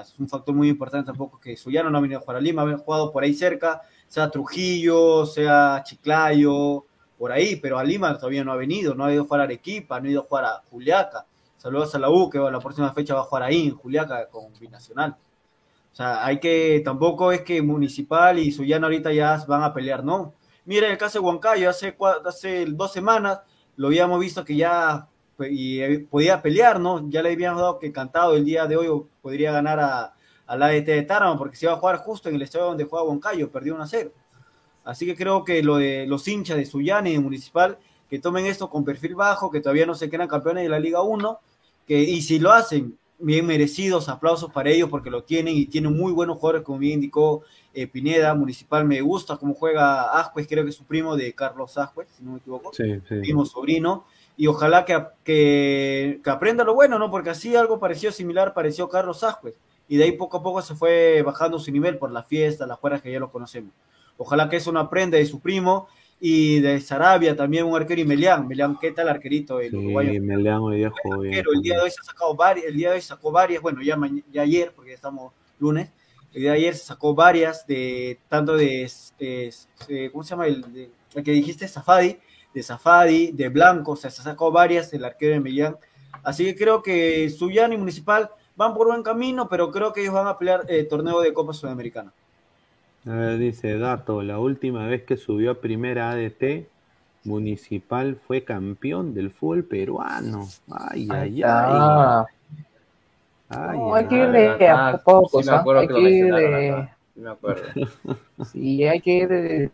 Es 0.03 0.19
un 0.19 0.29
factor 0.29 0.55
muy 0.55 0.69
importante 0.69 1.07
tampoco 1.07 1.39
que 1.39 1.57
Suyana 1.57 1.91
no 1.91 1.99
ha 1.99 2.01
venido 2.01 2.19
a 2.19 2.23
jugar 2.23 2.39
a 2.39 2.41
Lima, 2.41 2.63
ha 2.63 2.79
jugado 2.79 3.13
por 3.13 3.23
ahí 3.23 3.35
cerca, 3.35 3.83
sea 4.09 4.31
Trujillo, 4.31 5.27
sea 5.27 5.83
Chiclayo, 5.85 6.85
por 7.19 7.33
ahí, 7.33 7.57
pero 7.57 7.79
a 7.79 7.85
Lima 7.85 8.17
todavía 8.17 8.45
no 8.45 8.53
ha 8.53 8.57
venido, 8.57 8.95
no 8.95 9.05
ha 9.05 9.13
ido 9.13 9.23
a 9.23 9.27
jugar 9.27 9.41
a 9.41 9.45
Arequipa, 9.45 10.01
no 10.01 10.09
ha 10.09 10.11
ido 10.11 10.21
a 10.23 10.25
jugar 10.25 10.45
a 10.45 10.63
Juliaca. 10.71 11.27
Saludos 11.57 11.95
a 11.95 11.99
la 11.99 12.11
U, 12.11 12.29
que 12.29 12.39
la 12.39 12.61
próxima 12.61 12.93
fecha 12.93 13.15
va 13.15 13.21
a 13.21 13.25
jugar 13.25 13.45
ahí, 13.45 13.69
en 13.69 13.75
Juliaca, 13.75 14.29
con 14.29 14.53
Binacional. 14.61 15.17
O 15.93 15.97
sea, 15.97 16.27
hay 16.27 16.39
que, 16.39 16.83
tampoco 16.85 17.33
es 17.33 17.41
que 17.41 17.63
Municipal 17.63 18.39
y 18.39 18.53
Suyana 18.53 18.87
ahorita 18.87 19.13
ya 19.13 19.43
van 19.49 19.63
a 19.63 19.73
pelear, 19.73 20.05
no. 20.05 20.35
Mira 20.67 20.89
el 20.91 20.99
caso 20.99 21.19
de 21.19 21.25
Huancayo, 21.25 21.71
hace, 21.71 21.97
hace 22.25 22.67
dos 22.67 22.93
semanas 22.93 23.41
lo 23.77 23.87
habíamos 23.89 24.21
visto 24.21 24.45
que 24.45 24.57
ya 24.57 25.09
y, 25.51 25.81
eh, 25.81 26.07
podía 26.11 26.43
pelear, 26.43 26.81
¿no? 26.81 27.09
Ya 27.11 27.23
le 27.23 27.33
habíamos 27.33 27.61
dado 27.61 27.79
que 27.79 27.93
cantado 27.93 28.35
el 28.35 28.45
día 28.45 28.67
de 28.67 28.77
hoy 28.77 29.03
podría 29.21 29.53
ganar 29.53 29.81
a, 29.81 30.13
la 30.57 30.67
ADT 30.67 30.87
de 30.87 31.03
Tarama, 31.03 31.37
porque 31.37 31.57
se 31.57 31.67
iba 31.67 31.73
a 31.73 31.79
jugar 31.79 31.99
justo 31.99 32.29
en 32.29 32.37
el 32.37 32.43
estadio 32.43 32.67
donde 32.67 32.85
juega 32.85 33.05
Huancayo, 33.05 33.51
perdió 33.51 33.75
1 33.75 33.83
a 33.83 33.87
0. 33.89 34.13
Así 34.85 35.05
que 35.05 35.17
creo 35.17 35.45
que 35.45 35.63
lo 35.63 35.77
de 35.77 36.07
los 36.07 36.29
hinchas 36.29 36.57
de 36.57 36.65
Suyana 36.65 37.09
y 37.09 37.15
de 37.15 37.21
Municipal 37.21 37.79
que 38.09 38.19
tomen 38.19 38.47
esto 38.47 38.71
con 38.71 38.85
perfil 38.85 39.15
bajo, 39.15 39.51
que 39.51 39.61
todavía 39.61 39.87
no 39.87 39.95
se 39.95 40.09
quedan 40.09 40.29
campeones 40.29 40.65
de 40.65 40.69
la 40.69 40.79
Liga 40.79 41.03
1, 41.03 41.41
que, 41.87 42.01
y 42.01 42.23
si 42.23 42.39
lo 42.39 42.53
hacen 42.53 42.97
bien 43.19 43.47
merecidos, 43.47 44.09
aplausos 44.09 44.53
para 44.53 44.71
ellos 44.71 44.91
porque 44.91 45.11
lo 45.11 45.25
tienen 45.25 45.57
y 45.57 45.67
tienen 45.67 45.97
muy 45.97 46.13
buenos 46.13 46.37
jugadores, 46.39 46.63
como 46.63 46.79
bien 46.79 46.95
indicó 46.95 47.43
eh, 47.73 47.87
Pineda, 47.87 48.35
Municipal, 48.35 48.85
me 48.85 49.01
gusta 49.01 49.37
cómo 49.37 49.55
juega 49.55 50.19
Ascuez, 50.19 50.47
creo 50.47 50.65
que 50.65 50.71
es 50.71 50.77
su 50.77 50.85
primo 50.85 51.17
de 51.17 51.33
Carlos 51.33 51.77
Ascuez, 51.79 52.09
si 52.17 52.23
no 52.23 52.33
me 52.33 52.39
equivoco, 52.39 52.73
Sí, 52.73 52.85
sí. 53.09 53.21
primo 53.21 53.45
sobrino, 53.45 54.05
y 54.37 54.47
ojalá 54.49 54.85
que, 54.85 55.03
que, 55.25 56.21
que 56.23 56.31
aprenda 56.31 56.65
lo 56.65 56.75
bueno, 56.75 56.99
¿no? 56.99 57.11
Porque 57.11 57.31
así 57.31 57.57
algo 57.57 57.79
parecido, 57.79 58.13
similar, 58.13 58.53
pareció 58.55 58.89
Carlos 58.89 59.23
Ascuez, 59.25 59.55
y 59.89 59.97
de 59.97 60.05
ahí 60.05 60.13
poco 60.13 60.39
a 60.39 60.43
poco 60.43 60.61
se 60.63 60.75
fue 60.75 61.23
bajando 61.23 61.59
su 61.59 61.71
nivel 61.73 61.99
por 61.99 62.11
la 62.11 62.23
fiesta, 62.23 62.67
las 62.67 62.79
juegas 62.79 63.01
que 63.03 63.11
ya 63.13 63.21
lo 63.21 63.31
conocemos. 63.31 63.73
Ojalá 64.19 64.49
que 64.49 64.57
eso 64.57 64.73
no 64.73 64.81
aprenda 64.81 65.19
de 65.19 65.27
su 65.27 65.41
primo 65.41 65.89
y 66.19 66.61
de 66.61 66.81
Sarabia 66.81 67.37
también 67.37 67.67
un 67.67 67.77
arquero 67.77 68.01
y 68.01 68.05
Melián. 68.07 68.49
Melián, 68.49 68.79
¿qué 68.81 68.91
tal 68.91 69.09
arquerito? 69.09 69.61
El 69.61 69.75
uruguayo. 69.77 70.13
Sí, 70.13 70.21
Melián 70.21 70.61
hoy 70.63 70.79
día 70.79 70.91
jugó 71.03 71.19
bien. 71.21 71.35
El 71.55 71.61
día 71.63 71.75
de 71.77 71.83
hoy 71.83 71.91
se 71.91 72.01
ha 72.01 72.05
sacado 72.05 72.35
varias, 72.35 72.67
el 72.67 72.77
día 72.77 72.89
de 72.89 72.95
hoy 72.97 73.03
sacó 73.03 73.31
varias, 73.31 73.61
bueno, 73.63 73.83
ya, 73.83 73.99
ya 74.33 74.43
ayer, 74.43 74.73
porque 74.75 74.91
ya 74.93 74.95
estamos 74.97 75.33
lunes, 75.59 75.91
el 76.33 76.41
día 76.43 76.51
de 76.53 76.57
ayer 76.57 76.75
sacó 76.75 77.15
varias 77.15 77.67
de, 77.67 78.19
tanto 78.29 78.57
de, 78.57 78.91
eh, 79.19 79.51
eh, 79.89 80.09
¿cómo 80.11 80.25
se 80.25 80.31
llama? 80.31 80.47
El, 80.47 80.73
de- 80.73 80.91
el 81.15 81.23
que 81.23 81.31
dijiste, 81.33 81.69
Zafadi, 81.69 82.19
de 82.57 82.63
Zafadi, 82.63 83.33
de 83.33 83.51
Blanco, 83.51 83.93
o 83.93 83.97
sea, 83.97 84.11
se 84.11 84.23
sacó 84.23 84.51
varias 84.51 84.91
el 84.95 85.05
arquero 85.05 85.35
de 85.35 85.41
Melián. 85.41 85.77
Así 86.25 86.47
que 86.47 86.57
creo 86.57 86.83
que 86.83 87.29
Suyana 87.29 87.75
y 87.75 87.77
Municipal 87.77 88.31
van 88.57 88.73
por 88.73 88.87
buen 88.87 89.03
camino, 89.03 89.47
pero 89.47 89.71
creo 89.71 89.93
que 89.93 90.01
ellos 90.01 90.15
van 90.15 90.27
a 90.27 90.39
pelear 90.39 90.65
el 90.69 90.89
torneo 90.89 91.21
de 91.21 91.35
Copa 91.35 91.53
Sudamericana. 91.53 92.15
A 93.07 93.11
ver, 93.11 93.39
dice 93.39 93.79
Dato, 93.79 94.23
la 94.23 94.39
última 94.39 94.87
vez 94.87 95.03
que 95.03 95.19
subió 95.19 95.51
a 95.51 95.61
primera 95.61 96.11
ADT, 96.11 96.67
Municipal 97.25 98.17
fue 98.17 98.43
campeón 98.43 99.13
del 99.13 99.31
fútbol 99.31 99.65
peruano. 99.65 100.49
Ay, 100.71 101.09
ay, 101.13 101.43
ay. 101.43 101.43
Ah, 101.45 102.25
Ay, 103.49 103.79
no, 103.79 103.95
ay, 103.95 104.03
hay 104.03 104.09
que 104.09 104.17
ir 104.17 104.31
de 104.31 104.69
a 104.69 104.89
Ah, 104.89 105.03
sí 105.31 105.39
me 105.45 105.53
¿ah? 105.53 105.57
acuerdo 105.61 105.81
Hay 105.83 105.89
que 105.89 105.95
que 105.95 106.01
lo 106.01 106.09
ir 106.09 106.35
de. 106.35 106.89
Sí 107.15 107.21
me 107.21 107.31
acuerdo. 107.31 107.63
sí, 108.53 108.85
hay 108.85 109.01
que 109.03 109.13
ir 109.13 109.29
de, 109.29 109.71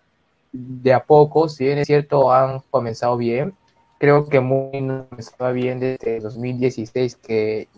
de 0.53 0.93
a 0.95 1.05
poco, 1.05 1.49
si 1.49 1.65
bien 1.65 1.79
es 1.79 1.87
cierto, 1.87 2.33
han 2.33 2.61
comenzado 2.71 3.17
bien. 3.17 3.55
Creo 3.99 4.29
que 4.29 4.41
muy 4.41 4.81
no 4.81 5.07
comenzaba 5.09 5.53
bien 5.53 5.79
desde 5.81 6.21
2016 6.21 7.17
que 7.17 7.69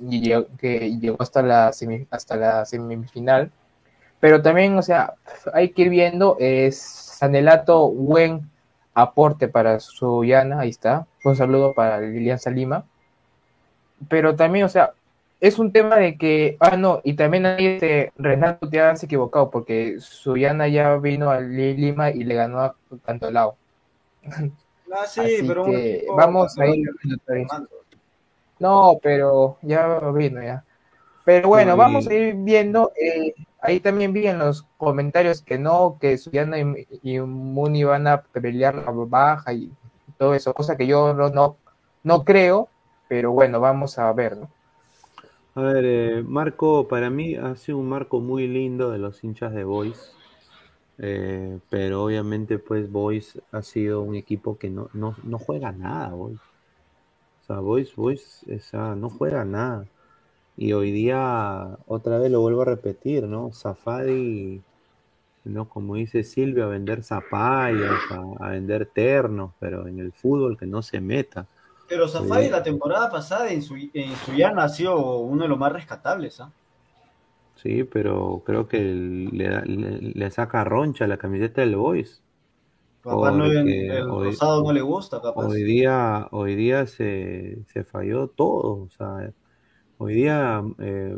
que 0.59 0.97
llegó 0.99 1.17
hasta 1.21 1.43
la 1.43 1.73
semi- 1.73 2.07
hasta 2.11 2.37
la 2.37 2.65
semifinal. 2.65 3.51
Pero 4.21 4.43
también, 4.43 4.77
o 4.79 4.83
sea, 4.83 5.15
hay 5.53 5.71
que 5.71 5.83
ir 5.83 5.91
viendo, 5.91 6.37
es 6.41 6.79
Sanelato, 6.81 7.91
buen 7.91 8.51
aporte 8.95 9.49
para 9.49 9.81
Suyana, 9.81 10.61
ahí 10.61 10.71
está. 10.71 11.07
Un 11.25 11.37
saludo 11.37 11.75
para 11.75 12.01
Lilian 12.01 12.39
Salima. 12.39 12.87
Pero 14.09 14.37
también, 14.37 14.65
o 14.65 14.69
sea, 14.69 14.93
es 15.49 15.59
un 15.59 15.73
tema 15.73 15.97
de 15.97 16.17
que, 16.19 16.57
ah, 16.61 16.77
no, 16.77 17.01
y 17.05 17.15
también 17.17 17.47
ahí 17.47 17.67
este, 17.67 18.13
Renato 18.17 18.69
te 18.71 18.81
has 18.81 19.03
equivocado, 19.05 19.51
porque 19.51 19.97
Suyana 20.01 20.69
ya 20.69 20.97
vino 20.97 21.31
a 21.31 21.41
Li- 21.41 21.77
Lima 21.77 22.11
y 22.11 22.25
le 22.25 22.35
ganó 22.35 22.61
a 22.61 22.77
Cantolao. 23.05 23.59
Ah, 24.93 25.07
sí, 25.07 25.23
Así 25.25 25.47
pero 25.47 25.65
que 25.65 26.07
vamos 26.15 26.59
a 26.59 26.67
ir. 26.69 26.89
No, 28.59 28.99
pero 29.03 29.59
ya 29.63 30.01
vino 30.13 30.43
ya. 30.43 30.65
Pero 31.25 31.49
bueno, 31.49 31.77
vamos 31.79 32.09
a 32.09 32.15
ir 32.15 32.35
viendo. 32.37 32.93
eh, 33.01 33.35
ahí 33.61 33.81
también 33.81 34.13
vi 34.15 34.29
en 34.29 34.41
los 34.41 34.65
comentarios 34.79 35.43
que 35.43 35.59
no, 35.59 35.99
que 36.01 36.19
Suyana 36.19 36.61
y, 36.61 36.89
y 37.03 37.21
Muni 37.21 37.85
van 37.85 38.09
a 38.09 38.23
pelear 38.25 38.77
la 38.77 38.93
baja 38.93 39.55
y 39.55 39.77
todo 40.19 40.35
eso, 40.35 40.55
cosa 40.55 40.77
que 40.79 40.87
yo 40.89 41.15
no, 41.15 41.31
no, 41.31 41.61
no 42.05 42.25
creo, 42.25 42.73
pero 43.09 43.33
bueno, 43.33 43.61
vamos 43.61 43.99
a 43.99 44.13
ver, 44.15 44.39
¿no? 44.39 44.54
A 45.55 45.63
ver, 45.63 45.85
eh, 45.85 46.23
Marco, 46.23 46.89
para 46.89 47.11
mí 47.11 47.37
ha 47.37 47.55
sido 47.57 47.79
un 47.79 47.89
marco 47.89 48.21
muy 48.21 48.49
lindo 48.49 48.91
de 48.91 48.99
los 48.99 49.23
hinchas 49.23 49.55
de 49.55 49.65
Boys. 49.65 50.13
Eh, 50.99 51.59
pero 51.71 52.05
obviamente, 52.05 52.59
pues, 52.59 52.91
Boys 52.91 53.41
ha 53.53 53.63
sido 53.63 54.03
un 54.03 54.17
equipo 54.17 54.59
que 54.59 54.71
no, 54.71 54.91
no, 54.95 55.17
no 55.25 55.39
juega 55.39 55.73
nada, 55.73 56.11
Boys. 56.11 56.41
O 57.43 57.47
sea, 57.47 57.61
Boys, 57.61 57.95
Boys, 57.95 58.45
no 58.97 59.11
juega 59.11 59.45
nada. 59.45 59.87
Y 60.57 60.73
hoy 60.73 60.93
día, 60.93 61.79
otra 61.87 62.19
vez 62.19 62.31
lo 62.33 62.41
vuelvo 62.41 62.63
a 62.63 62.67
repetir, 62.67 63.25
¿no? 63.25 63.53
Safadi, 63.53 64.63
¿no? 65.45 65.69
Como 65.69 65.97
dice 65.97 66.25
Silvia, 66.25 66.65
a 66.65 66.69
vender 66.69 67.03
zapallas, 67.03 68.01
a, 68.11 68.47
a 68.47 68.51
vender 68.51 68.87
ternos, 68.87 69.53
pero 69.61 69.89
en 69.89 70.01
el 70.01 70.13
fútbol 70.13 70.59
que 70.59 70.67
no 70.67 70.83
se 70.83 71.01
meta. 71.01 71.47
Pero 71.89 72.09
Safari 72.09 72.47
Sí. 72.47 72.51
la 72.51 72.63
temporada 72.63 73.11
pasada 73.11 73.51
en, 73.53 73.63
su, 73.63 73.77
en 73.77 74.19
Suyana 74.19 74.65
ha 74.65 74.69
sido 74.69 75.19
uno 75.19 75.43
de 75.45 75.49
los 75.49 75.59
más 75.59 75.73
rescatables, 75.73 76.41
¿ah? 76.41 76.53
Sí, 77.57 77.85
pero 77.85 78.43
creo 78.45 78.69
que 78.69 78.79
le, 78.81 79.63
le, 79.67 80.01
le 80.01 80.31
saca 80.31 80.65
roncha 80.65 81.07
la 81.07 81.19
camiseta 81.19 81.61
del 81.63 81.77
Boys. 81.77 82.23
Capaz 83.01 83.33
no, 83.33 83.45
el, 83.47 84.09
hoy, 84.09 84.25
rosado 84.25 84.63
no 84.63 84.73
le 84.73 84.81
gusta, 84.81 85.21
capaz. 85.21 85.47
hoy 85.47 85.63
día, 85.63 86.27
hoy 86.31 86.57
día 86.57 86.87
se, 86.87 87.65
se 87.73 87.85
falló 87.85 88.29
todo. 88.29 88.85
O 88.85 88.89
sea, 88.91 89.33
hoy 89.99 90.15
día 90.15 90.63
eh, 90.79 91.17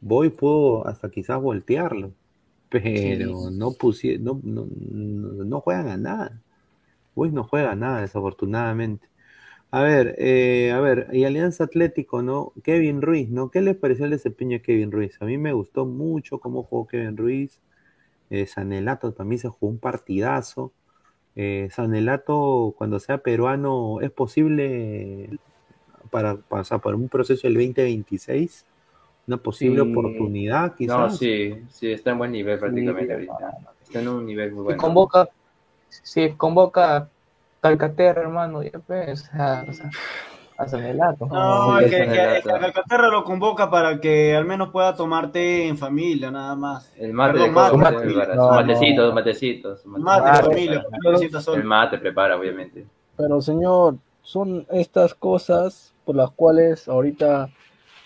Boys 0.00 0.32
pudo 0.32 0.86
hasta 0.86 1.10
quizás 1.10 1.40
voltearlo, 1.40 2.14
pero 2.70 3.50
no, 3.50 3.72
pusie, 3.74 4.18
no, 4.18 4.40
no, 4.44 4.66
no, 4.70 5.44
no 5.44 5.60
juegan 5.60 5.88
a 5.88 5.96
nada. 5.96 6.42
Boys 7.14 7.32
no 7.32 7.44
juega 7.44 7.72
a 7.72 7.76
nada, 7.76 8.00
desafortunadamente. 8.02 9.07
A 9.70 9.82
ver, 9.82 10.14
eh, 10.18 10.72
a 10.72 10.80
ver, 10.80 11.08
y 11.12 11.24
Alianza 11.24 11.64
Atlético, 11.64 12.22
¿no? 12.22 12.54
Kevin 12.64 13.02
Ruiz, 13.02 13.28
¿no? 13.28 13.50
¿Qué 13.50 13.60
les 13.60 13.76
pareció 13.76 14.06
el 14.06 14.10
desempeño 14.12 14.52
de 14.58 14.62
Kevin 14.62 14.90
Ruiz? 14.90 15.20
A 15.20 15.26
mí 15.26 15.36
me 15.36 15.52
gustó 15.52 15.84
mucho 15.84 16.40
cómo 16.40 16.62
jugó 16.64 16.86
Kevin 16.86 17.16
Ruiz. 17.18 17.60
Eh, 18.30 18.46
Sanelato 18.46 19.12
también 19.14 19.40
se 19.40 19.48
jugó 19.48 19.72
un 19.72 19.78
partidazo. 19.80 20.72
Eh, 21.36 21.68
Sanelato, 21.72 22.74
cuando 22.78 22.98
sea 23.00 23.18
peruano, 23.18 24.00
¿es 24.02 24.10
posible 24.12 25.38
para 26.10 26.38
pasar 26.38 26.80
por 26.82 26.94
un 26.96 27.08
proceso 27.10 27.48
del 27.48 27.54
2026? 27.56 28.66
¿Una 29.26 29.38
posible 29.38 29.80
Sí. 29.80 29.82
oportunidad, 29.82 30.76
No, 30.84 31.08
quizás? 31.08 31.10
sí, 31.10 31.52
sí, 31.70 31.92
está 31.92 32.12
en 32.12 32.18
buen 32.18 32.32
nivel 32.32 32.58
prácticamente 32.58 33.12
ahorita. 33.12 33.58
Está 33.82 34.00
en 34.00 34.08
un 34.08 34.26
nivel 34.26 34.52
muy 34.52 34.64
Y 34.66 34.74
bueno. 34.74 34.76
convoca, 34.76 35.28
si 35.88 36.36
convoca 36.36 37.10
Calcaterra, 37.68 38.22
hermano, 38.22 38.62
ya 38.62 38.78
pues, 38.86 39.28
a, 39.34 39.64
o 39.68 39.72
sea, 39.72 39.90
Sanelato. 40.66 41.26
No, 41.26 41.78
es 41.78 41.90
que, 41.90 41.98
que- 42.08 42.42
Calcaterra 42.44 43.08
lo 43.08 43.22
convoca 43.24 43.70
para 43.70 44.00
que 44.00 44.34
al 44.34 44.44
menos 44.44 44.70
pueda 44.70 44.94
tomar 44.96 45.30
té 45.30 45.68
en 45.68 45.78
familia, 45.78 46.30
nada 46.30 46.56
más. 46.56 46.92
El 46.96 47.12
mate 47.12 47.38
Perdón, 47.38 47.54
mate, 47.54 47.96
prepara. 48.00 48.34
no, 48.34 48.42
Su 48.44 48.48
no. 48.50 48.54
matecito, 48.56 49.08
su 49.08 49.14
matecito. 49.14 49.76
su 49.76 49.88
Mate. 49.88 50.02
Mate, 50.02 50.42
familia, 50.44 50.84
pero-. 51.02 51.54
El 51.54 51.64
mate 51.64 51.98
prepara, 51.98 52.36
obviamente. 52.36 52.86
Pero 53.16 53.40
señor, 53.40 53.96
son 54.22 54.66
estas 54.70 55.14
cosas 55.14 55.94
por 56.04 56.16
las 56.16 56.30
cuales 56.32 56.88
ahorita 56.88 57.50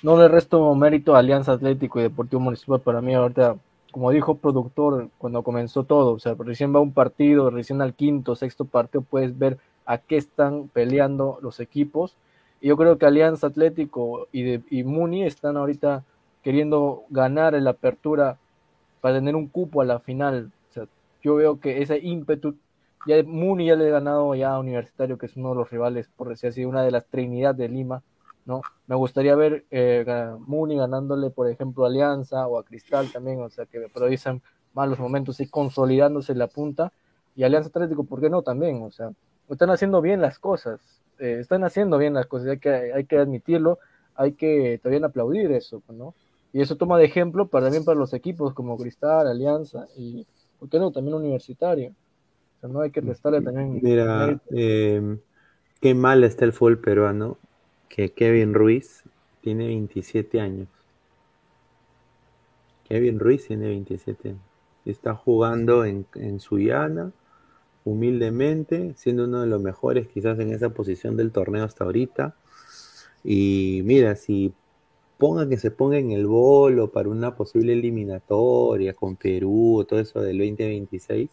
no 0.03 0.17
le 0.19 0.29
resto 0.29 0.75
mérito 0.75 1.15
a 1.15 1.21
Alianza 1.21 1.53
Atlético 1.53 2.01
y 2.01 2.03
Deportivo 2.03 2.41
Municipal. 2.41 2.81
Para 2.81 3.01
mí 3.01 3.15
ahorita, 3.15 3.57
como 3.93 4.11
dijo 4.11 4.39
productor 4.39 5.11
cuando 5.19 5.43
comenzó 5.43 5.85
todo, 5.85 6.15
o 6.15 6.19
sea, 6.19 6.35
recién 6.39 6.75
va 6.75 6.81
un 6.81 6.93
partido, 6.93 7.51
recién 7.51 7.83
al 7.83 7.95
quinto, 7.95 8.35
sexto 8.35 8.65
partido 8.65 9.03
puedes 9.03 9.39
ver 9.39 9.59
a 9.87 9.99
qué 9.99 10.17
están 10.17 10.69
peleando 10.69 11.39
los 11.43 11.61
equipos. 11.61 12.17
Y 12.61 12.69
yo 12.69 12.77
creo 12.77 12.99
que 12.99 13.07
Alianza 13.07 13.49
Atlético 13.49 14.29
y, 14.33 14.43
de, 14.43 14.85
Muni 14.85 15.25
están 15.25 15.57
ahorita 15.57 16.05
queriendo 16.43 17.05
ganar 17.11 17.55
en 17.55 17.65
la 17.65 17.71
apertura 17.71 18.39
para 19.01 19.17
tener 19.17 19.37
un 19.37 19.47
cupo 19.47 19.83
a 19.83 19.85
la 19.85 20.01
final. 20.01 20.51
O 20.71 20.73
sea, 20.73 20.87
yo 21.23 21.37
veo 21.37 21.61
que 21.61 21.83
ese 21.83 21.99
ímpetu 21.99 22.57
ya 23.07 23.23
Muni 23.25 23.67
ya 23.67 23.77
le 23.77 23.89
ha 23.89 23.93
ganado 23.93 24.35
ya 24.35 24.55
a 24.55 24.61
Universitario, 24.61 25.19
que 25.19 25.27
es 25.27 25.37
uno 25.37 25.51
de 25.51 25.57
los 25.57 25.71
rivales, 25.71 26.09
por 26.17 26.29
decir 26.29 26.49
así, 26.51 26.65
una 26.65 26.83
de 26.83 26.93
las 26.93 27.05
Trinidad 27.07 27.55
de 27.55 27.69
Lima, 27.69 28.03
¿no? 28.45 28.67
Me 28.87 28.97
gustaría 28.97 29.35
ver 29.37 29.65
eh, 29.71 30.05
ga- 30.07 30.39
Muni 30.47 30.77
ganándole, 30.77 31.31
por 31.31 31.49
ejemplo, 31.49 31.85
a 31.85 31.89
Alianza 31.89 32.47
o 32.49 32.59
a 32.59 32.65
Cristal 32.65 33.11
también, 33.13 33.41
o 33.43 33.51
sea, 33.51 33.67
que 33.67 33.85
aprovechan 33.85 34.43
malos 34.75 34.99
momentos 34.99 35.41
y 35.41 35.49
consolidándose 35.49 36.33
en 36.33 36.39
la 36.39 36.49
punta. 36.49 36.93
Y 37.35 37.45
Alianza 37.45 37.69
Atlético, 37.69 38.05
¿por 38.05 38.21
qué 38.21 38.31
no? 38.31 38.43
También, 38.43 38.83
o 38.83 38.91
sea, 38.91 39.11
están 39.49 39.71
haciendo 39.71 40.01
bien 40.01 40.21
las 40.21 40.39
cosas, 40.39 40.81
eh, 41.19 41.39
están 41.41 41.65
haciendo 41.65 41.99
bien 41.99 42.15
las 42.15 42.27
cosas, 42.27 42.49
hay 42.49 42.59
que, 42.59 42.71
hay 42.71 43.05
que 43.07 43.19
admitirlo, 43.19 43.79
hay 44.15 44.33
que 44.35 44.79
también 44.83 45.05
aplaudir 45.05 45.51
eso, 45.53 45.83
¿no? 45.89 46.15
Y 46.53 46.61
eso 46.61 46.77
toma 46.77 46.99
de 46.99 47.05
ejemplo 47.07 47.49
para, 47.49 47.67
también 47.67 47.85
para 47.85 47.99
los 47.99 48.13
equipos 48.13 48.53
como 48.55 48.77
Cristal, 48.79 49.27
Alianza 49.27 49.87
y, 49.97 50.27
¿por 50.59 50.69
qué 50.69 50.79
no? 50.79 50.91
También 50.93 51.15
Universitario. 51.17 51.91
O 52.59 52.61
sea, 52.61 52.69
no 52.71 52.81
hay 52.81 52.91
que 52.91 53.01
restarle 53.01 53.43
también 53.43 53.83
Mira, 53.83 54.41
eh, 54.51 55.19
qué 55.81 55.95
mal 55.95 56.25
está 56.25 56.45
el 56.45 56.53
fútbol 56.53 56.79
peruano 56.81 57.39
que 57.93 58.15
Kevin 58.15 58.55
Ruiz 58.55 59.03
tiene 59.43 59.67
27 59.67 60.41
años. 60.41 60.69
Kevin 62.89 63.21
Ruiz 63.21 63.47
tiene 63.47 63.67
27 63.67 64.31
años. 64.31 64.41
Está 64.87 65.15
jugando 65.15 65.85
en, 65.85 66.07
en 66.15 66.41
Sullana, 66.41 67.13
humildemente, 67.85 68.95
siendo 68.97 69.25
uno 69.25 69.43
de 69.43 69.47
los 69.47 69.61
mejores 69.61 70.09
quizás 70.09 70.39
en 70.39 70.55
esa 70.55 70.71
posición 70.71 71.19
del 71.19 71.33
torneo 71.33 71.65
hasta 71.65 71.85
ahorita. 71.85 72.35
Y 73.25 73.83
mira, 73.85 74.15
si 74.15 74.55
ponga 75.19 75.47
que 75.47 75.59
se 75.59 75.71
ponga 75.71 75.99
en 75.99 76.13
el 76.13 76.27
bolo 76.27 76.91
para 76.91 77.11
una 77.11 77.37
posible 77.37 77.75
eliminatoria 77.75 78.95
con 78.95 79.17
Perú, 79.17 79.85
todo 79.87 80.01
eso 80.01 80.23
del 80.23 80.39
2026, 80.39 81.29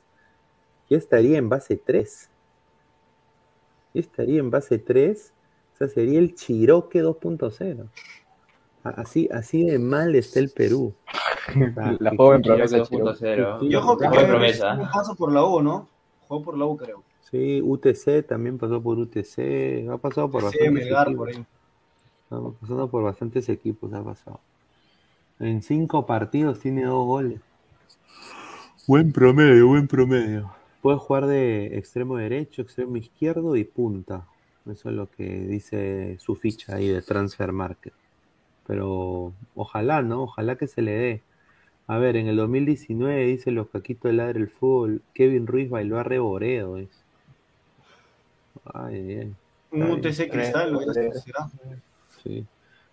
ya 0.90 0.98
estaría 0.98 1.38
en 1.38 1.48
base 1.48 1.77
3. 1.77 2.30
Ya 3.94 4.02
estaría 4.02 4.40
en 4.41 4.52
base 4.52 4.77
3. 4.77 5.31
O 5.80 5.86
sea, 5.86 5.88
sería 5.88 6.20
el 6.20 6.36
Chiroque 6.36 7.02
2.0. 7.02 7.88
Así, 8.84 9.30
así 9.32 9.66
de 9.66 9.80
mal 9.80 10.14
está 10.16 10.40
el 10.40 10.50
Perú. 10.50 10.94
La 12.00 12.12
joven 12.18 12.42
promesa 12.42 12.80
2.0. 12.80 13.70
Yo 13.70 13.82
Joven 13.82 14.14
es 14.14 14.24
promesa. 14.26 14.90
paso 14.94 15.16
por 15.16 15.32
la 15.32 15.46
U, 15.46 15.62
¿no? 15.62 15.88
Jugó 16.28 16.44
por 16.44 16.58
la 16.58 16.66
U, 16.66 16.76
creo. 16.76 17.02
Sí, 17.32 17.62
UTC 17.64 18.26
también 18.28 18.58
pasó 18.58 18.82
por 18.82 18.98
UTC. 18.98 19.88
Ha 19.90 19.98
pasado 19.98 20.30
por 20.30 20.42
Sí, 20.42 20.48
bastantes 20.48 20.72
Melgar, 20.74 21.08
equipos. 21.08 21.28
por 21.28 21.36
ahí. 21.36 21.46
Estamos 22.24 22.56
pasando 22.60 22.88
por 22.90 23.04
bastantes 23.04 23.50
equipos, 23.50 23.94
ha 23.94 24.04
pasado. 24.04 24.40
En 25.40 25.62
cinco 25.62 26.06
partidos 26.06 26.60
tiene 26.60 26.84
dos 26.84 27.06
goles. 27.06 27.40
Buen 28.86 29.14
promedio, 29.14 29.68
buen 29.68 29.88
promedio. 29.88 30.52
Puede 30.82 30.98
jugar 30.98 31.26
de 31.28 31.78
extremo 31.78 32.18
derecho, 32.18 32.62
extremo 32.62 32.98
izquierdo 32.98 33.56
y 33.56 33.64
punta. 33.64 34.28
Eso 34.65 34.90
es 34.90 34.95
lo 34.95 35.10
que 35.10 35.23
dice 35.23 36.18
su 36.19 36.36
ficha 36.36 36.76
ahí 36.76 36.88
de 36.88 37.02
Transfer 37.02 37.52
Market. 37.52 37.94
Pero 38.68 39.34
ojalá, 39.56 40.02
¿no? 40.02 40.23
Ojalá 40.23 40.56
que 40.56 40.68
se 40.68 40.81
le 40.81 40.91
dé. 40.91 41.22
A 41.88 41.98
ver, 41.98 42.15
en 42.18 42.27
el 42.27 42.38
2019 42.38 43.26
dice 43.26 43.52
los 43.52 43.69
caquitos 43.69 44.11
de 44.11 44.18
ladre 44.18 44.40
el 44.40 44.49
fútbol. 44.49 45.02
Kevin 45.14 45.48
Ruiz 45.48 45.69
bailó 45.69 45.98
a 45.98 46.03
Reboredo. 46.03 46.77
Es. 46.77 46.90
Ay, 48.73 49.14
ay. 49.14 49.34
Un 49.72 49.91
UTC. 49.91 50.30
Cristal. 50.30 50.77
Sí. 52.23 52.45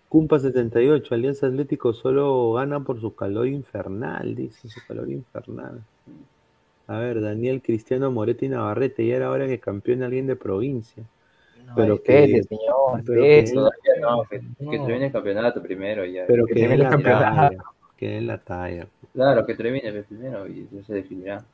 Cumpa 0.09 0.39
78, 0.39 1.13
Alianza 1.13 1.47
Atlético 1.47 1.91
solo 1.93 2.53
gana 2.53 2.79
por 2.79 3.01
su 3.01 3.13
calor 3.13 3.45
infernal, 3.47 4.35
dice, 4.35 4.69
su 4.69 4.79
calor 4.87 5.09
infernal. 5.09 5.83
A 6.87 6.99
ver, 6.99 7.19
Daniel 7.19 7.61
Cristiano 7.61 8.09
Moretti 8.09 8.47
Navarrete, 8.47 9.05
ya 9.05 9.17
era 9.17 9.29
hora 9.29 9.47
que 9.47 9.59
campeone 9.59 10.05
alguien 10.05 10.25
de 10.25 10.37
provincia. 10.37 11.03
Pero 11.75 12.01
que, 12.01 12.43
señor, 12.43 13.03
pero 13.05 13.25
espere. 13.25 13.51
Todavía 13.53 13.93
no, 14.01 14.23
que, 14.29 14.39
que 14.69 14.79
termine 14.79 15.05
el 15.07 15.11
campeonato 15.11 15.61
primero 15.61 16.05
ya. 16.05 16.25
pero 16.25 16.45
que 16.45 16.53
que 16.53 16.55
termine 16.55 16.77
la 16.77 16.83
el 16.85 16.89
campeonato. 16.89 17.47
talla, 17.49 17.63
que 17.97 18.07
dé 18.09 18.21
la 18.21 18.37
talla. 18.39 18.87
Claro, 19.13 19.45
que 19.45 19.55
termine 19.55 19.87
el 19.87 20.03
primero 20.05 20.47
y 20.47 20.67
ya 20.71 20.83
se 20.83 20.93
definirá. 20.93 21.45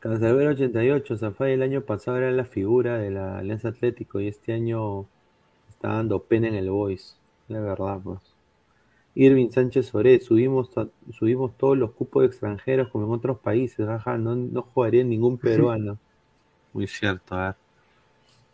Cancerbero 0.00 0.50
88, 0.50 1.16
Zafay 1.18 1.54
el 1.54 1.62
año 1.62 1.80
pasado 1.82 2.18
era 2.18 2.30
la 2.30 2.44
figura 2.44 2.98
de 2.98 3.10
la 3.10 3.38
Alianza 3.38 3.68
Atlético 3.68 4.20
y 4.20 4.28
este 4.28 4.52
año 4.52 5.06
está 5.68 5.88
dando 5.88 6.22
pena 6.22 6.48
en 6.48 6.54
el 6.54 6.70
Boys, 6.70 7.18
la 7.48 7.60
verdad, 7.60 8.00
pues. 8.02 8.20
Irving 9.14 9.50
Sánchez 9.50 9.94
Oré, 9.94 10.20
subimos, 10.20 10.70
subimos 11.12 11.56
todos 11.56 11.76
los 11.78 11.92
cupos 11.92 12.22
de 12.22 12.26
extranjeros 12.28 12.88
como 12.90 13.06
en 13.06 13.12
otros 13.12 13.38
países, 13.38 13.88
ajá, 13.88 14.18
no, 14.18 14.36
no 14.36 14.62
jugaría 14.62 15.02
ningún 15.04 15.38
peruano. 15.38 15.98
Muy 16.72 16.86
cierto, 16.86 17.34
a 17.34 17.46
ver. 17.46 17.65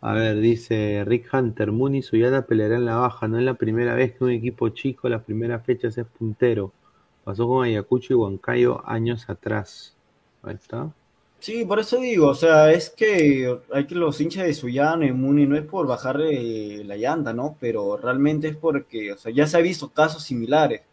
A 0.03 0.13
ver, 0.13 0.39
dice 0.39 1.03
Rick 1.03 1.33
Hunter, 1.33 1.71
Muni 1.71 1.97
y 1.97 2.01
Suyana 2.03 2.45
pelearán 2.45 2.81
en 2.81 2.85
la 2.85 2.97
baja, 2.97 3.27
no 3.27 3.39
es 3.39 3.43
la 3.43 3.55
primera 3.55 3.95
vez 3.95 4.13
que 4.15 4.23
un 4.23 4.29
equipo 4.29 4.69
chico 4.69 5.09
las 5.09 5.23
primeras 5.23 5.65
fechas 5.65 5.97
es 5.97 6.05
puntero. 6.05 6.71
Pasó 7.23 7.47
con 7.47 7.65
Ayacucho 7.65 8.13
y 8.13 8.17
Huancayo 8.17 8.87
años 8.87 9.27
atrás. 9.31 9.97
Ahí 10.43 10.53
está. 10.55 10.93
Sí, 11.39 11.65
por 11.65 11.79
eso 11.79 11.97
digo, 11.99 12.29
o 12.29 12.35
sea, 12.35 12.71
es 12.71 12.89
que 12.89 13.59
hay 13.73 13.85
que 13.85 13.95
los 13.95 14.21
hinchas 14.21 14.45
de 14.45 14.53
Suyana 14.53 15.05
y 15.05 15.11
Muni 15.11 15.45
no 15.45 15.57
es 15.57 15.65
por 15.65 15.85
bajarle 15.85 16.83
la 16.85 16.95
llanta, 16.95 17.33
¿no? 17.33 17.57
Pero 17.59 17.97
realmente 17.97 18.47
es 18.47 18.55
porque, 18.55 19.11
o 19.11 19.17
sea, 19.17 19.29
ya 19.33 19.45
se 19.45 19.57
ha 19.57 19.59
visto 19.59 19.89
casos 19.91 20.23
similares. 20.23 20.83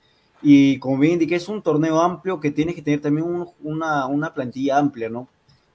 Y 0.42 0.78
como 0.80 0.98
bien 0.98 1.12
indiqué, 1.14 1.36
es 1.36 1.48
un 1.48 1.62
torneo 1.62 2.00
amplio 2.00 2.40
que 2.40 2.50
tienes 2.50 2.74
que 2.74 2.82
tener 2.82 3.00
también 3.00 3.26
un- 3.28 3.48
una, 3.62 4.06
una 4.06 4.34
plantilla 4.34 4.78
amplia, 4.78 5.08
¿no? 5.08 5.28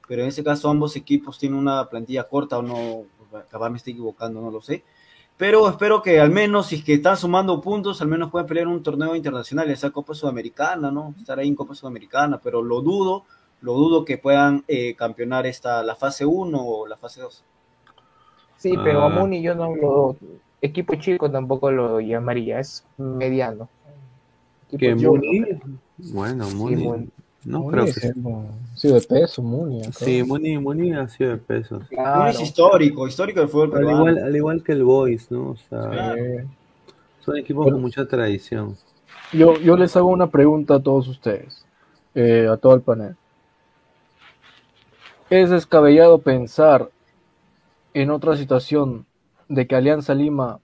Pero 0.07 0.23
en 0.23 0.27
ese 0.29 0.43
caso 0.43 0.69
ambos 0.69 0.95
equipos 0.97 1.39
tienen 1.39 1.57
una 1.57 1.89
plantilla 1.89 2.27
corta 2.27 2.57
o 2.57 2.61
no, 2.61 3.05
capaz 3.49 3.69
me 3.69 3.77
estoy 3.77 3.93
equivocando, 3.93 4.41
no 4.41 4.51
lo 4.51 4.61
sé. 4.61 4.83
Pero 5.37 5.67
espero 5.67 6.01
que 6.01 6.19
al 6.21 6.31
menos, 6.31 6.67
si 6.67 6.75
es 6.77 6.83
que 6.83 6.93
están 6.93 7.17
sumando 7.17 7.59
puntos, 7.59 8.01
al 8.01 8.07
menos 8.07 8.31
puedan 8.31 8.47
pelear 8.47 8.67
un 8.67 8.81
torneo 8.81 9.15
internacional, 9.15 9.67
ya 9.67 9.75
sea 9.75 9.89
Copa 9.91 10.13
Sudamericana, 10.13 10.91
¿no? 10.91 11.13
Estar 11.19 11.37
ahí 11.39 11.47
en 11.49 11.55
Copa 11.55 11.75
Sudamericana, 11.75 12.39
pero 12.41 12.61
lo 12.61 12.81
dudo, 12.81 13.25
lo 13.61 13.73
dudo 13.73 14.05
que 14.05 14.17
puedan 14.17 14.63
eh, 14.69 14.95
campeonar 14.95 15.45
esta, 15.45 15.83
la 15.83 15.95
fase 15.95 16.25
1 16.25 16.57
o 16.65 16.87
la 16.87 16.95
fase 16.95 17.19
2. 17.21 17.43
Sí, 18.57 18.75
pero 18.83 19.01
Ah. 19.01 19.05
a 19.07 19.09
Muni 19.09 19.41
yo 19.41 19.53
no 19.55 19.75
lo. 19.75 20.15
Equipo 20.61 20.95
chico 20.95 21.29
tampoco 21.29 21.69
lo 21.69 21.99
llamaría, 21.99 22.59
es 22.59 22.85
mediano. 22.97 23.67
Equipo 24.69 24.79
Que 24.79 24.95
chico, 24.95 25.11
Muni, 25.15 25.41
bueno, 26.13 26.45
Sí, 26.45 26.55
Muni, 26.55 26.75
Muni. 26.77 27.09
No 27.45 27.59
Muni 27.61 27.71
creo 27.71 27.85
que 27.93 28.13
como- 28.13 28.49
sí, 28.75 28.87
de 28.91 29.01
peso, 29.01 29.41
Muni. 29.41 29.83
Sí, 29.93 30.23
Muni, 30.23 30.57
Muni 30.57 30.93
ha 30.93 31.07
sido 31.07 31.29
de 31.31 31.37
peso. 31.37 31.79
Muni 31.91 32.29
es 32.29 32.41
histórico, 32.41 33.07
histórico 33.07 33.39
del 33.39 33.49
fútbol 33.49 33.77
Al 33.77 33.83
igual, 33.95 34.17
al 34.17 34.35
igual 34.35 34.63
que 34.63 34.71
el 34.73 34.83
Boys, 34.83 35.29
¿no? 35.31 35.51
O 35.51 35.55
sea, 35.55 35.89
Claro. 35.89 36.21
Son 37.21 37.37
equipos 37.37 37.65
Pero- 37.65 37.75
con 37.77 37.81
mucha 37.81 38.05
tradición. 38.07 38.75
yo, 39.33 39.57
yo 39.59 39.75
les 39.77 39.95
hago 39.95 40.09
una 40.09 40.29
pregunta 40.29 40.75
a 40.75 40.79
todos 40.83 41.07
ustedes, 41.07 41.65
eh, 42.13 42.47
a 42.51 42.57
todo 42.57 42.75
el 42.75 42.81
panel. 42.81 43.15
¿Es 45.29 45.49
descabellado 45.49 46.19
pensar 46.19 46.89
en 47.93 48.11
otra 48.11 48.37
situación 48.37 49.05
de 49.49 49.65
que 49.67 49.75
Alianza 49.75 50.13
Lima 50.13 50.59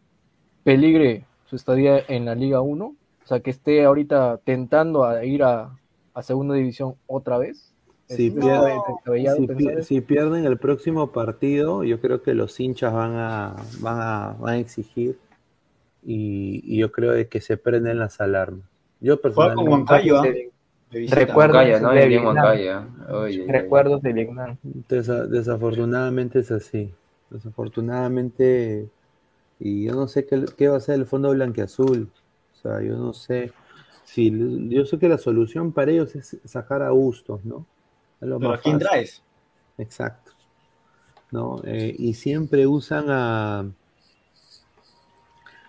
peligre 0.63 1.25
su 1.47 1.55
estadía 1.55 1.99
en 2.07 2.25
la 2.25 2.35
Liga 2.35 2.61
1? 2.61 2.85
O 3.23 3.27
sea, 3.27 3.39
que 3.39 3.49
esté 3.49 3.83
ahorita 3.83 4.39
tentando 4.43 5.03
a 5.03 5.23
ir 5.25 5.43
a, 5.43 5.71
a 6.13 6.21
Segunda 6.21 6.55
División 6.55 6.95
otra 7.07 7.37
vez. 7.37 7.73
¿Es 8.07 8.17
Si, 8.17 8.29
descabellado 8.93 9.37
si, 9.37 9.47
pi- 9.47 9.63
pierden 10.01 10.45
el 10.45 10.57
próximo 10.57 11.11
partido, 11.11 11.83
yo 11.83 11.99
creo 12.01 12.21
que 12.21 12.33
los 12.33 12.59
hinchas 12.59 12.93
van 12.93 13.13
a, 13.15 13.55
van 13.79 13.99
a, 14.01 14.35
van 14.39 14.53
a 14.55 14.57
exigir 14.57 15.17
y, 16.03 16.61
y 16.65 16.77
yo 16.79 16.91
creo 16.91 17.13
de 17.13 17.27
que 17.27 17.39
se 17.41 17.57
prenden 17.57 17.99
las 17.99 18.19
alarmas. 18.19 18.65
Yo 18.99 19.19
con 19.21 19.31
personalmente, 19.31 19.93
¿ah? 20.17 20.21
Recuerdos 23.47 24.01
de 24.01 24.13
Vietnam. 24.13 24.57
desa- 24.89 25.25
desafortunadamente 25.27 26.39
es 26.39 26.51
así. 26.51 26.93
Desafortunadamente, 27.29 28.89
y 29.59 29.85
yo 29.85 29.93
no 29.93 30.07
sé 30.07 30.25
qué, 30.25 30.45
qué 30.57 30.67
va 30.67 30.77
a 30.77 30.81
ser 30.81 30.95
el 30.95 31.05
fondo 31.05 31.31
blanqueazul. 31.31 32.09
O 32.53 32.61
sea, 32.61 32.81
yo 32.81 32.97
no 32.97 33.13
sé. 33.13 33.53
Si, 34.13 34.29
yo 34.69 34.85
sé 34.85 34.99
que 34.99 35.07
la 35.07 35.17
solución 35.17 35.71
para 35.71 35.91
ellos 35.91 36.15
es 36.15 36.37
sacar 36.45 36.81
a 36.81 36.91
Bustos, 36.91 37.45
¿no? 37.45 37.65
Es 38.19 38.27
lo 38.27 38.39
Pero 38.39 38.51
más 38.51 38.59
¿a 38.59 38.61
quién 38.61 38.75
fácil. 38.75 38.87
traes? 38.89 39.21
Exacto. 39.77 40.31
¿No? 41.31 41.61
Eh, 41.63 41.95
y 41.97 42.13
siempre 42.13 42.67
usan 42.67 43.05
a, 43.09 43.65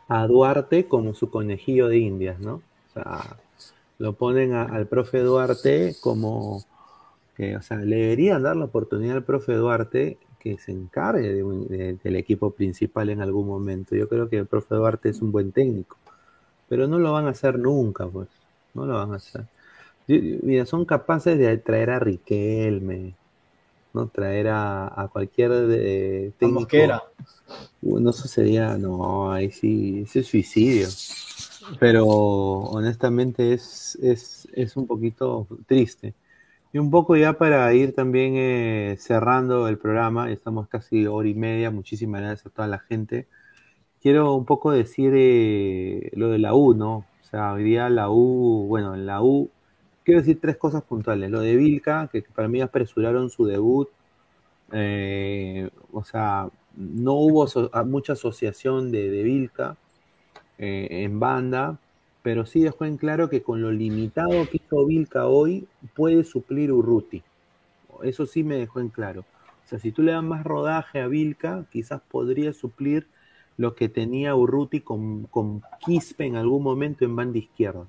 a 0.09 0.27
Duarte 0.27 0.86
como 0.86 1.14
su 1.14 1.31
conejillo 1.31 1.89
de 1.89 1.98
indias, 1.98 2.39
¿no? 2.40 2.55
O 2.55 2.93
sea, 2.94 3.36
lo 3.98 4.14
ponen 4.14 4.52
a- 4.55 4.64
al 4.64 4.86
profe 4.86 5.20
Duarte 5.20 5.94
como 6.01 6.64
que, 7.36 7.56
o 7.56 7.62
sea, 7.62 7.78
le 7.78 7.97
deberían 7.97 8.43
dar 8.43 8.56
la 8.56 8.66
oportunidad 8.66 9.16
al 9.16 9.24
profe 9.24 9.55
Duarte 9.55 10.19
que 10.40 10.59
se 10.59 10.73
encargue 10.73 11.32
de 11.32 11.43
un- 11.44 11.69
de- 11.69 11.94
del 12.02 12.16
equipo 12.16 12.51
principal 12.52 13.10
en 13.10 13.23
algún 13.23 13.47
momento. 13.47 13.97
Yo 13.97 14.09
creo 14.09 14.28
que 14.28 14.39
el 14.39 14.47
profe 14.47 14.74
Duarte 14.74 15.10
es 15.10 15.23
un 15.23 15.32
buen 15.32 15.52
técnico, 15.52 15.97
pero 16.73 16.89
no 16.89 16.99
lo 16.99 17.12
van 17.12 17.27
a 17.27 17.32
hacer 17.32 17.59
nunca, 17.59 18.07
pues. 18.07 18.28
No 18.73 18.86
lo 18.86 18.94
van 18.94 19.12
a 19.12 19.16
hacer. 19.16 19.44
Mira, 20.07 20.65
son 20.65 20.86
capaces 20.86 21.36
de 21.39 21.59
traer 21.59 21.90
a 21.90 21.99
Riquelme, 21.99 23.12
¿no? 23.93 24.07
Traer 24.07 24.49
a, 24.49 24.86
a 24.86 25.09
cualquier 25.09 25.51
de, 25.51 26.32
A 26.35 26.39
técnico. 26.39 26.61
Mosquera. 26.61 27.03
No 27.82 28.11
sucedía, 28.15 28.78
no, 28.78 29.31
ahí 29.31 29.51
sí, 29.51 30.05
ese 30.07 30.20
es 30.20 30.27
suicidio. 30.28 30.89
Pero 31.78 32.07
honestamente 32.07 33.53
es, 33.53 33.99
es, 34.03 34.49
es 34.55 34.74
un 34.74 34.86
poquito 34.86 35.47
triste. 35.66 36.15
Y 36.73 36.78
un 36.78 36.90
poco 36.90 37.16
ya 37.16 37.35
para 37.35 37.70
ir 37.74 37.94
también 37.94 38.32
eh, 38.36 38.97
cerrando 38.99 39.69
el 39.69 39.77
programa, 39.77 40.31
estamos 40.32 40.69
casi 40.69 41.07
hora 41.07 41.28
y 41.28 41.35
media, 41.35 41.70
muchísimas 41.70 42.23
gracias 42.23 42.47
a 42.47 42.49
toda 42.49 42.66
la 42.66 42.78
gente. 42.78 43.27
Quiero 44.03 44.35
un 44.35 44.45
poco 44.45 44.73
decir 44.73 45.12
eh, 45.16 46.11
lo 46.15 46.29
de 46.31 46.39
la 46.39 46.55
U, 46.55 46.74
¿no? 46.74 46.97
O 47.20 47.24
sea, 47.31 47.53
hoy 47.53 47.74
la 47.77 48.11
U, 48.11 48.66
bueno, 48.69 48.95
en 48.95 49.07
la 49.07 49.23
U, 49.23 49.49
quiero 50.05 50.20
decir 50.20 50.41
tres 50.41 50.57
cosas 50.57 50.83
puntuales. 50.83 51.31
Lo 51.31 51.41
de 51.41 51.57
Vilca, 51.57 52.09
que 52.12 52.23
para 52.23 52.49
mí 52.49 52.61
apresuraron 52.61 53.31
su 53.31 53.47
debut. 53.47 53.89
eh, 54.73 55.70
o 55.93 56.05
sea, 56.05 56.49
no 56.77 57.15
hubo 57.15 57.47
mucha 57.87 58.15
asociación 58.15 58.91
de, 58.93 59.11
de 59.11 59.23
Vilca 59.23 59.77
eh, 60.59 60.89
en 61.05 61.20
banda, 61.20 61.79
pero 62.23 62.47
sí 62.47 62.61
dejó 62.62 62.85
en 62.87 62.97
claro 62.97 63.29
que 63.31 63.43
con 63.43 63.62
lo 63.62 63.73
limitado 63.73 64.49
que 64.51 64.59
hizo 64.59 64.87
Vilca 64.87 65.27
hoy, 65.27 65.69
puede 65.95 66.24
suplir 66.24 66.73
Urruti. 66.73 67.23
Eso 68.03 68.27
sí 68.27 68.43
me 68.45 68.57
dejó 68.57 68.81
en 68.81 68.89
claro. 68.89 69.24
O 69.65 69.69
sea, 69.69 69.79
si 69.79 69.93
tú 69.93 70.03
le 70.03 70.12
das 70.12 70.24
más 70.24 70.45
rodaje 70.45 71.01
a 71.01 71.09
Vilca, 71.09 71.66
quizás 71.70 72.01
podría 72.11 72.53
suplir 72.53 73.07
lo 73.57 73.74
que 73.74 73.89
tenía 73.89 74.35
Urruti 74.35 74.81
con, 74.81 75.24
con 75.24 75.62
Quispe 75.85 76.27
en 76.27 76.37
algún 76.37 76.62
momento 76.62 77.05
en 77.05 77.16
banda 77.16 77.39
izquierda. 77.39 77.87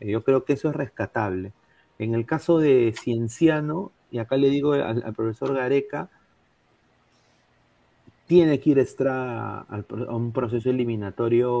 Eh, 0.00 0.10
Yo 0.10 0.24
creo 0.24 0.44
que 0.44 0.54
eso 0.54 0.68
es 0.70 0.76
rescatable. 0.76 1.52
En 1.98 2.14
el 2.14 2.26
caso 2.26 2.58
de 2.58 2.94
Cienciano, 2.98 3.92
y 4.10 4.18
acá 4.18 4.36
le 4.36 4.50
digo 4.50 4.72
al, 4.72 5.14
profesor 5.14 5.54
Gareca, 5.54 6.08
tiene 8.26 8.60
que 8.60 8.70
ir 8.70 8.78
pro- 9.84 10.10
a 10.10 10.16
un 10.16 10.32
proceso 10.32 10.70
eliminatorio, 10.70 11.52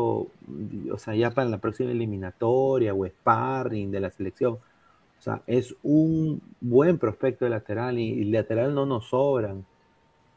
o 0.92 0.98
sea, 0.98 1.14
ya 1.14 1.30
para 1.32 1.48
la 1.48 1.58
próxima 1.58 1.90
eliminatoria 1.90 2.94
o 2.94 3.06
sparring 3.06 3.90
de 3.90 4.00
la 4.00 4.10
selección. 4.10 4.54
O 4.54 5.22
sea, 5.22 5.42
es 5.46 5.74
un 5.82 6.40
buen 6.60 6.98
prospecto 6.98 7.44
de 7.44 7.50
lateral 7.50 7.98
y 7.98 8.24
lateral 8.24 8.74
no 8.74 8.86
nos 8.86 9.08
sobran. 9.08 9.64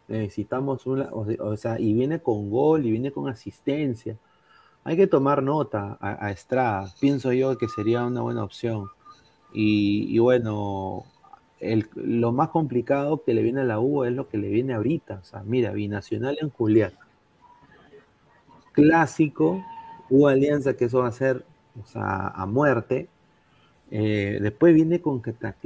Necesitamos 0.07 0.85
una, 0.87 1.09
o 1.11 1.25
sea- 1.25 1.37
o 1.43 1.57
sea, 1.57 1.79
y 1.79 1.93
viene 1.93 2.19
con 2.21 2.49
gol 2.49 2.85
y 2.85 2.91
viene 2.91 3.11
con 3.11 3.29
asistencia. 3.29 4.17
Hay 4.85 4.97
que 4.97 5.07
tomar 5.07 5.43
nota 5.43 5.97
a, 6.01 6.25
a 6.27 6.31
Estrada. 6.31 6.93
Pienso 7.01 7.33
yo 7.33 7.57
que 7.57 7.67
sería 7.69 8.05
una 8.05 8.21
buena 8.21 8.43
opción. 8.43 8.87
Y, 9.53 10.07
y 10.15 10.19
bueno, 10.19 11.05
el- 11.61 11.89
lo 11.95 12.31
más 12.33 12.49
complicado 12.49 13.23
que 13.23 13.33
le 13.33 13.43
viene 13.43 13.61
a 13.61 13.65
la 13.65 13.79
U 13.79 14.03
es 14.05 14.13
lo 14.13 14.29
que 14.29 14.37
le 14.37 14.49
viene 14.49 14.73
ahorita. 14.75 15.19
O 15.23 15.25
sea, 15.25 15.43
mira, 15.45 15.71
binacional 15.73 16.37
en 16.41 16.49
Julián. 16.51 16.93
Clásico, 18.71 19.63
U 20.09 20.27
Alianza, 20.27 20.73
que 20.75 20.85
eso 20.85 20.99
va 20.99 21.07
a 21.07 21.11
ser 21.11 21.45
o 21.81 21.85
sea, 21.87 22.27
a 22.29 22.45
muerte. 22.45 23.07
Eh, 23.91 24.39
después 24.41 24.73
viene 24.75 25.01
con 25.01 25.21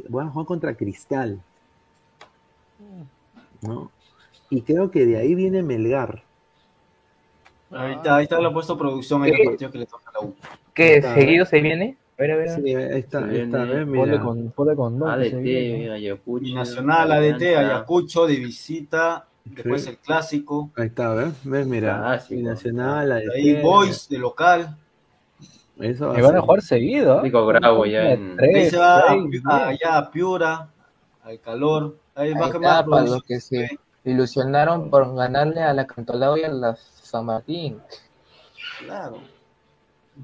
van 0.09 0.27
a 0.27 0.31
jugar 0.31 0.47
contra 0.47 0.75
Cristal. 0.75 1.41
¿no? 3.61 3.91
Y 4.49 4.61
creo 4.61 4.89
que 4.91 5.05
de 5.05 5.17
ahí 5.17 5.35
viene 5.35 5.61
Melgar. 5.63 6.23
Ahí 7.71 7.93
está, 7.95 8.15
ahí 8.17 8.23
está 8.23 8.39
la 8.39 8.51
puesto 8.53 8.77
producción 8.77 9.23
ahí 9.23 9.31
¿Qué? 9.31 9.37
del 9.39 9.47
partido 9.47 9.71
que 9.71 9.77
le 9.79 9.85
toca 9.85 10.09
a 10.09 10.13
la 10.13 10.19
U. 10.27 10.33
¿Qué 10.73 10.95
Está, 10.97 11.13
seguido 11.15 11.45
se 11.45 11.59
viene? 11.59 11.97
A 12.17 12.21
ver, 12.21 12.31
a 12.31 12.35
ver. 12.37 12.49
Sí, 12.49 12.75
ahí 12.75 12.99
está, 12.99 13.19
ahí 13.25 13.39
está, 13.41 13.63
viene, 13.65 13.83
¿ves? 13.83 13.85
Ponle 13.85 14.11
Mira. 14.13 14.23
con, 14.23 14.51
ponle 14.51 14.75
con 14.75 14.99
dos. 14.99 15.09
ADT, 15.09 15.89
Ayacucho. 15.91 16.55
Nacional, 16.55 17.11
ADT. 17.11 17.41
Ayacucho, 17.57 18.25
de 18.25 18.35
visita, 18.37 19.27
después 19.43 19.83
Sí. 19.83 19.89
el 19.89 19.97
clásico, 19.97 20.71
Ahí 20.77 20.87
está, 20.87 21.13
¿ves? 21.13 21.33
¿Ves? 21.43 21.67
Mira, 21.67 21.97
Clásico. 21.99 22.35
Binacional, 22.35 23.09
de 23.09 23.15
ahí 23.35 23.49
ADT, 23.55 23.61
Boys 23.63 24.07
de 24.09 24.17
local, 24.17 24.77
Eso 25.79 26.07
va 26.07 26.17
Y 26.17 26.21
van 26.23 26.35
a 26.37 26.41
jugar 26.41 26.61
seguido. 26.63 27.19
¿ah? 27.19 27.21
Rico 27.21 27.45
Bravo 27.45 27.85
ya 27.85 28.13
en- 28.13 28.31
ahí 28.31 28.35
Tres, 28.51 28.69
se 28.71 28.77
va 28.77 28.99
a- 28.99 29.07
seis, 29.09 29.43
allá 29.45 29.97
a 29.97 30.09
Piura, 30.09 30.69
al 31.23 31.39
calor, 31.41 31.97
ahí 32.15 32.29
Ahí 32.29 32.33
quemar 32.33 32.53
está, 32.53 32.85
para 32.85 33.01
los 33.03 33.23
que 33.23 33.39
se 33.39 33.77
ilusionaron 34.11 34.89
por 34.89 35.13
ganarle 35.15 35.61
a 35.61 35.73
la 35.73 35.85
Cantolao 35.85 36.37
y 36.37 36.43
a 36.43 36.49
la 36.49 36.75
San 36.75 37.25
Martín. 37.25 37.79
Claro. 38.79 39.21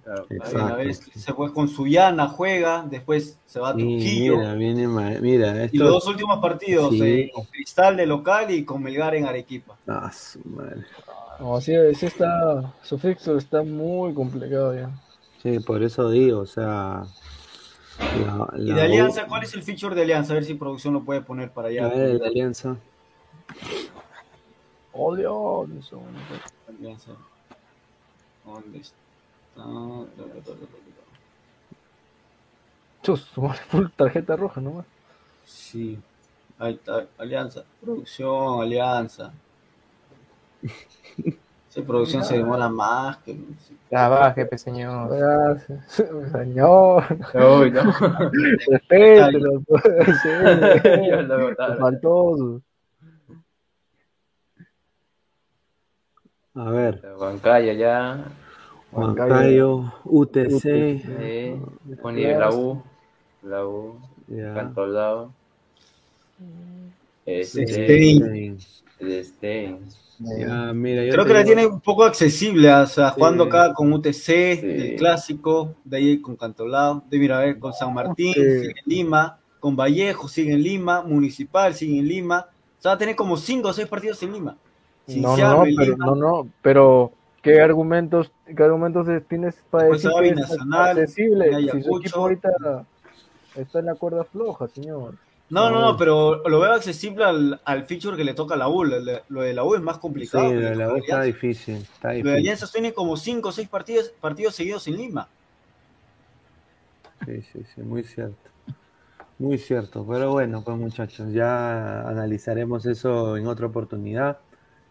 Claro. 0.04 0.26
A 0.66 0.74
ver, 0.76 0.94
se 0.96 1.34
fue 1.34 1.54
con 1.54 1.68
Suyana, 1.70 2.28
juega, 2.28 2.84
después 2.90 3.38
se 3.46 3.60
va 3.60 3.70
a 3.70 3.72
Y 3.74 3.76
Trujillo. 3.76 4.38
mira, 4.38 4.54
viene, 4.56 4.88
mira, 4.88 5.56
Y 5.56 5.66
esto 5.66 5.78
los 5.84 5.90
dos 5.94 6.08
últimos 6.08 6.40
partidos, 6.40 6.90
Sí. 6.90 7.02
eh, 7.04 7.32
con 7.32 7.46
Cristal 7.46 7.96
de 7.98 8.08
local 8.08 8.50
y 8.50 8.66
con 8.66 8.82
Melgar 8.82 9.14
en 9.14 9.26
Arequipa. 9.26 9.76
Ah, 9.88 10.12
su 10.12 10.40
madre. 10.46 10.84
No, 11.40 11.62
sí, 11.62 11.74
sí 11.96 12.08
está, 12.08 12.74
su 12.82 12.98
fixture 12.98 13.38
está 13.38 13.62
muy 13.62 14.14
complicado 14.16 14.74
ya. 14.74 14.90
Sí, 15.44 15.60
por 15.60 15.84
eso 15.84 16.10
digo, 16.10 16.40
o 16.40 16.46
sea, 16.48 17.04
la, 18.00 18.48
Y 18.58 18.74
de 18.74 18.82
Alianza, 18.82 19.28
¿cuál 19.28 19.44
es 19.44 19.54
el 19.54 19.62
feature 19.62 19.94
de 19.94 20.04
Alianza? 20.04 20.34
A 20.34 20.36
ver 20.36 20.46
si 20.46 20.56
producción 20.56 20.94
lo 20.96 21.04
puede 21.04 21.22
poner 21.22 21.52
para 21.52 21.68
a 21.68 21.72
allá. 21.72 21.88
ver, 21.90 22.16
la 22.20 22.28
alianza. 22.28 22.78
Oh, 24.94 25.16
Dios. 25.16 25.70
eso. 25.80 26.02
Alianza. 26.68 27.12
¿Dónde 28.46 28.80
está? 28.80 28.96
Chus, 33.02 33.28
full 33.70 33.88
tarjeta 33.96 34.36
roja 34.36 34.62
nomás. 34.62 34.86
Sí. 35.46 36.00
Ahí 36.60 36.74
está, 36.76 37.06
Alianza. 37.18 37.64
Producción, 37.82 38.62
Alianza. 38.62 39.34
Esa 41.70 41.82
producción 41.82 42.24
se 42.24 42.38
demora 42.38 42.70
más 42.70 43.18
que. 43.18 43.36
Trabaje, 43.90 44.46
pe 44.46 44.58
señor. 44.58 45.10
Gracias. 45.18 46.04
Señor, 46.32 47.04
Uy, 47.34 47.72
no. 47.72 47.82
respételo. 48.70 49.62
pues, 49.68 49.84
sí. 50.22 50.30
Ya 51.10 51.76
faltó 51.80 52.62
A 56.56 56.70
ver, 56.70 57.02
Huancaya 57.18 57.74
ya. 57.74 58.26
Huancayo, 58.92 59.92
UTC, 60.06 60.60
Sí. 61.02 61.56
La 62.06 62.52
U. 62.52 62.84
La 63.42 63.66
U. 63.66 63.96
ya, 64.28 64.54
Cantolao. 64.54 65.32
Este. 67.26 67.66
Stein. 67.68 68.58
El 69.00 69.26
Stein. 69.26 69.80
ya, 70.20 70.72
mira, 70.74 71.04
yo 71.06 71.12
Creo 71.14 71.26
que 71.26 71.34
la 71.34 71.44
tiene 71.44 71.66
un 71.66 71.82
poco 71.82 72.04
accesible, 72.04 72.72
o 72.72 72.86
sea, 72.86 73.10
jugando 73.10 73.46
acá 73.46 73.74
con 73.74 73.92
UTC, 73.92 74.30
el 74.62 74.96
clásico, 74.98 75.74
de 75.84 75.98
ahí 75.98 76.22
con 76.22 76.36
Cantolao, 76.36 77.04
de 77.10 77.18
mira, 77.18 77.40
a 77.40 77.42
ver, 77.42 77.58
con 77.60 77.74
San 77.74 77.94
Martín, 77.94 78.34
Sí. 78.34 78.42
sigue 78.42 78.68
en 78.86 78.86
Lima, 78.86 79.40
con 79.60 79.76
Vallejo, 79.76 80.28
sigue 80.28 80.54
en 80.54 80.62
Lima, 80.62 81.02
Municipal, 81.02 81.74
sigue 81.74 81.98
en 81.98 82.08
Lima. 82.08 82.48
O 82.78 82.82
sea, 82.82 82.92
va 82.92 82.96
a 82.96 82.98
tener 83.00 83.16
como 83.16 83.38
5 83.38 83.70
o 83.70 83.74
6 83.74 83.88
partidos 83.88 84.22
en 84.22 84.34
Lima. 84.34 84.56
No, 85.08 85.36
no, 85.38 85.64
pero, 85.76 85.98
no, 85.98 86.16
no, 86.16 86.48
pero 86.62 87.12
¿qué 87.42 87.62
argumentos, 87.62 88.32
qué 88.56 88.64
argumentos 88.64 89.08
tienes 89.28 89.56
para 89.70 89.90
decir 89.90 90.10
que 90.22 90.30
es 90.30 90.52
accesible? 90.72 91.72
Si 91.72 91.84
su 91.84 91.98
equipo 92.00 92.20
ahorita 92.20 92.86
está 93.56 93.80
en 93.80 93.86
la 93.88 93.96
cuerda 93.96 94.24
floja, 94.24 94.68
señor. 94.70 95.16
No, 95.50 95.70
no, 95.70 95.82
no, 95.82 95.98
pero 95.98 96.48
lo 96.48 96.60
veo 96.62 96.72
accesible 96.72 97.26
al, 97.26 97.62
al 97.66 97.84
feature 97.86 98.16
que 98.18 98.24
le 98.24 98.34
toca 98.34 98.56
a 98.56 98.58
la 98.58 98.70
U. 98.70 98.86
Lo, 98.86 98.96
lo 99.28 99.42
de 99.42 99.54
la 99.54 99.64
U 99.64 99.76
es 99.76 99.82
más 99.82 99.96
Sí, 99.98 100.02
complicado. 100.02 100.50
que 100.50 100.56
la, 100.56 100.70
le 100.70 100.76
la 100.78 100.94
U 100.94 100.96
está 100.96 101.22
difícil, 101.22 101.76
está 101.76 102.08
Lo 102.08 102.14
de 102.14 102.16
difícil. 102.16 102.38
Alianza 102.38 102.68
tiene 102.72 102.94
como 102.94 103.18
5 103.18 103.50
o 103.50 103.52
6 103.52 103.68
partidos, 103.68 104.14
partidos 104.22 104.56
seguidos 104.56 104.88
en 104.88 104.98
Lima. 104.98 105.28
Sí, 107.26 107.42
sí, 107.52 107.64
sí, 107.76 107.82
muy 107.82 108.04
cierto. 108.04 108.36
Muy 109.38 109.58
cierto. 109.58 110.06
Pero 110.10 110.32
bueno, 110.32 110.64
pues 110.64 110.78
muchachos, 110.78 111.32
ya 111.34 112.08
analizaremos 112.08 112.86
eso 112.86 113.38
en 113.38 113.46
otra 113.48 113.68
oportunidad. 113.68 114.38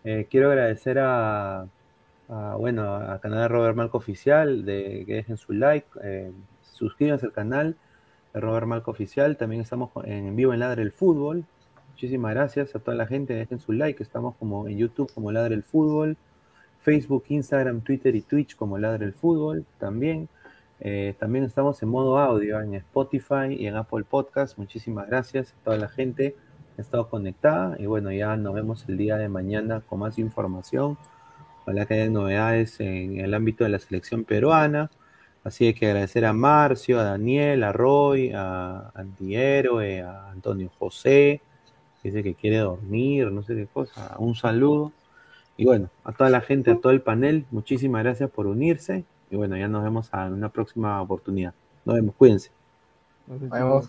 Eh, 0.04 0.26
quiero 0.30 0.50
agradecer 0.50 0.98
a, 0.98 1.66
a, 2.28 2.56
bueno, 2.56 2.94
a 2.94 3.20
canal 3.20 3.40
de 3.40 3.48
Robert 3.48 3.76
Malco 3.76 3.98
Oficial, 3.98 4.64
de 4.64 5.04
que 5.06 5.14
dejen 5.14 5.36
su 5.36 5.52
like, 5.52 5.86
eh, 6.02 6.32
suscríbanse 6.62 7.26
al 7.26 7.32
canal 7.32 7.76
de 8.34 8.40
Robert 8.40 8.66
Malco 8.66 8.90
Oficial. 8.90 9.36
También 9.36 9.62
estamos 9.62 9.90
en 10.04 10.34
vivo 10.34 10.52
en 10.52 10.60
Ladre 10.60 10.82
el 10.82 10.92
Fútbol. 10.92 11.44
Muchísimas 11.90 12.34
gracias 12.34 12.74
a 12.74 12.80
toda 12.80 12.96
la 12.96 13.06
gente, 13.06 13.34
dejen 13.34 13.60
su 13.60 13.72
like. 13.72 14.02
Estamos 14.02 14.34
como 14.36 14.66
en 14.66 14.78
YouTube 14.78 15.12
como 15.12 15.30
Ladre 15.30 15.54
el 15.54 15.62
Fútbol, 15.62 16.16
Facebook, 16.80 17.24
Instagram, 17.28 17.82
Twitter 17.82 18.16
y 18.16 18.22
Twitch 18.22 18.56
como 18.56 18.78
Ladre 18.78 19.06
el 19.06 19.12
Fútbol 19.12 19.64
también. 19.78 20.28
Eh, 20.80 21.14
también 21.20 21.44
estamos 21.44 21.80
en 21.80 21.90
modo 21.90 22.18
audio 22.18 22.60
en 22.60 22.74
Spotify 22.74 23.54
y 23.56 23.68
en 23.68 23.76
Apple 23.76 24.02
Podcast. 24.02 24.58
Muchísimas 24.58 25.06
gracias 25.06 25.52
a 25.52 25.64
toda 25.64 25.76
la 25.76 25.88
gente 25.88 26.34
ha 26.78 26.80
estado 26.80 27.08
conectada. 27.08 27.76
Y 27.78 27.86
bueno, 27.86 28.10
ya 28.12 28.36
nos 28.36 28.54
vemos 28.54 28.84
el 28.88 28.96
día 28.96 29.16
de 29.16 29.28
mañana 29.28 29.80
con 29.80 30.00
más 30.00 30.18
información. 30.18 30.96
Ojalá 31.62 31.86
que 31.86 31.94
haya 31.94 32.10
novedades 32.10 32.80
en 32.80 33.18
el 33.20 33.34
ámbito 33.34 33.64
de 33.64 33.70
la 33.70 33.78
selección 33.78 34.24
peruana. 34.24 34.90
Así 35.44 35.66
hay 35.66 35.74
que 35.74 35.86
agradecer 35.86 36.24
a 36.24 36.32
Marcio, 36.32 37.00
a 37.00 37.04
Daniel, 37.04 37.64
a 37.64 37.72
Roy, 37.72 38.32
a 38.34 38.90
Antihéroe, 38.94 40.02
a 40.02 40.30
Antonio 40.30 40.70
José, 40.78 41.40
que 42.00 42.08
dice 42.10 42.22
que 42.22 42.34
quiere 42.34 42.58
dormir, 42.58 43.30
no 43.32 43.42
sé 43.42 43.54
qué 43.56 43.66
cosa. 43.66 44.16
Un 44.18 44.34
saludo. 44.34 44.92
Y 45.56 45.64
bueno, 45.64 45.90
a 46.04 46.12
toda 46.12 46.30
la 46.30 46.40
gente, 46.40 46.70
a 46.70 46.76
todo 46.80 46.92
el 46.92 47.00
panel, 47.02 47.44
muchísimas 47.50 48.02
gracias 48.04 48.30
por 48.30 48.46
unirse. 48.46 49.04
Y 49.30 49.36
bueno, 49.36 49.56
ya 49.56 49.68
nos 49.68 49.82
vemos 49.82 50.10
en 50.12 50.32
una 50.32 50.48
próxima 50.48 51.00
oportunidad. 51.02 51.54
Nos 51.84 51.96
vemos, 51.96 52.14
cuídense. 52.16 52.50
No 53.26 53.38
sé 53.38 53.44
si- 53.44 53.50
Vamos. 53.50 53.88